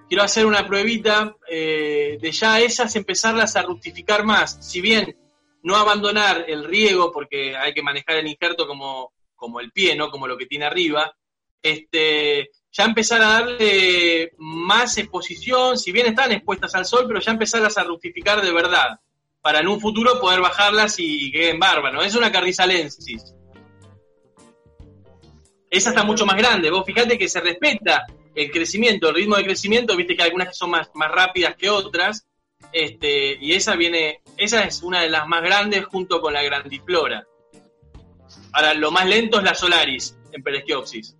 Quiero 0.09 0.25
hacer 0.25 0.45
una 0.45 0.67
pruebita 0.67 1.37
eh, 1.49 2.19
de 2.21 2.33
ya 2.33 2.59
esas 2.59 2.97
empezarlas 2.97 3.55
a 3.55 3.63
rustificar 3.63 4.25
más. 4.25 4.59
Si 4.69 4.81
bien 4.81 5.17
no 5.63 5.77
abandonar 5.77 6.47
el 6.49 6.65
riego, 6.65 7.13
porque 7.13 7.57
hay 7.57 7.73
que 7.73 7.83
manejar 7.85 8.17
el 8.17 8.27
injerto 8.27 8.67
como, 8.67 9.13
como 9.37 9.61
el 9.61 9.71
pie, 9.71 9.95
¿no? 9.95 10.11
Como 10.11 10.27
lo 10.27 10.37
que 10.37 10.47
tiene 10.47 10.65
arriba, 10.65 11.17
este, 11.63 12.51
ya 12.73 12.85
empezar 12.85 13.23
a 13.23 13.41
darle 13.41 14.33
más 14.39 14.99
exposición, 14.99 15.79
si 15.79 15.93
bien 15.93 16.09
están 16.09 16.33
expuestas 16.33 16.75
al 16.75 16.87
sol, 16.87 17.05
pero 17.07 17.21
ya 17.21 17.31
empezarlas 17.31 17.79
a 17.79 17.85
rustificar 17.85 18.43
de 18.43 18.53
verdad, 18.53 18.99
para 19.41 19.61
en 19.61 19.69
un 19.69 19.81
futuro 19.81 20.19
poder 20.19 20.41
bajarlas 20.41 20.97
y 20.99 21.31
que 21.31 21.39
queden 21.39 21.61
bárbaros. 21.61 22.05
Es 22.05 22.17
una 22.17 22.33
carrizalensis. 22.33 23.36
Esa 25.77 25.91
está 25.91 26.05
mucho 26.05 26.25
más 26.25 26.37
grande. 26.37 26.71
Vos 26.71 26.87
fíjate 26.87 27.19
que 27.19 27.29
se 27.29 27.39
respeta 27.39 28.07
el 28.35 28.51
crecimiento, 28.51 29.11
el 29.11 29.15
ritmo 29.15 29.37
de 29.37 29.45
crecimiento, 29.45 29.95
viste 29.95 30.17
que 30.17 30.23
hay 30.23 30.29
algunas 30.29 30.49
que 30.49 30.55
son 30.55 30.71
más, 30.71 30.91
más 30.95 31.11
rápidas 31.11 31.55
que 31.55 31.69
otras, 31.69 32.27
este, 32.73 33.37
y 33.39 33.53
esa 33.53 33.77
viene, 33.77 34.23
esa 34.39 34.65
es 34.65 34.83
una 34.83 35.03
de 35.03 35.11
las 35.11 35.29
más 35.29 35.43
grandes 35.43 35.85
junto 35.85 36.23
con 36.23 36.33
la 36.33 36.43
grandiflora. 36.43 37.27
Ahora, 38.53 38.73
lo 38.73 38.91
más 38.91 39.07
lento 39.07 39.37
es 39.37 39.45
la 39.45 39.55
Solaris 39.55 40.17
en 40.33 40.43
peresquiopsis. 40.43 41.15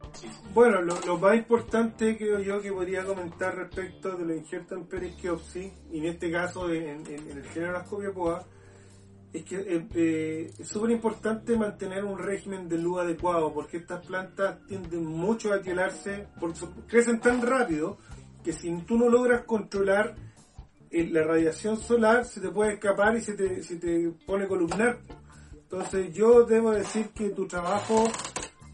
Bueno, 0.55 0.81
lo, 0.81 1.19
más 1.19 1.37
importante 1.37 2.17
creo 2.17 2.41
yo 2.41 2.63
que 2.63 2.73
podría 2.73 3.05
comentar 3.05 3.55
respecto 3.55 4.13
de 4.13 4.25
lo 4.25 4.35
injerto 4.35 4.75
en 4.75 4.87
peresquiopsis, 4.87 5.71
y 5.93 5.99
en 5.99 6.07
este 6.07 6.33
caso 6.33 6.73
en, 6.73 7.05
el 7.07 7.45
género 7.53 7.77
Ascopiopoa, 7.77 8.43
es 9.37 9.45
que 9.45 9.57
eh, 9.57 9.87
eh, 9.95 10.53
es 10.59 10.67
súper 10.67 10.91
importante 10.91 11.57
mantener 11.57 12.05
un 12.05 12.19
régimen 12.19 12.69
de 12.69 12.79
luz 12.79 13.01
adecuado, 13.01 13.53
porque 13.53 13.77
estas 13.77 14.05
plantas 14.07 14.65
tienden 14.67 15.05
mucho 15.05 15.53
a 15.53 15.61
quielarse, 15.61 16.27
porque 16.41 16.61
crecen 16.87 17.21
tan 17.21 17.43
rápido 17.43 17.99
que 18.43 18.53
si 18.53 18.75
tú 18.83 18.97
no 18.97 19.11
logras 19.11 19.45
controlar 19.45 20.15
eh, 20.91 21.07
la 21.11 21.23
radiación 21.23 21.79
solar, 21.79 22.25
se 22.25 22.41
te 22.41 22.49
puede 22.49 22.75
escapar 22.75 23.15
y 23.17 23.21
se 23.21 23.35
te, 23.35 23.63
se 23.63 23.77
te 23.77 24.11
pone 24.25 24.49
columnar. 24.49 24.99
Entonces 25.53 26.15
yo 26.15 26.45
debo 26.45 26.71
decir 26.71 27.11
que 27.11 27.31
tu 27.31 27.47
trabajo 27.47 28.05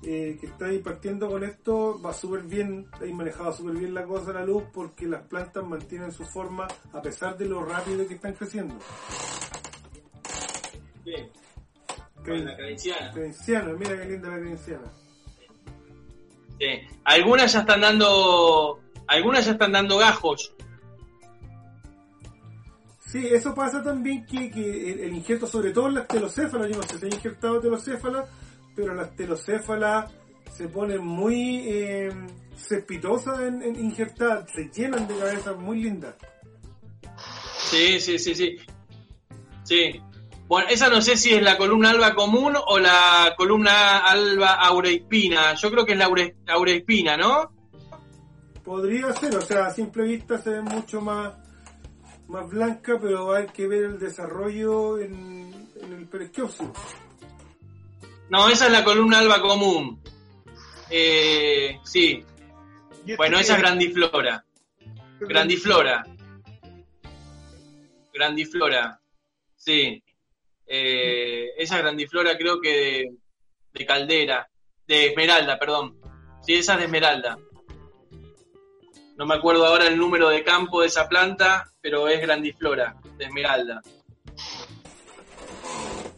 que 0.02 0.40
estáis 0.42 0.82
partiendo 0.82 1.28
con 1.28 1.44
esto 1.44 2.00
va 2.04 2.12
súper 2.12 2.42
bien, 2.42 2.88
habéis 2.90 3.14
manejado 3.14 3.52
súper 3.52 3.76
bien 3.76 3.94
la 3.94 4.04
cosa 4.04 4.32
de 4.32 4.34
la 4.34 4.44
luz 4.44 4.64
porque 4.72 5.06
las 5.06 5.22
plantas 5.22 5.64
mantienen 5.64 6.10
su 6.10 6.24
forma 6.24 6.66
a 6.92 7.00
pesar 7.00 7.38
de 7.38 7.46
lo 7.46 7.64
rápido 7.64 8.04
que 8.08 8.14
están 8.14 8.32
creciendo. 8.32 8.74
Bien. 11.04 11.30
la 12.44 12.56
credenciana. 12.56 13.72
mira 13.74 13.96
qué 13.96 14.04
linda 14.08 14.28
la 14.28 14.38
credenciana. 14.38 14.92
Sí. 16.58 16.66
Algunas 17.04 17.52
ya 17.52 17.60
están 17.60 17.80
dando, 17.80 18.80
algunas 19.06 19.44
ya 19.44 19.52
están 19.52 19.72
dando 19.72 19.98
gajos. 19.98 20.54
Sí, 23.12 23.26
eso 23.26 23.54
pasa 23.54 23.82
también 23.82 24.24
que, 24.24 24.50
que 24.50 25.04
el, 25.04 25.12
injerto, 25.12 25.46
sobre 25.46 25.72
todo 25.72 25.88
en 25.88 25.96
las 25.96 26.08
telocéfalas, 26.08 26.70
yo 26.70 26.76
no 26.76 26.82
sé 26.82 26.98
si 26.98 27.04
he 27.04 27.08
injertado 27.08 27.60
telocéfalas, 27.60 28.26
pero 28.74 28.94
las 28.94 29.14
telocéfalas 29.14 30.10
se 30.50 30.68
ponen 30.68 31.04
muy 31.04 31.62
eh, 31.66 32.10
cespitosas 32.56 33.40
en, 33.40 33.76
injertar, 33.76 34.46
se 34.48 34.70
llenan 34.70 35.06
de 35.06 35.18
cabezas 35.18 35.58
muy 35.58 35.82
lindas. 35.82 36.14
Sí, 37.58 38.00
sí, 38.00 38.18
sí, 38.18 38.34
sí. 38.34 38.56
Sí. 39.64 40.00
Bueno, 40.52 40.68
esa 40.68 40.90
no 40.90 41.00
sé 41.00 41.16
si 41.16 41.32
es 41.32 41.40
la 41.40 41.56
columna 41.56 41.88
alba 41.88 42.14
común 42.14 42.54
o 42.66 42.78
la 42.78 43.32
columna 43.38 44.00
alba 44.00 44.52
aureispina. 44.52 45.54
Yo 45.54 45.70
creo 45.70 45.86
que 45.86 45.92
es 45.92 45.98
la 45.98 46.10
aureispina, 46.48 47.16
¿no? 47.16 47.50
Podría 48.62 49.14
ser, 49.14 49.34
o 49.34 49.40
sea, 49.40 49.68
a 49.68 49.70
simple 49.70 50.02
vista 50.04 50.36
se 50.36 50.50
ve 50.50 50.60
mucho 50.60 51.00
más, 51.00 51.32
más 52.28 52.50
blanca, 52.50 52.98
pero 53.00 53.32
hay 53.32 53.46
que 53.46 53.66
ver 53.66 53.84
el 53.84 53.98
desarrollo 53.98 54.98
en, 54.98 55.70
en 55.80 55.92
el 55.94 56.06
periskiopsis. 56.06 56.68
No, 58.28 58.46
esa 58.50 58.66
es 58.66 58.72
la 58.72 58.84
columna 58.84 59.20
alba 59.20 59.40
común. 59.40 60.02
Eh, 60.90 61.78
sí. 61.82 62.22
¿Y 63.06 63.12
este 63.12 63.16
Bueno, 63.16 63.38
esa 63.38 63.54
es 63.54 63.56
es? 63.56 63.62
grandiflora. 63.62 64.44
Grandiflora. 65.18 66.04
Grandiflora. 68.12 69.00
Sí. 69.56 70.02
Eh, 70.74 71.52
esa 71.58 71.76
grandiflora 71.76 72.34
creo 72.38 72.58
que 72.58 72.70
de, 72.70 73.12
de 73.74 73.86
caldera. 73.86 74.48
De 74.86 75.08
esmeralda, 75.08 75.58
perdón. 75.58 76.00
Sí, 76.40 76.54
esa 76.54 76.72
es 76.72 76.78
de 76.78 76.84
esmeralda. 76.86 77.36
No 79.18 79.26
me 79.26 79.34
acuerdo 79.34 79.66
ahora 79.66 79.86
el 79.86 79.98
número 79.98 80.30
de 80.30 80.42
campo 80.42 80.80
de 80.80 80.86
esa 80.86 81.10
planta, 81.10 81.70
pero 81.82 82.08
es 82.08 82.22
grandiflora, 82.22 82.96
de 83.18 83.24
esmeralda. 83.26 83.82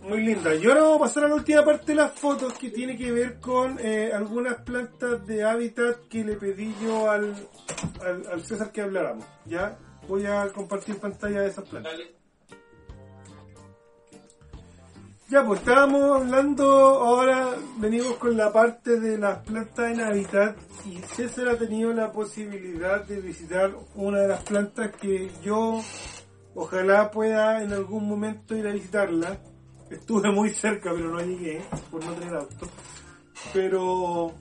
Muy 0.02 0.22
linda. 0.22 0.54
Y 0.54 0.64
ahora 0.66 0.82
vamos 0.82 0.96
a 0.98 1.00
pasar 1.00 1.24
a 1.24 1.28
la 1.28 1.34
última 1.34 1.64
parte 1.64 1.86
de 1.86 1.96
las 1.96 2.12
fotos 2.12 2.52
que 2.52 2.70
tiene 2.70 2.96
que 2.96 3.10
ver 3.10 3.40
con 3.40 3.80
eh, 3.80 4.12
algunas 4.14 4.62
plantas 4.62 5.26
de 5.26 5.42
hábitat 5.42 6.06
que 6.08 6.22
le 6.22 6.36
pedí 6.36 6.72
yo 6.80 7.10
al, 7.10 7.34
al, 8.02 8.26
al 8.30 8.44
César 8.44 8.70
que 8.70 8.82
habláramos. 8.82 9.24
Ya 9.46 9.76
voy 10.06 10.26
a 10.26 10.46
compartir 10.52 11.00
pantalla 11.00 11.40
de 11.40 11.48
esas 11.48 11.68
plantas. 11.68 11.98
Ya, 15.30 15.42
pues 15.42 15.60
estábamos 15.60 16.20
hablando, 16.20 16.64
ahora 16.66 17.54
venimos 17.78 18.16
con 18.18 18.36
la 18.36 18.52
parte 18.52 19.00
de 19.00 19.16
las 19.16 19.38
plantas 19.38 19.90
en 19.90 20.02
hábitat 20.02 20.54
y 20.84 20.98
César 20.98 21.48
ha 21.48 21.56
tenido 21.56 21.94
la 21.94 22.12
posibilidad 22.12 23.02
de 23.06 23.22
visitar 23.22 23.74
una 23.94 24.20
de 24.20 24.28
las 24.28 24.42
plantas 24.42 24.94
que 24.96 25.30
yo 25.42 25.80
ojalá 26.54 27.10
pueda 27.10 27.62
en 27.62 27.72
algún 27.72 28.06
momento 28.06 28.54
ir 28.54 28.66
a 28.66 28.72
visitarla. 28.72 29.38
Estuve 29.88 30.30
muy 30.30 30.50
cerca 30.50 30.92
pero 30.94 31.08
no 31.08 31.20
llegué 31.20 31.62
por 31.90 32.04
no 32.04 32.12
tener 32.12 32.34
auto. 32.34 32.68
Pero 33.54 34.34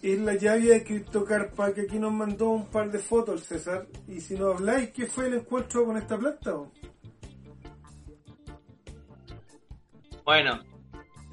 es 0.00 0.18
la 0.18 0.34
llave 0.34 0.62
de 0.62 0.82
Criptocarpa 0.82 1.74
que 1.74 1.82
aquí 1.82 1.98
nos 1.98 2.12
mandó 2.12 2.48
un 2.48 2.66
par 2.68 2.90
de 2.90 3.00
fotos 3.00 3.44
César. 3.44 3.86
Y 4.08 4.22
si 4.22 4.34
nos 4.34 4.56
habláis, 4.56 4.92
¿qué 4.92 5.06
fue 5.06 5.26
el 5.26 5.34
encuentro 5.34 5.84
con 5.84 5.98
esta 5.98 6.16
planta? 6.16 6.54
Bueno, 10.30 10.60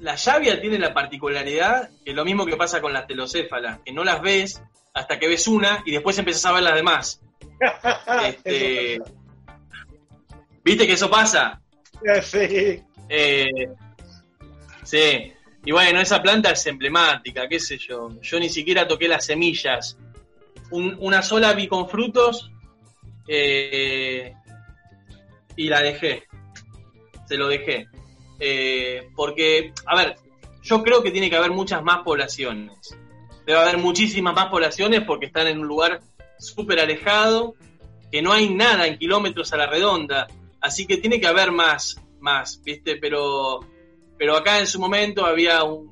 la 0.00 0.16
llavia 0.16 0.60
tiene 0.60 0.76
la 0.76 0.92
particularidad 0.92 1.88
que 2.04 2.10
es 2.10 2.16
lo 2.16 2.24
mismo 2.24 2.44
que 2.44 2.56
pasa 2.56 2.80
con 2.80 2.92
las 2.92 3.06
telocéfalas, 3.06 3.78
que 3.84 3.92
no 3.92 4.02
las 4.02 4.20
ves 4.20 4.60
hasta 4.92 5.20
que 5.20 5.28
ves 5.28 5.46
una 5.46 5.84
y 5.86 5.92
después 5.92 6.18
empezás 6.18 6.46
a 6.46 6.52
ver 6.52 6.64
las 6.64 6.74
demás. 6.74 7.22
Este, 8.26 8.98
¿Viste 10.64 10.84
que 10.84 10.94
eso 10.94 11.08
pasa? 11.08 11.60
pasa. 12.04 12.22
Sí. 12.22 12.82
Eh, 13.08 13.68
sí. 14.82 15.32
Y 15.64 15.70
bueno, 15.70 16.00
esa 16.00 16.20
planta 16.20 16.50
es 16.50 16.66
emblemática, 16.66 17.46
qué 17.48 17.60
sé 17.60 17.78
yo. 17.78 18.20
Yo 18.20 18.40
ni 18.40 18.48
siquiera 18.48 18.88
toqué 18.88 19.06
las 19.06 19.26
semillas. 19.26 19.96
Un- 20.72 20.96
una 20.98 21.22
sola 21.22 21.52
vi 21.52 21.68
con 21.68 21.88
frutos 21.88 22.50
eh, 23.28 24.34
y 25.54 25.68
la 25.68 25.82
dejé. 25.82 26.24
Se 27.28 27.36
lo 27.36 27.46
dejé. 27.46 27.86
Eh, 28.38 29.08
porque, 29.14 29.72
a 29.86 29.96
ver, 29.96 30.16
yo 30.62 30.82
creo 30.82 31.02
que 31.02 31.10
tiene 31.10 31.30
que 31.30 31.36
haber 31.36 31.50
muchas 31.50 31.82
más 31.82 31.98
poblaciones. 31.98 32.96
Debe 33.46 33.58
haber 33.58 33.78
muchísimas 33.78 34.34
más 34.34 34.46
poblaciones 34.46 35.02
porque 35.02 35.26
están 35.26 35.46
en 35.46 35.58
un 35.60 35.66
lugar 35.66 36.00
súper 36.38 36.80
alejado, 36.80 37.54
que 38.10 38.22
no 38.22 38.32
hay 38.32 38.50
nada 38.50 38.86
en 38.86 38.98
kilómetros 38.98 39.52
a 39.52 39.56
la 39.56 39.66
redonda. 39.66 40.26
Así 40.60 40.86
que 40.86 40.98
tiene 40.98 41.20
que 41.20 41.26
haber 41.26 41.52
más, 41.52 42.00
más, 42.20 42.62
¿viste? 42.62 42.96
Pero, 42.96 43.60
pero 44.18 44.36
acá 44.36 44.58
en 44.58 44.66
su 44.66 44.78
momento 44.78 45.24
había 45.24 45.62
un, 45.64 45.90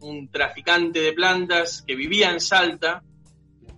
un 0.00 0.28
traficante 0.30 1.00
de 1.00 1.12
plantas 1.12 1.82
que 1.86 1.94
vivía 1.94 2.30
en 2.30 2.40
Salta 2.40 3.02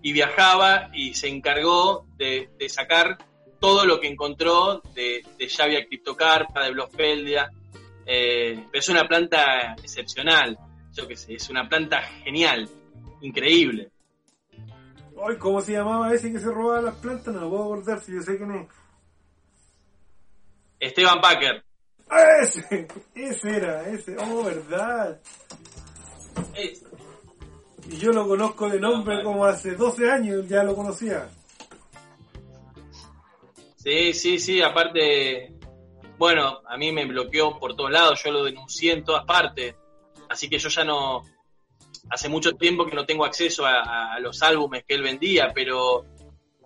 y 0.01 0.11
viajaba 0.11 0.89
y 0.93 1.13
se 1.13 1.29
encargó 1.29 2.05
de, 2.17 2.49
sacar 2.67 3.17
todo 3.59 3.85
lo 3.85 3.99
que 3.99 4.07
encontró 4.07 4.81
de, 4.93 5.23
de 5.37 5.85
criptocarpa, 5.87 6.65
de 6.65 6.71
Blosfeldia. 6.71 7.49
Eh, 8.05 8.65
pero 8.71 8.79
es 8.79 8.89
una 8.89 9.07
planta 9.07 9.75
excepcional, 9.81 10.57
yo 10.91 11.07
qué 11.07 11.15
sé, 11.15 11.35
es 11.35 11.49
una 11.49 11.67
planta 11.67 12.01
genial, 12.23 12.69
increíble. 13.21 13.91
Ay, 15.25 15.37
¿cómo 15.37 15.61
se 15.61 15.73
llamaba 15.73 16.13
ese 16.13 16.31
que 16.31 16.39
se 16.39 16.51
robaba 16.51 16.81
las 16.81 16.95
plantas? 16.95 17.33
No 17.33 17.41
me 17.41 17.49
puedo 17.49 17.63
acordar 17.63 18.01
si 18.01 18.13
yo 18.13 18.21
sé 18.21 18.37
quién 18.37 18.51
es. 18.51 18.67
Esteban 20.79 21.21
Packer. 21.21 21.63
¡Ah, 22.09 22.25
ese! 22.41 22.87
Ese 23.15 23.49
era, 23.49 23.87
ese. 23.87 24.17
Oh, 24.17 24.43
verdad. 24.43 25.21
Y 27.89 27.97
yo 27.97 28.11
lo 28.11 28.27
conozco 28.27 28.69
de 28.69 28.79
nombre 28.79 29.23
como 29.23 29.45
hace 29.45 29.75
12 29.75 30.09
años, 30.09 30.47
ya 30.47 30.63
lo 30.63 30.75
conocía. 30.75 31.29
Sí, 33.77 34.13
sí, 34.13 34.39
sí, 34.39 34.61
aparte, 34.61 35.52
bueno, 36.17 36.61
a 36.67 36.77
mí 36.77 36.91
me 36.91 37.05
bloqueó 37.05 37.59
por 37.59 37.75
todos 37.75 37.91
lados, 37.91 38.21
yo 38.23 38.31
lo 38.31 38.43
denuncié 38.43 38.93
en 38.93 39.03
todas 39.03 39.25
partes, 39.25 39.75
así 40.29 40.49
que 40.49 40.57
yo 40.57 40.69
ya 40.69 40.83
no, 40.83 41.23
hace 42.09 42.29
mucho 42.29 42.53
tiempo 42.53 42.85
que 42.85 42.95
no 42.95 43.05
tengo 43.05 43.25
acceso 43.25 43.65
a, 43.65 44.19
los 44.19 44.41
álbumes 44.41 44.83
que 44.87 44.95
él 44.95 45.03
vendía, 45.03 45.51
pero 45.53 46.05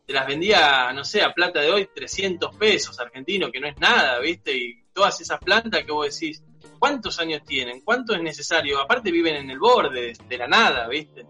te 0.06 0.14
las 0.14 0.28
vendía, 0.28 0.92
no 0.94 1.04
sé, 1.04 1.22
a 1.22 1.34
plata 1.34 1.60
de 1.60 1.72
hoy 1.72 1.90
300 1.94 2.56
pesos 2.56 3.00
argentinos, 3.00 3.52
que 3.52 3.60
no 3.60 3.68
es 3.68 3.78
nada, 3.78 4.20
¿viste? 4.20 4.56
Y 4.56 4.84
todas 4.94 5.20
esas 5.20 5.40
plantas 5.40 5.84
que 5.84 5.92
vos 5.92 6.14
decís, 6.14 6.44
¿cuántos 6.80 7.20
años 7.20 7.42
tienen? 7.46 7.82
¿Cuánto 7.82 8.16
es 8.16 8.22
necesario? 8.22 8.80
Aparte 8.80 9.12
viven 9.12 9.36
en 9.36 9.50
el 9.50 9.60
borde, 9.60 10.14
de 10.28 10.38
la 10.38 10.48
nada, 10.48 10.88
¿viste? 10.88 11.26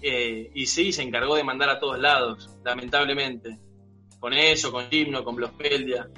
Eh, 0.00 0.50
y 0.54 0.66
sí, 0.66 0.92
se 0.92 1.02
encargó 1.02 1.34
de 1.34 1.44
mandar 1.44 1.70
a 1.70 1.80
todos 1.80 1.98
lados, 1.98 2.50
lamentablemente 2.64 3.58
con 4.20 4.32
eso, 4.32 4.72
con 4.72 4.88
Gimno, 4.90 5.22
con 5.22 5.36
Blospeldia, 5.36 6.08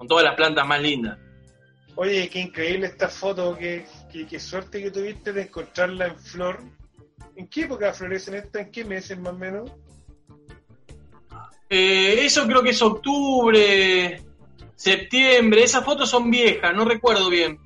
con 0.00 0.08
todas 0.08 0.24
las 0.24 0.34
plantas 0.34 0.66
más 0.66 0.80
lindas. 0.80 1.18
Oye, 1.94 2.26
qué 2.30 2.40
increíble 2.40 2.86
esta 2.86 3.10
foto, 3.10 3.54
qué, 3.58 3.84
qué, 4.10 4.26
qué 4.26 4.40
suerte 4.40 4.82
que 4.82 4.90
tuviste 4.90 5.30
de 5.30 5.42
encontrarla 5.42 6.06
en 6.06 6.18
flor. 6.18 6.64
¿En 7.36 7.46
qué 7.48 7.64
época 7.64 7.92
florecen 7.92 8.36
estas? 8.36 8.62
¿En 8.62 8.70
qué 8.70 8.82
meses 8.82 9.18
más 9.18 9.34
o 9.34 9.36
menos? 9.36 9.70
Eh, 11.68 12.24
eso 12.24 12.46
creo 12.46 12.62
que 12.62 12.70
es 12.70 12.80
octubre, 12.80 14.22
septiembre, 14.74 15.64
esas 15.64 15.84
fotos 15.84 16.08
son 16.08 16.30
viejas, 16.30 16.74
no 16.74 16.86
recuerdo 16.86 17.28
bien. 17.28 17.60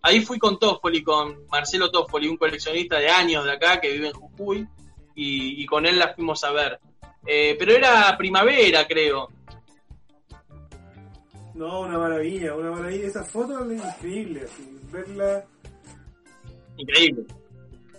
Ahí 0.00 0.20
fui 0.20 0.38
con 0.38 0.60
Toffoli, 0.60 1.02
con 1.02 1.44
Marcelo 1.48 1.90
Toffoli, 1.90 2.28
un 2.28 2.36
coleccionista 2.36 3.00
de 3.00 3.08
años 3.08 3.44
de 3.44 3.50
acá 3.50 3.80
que 3.80 3.90
vive 3.90 4.10
en 4.10 4.14
Jujuy, 4.14 4.68
y, 5.16 5.60
y 5.60 5.66
con 5.66 5.86
él 5.86 5.98
las 5.98 6.14
fuimos 6.14 6.44
a 6.44 6.52
ver. 6.52 6.78
Eh, 7.26 7.56
pero 7.58 7.72
era 7.72 8.16
primavera, 8.16 8.86
creo. 8.86 9.28
No, 11.54 11.80
una 11.82 11.98
maravilla, 11.98 12.54
una 12.54 12.70
maravilla. 12.72 13.06
Esa 13.06 13.24
foto 13.24 13.70
es 13.70 13.78
increíble, 13.82 14.42
así, 14.44 14.78
verla. 14.90 15.44
Increíble. 16.76 17.24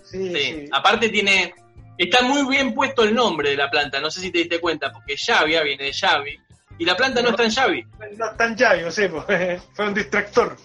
Sí, 0.04 0.30
Sí. 0.30 0.36
sí. 0.36 0.70
Aparte 0.72 1.10
tiene, 1.10 1.54
está 1.98 2.22
muy 2.24 2.46
bien 2.48 2.74
puesto 2.74 3.04
el 3.04 3.16
nombre 3.16 3.50
de 3.50 3.58
la 3.58 3.70
planta, 3.70 4.00
no 4.00 4.12
sé 4.12 4.22
si 4.22 4.32
te 4.32 4.40
diste 4.40 4.60
cuenta, 4.60 4.92
porque 4.92 5.16
Xavia 5.18 5.64
viene 5.64 5.86
de 5.86 5.94
Xavi, 5.94 6.40
y 6.78 6.86
la 6.86 6.96
planta 6.98 7.22
no 7.22 7.30
está 7.30 7.44
en 7.46 7.52
Xavi. 7.52 7.86
No 8.18 8.30
es 8.30 8.38
tan 8.38 8.56
ya, 8.56 8.76
yo 8.76 8.92
sé, 8.92 9.10
pues, 9.10 9.62
fue 9.74 9.88
un 9.88 9.94
distractor. 9.94 10.56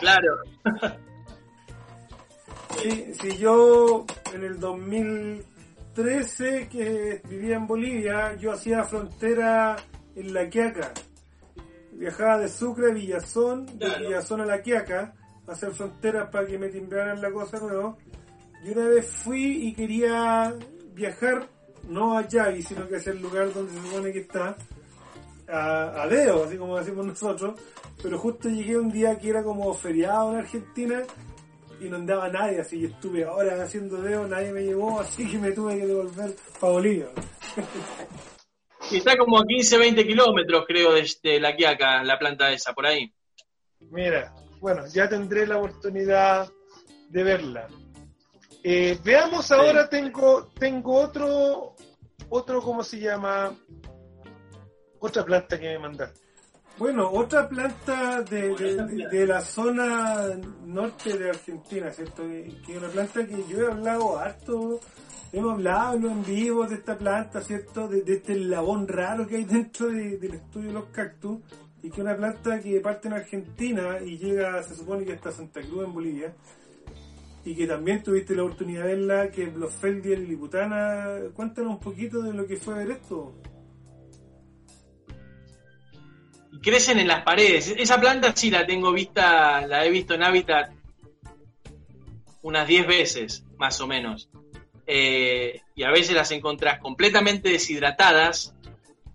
Claro. 0.00 0.36
Sí, 2.82 3.12
sí, 3.18 3.36
yo 3.38 4.04
en 4.34 4.44
el 4.44 4.60
2013 4.60 6.68
que 6.68 7.22
vivía 7.28 7.56
en 7.56 7.66
Bolivia, 7.66 8.34
yo 8.36 8.52
hacía 8.52 8.84
frontera 8.84 9.76
en 10.16 10.32
La 10.34 10.48
Quiaca. 10.48 10.92
Viajaba 11.92 12.38
de 12.38 12.48
Sucre 12.48 12.90
a 12.90 12.94
Villazón, 12.94 13.66
de 13.66 13.86
Claro. 13.86 14.06
Villazón 14.06 14.40
a 14.40 14.46
La 14.46 14.62
Quiaca, 14.62 15.14
a 15.46 15.52
hacer 15.52 15.70
fronteras 15.72 16.28
para 16.30 16.46
que 16.46 16.58
me 16.58 16.68
timbraran 16.68 17.20
la 17.20 17.30
cosa 17.30 17.58
nueva. 17.60 17.96
Y 18.64 18.70
una 18.70 18.88
vez 18.88 19.06
fui 19.06 19.68
y 19.68 19.74
quería 19.74 20.54
viajar, 20.94 21.48
no 21.88 22.16
a 22.16 22.26
Yavi, 22.26 22.62
sino 22.62 22.88
que 22.88 22.96
hacia 22.96 23.12
el 23.12 23.20
lugar 23.20 23.52
donde 23.52 23.72
se 23.72 23.80
supone 23.80 24.12
que 24.12 24.20
está, 24.20 24.56
a, 25.48 26.02
a 26.02 26.08
Deo, 26.08 26.44
así 26.44 26.56
como 26.56 26.78
decimos 26.78 27.06
nosotros. 27.06 27.60
Pero 28.02 28.18
justo 28.18 28.48
llegué 28.48 28.76
un 28.78 28.90
día 28.90 29.18
que 29.18 29.30
era 29.30 29.42
como 29.42 29.72
feriado 29.74 30.32
en 30.32 30.38
Argentina 30.38 31.02
y 31.80 31.88
no 31.88 31.96
andaba 31.96 32.28
nadie, 32.28 32.60
así 32.60 32.80
que 32.80 32.86
estuve 32.86 33.26
horas 33.26 33.60
haciendo 33.60 34.00
Deo, 34.00 34.26
nadie 34.26 34.52
me 34.52 34.62
llevó, 34.62 35.00
así 35.00 35.30
que 35.30 35.38
me 35.38 35.52
tuve 35.52 35.78
que 35.78 35.86
devolver 35.86 36.34
para 36.60 36.72
Bolivia. 36.72 37.06
Y 38.90 38.98
está 38.98 39.16
como 39.16 39.38
a 39.38 39.44
15, 39.44 39.78
20 39.78 40.06
kilómetros, 40.06 40.64
creo, 40.66 40.92
de, 40.92 41.08
de 41.22 41.40
La 41.40 41.56
Quiaca, 41.56 42.02
la 42.04 42.18
planta 42.18 42.52
esa, 42.52 42.72
por 42.72 42.86
ahí. 42.86 43.12
Mira, 43.90 44.34
bueno, 44.60 44.86
ya 44.86 45.08
tendré 45.08 45.46
la 45.46 45.58
oportunidad 45.58 46.50
de 47.08 47.22
verla. 47.22 47.68
Eh, 48.62 48.98
veamos 49.04 49.50
ahora, 49.52 49.88
tengo, 49.88 50.48
tengo 50.58 50.94
otro, 50.96 51.74
otro, 52.30 52.62
¿cómo 52.62 52.82
se 52.82 52.98
llama? 52.98 53.54
Otra 55.00 55.24
planta 55.24 55.58
que 55.58 55.68
me 55.68 55.78
mandaste. 55.78 56.20
Bueno, 56.76 57.08
otra 57.10 57.48
planta 57.48 58.22
de, 58.22 58.54
de, 58.54 59.08
de 59.08 59.26
la 59.26 59.40
zona 59.42 60.28
norte 60.64 61.16
de 61.16 61.30
Argentina, 61.30 61.90
¿cierto? 61.92 62.22
Que 62.22 62.56
que 62.66 62.72
es 62.72 62.78
una 62.78 62.88
planta 62.88 63.26
que 63.26 63.44
yo 63.48 63.60
he 63.60 63.70
hablado 63.70 64.18
harto, 64.18 64.80
hemos 65.38 65.54
hablado 65.54 65.96
en 65.96 66.04
en 66.04 66.24
vivo 66.24 66.66
de 66.66 66.76
esta 66.76 66.96
planta, 66.96 67.40
¿cierto? 67.40 67.88
De, 67.88 68.02
este 68.06 68.36
labón 68.36 68.86
raro 68.88 69.26
que 69.26 69.36
hay 69.36 69.44
dentro 69.58 69.88
de- 69.88 70.18
del 70.18 70.34
estudio 70.34 70.68
de 70.68 70.74
los 70.74 70.84
cactus, 70.86 71.38
y 71.82 71.90
que 71.90 71.96
es 71.96 71.98
una 71.98 72.16
planta 72.16 72.60
que 72.60 72.80
parte 72.80 73.08
en 73.08 73.14
Argentina 73.14 73.98
y 74.04 74.16
llega, 74.16 74.62
se 74.62 74.74
supone 74.74 75.04
que 75.04 75.12
hasta 75.12 75.32
Santa 75.32 75.60
Cruz 75.60 75.84
en 75.84 75.92
Bolivia, 75.92 76.34
y 77.44 77.54
que 77.54 77.66
también 77.66 78.02
tuviste 78.02 78.34
la 78.34 78.44
oportunidad 78.44 78.84
de 78.84 78.96
verla, 78.96 79.30
que 79.30 79.44
es 79.44 79.54
Blosfeldia 79.54 80.16
liliputana. 80.18 81.18
Cuéntanos 81.34 81.72
un 81.72 81.80
poquito 81.80 82.22
de 82.22 82.32
lo 82.32 82.46
que 82.46 82.56
fue 82.56 82.74
ver 82.74 82.90
esto. 82.92 83.34
y 86.52 86.60
crecen 86.60 86.98
en 87.00 87.08
las 87.08 87.24
paredes. 87.24 87.74
Esa 87.76 88.00
planta 88.00 88.32
sí 88.34 88.48
la 88.48 88.64
tengo 88.64 88.92
vista, 88.92 89.66
la 89.66 89.84
he 89.84 89.90
visto 89.90 90.14
en 90.14 90.22
hábitat 90.22 90.70
unas 92.42 92.66
10 92.68 92.86
veces, 92.86 93.44
más 93.58 93.80
o 93.80 93.86
menos. 93.88 94.30
Eh, 94.86 95.60
y 95.74 95.82
a 95.82 95.90
veces 95.90 96.14
las 96.14 96.30
encontrás 96.30 96.78
completamente 96.78 97.48
deshidratadas 97.48 98.54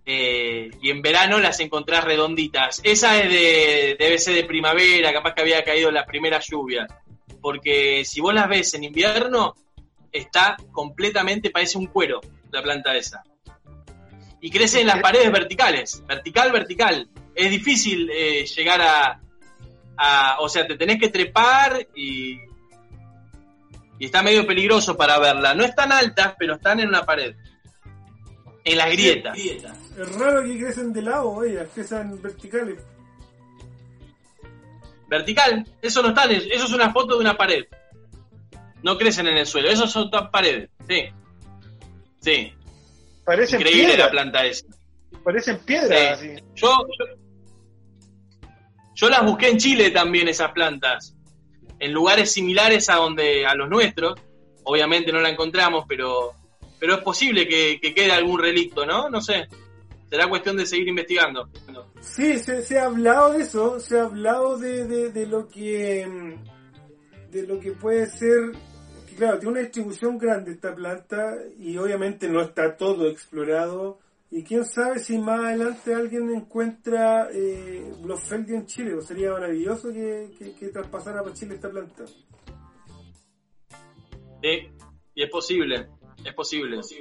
eh, 0.05 0.71
y 0.81 0.89
en 0.89 1.01
verano 1.01 1.39
las 1.39 1.59
encontrás 1.59 2.03
redonditas. 2.03 2.81
Esa 2.83 3.21
es 3.21 3.29
de, 3.31 3.95
debe 3.99 4.17
ser 4.17 4.35
de 4.35 4.43
primavera, 4.45 5.13
capaz 5.13 5.33
que 5.35 5.41
había 5.41 5.63
caído 5.63 5.91
la 5.91 6.05
primera 6.05 6.39
lluvia. 6.39 6.87
Porque 7.41 8.03
si 8.05 8.19
vos 8.19 8.33
las 8.33 8.49
ves 8.49 8.73
en 8.73 8.83
invierno, 8.83 9.55
está 10.11 10.57
completamente, 10.71 11.51
parece 11.51 11.77
un 11.77 11.85
cuero 11.87 12.19
la 12.51 12.63
planta 12.63 12.95
esa. 12.95 13.23
Y 14.41 14.49
crece 14.49 14.81
en 14.81 14.87
las 14.87 14.99
paredes 15.01 15.31
verticales, 15.31 16.03
vertical, 16.07 16.51
vertical. 16.51 17.09
Es 17.35 17.51
difícil 17.51 18.09
eh, 18.11 18.45
llegar 18.45 18.81
a, 18.81 19.21
a- 19.97 20.37
O 20.39 20.49
sea, 20.49 20.65
te 20.65 20.75
tenés 20.77 20.99
que 20.99 21.09
trepar 21.09 21.87
y. 21.95 22.39
Y 23.99 24.05
está 24.05 24.23
medio 24.23 24.47
peligroso 24.47 24.95
para 24.97 25.19
verla. 25.19 25.53
No 25.53 25.63
están 25.65 25.91
altas, 25.91 26.33
pero 26.39 26.55
están 26.55 26.79
en 26.79 26.87
una 26.87 27.05
pared. 27.05 27.35
En 28.63 28.77
las 28.77 28.89
grietas. 28.91 29.37
Es 29.37 30.15
raro 30.17 30.43
que 30.43 30.57
crecen 30.57 30.93
de 30.93 31.01
lado 31.01 31.43
ellas, 31.43 31.67
crecen 31.73 32.21
verticales. 32.21 32.81
Vertical, 35.07 35.65
eso 35.81 36.01
no 36.03 36.09
está, 36.09 36.25
en 36.25 36.31
el- 36.31 36.51
eso 36.51 36.65
es 36.65 36.71
una 36.73 36.91
foto 36.93 37.15
de 37.15 37.21
una 37.21 37.35
pared. 37.35 37.65
No 38.83 38.97
crecen 38.97 39.27
en 39.27 39.37
el 39.37 39.45
suelo, 39.45 39.69
eso 39.69 39.87
son 39.87 40.09
todas 40.09 40.29
paredes. 40.29 40.69
Sí. 40.87 41.05
Sí, 42.21 42.53
Parecen 43.25 43.59
increíble 43.61 43.97
la 43.97 44.09
planta 44.11 44.45
esa. 44.45 44.65
parecen 45.23 45.59
piedras. 45.59 46.19
Sí. 46.19 46.29
así. 46.31 46.43
Yo, 46.55 46.67
yo, 46.99 47.05
yo 48.95 49.09
las 49.09 49.25
busqué 49.25 49.49
en 49.49 49.57
Chile 49.57 49.89
también, 49.91 50.27
esas 50.27 50.51
plantas. 50.51 51.15
En 51.79 51.93
lugares 51.93 52.31
similares 52.31 52.89
a 52.89 52.95
donde 52.95 53.45
a 53.45 53.55
los 53.55 53.69
nuestros. 53.69 54.19
Obviamente 54.63 55.11
no 55.11 55.19
la 55.19 55.29
encontramos, 55.29 55.85
pero, 55.87 56.33
pero 56.79 56.95
es 56.95 57.01
posible 57.01 57.47
que, 57.47 57.79
que 57.81 57.93
quede 57.93 58.11
algún 58.11 58.39
relicto, 58.39 58.85
¿no? 58.85 59.09
No 59.09 59.21
sé. 59.21 59.47
Será 60.09 60.27
cuestión 60.27 60.57
de 60.57 60.65
seguir 60.65 60.87
investigando. 60.87 61.49
Sí, 62.01 62.37
se, 62.39 62.63
se 62.63 62.79
ha 62.79 62.85
hablado 62.85 63.33
de 63.33 63.43
eso, 63.43 63.79
se 63.79 63.99
ha 63.99 64.03
hablado 64.03 64.57
de, 64.57 64.85
de, 64.85 65.11
de 65.11 65.25
lo 65.27 65.47
que 65.47 66.35
de 67.31 67.45
lo 67.45 67.59
que 67.59 67.71
puede 67.73 68.07
ser, 68.07 68.53
claro, 69.17 69.37
tiene 69.37 69.51
una 69.51 69.61
distribución 69.61 70.17
grande 70.17 70.51
esta 70.51 70.73
planta 70.73 71.35
y 71.59 71.77
obviamente 71.77 72.27
no 72.27 72.41
está 72.41 72.75
todo 72.75 73.07
explorado 73.07 73.99
y 74.31 74.43
quién 74.43 74.63
sabe 74.65 74.99
si 74.99 75.17
más 75.17 75.39
adelante 75.39 75.93
alguien 75.93 76.29
encuentra 76.29 77.29
eh, 77.33 77.91
Blosfeldia 78.01 78.57
en 78.57 78.67
Chile, 78.67 78.93
o 78.93 79.01
sería 79.01 79.31
maravilloso 79.31 79.91
que, 79.91 80.31
que, 80.37 80.53
que 80.53 80.67
traspasara 80.67 81.23
para 81.23 81.33
Chile 81.33 81.55
esta 81.55 81.69
planta. 81.69 82.05
Sí, 84.41 84.69
y 85.15 85.23
es 85.23 85.29
posible. 85.29 85.87
Es 86.23 86.33
posible, 86.33 86.83
sí. 86.83 86.99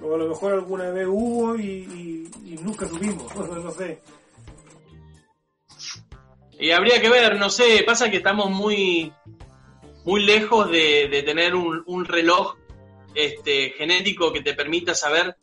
O 0.00 0.14
a 0.14 0.18
lo 0.18 0.28
mejor 0.28 0.54
alguna 0.54 0.90
vez 0.90 1.06
hubo 1.06 1.54
y, 1.56 1.66
y, 1.66 2.30
y 2.52 2.56
nunca 2.56 2.88
supimos, 2.88 3.34
no 3.36 3.70
sé. 3.70 4.00
Y 6.58 6.70
habría 6.70 7.00
que 7.00 7.10
ver, 7.10 7.38
no 7.38 7.50
sé, 7.50 7.82
pasa 7.84 8.10
que 8.10 8.18
estamos 8.18 8.50
muy, 8.50 9.12
muy 10.04 10.24
lejos 10.24 10.70
de, 10.70 11.08
de 11.08 11.22
tener 11.22 11.54
un, 11.54 11.82
un 11.86 12.04
reloj 12.04 12.56
este, 13.14 13.70
genético 13.70 14.32
que 14.32 14.42
te 14.42 14.54
permita 14.54 14.94
saber 14.94 15.36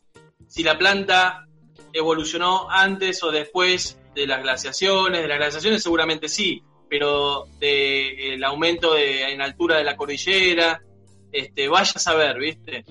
si 0.50 0.64
la 0.64 0.76
planta 0.76 1.46
evolucionó 1.92 2.68
antes 2.68 3.22
o 3.22 3.30
después 3.30 3.98
de 4.14 4.26
las 4.26 4.42
glaciaciones. 4.42 5.22
De 5.22 5.28
las 5.28 5.38
glaciaciones 5.38 5.82
seguramente 5.82 6.28
sí, 6.28 6.62
pero 6.88 7.46
de 7.60 8.34
el 8.34 8.42
aumento 8.42 8.94
de, 8.94 9.32
en 9.32 9.40
altura 9.40 9.78
de 9.78 9.84
la 9.84 9.96
cordillera, 9.96 10.82
este, 11.30 11.68
vaya 11.68 11.92
a 11.94 11.98
saber, 12.00 12.36
¿viste? 12.38 12.84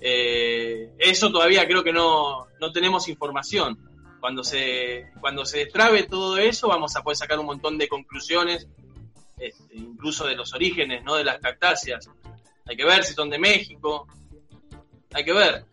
Eh, 0.00 0.90
eso 0.98 1.30
todavía 1.30 1.66
creo 1.66 1.84
que 1.84 1.92
no, 1.92 2.46
no 2.58 2.72
tenemos 2.72 3.08
información 3.08 3.78
cuando 4.18 4.42
se 4.42 5.10
cuando 5.20 5.44
se 5.44 5.58
destrabe 5.58 6.04
todo 6.04 6.38
eso 6.38 6.66
vamos 6.66 6.96
a 6.96 7.02
poder 7.02 7.16
sacar 7.16 7.38
un 7.38 7.46
montón 7.46 7.78
de 7.78 7.86
conclusiones 7.86 8.66
este, 9.38 9.76
incluso 9.76 10.26
de 10.26 10.34
los 10.34 10.52
orígenes 10.54 11.04
no 11.04 11.14
de 11.14 11.22
las 11.22 11.38
cactáceas 11.38 12.10
hay 12.66 12.76
que 12.76 12.84
ver 12.84 13.04
si 13.04 13.14
son 13.14 13.30
de 13.30 13.38
México 13.38 14.08
hay 15.12 15.24
que 15.24 15.32
ver 15.32 15.66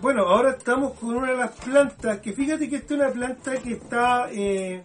Bueno, 0.00 0.22
ahora 0.22 0.50
estamos 0.50 0.92
con 0.98 1.16
una 1.16 1.30
de 1.32 1.36
las 1.36 1.52
plantas, 1.52 2.20
que 2.20 2.32
fíjate 2.32 2.68
que 2.68 2.76
esta 2.76 2.94
es 2.94 3.00
una 3.00 3.10
planta 3.10 3.56
que 3.56 3.72
está 3.72 4.28
eh, 4.30 4.84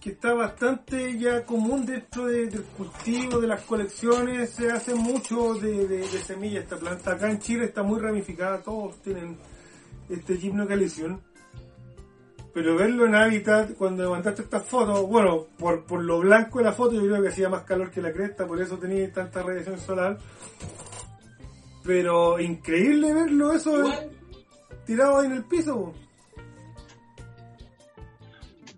que 0.00 0.10
está 0.10 0.32
bastante 0.34 1.16
ya 1.18 1.44
común 1.44 1.86
dentro 1.86 2.26
de- 2.26 2.46
del 2.48 2.64
cultivo, 2.64 3.38
de 3.40 3.46
las 3.46 3.60
colecciones, 3.62 4.50
se 4.50 4.70
hace 4.72 4.94
mucho 4.96 5.54
de, 5.54 5.86
de, 5.86 5.98
de 5.98 6.18
semilla 6.18 6.60
esta 6.60 6.76
planta. 6.76 7.12
Acá 7.12 7.30
en 7.30 7.38
Chile 7.38 7.66
está 7.66 7.84
muy 7.84 8.00
ramificada, 8.00 8.58
todos 8.62 9.00
tienen 9.02 9.36
este 10.08 10.36
gimnocalicium. 10.36 11.20
Pero 12.52 12.74
verlo 12.76 13.06
en 13.06 13.14
hábitat, 13.14 13.74
cuando 13.76 14.02
levantaste 14.02 14.42
estas 14.42 14.64
fotos, 14.66 15.06
bueno, 15.06 15.46
por, 15.58 15.84
por 15.84 16.02
lo 16.02 16.18
blanco 16.18 16.58
de 16.58 16.64
la 16.64 16.72
foto, 16.72 16.94
yo 16.94 17.02
creo 17.02 17.22
que 17.22 17.28
hacía 17.28 17.48
más 17.48 17.62
calor 17.62 17.90
que 17.90 18.02
la 18.02 18.12
cresta, 18.12 18.46
por 18.46 18.60
eso 18.60 18.76
tenía 18.78 19.10
tanta 19.12 19.42
radiación 19.42 19.78
solar. 19.78 20.18
Pero 21.84 22.38
increíble 22.40 23.12
verlo 23.12 23.52
eso 23.52 23.72
tirado 24.86 25.18
ahí 25.20 25.26
en 25.26 25.32
el 25.32 25.44
piso. 25.44 25.92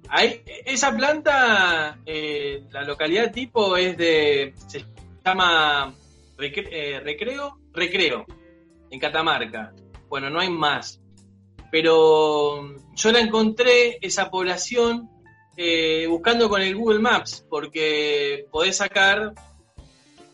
Hay, 0.08 0.42
esa 0.66 0.94
planta 0.96 1.98
eh, 2.06 2.64
la 2.70 2.82
localidad 2.84 3.32
tipo 3.32 3.76
es 3.76 3.96
de 3.96 4.54
se 4.68 4.84
llama 5.24 5.94
Recre- 6.36 6.68
eh, 6.70 7.00
recreo 7.00 7.58
recreo 7.72 8.24
en 8.90 9.00
Catamarca. 9.00 9.72
Bueno 10.08 10.30
no 10.30 10.40
hay 10.40 10.50
más. 10.50 11.00
Pero 11.70 12.76
yo 12.94 13.12
la 13.12 13.18
encontré 13.20 13.98
esa 14.00 14.30
población 14.30 15.10
eh, 15.56 16.06
buscando 16.08 16.48
con 16.48 16.62
el 16.62 16.76
Google 16.76 17.00
Maps 17.00 17.44
porque 17.50 18.46
podés 18.52 18.76
sacar 18.76 19.32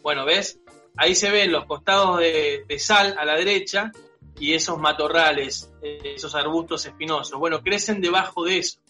bueno 0.03 0.27
ves 0.27 0.60
ahí 0.97 1.15
se 1.15 1.31
ven 1.31 1.53
los 1.53 1.67
costados 1.67 2.19
de, 2.21 2.65
sal 2.79 3.17
a 3.19 3.25
la 3.25 3.37
derecha 3.37 3.91
y 4.39 4.55
esos 4.55 4.79
matorrales 4.79 5.71
eh, 5.83 6.15
esos 6.17 6.35
arbustos 6.35 6.87
espinosos 6.87 7.39
bueno 7.39 7.63
crecen 7.63 8.01
debajo 8.01 8.45
de 8.45 8.59
eso 8.59 8.81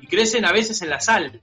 y 0.00 0.06
crecen 0.06 0.44
a 0.44 0.52
veces 0.52 0.80
en 0.82 0.90
la 0.90 1.00
sal. 1.00 1.40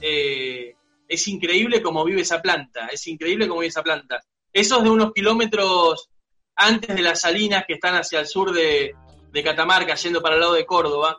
Eh, 0.00 0.74
es 1.06 1.28
increíble 1.28 1.82
cómo 1.82 2.04
vive 2.04 2.22
esa 2.22 2.40
planta, 2.40 2.86
es 2.86 3.06
increíble 3.06 3.46
cómo 3.46 3.60
vive 3.60 3.68
esa 3.68 3.82
planta. 3.82 4.22
Esos 4.52 4.82
de 4.82 4.90
unos 4.90 5.12
kilómetros 5.12 6.08
antes 6.56 6.94
de 6.94 7.02
las 7.02 7.20
salinas 7.20 7.64
que 7.66 7.74
están 7.74 7.94
hacia 7.94 8.20
el 8.20 8.26
sur 8.26 8.52
de, 8.52 8.94
de 9.30 9.42
Catamarca, 9.42 9.94
yendo 9.96 10.22
para 10.22 10.36
el 10.36 10.40
lado 10.40 10.54
de 10.54 10.64
Córdoba, 10.64 11.16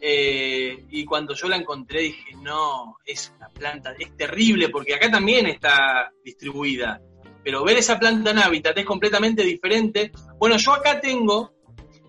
eh, 0.00 0.84
y 0.90 1.04
cuando 1.04 1.34
yo 1.34 1.48
la 1.48 1.56
encontré 1.56 2.00
dije, 2.00 2.34
no, 2.34 2.98
es 3.06 3.32
una 3.36 3.48
planta, 3.48 3.94
es 3.96 4.16
terrible 4.16 4.68
porque 4.68 4.94
acá 4.94 5.08
también 5.10 5.46
está 5.46 6.12
distribuida, 6.24 7.00
pero 7.44 7.64
ver 7.64 7.78
esa 7.78 7.98
planta 7.98 8.30
en 8.30 8.38
hábitat 8.38 8.76
es 8.78 8.84
completamente 8.84 9.42
diferente. 9.42 10.12
Bueno, 10.38 10.56
yo 10.56 10.72
acá 10.72 11.00
tengo, 11.00 11.52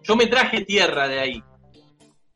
yo 0.03 0.15
me 0.15 0.27
traje 0.27 0.65
tierra 0.65 1.07
de 1.07 1.19
ahí, 1.19 1.43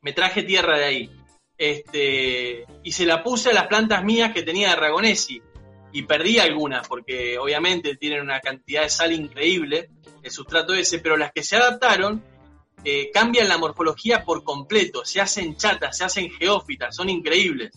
me 0.02 0.14
traje 0.14 0.44
tierra 0.44 0.78
de 0.78 0.86
ahí 0.86 1.18
este, 1.57 2.65
y 2.84 2.91
se 2.91 3.06
la 3.06 3.24
puse 3.24 3.49
a 3.49 3.53
las 3.53 3.68
plantas 3.68 4.03
mías 4.03 4.34
que 4.34 4.44
tenía 4.44 4.68
de 4.68 4.74
Aragonesi. 4.74 5.41
Y 5.94 6.03
perdí 6.03 6.38
algunas, 6.38 6.88
porque 6.88 7.40
obviamente 7.40 7.95
tienen 7.95 8.22
una 8.22 8.40
cantidad 8.41 8.84
de 8.84 8.90
sal 8.90 9.14
increíble, 9.14 9.90
el 10.22 10.32
sustrato 10.32 10.74
ese, 10.74 10.99
pero 10.99 11.18
las 11.18 11.32
que 11.32 11.44
se 11.44 11.56
adaptaron 11.56 12.24
eh, 12.84 13.10
cambian 13.11 13.48
la 13.48 13.57
morfología 13.57 14.24
por 14.24 14.44
completo, 14.44 15.06
se 15.06 15.22
hacen 15.22 15.56
chatas, 15.56 15.98
se 15.98 16.03
hacen 16.03 16.30
geófitas, 16.30 16.95
son 16.95 17.10
increíbles. 17.10 17.72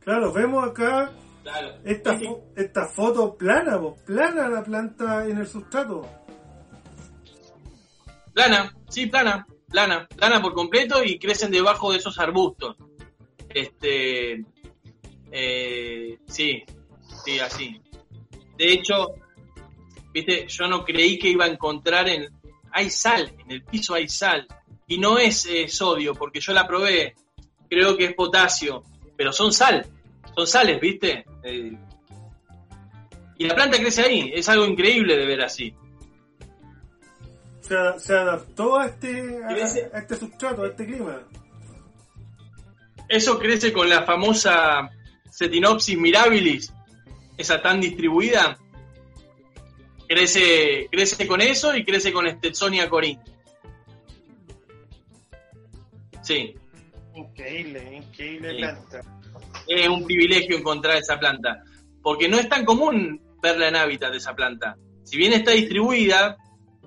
Claro, 0.00 0.32
vemos 0.32 0.68
acá 0.68 1.12
Claro. 1.50 1.74
Esta, 1.84 2.12
Sí, 2.12 2.18
sí. 2.20 2.26
fo- 2.26 2.42
esta 2.56 2.86
foto 2.86 3.36
plana, 3.36 3.80
po, 3.80 3.96
plana 4.04 4.48
la 4.48 4.62
planta 4.62 5.24
en 5.26 5.38
el 5.38 5.46
sustrato. 5.46 6.06
Plana, 8.34 8.74
sí, 8.88 9.06
plana, 9.06 9.46
plana, 9.70 10.06
plana 10.14 10.40
por 10.42 10.52
completo 10.52 11.02
y 11.02 11.18
crecen 11.18 11.50
debajo 11.50 11.90
de 11.92 11.98
esos 11.98 12.18
arbustos. 12.18 12.76
Este, 13.48 14.44
eh, 15.32 16.18
sí, 16.26 16.62
sí, 17.24 17.40
así. 17.40 17.80
De 18.56 18.72
hecho, 18.72 19.14
viste, 20.12 20.46
yo 20.48 20.68
no 20.68 20.84
creí 20.84 21.18
que 21.18 21.30
iba 21.30 21.46
a 21.46 21.48
encontrar 21.48 22.08
en, 22.08 22.28
hay 22.72 22.90
sal, 22.90 23.32
en 23.38 23.50
el 23.50 23.64
piso 23.64 23.94
hay 23.94 24.08
sal 24.08 24.46
y 24.86 24.98
no 24.98 25.18
es 25.18 25.46
eh, 25.46 25.66
sodio 25.68 26.14
porque 26.14 26.40
yo 26.40 26.52
la 26.52 26.66
probé, 26.66 27.14
creo 27.68 27.96
que 27.96 28.04
es 28.06 28.14
potasio, 28.14 28.82
pero 29.16 29.32
son 29.32 29.52
sal, 29.52 29.84
son 30.38 30.46
sales, 30.46 30.80
viste. 30.80 31.24
Eh, 31.42 31.72
y 33.38 33.46
la 33.46 33.54
planta 33.54 33.78
crece 33.78 34.02
ahí, 34.02 34.30
es 34.34 34.48
algo 34.48 34.64
increíble 34.66 35.16
de 35.16 35.26
ver 35.26 35.42
así. 35.42 35.74
Se, 37.60 38.14
adaptó 38.14 38.78
a 38.78 38.86
este, 38.86 39.08
a, 39.44 39.48
Crece- 39.48 39.90
a 39.92 39.98
este 39.98 40.16
sustrato, 40.16 40.62
a 40.62 40.68
este 40.68 40.86
clima. 40.86 41.22
Eso 43.08 43.38
crece 43.38 43.72
con 43.72 43.88
la 43.88 44.04
famosa 44.04 44.88
Cetinopsis 45.30 45.98
mirabilis, 45.98 46.72
esa 47.36 47.60
tan 47.60 47.80
distribuida. 47.80 48.58
Crece, 50.08 50.88
crece 50.90 51.26
con 51.26 51.40
eso 51.42 51.76
y 51.76 51.84
crece 51.84 52.12
con 52.12 52.28
Stetsonia 52.28 52.88
corinth. 52.88 53.20
Sí, 56.22 56.54
Increíble, 57.14 57.96
increíble 57.96 58.50
Sí. 58.50 58.56
planta. 58.58 59.17
Es 59.68 59.88
un 59.88 60.04
privilegio 60.04 60.56
encontrar 60.56 60.96
esa 60.96 61.18
planta, 61.18 61.62
porque 62.02 62.28
no 62.28 62.38
es 62.38 62.48
tan 62.48 62.64
común 62.64 63.20
verla 63.42 63.68
en 63.68 63.76
hábitat 63.76 64.14
esa 64.14 64.34
planta. 64.34 64.76
Si 65.04 65.16
bien 65.16 65.32
está 65.32 65.52
distribuida, 65.52 66.36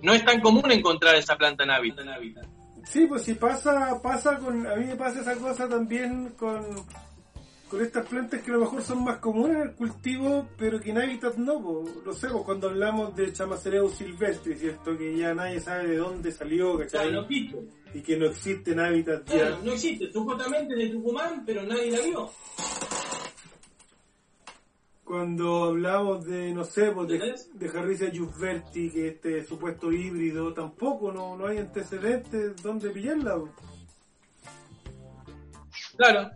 no 0.02 0.14
es 0.14 0.26
tan 0.26 0.42
común 0.42 0.72
encontrar 0.72 1.16
esa 1.16 1.38
planta 1.38 1.64
en 1.64 1.70
hábitat. 1.70 2.46
Sí, 2.84 3.06
pues 3.06 3.24
si 3.24 3.36
pasa, 3.36 4.00
pasa 4.02 4.38
con, 4.40 4.66
a 4.66 4.76
mí 4.76 4.86
me 4.86 4.96
pasa 4.96 5.22
esa 5.22 5.36
cosa 5.36 5.70
también 5.70 6.34
con, 6.38 6.66
con 7.72 7.82
estas 7.82 8.06
plantas 8.06 8.42
que 8.42 8.52
a 8.52 8.56
lo 8.56 8.60
mejor 8.60 8.84
son 8.84 9.02
más 9.02 9.20
comunes 9.20 9.56
en 9.56 9.62
el 9.64 9.72
cultivo, 9.76 10.50
pero 10.58 10.78
que 10.82 10.90
en 10.90 10.98
hábitat 10.98 11.38
no, 11.38 11.62
po. 11.62 11.86
lo 12.06 12.12
sé, 12.12 12.28
pues 12.28 12.44
cuando 12.44 12.68
hablamos 12.68 13.16
de 13.16 13.32
Chamacereus 13.32 13.94
silvestre, 13.94 14.58
¿cierto? 14.58 14.98
Que 14.98 15.16
ya 15.18 15.34
nadie 15.34 15.62
sabe 15.62 15.88
de 15.88 15.96
dónde 15.96 16.34
salió, 16.34 16.78
¿cachai? 16.78 17.16
Y 17.94 18.02
que 18.02 18.18
no 18.18 18.26
existe 18.26 18.74
en 18.74 18.82
hábitat 18.82 19.26
ya. 19.26 19.58
no 19.64 19.72
existe, 19.72 20.12
supuestamente 20.12 20.76
de 20.76 20.90
Tucumán, 20.90 21.44
pero 21.46 21.64
nadie 21.64 21.92
la 21.92 22.02
vio. 22.02 22.30
Cuando 25.06 25.64
hablamos 25.64 26.26
de, 26.26 26.54
no 26.54 26.66
sé, 26.66 26.92
pues 26.92 27.08
de, 27.08 27.36
de 27.54 27.80
Harrisia 27.80 28.12
Giusberti, 28.12 28.92
que 28.92 29.08
este 29.08 29.46
supuesto 29.46 29.94
híbrido, 29.94 30.54
tampoco, 30.54 31.14
no, 31.14 31.38
no 31.38 31.48
hay 31.48 31.60
antecedentes 31.60 32.62
donde 32.62 32.90
pillarla. 32.90 33.36
po. 33.36 33.50
Claro, 35.96 36.32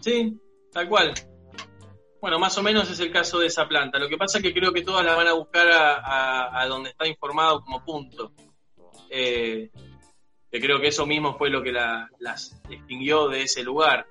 sí, 0.00 0.38
tal 0.72 0.88
cual. 0.88 1.12
Bueno, 2.20 2.38
más 2.38 2.56
o 2.58 2.62
menos 2.62 2.90
es 2.90 3.00
el 3.00 3.10
caso 3.10 3.38
de 3.38 3.46
esa 3.46 3.66
planta. 3.66 3.98
Lo 3.98 4.08
que 4.08 4.18
pasa 4.18 4.38
es 4.38 4.44
que 4.44 4.52
creo 4.52 4.72
que 4.72 4.82
todas 4.82 5.04
la 5.04 5.14
van 5.14 5.28
a 5.28 5.32
buscar 5.32 5.68
a, 5.70 5.94
a- 5.96 6.60
a 6.62 6.66
donde 6.66 6.90
está 6.90 7.06
informado 7.06 7.62
como 7.62 7.82
punto. 7.84 8.32
Eh, 9.08 9.70
que 10.50 10.60
creo 10.60 10.80
que 10.80 10.88
eso 10.88 11.06
mismo 11.06 11.36
fue 11.38 11.48
lo 11.48 11.62
que 11.62 11.72
la- 11.72 12.08
las 12.18 12.60
extinguió 12.68 13.28
de 13.28 13.42
ese 13.42 13.62
lugar. 13.62 14.06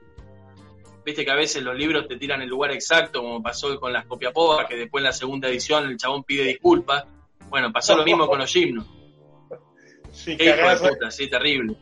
Viste 1.06 1.24
que 1.24 1.32
a 1.32 1.36
veces 1.36 1.62
los 1.64 1.76
libros 1.76 2.08
te 2.08 2.18
tiran 2.18 2.42
el 2.42 2.50
lugar 2.50 2.72
exacto, 2.72 3.22
como 3.22 3.42
pasó 3.44 3.80
con 3.80 3.94
las 3.94 4.06
copiapobas, 4.06 4.66
que 4.68 4.76
después 4.76 5.02
en 5.02 5.06
la 5.06 5.14
segunda 5.14 5.48
edición 5.48 5.86
el 5.88 5.98
chabón 5.98 6.24
pide 6.24 6.44
disculpas. 6.46 7.06
Bueno, 7.50 7.72
pasó 7.72 7.96
lo 7.96 8.04
mismo 8.04 8.28
con 8.28 8.40
los 8.40 8.52
gimnos. 8.52 8.86
Sí, 10.12 10.36
Qué 10.36 10.46
hijo 10.46 10.56
de 10.56 10.62
cagazo, 10.62 10.90
puta, 10.90 11.12
sí, 11.12 11.30
terrible. 11.30 11.76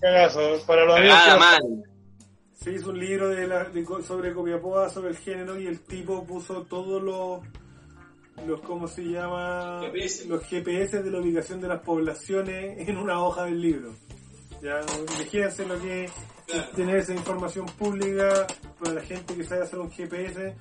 cagazo. 0.00 0.62
Para 0.66 0.84
los 0.84 0.96
amigos 0.96 1.18
que- 1.24 1.38
mal. 1.38 1.60
Se 2.62 2.72
hizo 2.72 2.90
un 2.90 2.98
libro 2.98 3.28
de 3.28 3.46
la, 3.46 3.64
de 3.64 3.84
sobre 4.06 4.32
Copiapó, 4.32 4.88
sobre 4.88 5.10
el 5.10 5.16
género, 5.16 5.58
y 5.58 5.66
el 5.66 5.80
tipo 5.80 6.24
puso 6.24 6.62
todos 6.62 7.02
los, 7.02 7.40
los 8.46 8.60
¿cómo 8.60 8.86
se 8.86 9.02
llama? 9.02 9.80
GPS. 9.82 10.28
Los 10.28 10.44
GPS 10.44 11.02
de 11.02 11.10
la 11.10 11.18
ubicación 11.20 11.60
de 11.60 11.68
las 11.68 11.80
poblaciones 11.80 12.88
en 12.88 12.96
una 12.96 13.20
hoja 13.22 13.44
del 13.44 13.60
libro. 13.60 13.94
Ya, 14.62 14.80
imagínense 15.16 15.66
lo 15.66 15.80
que 15.80 16.04
es 16.04 16.12
Claro. 16.46 16.68
tener 16.76 16.96
esa 16.96 17.14
información 17.14 17.66
pública 17.66 18.46
para 18.78 18.94
la 18.94 19.00
gente 19.00 19.34
que 19.34 19.44
sabe 19.44 19.62
hacer 19.62 19.78
un 19.78 19.90
GPS 19.90 20.54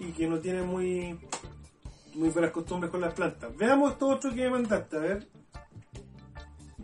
y 0.00 0.06
que 0.12 0.26
no 0.26 0.38
tiene 0.38 0.62
muy, 0.62 1.18
muy 2.14 2.28
buenas 2.30 2.50
costumbres 2.50 2.90
con 2.90 3.00
las 3.00 3.14
plantas. 3.14 3.56
Veamos 3.56 3.92
esto 3.92 4.08
otro 4.08 4.30
que 4.30 4.42
me 4.42 4.50
mandaste, 4.50 4.96
a 4.96 5.00
ver. 5.00 5.28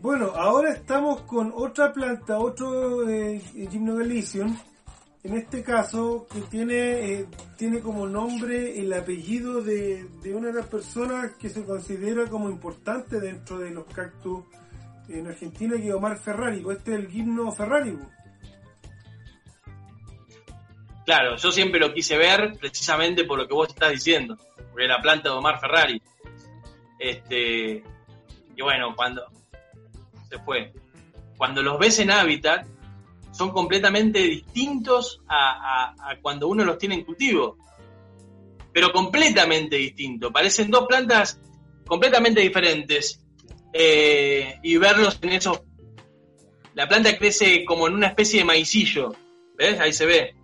Bueno, 0.00 0.30
ahora 0.36 0.72
estamos 0.72 1.22
con 1.22 1.52
otra 1.54 1.92
planta, 1.92 2.38
otro 2.38 3.08
eh, 3.08 3.40
Gymnogalicium. 3.40 4.56
En 5.24 5.34
este 5.36 5.64
caso, 5.64 6.28
que 6.32 6.40
tiene, 6.42 7.12
eh, 7.12 7.26
tiene 7.56 7.80
como 7.80 8.06
nombre 8.06 8.78
el 8.78 8.92
apellido 8.92 9.60
de, 9.60 10.04
de 10.22 10.34
una 10.34 10.48
de 10.48 10.54
las 10.54 10.66
personas 10.68 11.32
que 11.34 11.48
se 11.48 11.64
considera 11.64 12.26
como 12.26 12.48
importante 12.48 13.18
dentro 13.18 13.58
de 13.58 13.70
los 13.72 13.86
cactus 13.86 14.44
en 15.08 15.26
Argentina, 15.26 15.76
que 15.76 15.88
es 15.88 15.94
Omar 15.94 16.16
Ferrari. 16.16 16.60
pues 16.60 16.78
Este 16.78 16.92
es 16.92 17.00
el 17.00 17.08
Gimno 17.08 17.50
Ferrari. 17.50 17.90
pues. 17.90 18.08
Claro, 21.04 21.36
yo 21.36 21.50
siempre 21.50 21.80
lo 21.80 21.92
quise 21.92 22.16
ver 22.16 22.56
precisamente 22.60 23.24
por 23.24 23.38
lo 23.38 23.48
que 23.48 23.54
vos 23.54 23.68
estás 23.68 23.90
diciendo, 23.90 24.38
porque 24.70 24.86
la 24.86 25.02
planta 25.02 25.30
de 25.30 25.34
Omar 25.34 25.58
Ferrari. 25.58 26.00
Este, 27.00 27.82
y 28.56 28.62
bueno, 28.62 28.94
cuando 28.94 29.26
se 30.30 30.38
fue, 30.40 30.72
cuando 31.36 31.62
los 31.62 31.78
ves 31.78 31.98
en 31.98 32.10
hábitat, 32.10 32.66
son 33.32 33.50
completamente 33.50 34.20
distintos 34.20 35.20
a, 35.28 36.16
cuando 36.22 36.48
uno 36.48 36.64
los 36.64 36.78
tiene 36.78 36.96
en 36.96 37.04
cultivo, 37.04 37.56
pero 38.72 38.92
completamente 38.92 39.76
distintos. 39.76 40.32
Parecen 40.32 40.70
dos 40.70 40.86
plantas 40.86 41.40
completamente 41.86 42.40
diferentes. 42.40 43.24
Eh, 43.72 44.58
y 44.62 44.78
verlos 44.78 45.18
en 45.20 45.28
esos. 45.30 45.60
La 46.74 46.88
planta 46.88 47.16
crece 47.18 47.64
como 47.66 47.86
en 47.86 47.94
una 47.94 48.06
especie 48.08 48.40
de 48.40 48.46
maicillo, 48.46 49.14
¿ves? 49.56 49.78
Ahí 49.78 49.92
se 49.92 50.06
ve 50.06 50.38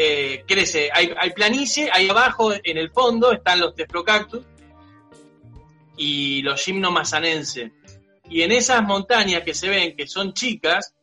eh, 0.00 0.44
crece, 0.46 0.90
hay, 0.94 1.30
planicie, 1.34 1.90
ahí 1.92 2.08
abajo 2.08 2.52
en 2.52 2.78
el 2.78 2.88
fondo 2.92 3.32
están 3.32 3.58
los 3.58 3.74
teflocactus 3.74 4.46
y 5.96 6.40
los 6.42 6.62
gimnomazanense. 6.62 7.72
Y 8.30 8.42
en 8.42 8.52
esas 8.52 8.82
montañas 8.82 9.42
que 9.42 9.54
se 9.54 9.68
ven, 9.68 9.96
que 9.96 10.06
son 10.06 10.32
chicas, 10.32 10.94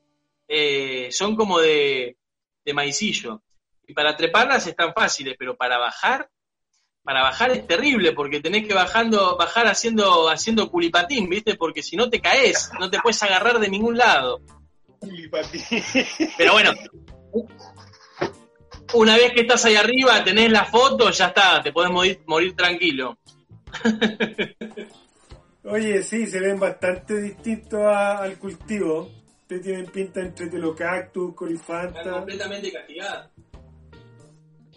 eh, 0.48 1.10
son 1.12 1.36
como 1.36 1.60
de, 1.60 2.18
de 2.64 2.74
maicillo. 2.74 3.42
Y 3.88 3.94
para 3.94 4.16
treparlas 4.16 4.68
están 4.68 4.94
fáciles, 4.94 5.36
pero 5.38 5.56
para 5.56 5.78
bajar, 5.78 6.30
para 7.04 7.22
bajar 7.22 7.52
es 7.52 7.68
terrible, 7.68 8.14
porque 8.14 8.42
tenés 8.42 8.68
que 8.68 8.74
bajando, 8.74 9.38
bajar 9.38 9.68
haciendo, 9.68 10.28
haciendo 10.28 10.70
culipatín, 10.72 11.30
¿viste? 11.30 11.56
Porque 11.56 11.84
si 11.84 11.96
no 11.96 12.10
te 12.10 12.20
caes, 12.20 12.72
no 12.80 12.90
te 12.90 13.00
puedes 13.00 13.22
agarrar 13.22 13.60
de 13.60 13.70
ningún 13.70 13.98
lado. 13.98 14.42
Tulipati. 15.00 15.60
Pero 16.38 16.54
bueno, 16.54 16.72
una 18.94 19.16
vez 19.18 19.34
que 19.34 19.42
estás 19.42 19.66
ahí 19.66 19.76
arriba, 19.76 20.24
tenés 20.24 20.52
la 20.52 20.66
foto, 20.66 21.12
ya 21.12 21.28
está, 21.28 21.62
te 21.62 21.72
podés 21.72 21.92
morir, 21.92 22.22
morir 22.26 22.56
tranquilo. 22.56 23.20
Oye, 25.66 26.04
sí, 26.04 26.28
se 26.28 26.40
ven 26.40 26.60
bastante 26.60 27.20
distintos 27.20 27.82
al 27.82 28.38
cultivo. 28.38 29.12
Te 29.48 29.60
tienen 29.60 29.88
pinta 29.88 30.22
entre 30.22 30.48
telocactus, 30.48 31.34
colifanta. 31.34 32.04
completamente 32.04 32.72
castigadas. 32.72 33.30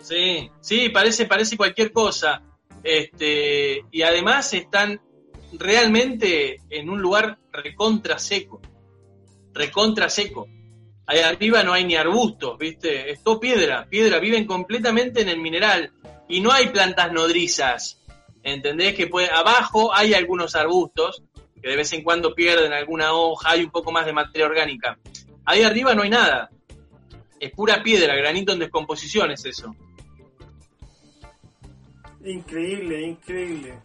Sí, 0.01 0.51
sí, 0.61 0.89
parece, 0.89 1.27
parece 1.27 1.57
cualquier 1.57 1.93
cosa. 1.93 2.43
Este, 2.83 3.85
y 3.91 4.03
además 4.03 4.55
están 4.55 5.01
realmente 5.53 6.61
en 6.71 6.89
un 6.89 7.03
lugar 7.03 7.39
recontra 7.53 8.19
seco. 8.19 8.61
Recontra 9.53 10.09
seco. 10.09 10.47
Ahí 11.07 11.21
arriba 11.21 11.63
no 11.63 11.73
hay 11.73 11.85
ni 11.85 11.97
arbustos, 11.97 12.59
¿viste? 12.59 13.11
Es 13.11 13.23
todo 13.23 13.41
piedra, 13.41 13.87
piedra, 13.89 14.19
viven 14.21 14.47
completamente 14.47 15.21
en 15.21 15.29
el 15.29 15.41
mineral. 15.41 15.93
Y 16.29 16.41
no 16.41 16.53
hay 16.53 16.69
plantas 16.69 17.13
nodrizas. 17.13 17.98
¿Entendés? 18.53 18.95
Que 18.95 19.07
puede, 19.07 19.31
abajo 19.31 19.95
hay 19.95 20.15
algunos 20.15 20.55
arbustos 20.55 21.23
que 21.61 21.69
de 21.69 21.77
vez 21.77 21.93
en 21.93 22.03
cuando 22.03 22.35
pierden 22.35 22.73
alguna 22.73 23.13
hoja, 23.13 23.51
hay 23.51 23.65
un 23.65 23.71
poco 23.71 23.91
más 23.93 24.07
de 24.07 24.13
materia 24.13 24.47
orgánica. 24.47 24.99
Ahí 25.45 25.63
arriba 25.63 25.95
no 25.95 26.03
hay 26.03 26.11
nada. 26.11 26.51
Es 27.41 27.53
pura 27.53 27.83
piedra, 27.83 28.15
granito 28.17 28.53
en 28.53 28.61
descomposición 28.61 29.31
es 29.31 29.45
eso. 29.45 29.75
Increíble, 32.25 33.03
increíble. 33.03 33.79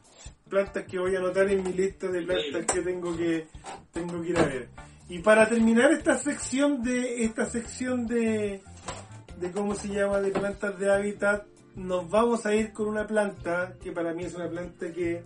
Plantas 0.50 0.86
que 0.86 1.00
voy 1.00 1.16
a 1.16 1.20
anotar 1.20 1.50
en 1.50 1.64
mi 1.64 1.74
lista 1.74 2.08
de 2.08 2.22
plantas 2.22 2.46
Increíble. 2.46 2.74
que 2.74 2.82
tengo 2.82 3.18
que 3.18 3.48
tengo 3.92 4.22
que 4.22 4.30
ir 4.30 4.38
a 4.38 4.44
ver. 4.44 4.70
Y 5.10 5.20
para 5.20 5.48
terminar 5.48 5.92
esta 5.92 6.18
sección 6.18 6.84
de 6.84 7.24
esta 7.24 7.46
sección 7.46 8.08
de 8.08 8.62
de 9.38 9.52
cómo 9.52 9.76
se 9.76 9.90
llama 9.90 10.20
de 10.20 10.32
plantas 10.32 10.78
de 10.80 10.92
hábitat, 10.92 11.46
nos 11.76 12.10
vamos 12.10 12.46
a 12.46 12.54
ir 12.54 12.72
con 12.72 12.88
una 12.88 13.08
planta 13.08 13.76
que 13.82 13.92
para 13.92 14.14
mí 14.14 14.24
es 14.24 14.36
una 14.36 14.50
planta 14.50 14.92
que 14.92 15.24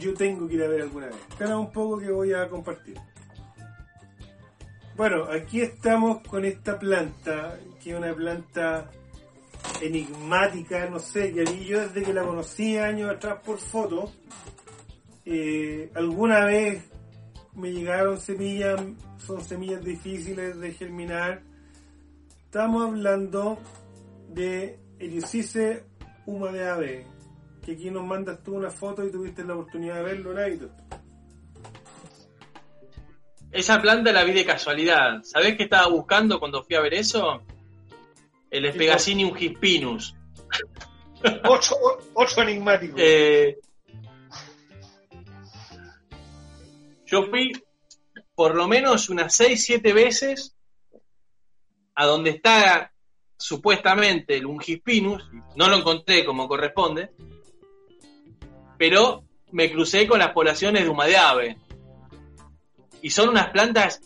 yo 0.00 0.14
tengo 0.14 0.48
que 0.48 0.54
ir 0.54 0.62
a 0.62 0.68
ver 0.68 0.82
alguna 0.82 1.06
vez. 1.06 1.16
Espera 1.28 1.56
un 1.56 1.70
poco 1.70 1.98
que 1.98 2.10
voy 2.10 2.32
a 2.32 2.48
compartir. 2.48 2.98
Bueno, 4.96 5.24
aquí 5.24 5.60
estamos 5.60 6.20
con 6.26 6.44
esta 6.44 6.78
planta, 6.78 7.58
que 7.82 7.90
es 7.90 7.96
una 7.96 8.14
planta 8.14 8.90
enigmática, 9.80 10.88
no 10.88 11.00
sé, 11.00 11.32
que 11.32 11.64
yo 11.64 11.80
desde 11.80 12.02
que 12.02 12.12
la 12.12 12.22
conocí 12.22 12.76
años 12.76 13.10
atrás 13.10 13.40
por 13.44 13.58
foto, 13.58 14.12
eh, 15.24 15.90
alguna 15.94 16.44
vez 16.44 16.84
me 17.54 17.72
llegaron 17.72 18.20
semillas, 18.20 18.80
son 19.18 19.42
semillas 19.42 19.82
difíciles 19.84 20.60
de 20.60 20.72
germinar. 20.72 21.42
Estamos 22.44 22.86
hablando 22.86 23.58
de 24.28 24.78
Eriocice 25.04 25.84
huma 26.26 26.50
de 26.50 26.66
ave, 26.66 27.06
que 27.62 27.72
aquí 27.72 27.90
nos 27.90 28.04
mandas 28.04 28.42
tú 28.42 28.54
una 28.54 28.70
foto 28.70 29.06
y 29.06 29.10
tuviste 29.10 29.44
la 29.44 29.54
oportunidad 29.54 29.96
de 29.96 30.02
verlo, 30.02 30.32
Naito. 30.32 30.70
Esa 33.52 33.80
planta 33.80 34.12
la 34.12 34.24
vi 34.24 34.32
de 34.32 34.46
casualidad. 34.46 35.22
¿Sabés 35.22 35.56
qué 35.56 35.64
estaba 35.64 35.88
buscando 35.88 36.40
cuando 36.40 36.64
fui 36.64 36.74
a 36.74 36.80
ver 36.80 36.94
eso? 36.94 37.42
El 38.50 38.72
Spegacinium 38.72 39.36
hispinus. 39.36 40.16
Ocho, 41.44 41.76
ocho 42.12 42.42
enigmáticos. 42.42 43.00
Eh, 43.00 43.58
yo 47.06 47.26
fui 47.26 47.52
por 48.34 48.54
lo 48.54 48.68
menos 48.68 49.08
unas 49.08 49.34
6, 49.34 49.64
7 49.64 49.92
veces 49.92 50.54
a 51.94 52.06
donde 52.06 52.30
está 52.30 52.93
supuestamente 53.36 54.36
el 54.36 54.46
Ungispinus, 54.46 55.24
no 55.56 55.68
lo 55.68 55.76
encontré 55.76 56.24
como 56.24 56.48
corresponde, 56.48 57.10
pero 58.78 59.24
me 59.52 59.70
crucé 59.70 60.06
con 60.06 60.18
las 60.18 60.32
poblaciones 60.32 60.84
de 60.84 60.88
humadeave. 60.88 61.58
Y 63.02 63.10
son 63.10 63.28
unas 63.28 63.50
plantas, 63.50 64.00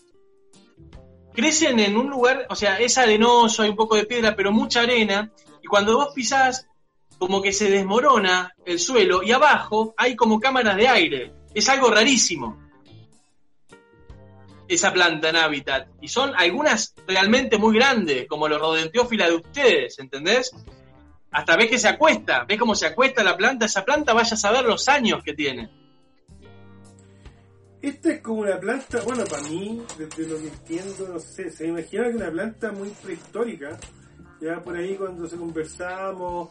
crecen 1.33 1.79
en 1.79 1.97
un 1.97 2.09
lugar, 2.09 2.45
o 2.49 2.55
sea, 2.55 2.79
es 2.79 2.97
arenoso, 2.97 3.63
hay 3.63 3.69
un 3.69 3.75
poco 3.75 3.95
de 3.95 4.05
piedra, 4.05 4.35
pero 4.35 4.51
mucha 4.51 4.81
arena, 4.81 5.31
y 5.63 5.67
cuando 5.67 5.95
vos 5.95 6.09
pisás, 6.13 6.67
como 7.17 7.41
que 7.41 7.53
se 7.53 7.69
desmorona 7.69 8.53
el 8.65 8.79
suelo, 8.79 9.23
y 9.23 9.31
abajo 9.31 9.93
hay 9.97 10.15
como 10.15 10.39
cámaras 10.39 10.75
de 10.75 10.87
aire. 10.87 11.33
Es 11.53 11.67
algo 11.69 11.89
rarísimo 11.89 12.68
esa 14.69 14.93
planta 14.93 15.29
en 15.29 15.35
hábitat. 15.35 15.87
Y 15.99 16.07
son 16.07 16.33
algunas 16.35 16.93
realmente 17.07 17.57
muy 17.57 17.75
grandes, 17.75 18.27
como 18.27 18.47
los 18.47 18.61
rodenteófila 18.61 19.27
de 19.27 19.35
ustedes, 19.35 19.99
¿entendés? 19.99 20.51
Hasta 21.31 21.57
ves 21.57 21.69
que 21.69 21.79
se 21.79 21.87
acuesta, 21.87 22.45
ves 22.47 22.59
cómo 22.59 22.75
se 22.75 22.85
acuesta 22.85 23.23
la 23.23 23.35
planta, 23.35 23.65
esa 23.65 23.83
planta 23.83 24.13
vaya 24.13 24.33
a 24.33 24.37
saber 24.37 24.63
los 24.65 24.87
años 24.87 25.23
que 25.23 25.33
tiene. 25.33 25.69
Esta 27.81 28.11
es 28.11 28.21
como 28.21 28.41
una 28.41 28.59
planta, 28.59 29.01
bueno, 29.01 29.23
para 29.25 29.41
mí, 29.43 29.81
desde 29.97 30.27
lo 30.27 30.37
que 30.37 30.47
entiendo, 30.47 31.07
no 31.13 31.19
sé, 31.19 31.49
se 31.49 31.67
imagina 31.67 32.09
que 32.09 32.17
una 32.17 32.31
planta 32.31 32.71
muy 32.71 32.89
prehistórica. 32.89 33.77
Ya 34.41 34.61
por 34.61 34.75
ahí 34.75 34.95
cuando 34.95 35.27
se 35.27 35.37
conversamos, 35.37 36.49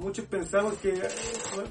muchos 0.00 0.24
pensamos 0.24 0.74
que 0.78 0.94
eh, 0.94 1.08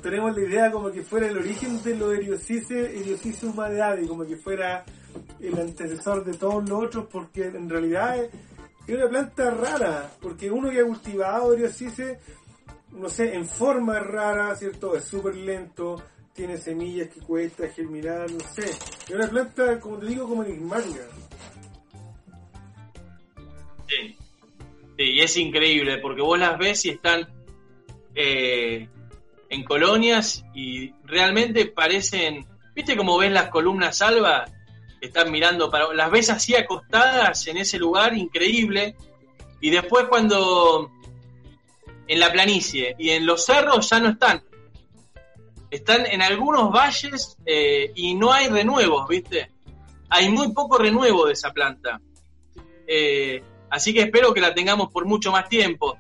tenemos 0.01 0.35
la 0.38 0.43
idea 0.43 0.72
como 0.72 0.91
que 0.91 1.01
fuera 1.01 1.27
el 1.27 1.38
origen 1.38 1.81
de 1.84 1.95
los 1.95 2.14
eriocice, 2.14 3.43
humadade, 3.43 4.07
como 4.07 4.26
que 4.26 4.38
fuera 4.38 4.85
el 5.39 5.60
antecesor 5.60 6.23
de 6.23 6.35
todos 6.35 6.68
los 6.69 6.84
otros, 6.84 7.07
porque 7.11 7.45
en 7.45 7.68
realidad 7.68 8.23
es, 8.23 8.30
una 8.88 9.07
planta 9.07 9.51
rara, 9.51 10.11
porque 10.22 10.49
uno 10.49 10.69
que 10.69 10.80
ha 10.80 10.85
cultivado 10.85 11.53
eriocice, 11.53 12.19
no 12.91 13.10
sé, 13.10 13.34
en 13.35 13.45
forma 13.45 13.99
rara, 13.99 14.56
¿cierto? 14.56 14.95
Es 14.95 15.06
súper 15.06 15.35
lento, 15.35 16.01
tiene 16.34 16.57
semillas 16.57 17.10
que 17.10 17.19
cuesta 17.22 17.68
germinar, 17.69 18.31
no 18.31 18.39
sé. 18.39 18.69
Es 18.69 19.11
una 19.11 19.27
planta, 19.27 19.80
como 19.80 19.97
te 19.97 20.06
digo, 20.07 20.27
como 20.27 20.43
enigmática. 20.43 21.01
Sí. 23.88 24.15
Sí, 24.97 25.03
y 25.03 25.22
es 25.22 25.38
increíble, 25.38 25.97
porque 25.99 26.22
vos 26.22 26.38
las 26.38 26.57
ves 26.57 26.85
y 26.85 26.89
están 26.89 27.27
eh, 28.15 28.88
en 29.49 29.64
colonias 29.64 30.45
y 30.53 30.94
realmente 31.03 31.65
parecen, 31.65 32.45
¿viste 32.76 32.95
cómo 32.95 33.18
ves 33.18 33.31
las 33.31 33.49
columnas 33.49 34.02
alba? 34.02 34.45
Están 35.02 35.31
mirando 35.31 35.72
para, 35.72 35.94
las 35.94 36.11
ves 36.11 36.30
así 36.30 36.56
acostadas 36.56 37.48
en 37.48 37.57
ese 37.57 37.80
lugar 37.80 38.15
increíble 38.18 38.95
y 39.61 39.69
después 39.69 40.06
cuando 40.10 40.91
en 42.07 42.19
la 42.19 42.31
planicie 42.31 42.95
y 42.98 43.11
en 43.11 43.26
los 43.26 43.45
cerros 43.45 43.90
ya 43.90 43.99
no 43.99 44.10
están. 44.10 44.44
Están 45.69 46.07
en 46.07 46.22
algunos 46.22 46.72
valles 46.72 47.38
eh, 47.45 47.91
y 47.95 48.15
no 48.15 48.31
hay 48.31 48.48
renuevos, 48.48 49.07
¿viste? 49.07 49.52
Hay 50.10 50.30
muy 50.30 50.52
poco 50.52 50.80
renuevo 50.80 51.27
de 51.27 51.34
esa 51.34 51.52
planta. 51.52 52.02
Eh, 52.88 53.44
así 53.69 53.94
que 53.94 54.02
espero 54.02 54.34
que 54.34 54.41
la 54.41 54.56
tengamos 54.56 54.91
por 54.91 55.06
mucho 55.06 55.31
más 55.31 55.48
tiempo. 55.48 55.98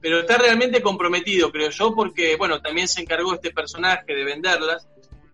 Pero 0.00 0.20
está 0.20 0.38
realmente 0.38 0.80
comprometido, 0.80 1.50
creo 1.50 1.70
yo, 1.70 1.94
porque, 1.94 2.36
bueno, 2.36 2.60
también 2.60 2.86
se 2.86 3.00
encargó 3.00 3.34
este 3.34 3.50
personaje 3.50 4.14
de 4.14 4.24
venderlas. 4.24 4.88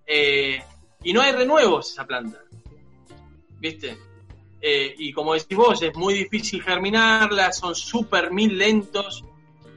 Eh, 0.06 0.62
y 1.02 1.12
no 1.12 1.20
hay 1.20 1.32
renuevos 1.32 1.90
esa 1.90 2.06
planta. 2.06 2.40
¿Viste? 3.58 3.96
Eh, 4.60 4.94
y 4.96 5.12
como 5.12 5.34
decís 5.34 5.56
vos, 5.56 5.82
es 5.82 5.94
muy 5.94 6.14
difícil 6.14 6.62
germinarlas, 6.62 7.58
son 7.58 7.74
súper 7.74 8.30
mil 8.30 8.56
lentos. 8.56 9.22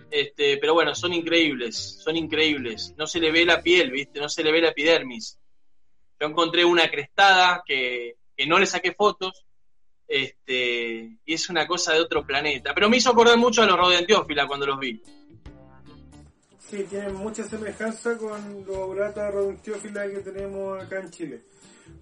Este, 0.09 0.57
pero 0.57 0.73
bueno, 0.73 0.95
son 0.95 1.14
increíbles, 1.14 1.99
son 2.01 2.15
increíbles. 2.15 2.93
No 2.97 3.05
se 3.05 3.19
le 3.19 3.31
ve 3.31 3.43
la 3.43 3.61
piel, 3.61 3.91
¿viste? 3.91 4.22
No 4.22 4.30
se 4.30 4.43
le 4.43 4.53
ve 4.53 4.61
la 4.61 4.69
epidermis. 4.69 5.38
Yo 6.19 6.27
encontré 6.27 6.64
una 6.64 6.89
crestada 6.89 7.61
que, 7.65 8.15
que 8.35 8.47
no 8.47 8.57
le 8.57 8.65
saqué 8.65 8.93
fotos, 8.93 9.45
este, 10.07 11.17
y 11.25 11.34
es 11.34 11.49
una 11.49 11.67
cosa 11.67 11.93
de 11.93 11.99
otro 11.99 12.25
planeta. 12.25 12.73
Pero 12.73 12.89
me 12.89 12.97
hizo 12.97 13.09
acordar 13.09 13.38
mucho 13.38 13.61
a 13.61 13.65
los 13.65 13.77
rodenteófila 13.77 14.47
cuando 14.47 14.65
los 14.65 14.79
vi. 14.79 15.01
Sí, 16.59 16.84
tienen 16.89 17.15
mucha 17.15 17.43
semejanza 17.43 18.17
con 18.17 18.65
los 18.65 18.89
brata 18.89 19.31
rodenteófila 19.31 20.07
que 20.09 20.19
tenemos 20.19 20.84
acá 20.84 20.99
en 20.99 21.09
Chile. 21.09 21.43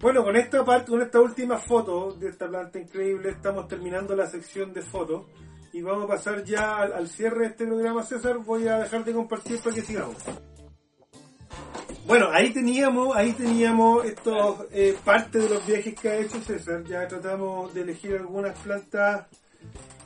Bueno, 0.00 0.24
con 0.24 0.36
esta 0.36 0.64
parte, 0.64 0.90
con 0.90 1.02
esta 1.02 1.20
última 1.20 1.58
foto 1.58 2.12
de 2.12 2.28
esta 2.28 2.48
planta 2.48 2.78
increíble, 2.78 3.30
estamos 3.30 3.68
terminando 3.68 4.16
la 4.16 4.26
sección 4.26 4.72
de 4.72 4.82
fotos 4.82 5.26
y 5.72 5.80
vamos 5.82 6.04
a 6.04 6.08
pasar 6.08 6.42
ya 6.44 6.78
al, 6.78 6.92
al 6.92 7.08
cierre 7.08 7.40
de 7.40 7.46
este 7.46 7.66
programa, 7.66 8.02
César. 8.02 8.38
Voy 8.38 8.66
a 8.66 8.78
dejar 8.78 9.04
de 9.04 9.12
compartir 9.12 9.60
para 9.60 9.74
que 9.74 9.82
sigamos. 9.82 10.16
Bueno, 12.06 12.28
ahí 12.32 12.52
teníamos, 12.52 13.16
ahí 13.16 13.32
teníamos 13.32 14.04
estos 14.04 14.66
eh, 14.70 14.96
parte 15.04 15.38
de 15.40 15.48
los 15.48 15.66
viajes 15.66 15.94
que 15.94 16.08
ha 16.08 16.16
hecho 16.18 16.40
César. 16.40 16.84
Ya 16.84 17.06
tratamos 17.08 17.74
de 17.74 17.80
elegir 17.80 18.14
algunas 18.14 18.56
plantas 18.60 19.26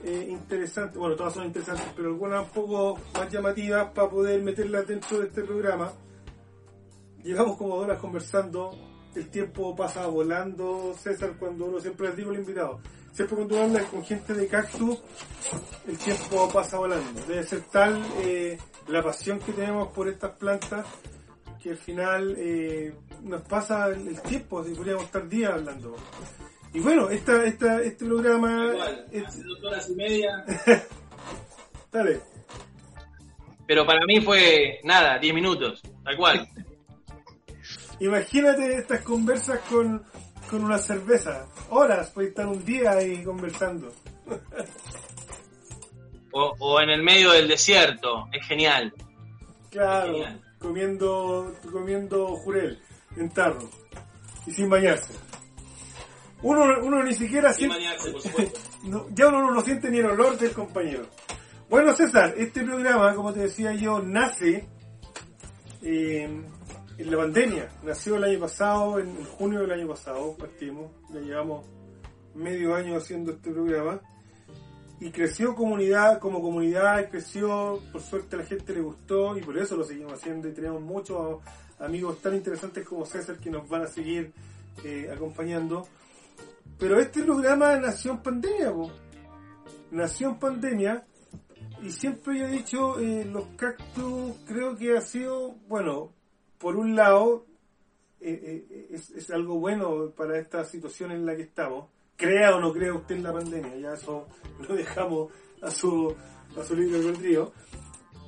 eh, 0.03 0.29
interesantes, 0.31 0.97
bueno, 0.97 1.15
todas 1.15 1.35
son 1.35 1.45
interesantes, 1.45 1.87
pero 1.95 2.09
algunas 2.09 2.45
un 2.45 2.51
poco 2.51 2.99
más 3.13 3.31
llamativas 3.31 3.91
para 3.93 4.09
poder 4.09 4.43
meterlas 4.43 4.87
dentro 4.87 5.19
de 5.19 5.27
este 5.27 5.43
programa. 5.43 5.93
Llevamos 7.23 7.59
como 7.59 7.75
horas 7.75 7.99
conversando, 7.99 8.71
el 9.15 9.29
tiempo 9.29 9.77
pasa 9.77 10.07
volando, 10.07 10.95
César, 10.99 11.35
cuando 11.39 11.67
uno 11.67 11.81
siempre 11.81 12.09
les 12.09 12.17
digo 12.17 12.31
al 12.31 12.39
invitado, 12.39 12.81
siempre 13.13 13.37
cuando 13.37 13.63
uno 13.63 13.79
con 13.91 14.03
gente 14.03 14.33
de 14.33 14.47
cactus, 14.47 14.99
el 15.87 15.99
tiempo 15.99 16.49
pasa 16.49 16.79
volando. 16.79 17.21
Debe 17.29 17.43
ser 17.43 17.61
tal 17.71 18.03
eh, 18.21 18.57
la 18.89 19.03
pasión 19.03 19.39
que 19.39 19.53
tenemos 19.53 19.89
por 19.89 20.09
estas 20.09 20.31
plantas 20.33 20.87
que 21.62 21.70
al 21.70 21.77
final 21.77 22.35
eh, 22.39 22.95
nos 23.23 23.43
pasa 23.43 23.89
el 23.89 24.20
tiempo, 24.23 24.65
si 24.65 24.74
podríamos 24.74 25.05
estar 25.05 25.28
días 25.28 25.53
hablando. 25.53 25.95
Y 26.73 26.81
bueno, 26.81 27.11
esta, 27.11 27.45
esta, 27.45 27.82
este 27.82 28.07
programa... 28.07 28.73
hace 28.73 29.43
dos 29.43 29.65
horas 29.65 29.91
y 29.91 29.95
media. 29.95 30.45
Dale. 31.93 32.20
Pero 33.66 33.87
para 33.87 34.05
mí 34.07 34.20
fue 34.20 34.81
nada, 34.85 35.19
10 35.19 35.35
minutos, 35.35 35.82
tal 36.05 36.16
cual. 36.16 36.49
Imagínate 38.01 38.78
estas 38.78 39.03
conversas 39.03 39.61
con, 39.69 40.03
con 40.49 40.65
una 40.65 40.78
cerveza. 40.78 41.47
Horas, 41.69 42.11
puedes 42.11 42.31
estar 42.31 42.47
un 42.47 42.65
día 42.65 42.93
ahí 42.93 43.23
conversando. 43.23 43.93
o, 46.32 46.55
o 46.59 46.81
en 46.81 46.91
el 46.91 47.03
medio 47.03 47.32
del 47.32 47.49
desierto, 47.49 48.28
es 48.32 48.47
genial. 48.47 48.95
Claro. 49.70 50.07
Es 50.07 50.12
genial 50.12 50.49
comiendo, 50.61 51.55
comiendo 51.73 52.37
jurel 52.37 52.78
en 53.16 53.31
tarro 53.31 53.69
y 54.47 54.53
sin 54.53 54.69
bañarse. 54.69 55.15
Uno, 56.43 56.65
uno 56.82 57.03
ni 57.03 57.12
siquiera 57.15 57.53
Sin 57.53 57.70
siente, 57.70 57.77
bañarse, 57.77 58.12
por 58.12 58.23
supuesto. 58.23 58.61
no, 58.85 59.07
ya 59.11 59.28
uno 59.28 59.51
no 59.51 59.61
siente 59.62 59.91
ni 59.91 59.99
el 59.99 60.07
olor 60.07 60.39
del 60.39 60.53
compañero. 60.53 61.07
Bueno, 61.69 61.93
César, 61.95 62.35
este 62.37 62.65
programa, 62.65 63.15
como 63.15 63.32
te 63.32 63.41
decía 63.41 63.73
yo, 63.74 64.01
nace 64.01 64.69
eh, 65.82 66.43
en 66.99 67.11
la 67.11 67.16
pandemia. 67.16 67.69
Nació 67.82 68.16
el 68.16 68.24
año 68.24 68.41
pasado, 68.41 68.99
en, 68.99 69.09
en 69.09 69.24
junio 69.24 69.61
del 69.61 69.73
año 69.73 69.89
pasado, 69.89 70.37
partimos, 70.37 70.91
ya 71.11 71.20
llevamos 71.20 71.66
medio 72.35 72.74
año 72.74 72.97
haciendo 72.97 73.32
este 73.32 73.51
programa. 73.51 74.01
Y 75.01 75.10
creció 75.10 75.55
comunidad, 75.55 76.18
como 76.18 76.43
comunidad, 76.43 77.09
creció, 77.10 77.81
por 77.90 78.02
suerte 78.02 78.36
la 78.36 78.44
gente 78.44 78.74
le 78.74 78.82
gustó 78.82 79.36
y 79.36 79.40
por 79.40 79.56
eso 79.56 79.74
lo 79.74 79.85
seguimos 79.85 80.12
haciendo 80.12 80.47
y 80.47 80.52
tenemos 80.52 80.82
muchos 80.82 81.40
amigos 81.78 82.20
tan 82.20 82.35
interesantes 82.35 82.86
como 82.86 83.06
César 83.06 83.39
que 83.39 83.51
nos 83.51 83.66
van 83.66 83.82
a 83.82 83.86
seguir 83.86 84.32
eh, 84.85 85.10
acompañando. 85.10 85.89
Pero 86.78 87.01
este 87.01 87.22
programa 87.22 87.77
nació 87.77 88.12
en 88.12 88.18
pandemia, 88.18 88.72
nació 89.90 90.28
en 90.28 90.39
pandemia 90.39 91.05
y 91.82 91.90
siempre 91.90 92.39
yo 92.39 92.47
he 92.47 92.51
dicho, 92.51 93.01
eh, 93.01 93.24
los 93.24 93.47
cactus 93.56 94.36
creo 94.47 94.77
que 94.77 94.98
ha 94.98 95.01
sido, 95.01 95.55
bueno, 95.66 96.12
por 96.59 96.77
un 96.77 96.94
lado, 96.94 97.47
eh, 98.20 98.89
es, 98.90 99.31
algo 99.31 99.59
bueno 99.59 100.10
para 100.14 100.39
esta 100.39 100.62
situación 100.64 101.10
en 101.10 101.24
la 101.24 101.35
que 101.35 101.43
estamos. 101.43 101.89
Crea 102.21 102.55
o 102.55 102.61
no 102.61 102.73
crea 102.73 102.95
usted 102.95 103.17
en 103.17 103.23
la 103.23 103.33
pandemia, 103.33 103.77
ya 103.77 103.95
eso 103.95 104.29
lo 104.69 104.75
dejamos 104.75 105.33
a 105.63 105.71
su, 105.71 106.15
a 106.57 106.63
su 106.63 106.77
libre 106.77 106.99
albedrío. 106.99 107.53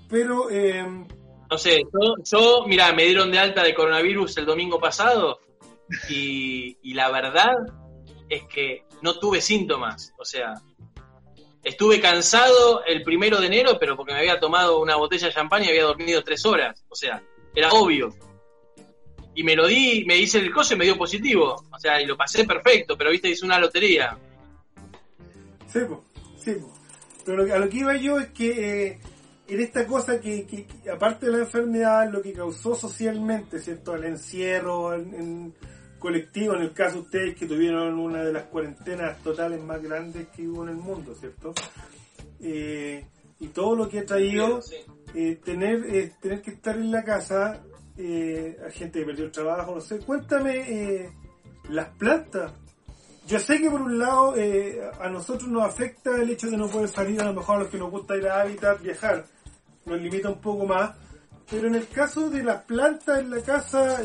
Pero... 0.08 0.48
no 1.50 1.58
sé, 1.58 1.82
yo, 1.92 2.14
yo, 2.24 2.64
mira, 2.66 2.92
me 2.92 3.04
dieron 3.04 3.30
de 3.30 3.38
alta 3.38 3.62
de 3.62 3.74
coronavirus 3.74 4.36
el 4.38 4.46
domingo 4.46 4.80
pasado 4.80 5.40
y, 6.08 6.94
la 6.94 7.10
verdad 7.10 7.54
es 8.28 8.44
que 8.44 8.84
no 9.00 9.18
tuve 9.18 9.40
síntomas. 9.40 10.12
O 10.18 10.24
sea, 10.24 10.54
estuve 11.62 12.00
cansado 12.00 12.84
el 12.84 13.02
primero 13.02 13.40
de 13.40 13.46
enero, 13.46 13.78
pero 13.78 13.96
porque 13.96 14.12
me 14.12 14.20
había 14.20 14.40
tomado 14.40 14.80
una 14.80 14.96
botella 14.96 15.28
de 15.28 15.34
champán 15.34 15.64
y 15.64 15.68
había 15.68 15.84
dormido 15.84 16.22
tres 16.22 16.44
horas. 16.46 16.84
O 16.88 16.94
sea, 16.94 17.22
era 17.54 17.70
obvio. 17.70 18.10
Y 19.34 19.42
me 19.42 19.56
lo 19.56 19.66
di, 19.66 20.04
me 20.04 20.18
hice 20.18 20.38
el 20.38 20.52
coche 20.52 20.74
y 20.74 20.78
me 20.78 20.84
dio 20.84 20.96
positivo. 20.96 21.64
O 21.70 21.78
sea, 21.78 22.00
y 22.00 22.06
lo 22.06 22.16
pasé 22.16 22.44
perfecto, 22.44 22.96
pero 22.96 23.10
viste, 23.10 23.30
hice 23.30 23.44
una 23.44 23.58
lotería. 23.58 24.16
Sí, 25.68 25.80
sí. 26.36 26.56
Pero 27.24 27.54
a 27.54 27.58
lo 27.58 27.68
que 27.68 27.78
iba 27.78 27.96
yo 27.96 28.18
es 28.18 28.28
que 28.28 28.88
eh, 28.88 29.00
en 29.48 29.60
esta 29.60 29.86
cosa 29.86 30.20
que, 30.20 30.66
aparte 30.92 31.26
de 31.26 31.32
la 31.32 31.38
enfermedad, 31.38 32.10
lo 32.10 32.20
que 32.20 32.32
causó 32.32 32.74
socialmente, 32.74 33.58
¿cierto? 33.58 33.94
El 33.94 34.04
encierro, 34.04 34.94
en 34.94 35.54
colectivo, 36.02 36.56
en 36.56 36.62
el 36.62 36.72
caso 36.72 36.96
de 36.96 37.00
ustedes 37.02 37.36
que 37.36 37.46
tuvieron 37.46 37.96
una 37.96 38.24
de 38.24 38.32
las 38.32 38.44
cuarentenas 38.44 39.22
totales 39.22 39.62
más 39.62 39.80
grandes 39.80 40.26
que 40.34 40.48
hubo 40.48 40.64
en 40.64 40.70
el 40.70 40.76
mundo, 40.76 41.14
¿cierto? 41.14 41.54
Eh, 42.40 43.06
y 43.38 43.46
todo 43.48 43.76
lo 43.76 43.88
que 43.88 44.00
ha 44.00 44.04
traído 44.04 44.60
eh, 45.14 45.38
tener, 45.44 45.84
eh, 45.94 46.12
tener 46.20 46.42
que 46.42 46.50
estar 46.50 46.76
en 46.76 46.90
la 46.90 47.04
casa, 47.04 47.62
a 47.96 48.70
gente 48.70 49.00
que 49.00 49.06
perdió 49.06 49.24
el 49.26 49.32
trabajo, 49.32 49.74
no 49.74 49.80
sé, 49.80 49.98
cuéntame 49.98 51.10
las 51.68 51.88
plantas. 51.90 52.52
Yo 53.26 53.38
sé 53.38 53.60
que 53.60 53.70
por 53.70 53.82
un 53.82 53.98
lado 53.98 54.34
a 55.00 55.08
nosotros 55.08 55.48
nos 55.48 55.62
afecta 55.64 56.20
el 56.20 56.30
hecho 56.30 56.50
de 56.50 56.56
no 56.56 56.68
poder 56.68 56.88
salir, 56.88 57.20
a 57.20 57.26
lo 57.26 57.34
mejor 57.34 57.56
a 57.56 57.60
los 57.60 57.68
que 57.68 57.78
nos 57.78 57.90
gusta 57.90 58.16
ir 58.16 58.26
a 58.26 58.40
hábitat, 58.40 58.82
viajar, 58.82 59.24
nos 59.86 60.00
limita 60.00 60.28
un 60.28 60.40
poco 60.40 60.66
más, 60.66 60.96
pero 61.48 61.68
en 61.68 61.74
el 61.74 61.86
caso 61.88 62.30
de 62.30 62.42
las 62.42 62.62
plantas 62.62 63.20
en 63.20 63.30
la 63.30 63.40
casa, 63.40 64.00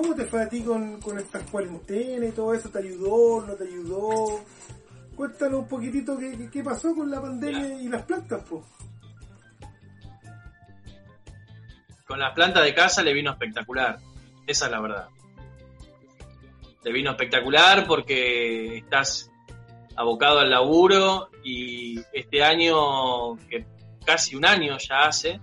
¿Cómo 0.00 0.14
te 0.14 0.26
fue 0.26 0.42
a 0.42 0.48
ti 0.48 0.62
con, 0.62 1.00
con 1.00 1.18
estas 1.18 1.42
cuarentenas 1.50 2.28
y 2.28 2.32
todo 2.32 2.54
eso? 2.54 2.68
¿Te 2.68 2.78
ayudó? 2.78 3.44
¿No 3.44 3.54
te 3.54 3.64
ayudó? 3.64 4.44
Cuéntanos 5.16 5.62
un 5.62 5.66
poquitito 5.66 6.16
qué, 6.16 6.48
qué 6.52 6.62
pasó 6.62 6.94
con 6.94 7.10
la 7.10 7.20
pandemia 7.20 7.82
y 7.82 7.88
las 7.88 8.02
plantas, 8.02 8.42
po. 8.44 8.64
Con 12.08 12.18
las 12.18 12.32
plantas 12.32 12.64
de 12.64 12.74
casa 12.74 13.02
le 13.02 13.12
vino 13.12 13.30
espectacular. 13.30 13.98
Esa 14.46 14.64
es 14.64 14.70
la 14.70 14.80
verdad. 14.80 15.08
Le 16.82 16.90
vino 16.90 17.10
espectacular 17.10 17.86
porque 17.86 18.78
estás 18.78 19.30
abocado 19.94 20.38
al 20.38 20.48
laburo 20.48 21.28
y 21.44 22.00
este 22.14 22.42
año, 22.42 23.36
que 23.50 23.66
casi 24.06 24.34
un 24.34 24.46
año 24.46 24.78
ya 24.78 25.02
hace, 25.02 25.38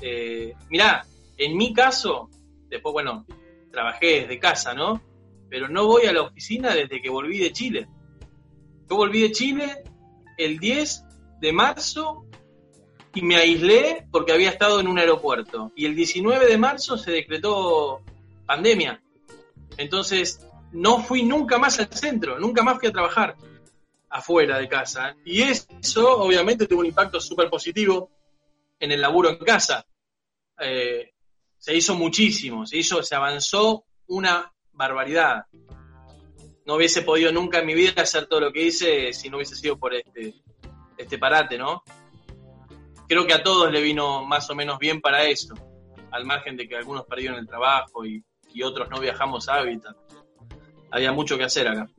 eh, 0.00 0.54
mirá, 0.70 1.04
en 1.36 1.54
mi 1.58 1.74
caso, 1.74 2.30
después, 2.70 2.94
bueno, 2.94 3.26
trabajé 3.70 4.22
desde 4.22 4.38
casa, 4.38 4.72
¿no? 4.72 5.02
Pero 5.50 5.68
no 5.68 5.86
voy 5.86 6.06
a 6.06 6.14
la 6.14 6.22
oficina 6.22 6.74
desde 6.74 7.02
que 7.02 7.10
volví 7.10 7.40
de 7.40 7.52
Chile. 7.52 7.88
Yo 8.88 8.96
volví 8.96 9.20
de 9.20 9.32
Chile 9.32 9.82
el 10.38 10.58
10 10.58 11.04
de 11.40 11.52
marzo 11.52 12.24
y 13.14 13.22
me 13.22 13.36
aislé 13.36 14.06
porque 14.10 14.32
había 14.32 14.50
estado 14.50 14.80
en 14.80 14.86
un 14.86 14.98
aeropuerto. 14.98 15.72
Y 15.74 15.86
el 15.86 15.96
19 15.96 16.46
de 16.46 16.58
marzo 16.58 16.96
se 16.96 17.10
decretó 17.10 18.02
pandemia. 18.46 19.02
Entonces 19.76 20.46
no 20.72 21.02
fui 21.02 21.22
nunca 21.22 21.58
más 21.58 21.78
al 21.80 21.92
centro, 21.92 22.38
nunca 22.38 22.62
más 22.62 22.78
fui 22.78 22.88
a 22.88 22.92
trabajar 22.92 23.36
afuera 24.08 24.58
de 24.58 24.68
casa. 24.68 25.16
Y 25.24 25.42
eso 25.42 26.20
obviamente 26.20 26.66
tuvo 26.66 26.80
un 26.80 26.86
impacto 26.86 27.20
súper 27.20 27.48
positivo 27.48 28.10
en 28.78 28.92
el 28.92 29.00
laburo 29.00 29.30
en 29.30 29.38
casa. 29.38 29.84
Eh, 30.58 31.12
se 31.58 31.74
hizo 31.74 31.94
muchísimo, 31.94 32.66
se 32.66 32.78
hizo, 32.78 33.02
se 33.02 33.14
avanzó 33.14 33.84
una 34.06 34.52
barbaridad. 34.72 35.46
No 36.64 36.76
hubiese 36.76 37.02
podido 37.02 37.32
nunca 37.32 37.58
en 37.58 37.66
mi 37.66 37.74
vida 37.74 38.02
hacer 38.02 38.26
todo 38.26 38.40
lo 38.40 38.52
que 38.52 38.64
hice 38.64 39.12
si 39.12 39.28
no 39.28 39.36
hubiese 39.36 39.56
sido 39.56 39.76
por 39.78 39.94
este, 39.94 40.34
este 40.96 41.18
parate, 41.18 41.58
¿no? 41.58 41.82
Creo 43.10 43.26
que 43.26 43.34
a 43.34 43.42
todos 43.42 43.72
le 43.72 43.82
vino 43.82 44.24
más 44.24 44.48
o 44.50 44.54
menos 44.54 44.78
bien 44.78 45.00
para 45.00 45.24
eso, 45.24 45.52
al 46.12 46.24
margen 46.24 46.56
de 46.56 46.68
que 46.68 46.76
algunos 46.76 47.06
perdieron 47.06 47.40
el 47.40 47.46
trabajo 47.48 48.06
y, 48.06 48.24
otros 48.62 48.88
no 48.88 49.00
viajamos 49.00 49.48
a 49.48 49.56
hábitat. 49.56 49.96
Había 50.92 51.10
mucho 51.10 51.36
que 51.36 51.42
hacer 51.42 51.66
acá. 51.66 51.90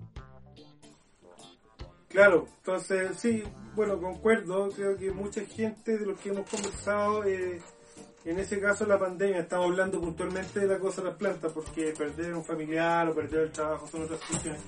Claro, 2.08 2.48
entonces 2.60 3.20
sí, 3.20 3.44
bueno, 3.76 4.00
concuerdo, 4.00 4.70
creo 4.70 4.98
que 4.98 5.12
mucha 5.12 5.46
gente 5.46 5.98
de 5.98 6.06
los 6.06 6.18
que 6.18 6.30
hemos 6.30 6.50
conversado 6.50 7.26
eh, 7.26 7.62
en 8.24 8.40
ese 8.40 8.62
caso 8.62 8.86
la 8.86 8.98
pandemia, 8.98 9.40
estamos 9.40 9.66
hablando 9.66 10.00
puntualmente 10.00 10.62
de 10.62 10.68
la 10.68 10.80
cosa 10.80 11.02
de 11.02 11.10
las 11.10 11.18
plantas, 11.18 11.52
porque 11.52 11.94
perder 11.98 12.34
un 12.34 12.46
familiar 12.46 13.10
o 13.10 13.14
perder 13.14 13.42
el 13.42 13.52
trabajo 13.52 13.86
son 13.86 14.04
otras 14.04 14.22
cuestiones. 14.22 14.62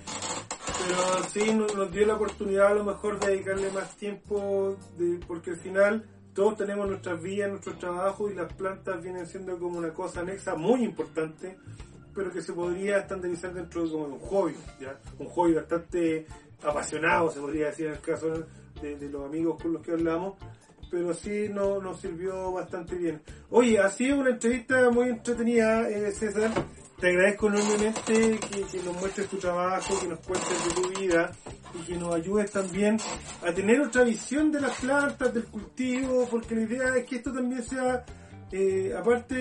Pero 0.78 1.24
sí 1.30 1.53
nos, 1.53 1.90
dio 1.94 2.06
la 2.06 2.15
oportunidad 2.15 2.68
a 2.68 2.74
lo 2.74 2.84
mejor 2.84 3.18
de 3.22 3.28
dedicarle 3.28 3.72
más 3.72 3.95
tiempo, 3.95 4.76
de, 4.98 5.26
porque 5.26 5.52
al 5.52 5.57
final 5.57 6.06
todos 6.34 6.57
tenemos 6.57 6.88
nuestras 6.88 7.22
vidas, 7.22 7.49
nuestro 7.49 7.73
trabajo 7.76 8.30
y 8.30 8.34
las 8.34 8.51
plantas 8.53 9.01
vienen 9.01 9.27
siendo 9.27 9.57
como 9.60 9.77
una 9.77 9.93
cosa 9.93 10.22
anexa 10.22 10.55
muy 10.55 10.84
importante, 10.84 11.57
pero 12.14 12.31
que 12.31 12.41
se 12.41 12.53
podría 12.53 12.99
estandarizar 12.99 13.53
dentro 13.53 13.84
de 13.84 13.91
como 13.91 14.05
un 14.05 14.19
hobby, 14.19 14.55
¿ya? 14.80 14.99
un 15.19 15.27
hobby 15.27 15.53
bastante 15.53 16.26
apasionado, 16.64 17.31
se 17.31 17.39
podría 17.39 17.68
decir 17.68 17.88
en 17.88 17.93
el 17.93 18.01
caso 18.01 18.45
de, 18.81 18.97
de 18.97 19.10
los 19.10 19.26
amigos 19.26 19.61
con 19.61 19.73
los 19.73 19.81
que 19.81 19.91
hablamos, 19.91 20.35
pero 20.89 21.14
sí 21.14 21.49
no, 21.49 21.81
nos 21.81 21.99
sirvió 21.99 22.51
bastante 22.51 22.95
bien. 22.95 23.22
Oye, 23.49 23.80
ha 23.80 23.89
sido 23.89 24.19
una 24.19 24.30
entrevista 24.30 24.89
muy 24.91 25.10
entretenida, 25.10 25.89
eh, 25.89 26.11
César. 26.11 26.51
Te 27.03 27.09
agradezco 27.09 27.47
enormemente 27.47 28.39
que, 28.39 28.81
nos 28.81 28.95
muestres 28.97 29.27
tu 29.27 29.35
trabajo, 29.35 29.99
que 29.99 30.07
nos 30.07 30.19
cuentes 30.19 30.65
de 30.65 30.81
tu 30.81 31.01
vida 31.01 31.34
y 31.73 31.85
que 31.85 31.97
nos 31.97 32.15
ayudes 32.15 32.49
también 32.49 32.97
a 33.45 33.51
tener 33.51 33.81
otra 33.81 34.03
visión 34.03 34.53
de 34.53 34.61
las 34.61 34.80
plantas, 34.80 35.34
del 35.34 35.43
cultivo, 35.43 36.25
porque 36.31 36.55
la 36.55 36.61
idea 36.61 36.95
es 36.95 37.05
que 37.05 37.17
esto 37.17 37.34
también 37.34 37.61
sea, 37.61 38.05
eh, 38.53 38.95
aparte 38.97 39.35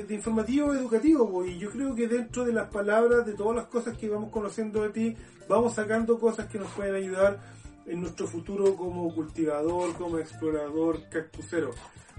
eh, 0.00 0.02
de 0.02 0.12
informativo, 0.12 0.74
educativo, 0.74 1.44
y 1.44 1.56
yo 1.56 1.70
creo 1.70 1.94
que 1.94 2.08
dentro 2.08 2.44
de 2.44 2.52
las 2.52 2.68
palabras, 2.68 3.24
de 3.24 3.34
todas 3.34 3.54
las 3.54 3.66
cosas 3.66 3.96
que 3.96 4.08
vamos 4.08 4.32
conociendo 4.32 4.82
de 4.82 4.88
ti, 4.88 5.16
vamos 5.48 5.74
sacando 5.74 6.18
cosas 6.18 6.48
que 6.48 6.58
nos 6.58 6.72
pueden 6.72 6.96
ayudar 6.96 7.38
en 7.86 8.00
nuestro 8.00 8.26
futuro 8.26 8.74
como 8.74 9.14
cultivador, 9.14 9.94
como 9.94 10.18
explorador 10.18 11.08
cactusero. 11.10 11.70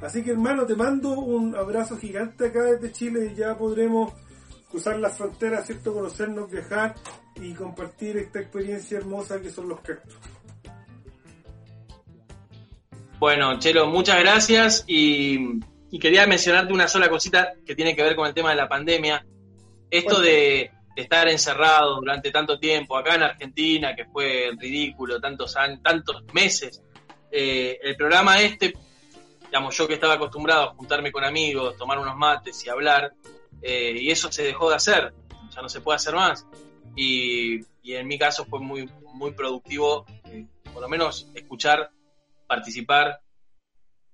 Así 0.01 0.23
que 0.23 0.31
hermano, 0.31 0.65
te 0.65 0.75
mando 0.77 1.19
un 1.19 1.53
abrazo 1.53 1.97
gigante 1.97 2.47
acá 2.47 2.63
desde 2.63 2.93
Chile 2.93 3.31
y 3.33 3.35
ya 3.35 3.57
podremos 3.57 4.13
cruzar 4.75 4.99
las 4.99 5.17
fronteras, 5.17 5.65
¿cierto? 5.65 5.93
Conocernos, 5.93 6.51
viajar 6.51 6.95
y 7.35 7.53
compartir 7.53 8.17
esta 8.17 8.41
experiencia 8.41 8.97
hermosa 8.97 9.41
que 9.41 9.49
son 9.49 9.69
los 9.69 9.79
cactus. 9.79 10.17
Bueno, 13.17 13.57
Chelo, 13.57 13.87
muchas 13.87 14.19
gracias 14.19 14.83
y, 14.85 15.61
quería 15.97 16.27
mencionarte 16.27 16.73
una 16.73 16.89
sola 16.89 17.07
cosita 17.07 17.53
que 17.65 17.73
tiene 17.73 17.95
que 17.95 18.03
ver 18.03 18.17
con 18.17 18.27
el 18.27 18.33
tema 18.33 18.49
de 18.49 18.57
la 18.57 18.67
pandemia. 18.67 19.25
Esto 19.89 20.19
de, 20.19 20.71
estar 20.93 21.29
encerrado 21.29 21.95
durante 21.95 22.31
tanto 22.31 22.59
tiempo 22.59 22.97
acá 22.97 23.15
en 23.15 23.23
Argentina, 23.23 23.95
que 23.95 24.03
fue 24.03 24.51
ridículo, 24.59 25.21
tantos 25.21 25.55
tantos 25.81 26.21
meses. 26.33 26.81
Eh, 27.31 27.79
el 27.81 27.95
programa 27.95 28.41
este, 28.41 28.73
digamos, 29.45 29.77
yo 29.77 29.87
que 29.87 29.93
estaba 29.93 30.15
acostumbrado 30.15 30.63
a 30.63 30.73
juntarme 30.73 31.13
con 31.13 31.23
amigos, 31.23 31.77
tomar 31.77 31.97
unos 31.97 32.17
mates 32.17 32.65
y 32.65 32.69
hablar, 32.69 33.13
eh, 33.67 33.97
y 33.99 34.11
eso 34.11 34.31
se 34.31 34.43
dejó 34.43 34.69
de 34.69 34.75
hacer, 34.75 35.11
ya 35.49 35.61
no 35.61 35.69
se 35.69 35.81
puede 35.81 35.95
hacer 35.95 36.13
más. 36.13 36.45
Y, 36.95 37.65
en 37.83 38.07
mi 38.07 38.19
caso 38.19 38.45
fue 38.45 38.59
muy, 38.59 38.87
muy 39.13 39.31
productivo, 39.31 40.05
eh, 40.25 40.45
por 40.71 40.83
lo 40.83 40.87
menos 40.87 41.31
escuchar, 41.33 41.89
participar 42.45 43.19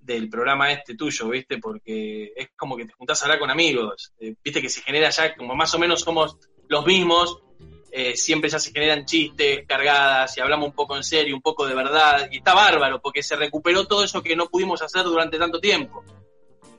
del 0.00 0.30
programa 0.30 0.72
este 0.72 0.96
tuyo, 0.96 1.28
¿viste? 1.28 1.58
Porque 1.58 2.32
es 2.34 2.48
como 2.56 2.78
que 2.78 2.86
te 2.86 2.94
juntás 2.94 3.22
a 3.24 3.38
con 3.38 3.50
amigos, 3.50 4.14
¿viste? 4.18 4.62
Que 4.62 4.70
se 4.70 4.80
genera 4.80 5.10
ya, 5.10 5.36
como 5.36 5.54
más 5.54 5.74
o 5.74 5.78
menos 5.78 6.00
somos 6.00 6.38
los 6.68 6.86
mismos, 6.86 7.42
eh, 7.90 8.16
siempre 8.16 8.48
ya 8.48 8.58
se 8.58 8.72
generan 8.72 9.04
chistes, 9.04 9.66
cargadas, 9.66 10.34
y 10.38 10.40
hablamos 10.40 10.70
un 10.70 10.74
poco 10.74 10.96
en 10.96 11.04
serio, 11.04 11.36
un 11.36 11.42
poco 11.42 11.66
de 11.66 11.74
verdad, 11.74 12.26
y 12.30 12.38
está 12.38 12.54
bárbaro, 12.54 13.02
porque 13.02 13.22
se 13.22 13.36
recuperó 13.36 13.86
todo 13.86 14.02
eso 14.02 14.22
que 14.22 14.34
no 14.34 14.46
pudimos 14.46 14.80
hacer 14.80 15.04
durante 15.04 15.38
tanto 15.38 15.60
tiempo. 15.60 16.02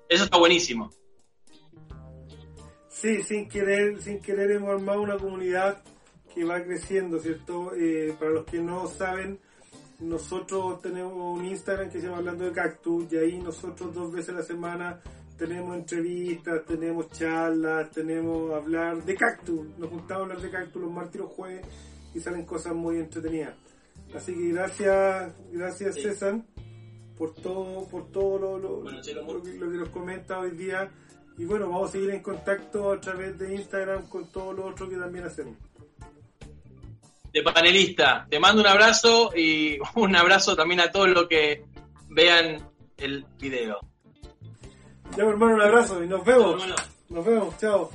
Eso 0.09 0.23
está 0.23 0.37
buenísimo. 0.37 0.89
Sí, 2.93 3.23
sin 3.23 3.49
querer, 3.49 4.01
sin 4.01 4.19
querer 4.21 4.51
hemos 4.51 4.69
armado 4.69 5.01
una 5.01 5.17
comunidad 5.17 5.81
que 6.33 6.43
va 6.45 6.63
creciendo, 6.63 7.19
¿cierto? 7.19 7.73
Eh, 7.75 8.15
para 8.17 8.31
los 8.31 8.45
que 8.45 8.59
no 8.59 8.87
saben, 8.87 9.39
nosotros 9.99 10.81
tenemos 10.81 11.13
un 11.39 11.45
Instagram 11.45 11.89
que 11.89 11.99
se 11.99 12.05
llama 12.05 12.17
Hablando 12.19 12.45
de 12.45 12.51
Cactus 12.51 13.11
y 13.11 13.17
ahí 13.17 13.39
nosotros 13.39 13.93
dos 13.93 14.11
veces 14.11 14.29
a 14.29 14.33
la 14.39 14.43
semana 14.43 15.01
tenemos 15.37 15.75
entrevistas, 15.75 16.63
tenemos 16.65 17.09
charlas, 17.11 17.89
tenemos 17.91 18.53
hablar 18.53 19.03
de 19.03 19.15
cactus. 19.15 19.67
Nos 19.77 19.89
juntamos 19.89 20.21
a 20.21 20.23
hablar 20.25 20.41
de 20.41 20.49
cactus 20.51 20.81
los 20.81 20.91
martes 20.91 21.15
y 21.15 21.17
los 21.19 21.31
jueves 21.31 21.65
y 22.13 22.19
salen 22.19 22.45
cosas 22.45 22.73
muy 22.75 22.97
entretenidas. 22.97 23.55
Así 24.15 24.33
que 24.33 24.49
gracias, 24.49 25.33
gracias 25.51 25.95
Sí. 25.95 26.01
César 26.03 26.41
por 27.17 27.33
todo, 27.33 27.87
por 27.89 28.11
todo 28.11 28.37
lo, 28.39 28.57
lo- 28.59 28.81
Bueno, 28.81 28.99
lo 29.15 29.33
lo 29.33 29.43
que 29.43 29.77
nos 29.77 29.89
comenta 29.89 30.39
hoy 30.39 30.51
día. 30.51 30.89
Y 31.37 31.45
bueno, 31.45 31.67
vamos 31.67 31.89
a 31.89 31.91
seguir 31.93 32.11
en 32.11 32.21
contacto 32.21 32.91
a 32.91 33.01
través 33.01 33.37
de 33.37 33.55
Instagram 33.55 34.07
con 34.07 34.31
todo 34.31 34.53
lo 34.53 34.65
otro 34.65 34.87
que 34.89 34.97
también 34.97 35.25
hacemos. 35.25 35.55
De 37.31 37.41
panelista, 37.41 38.27
te 38.29 38.39
mando 38.39 38.61
un 38.61 38.67
abrazo 38.67 39.31
y 39.35 39.79
un 39.95 40.15
abrazo 40.15 40.55
también 40.55 40.81
a 40.81 40.91
todos 40.91 41.09
los 41.09 41.27
que 41.27 41.65
vean 42.09 42.69
el 42.97 43.25
video. 43.39 43.79
Ya, 45.17 45.23
hermano, 45.23 45.55
un 45.55 45.61
abrazo 45.61 46.03
y 46.03 46.07
nos 46.07 46.23
vemos. 46.23 46.63
Nos 47.09 47.25
vemos, 47.25 47.57
chao. 47.59 47.91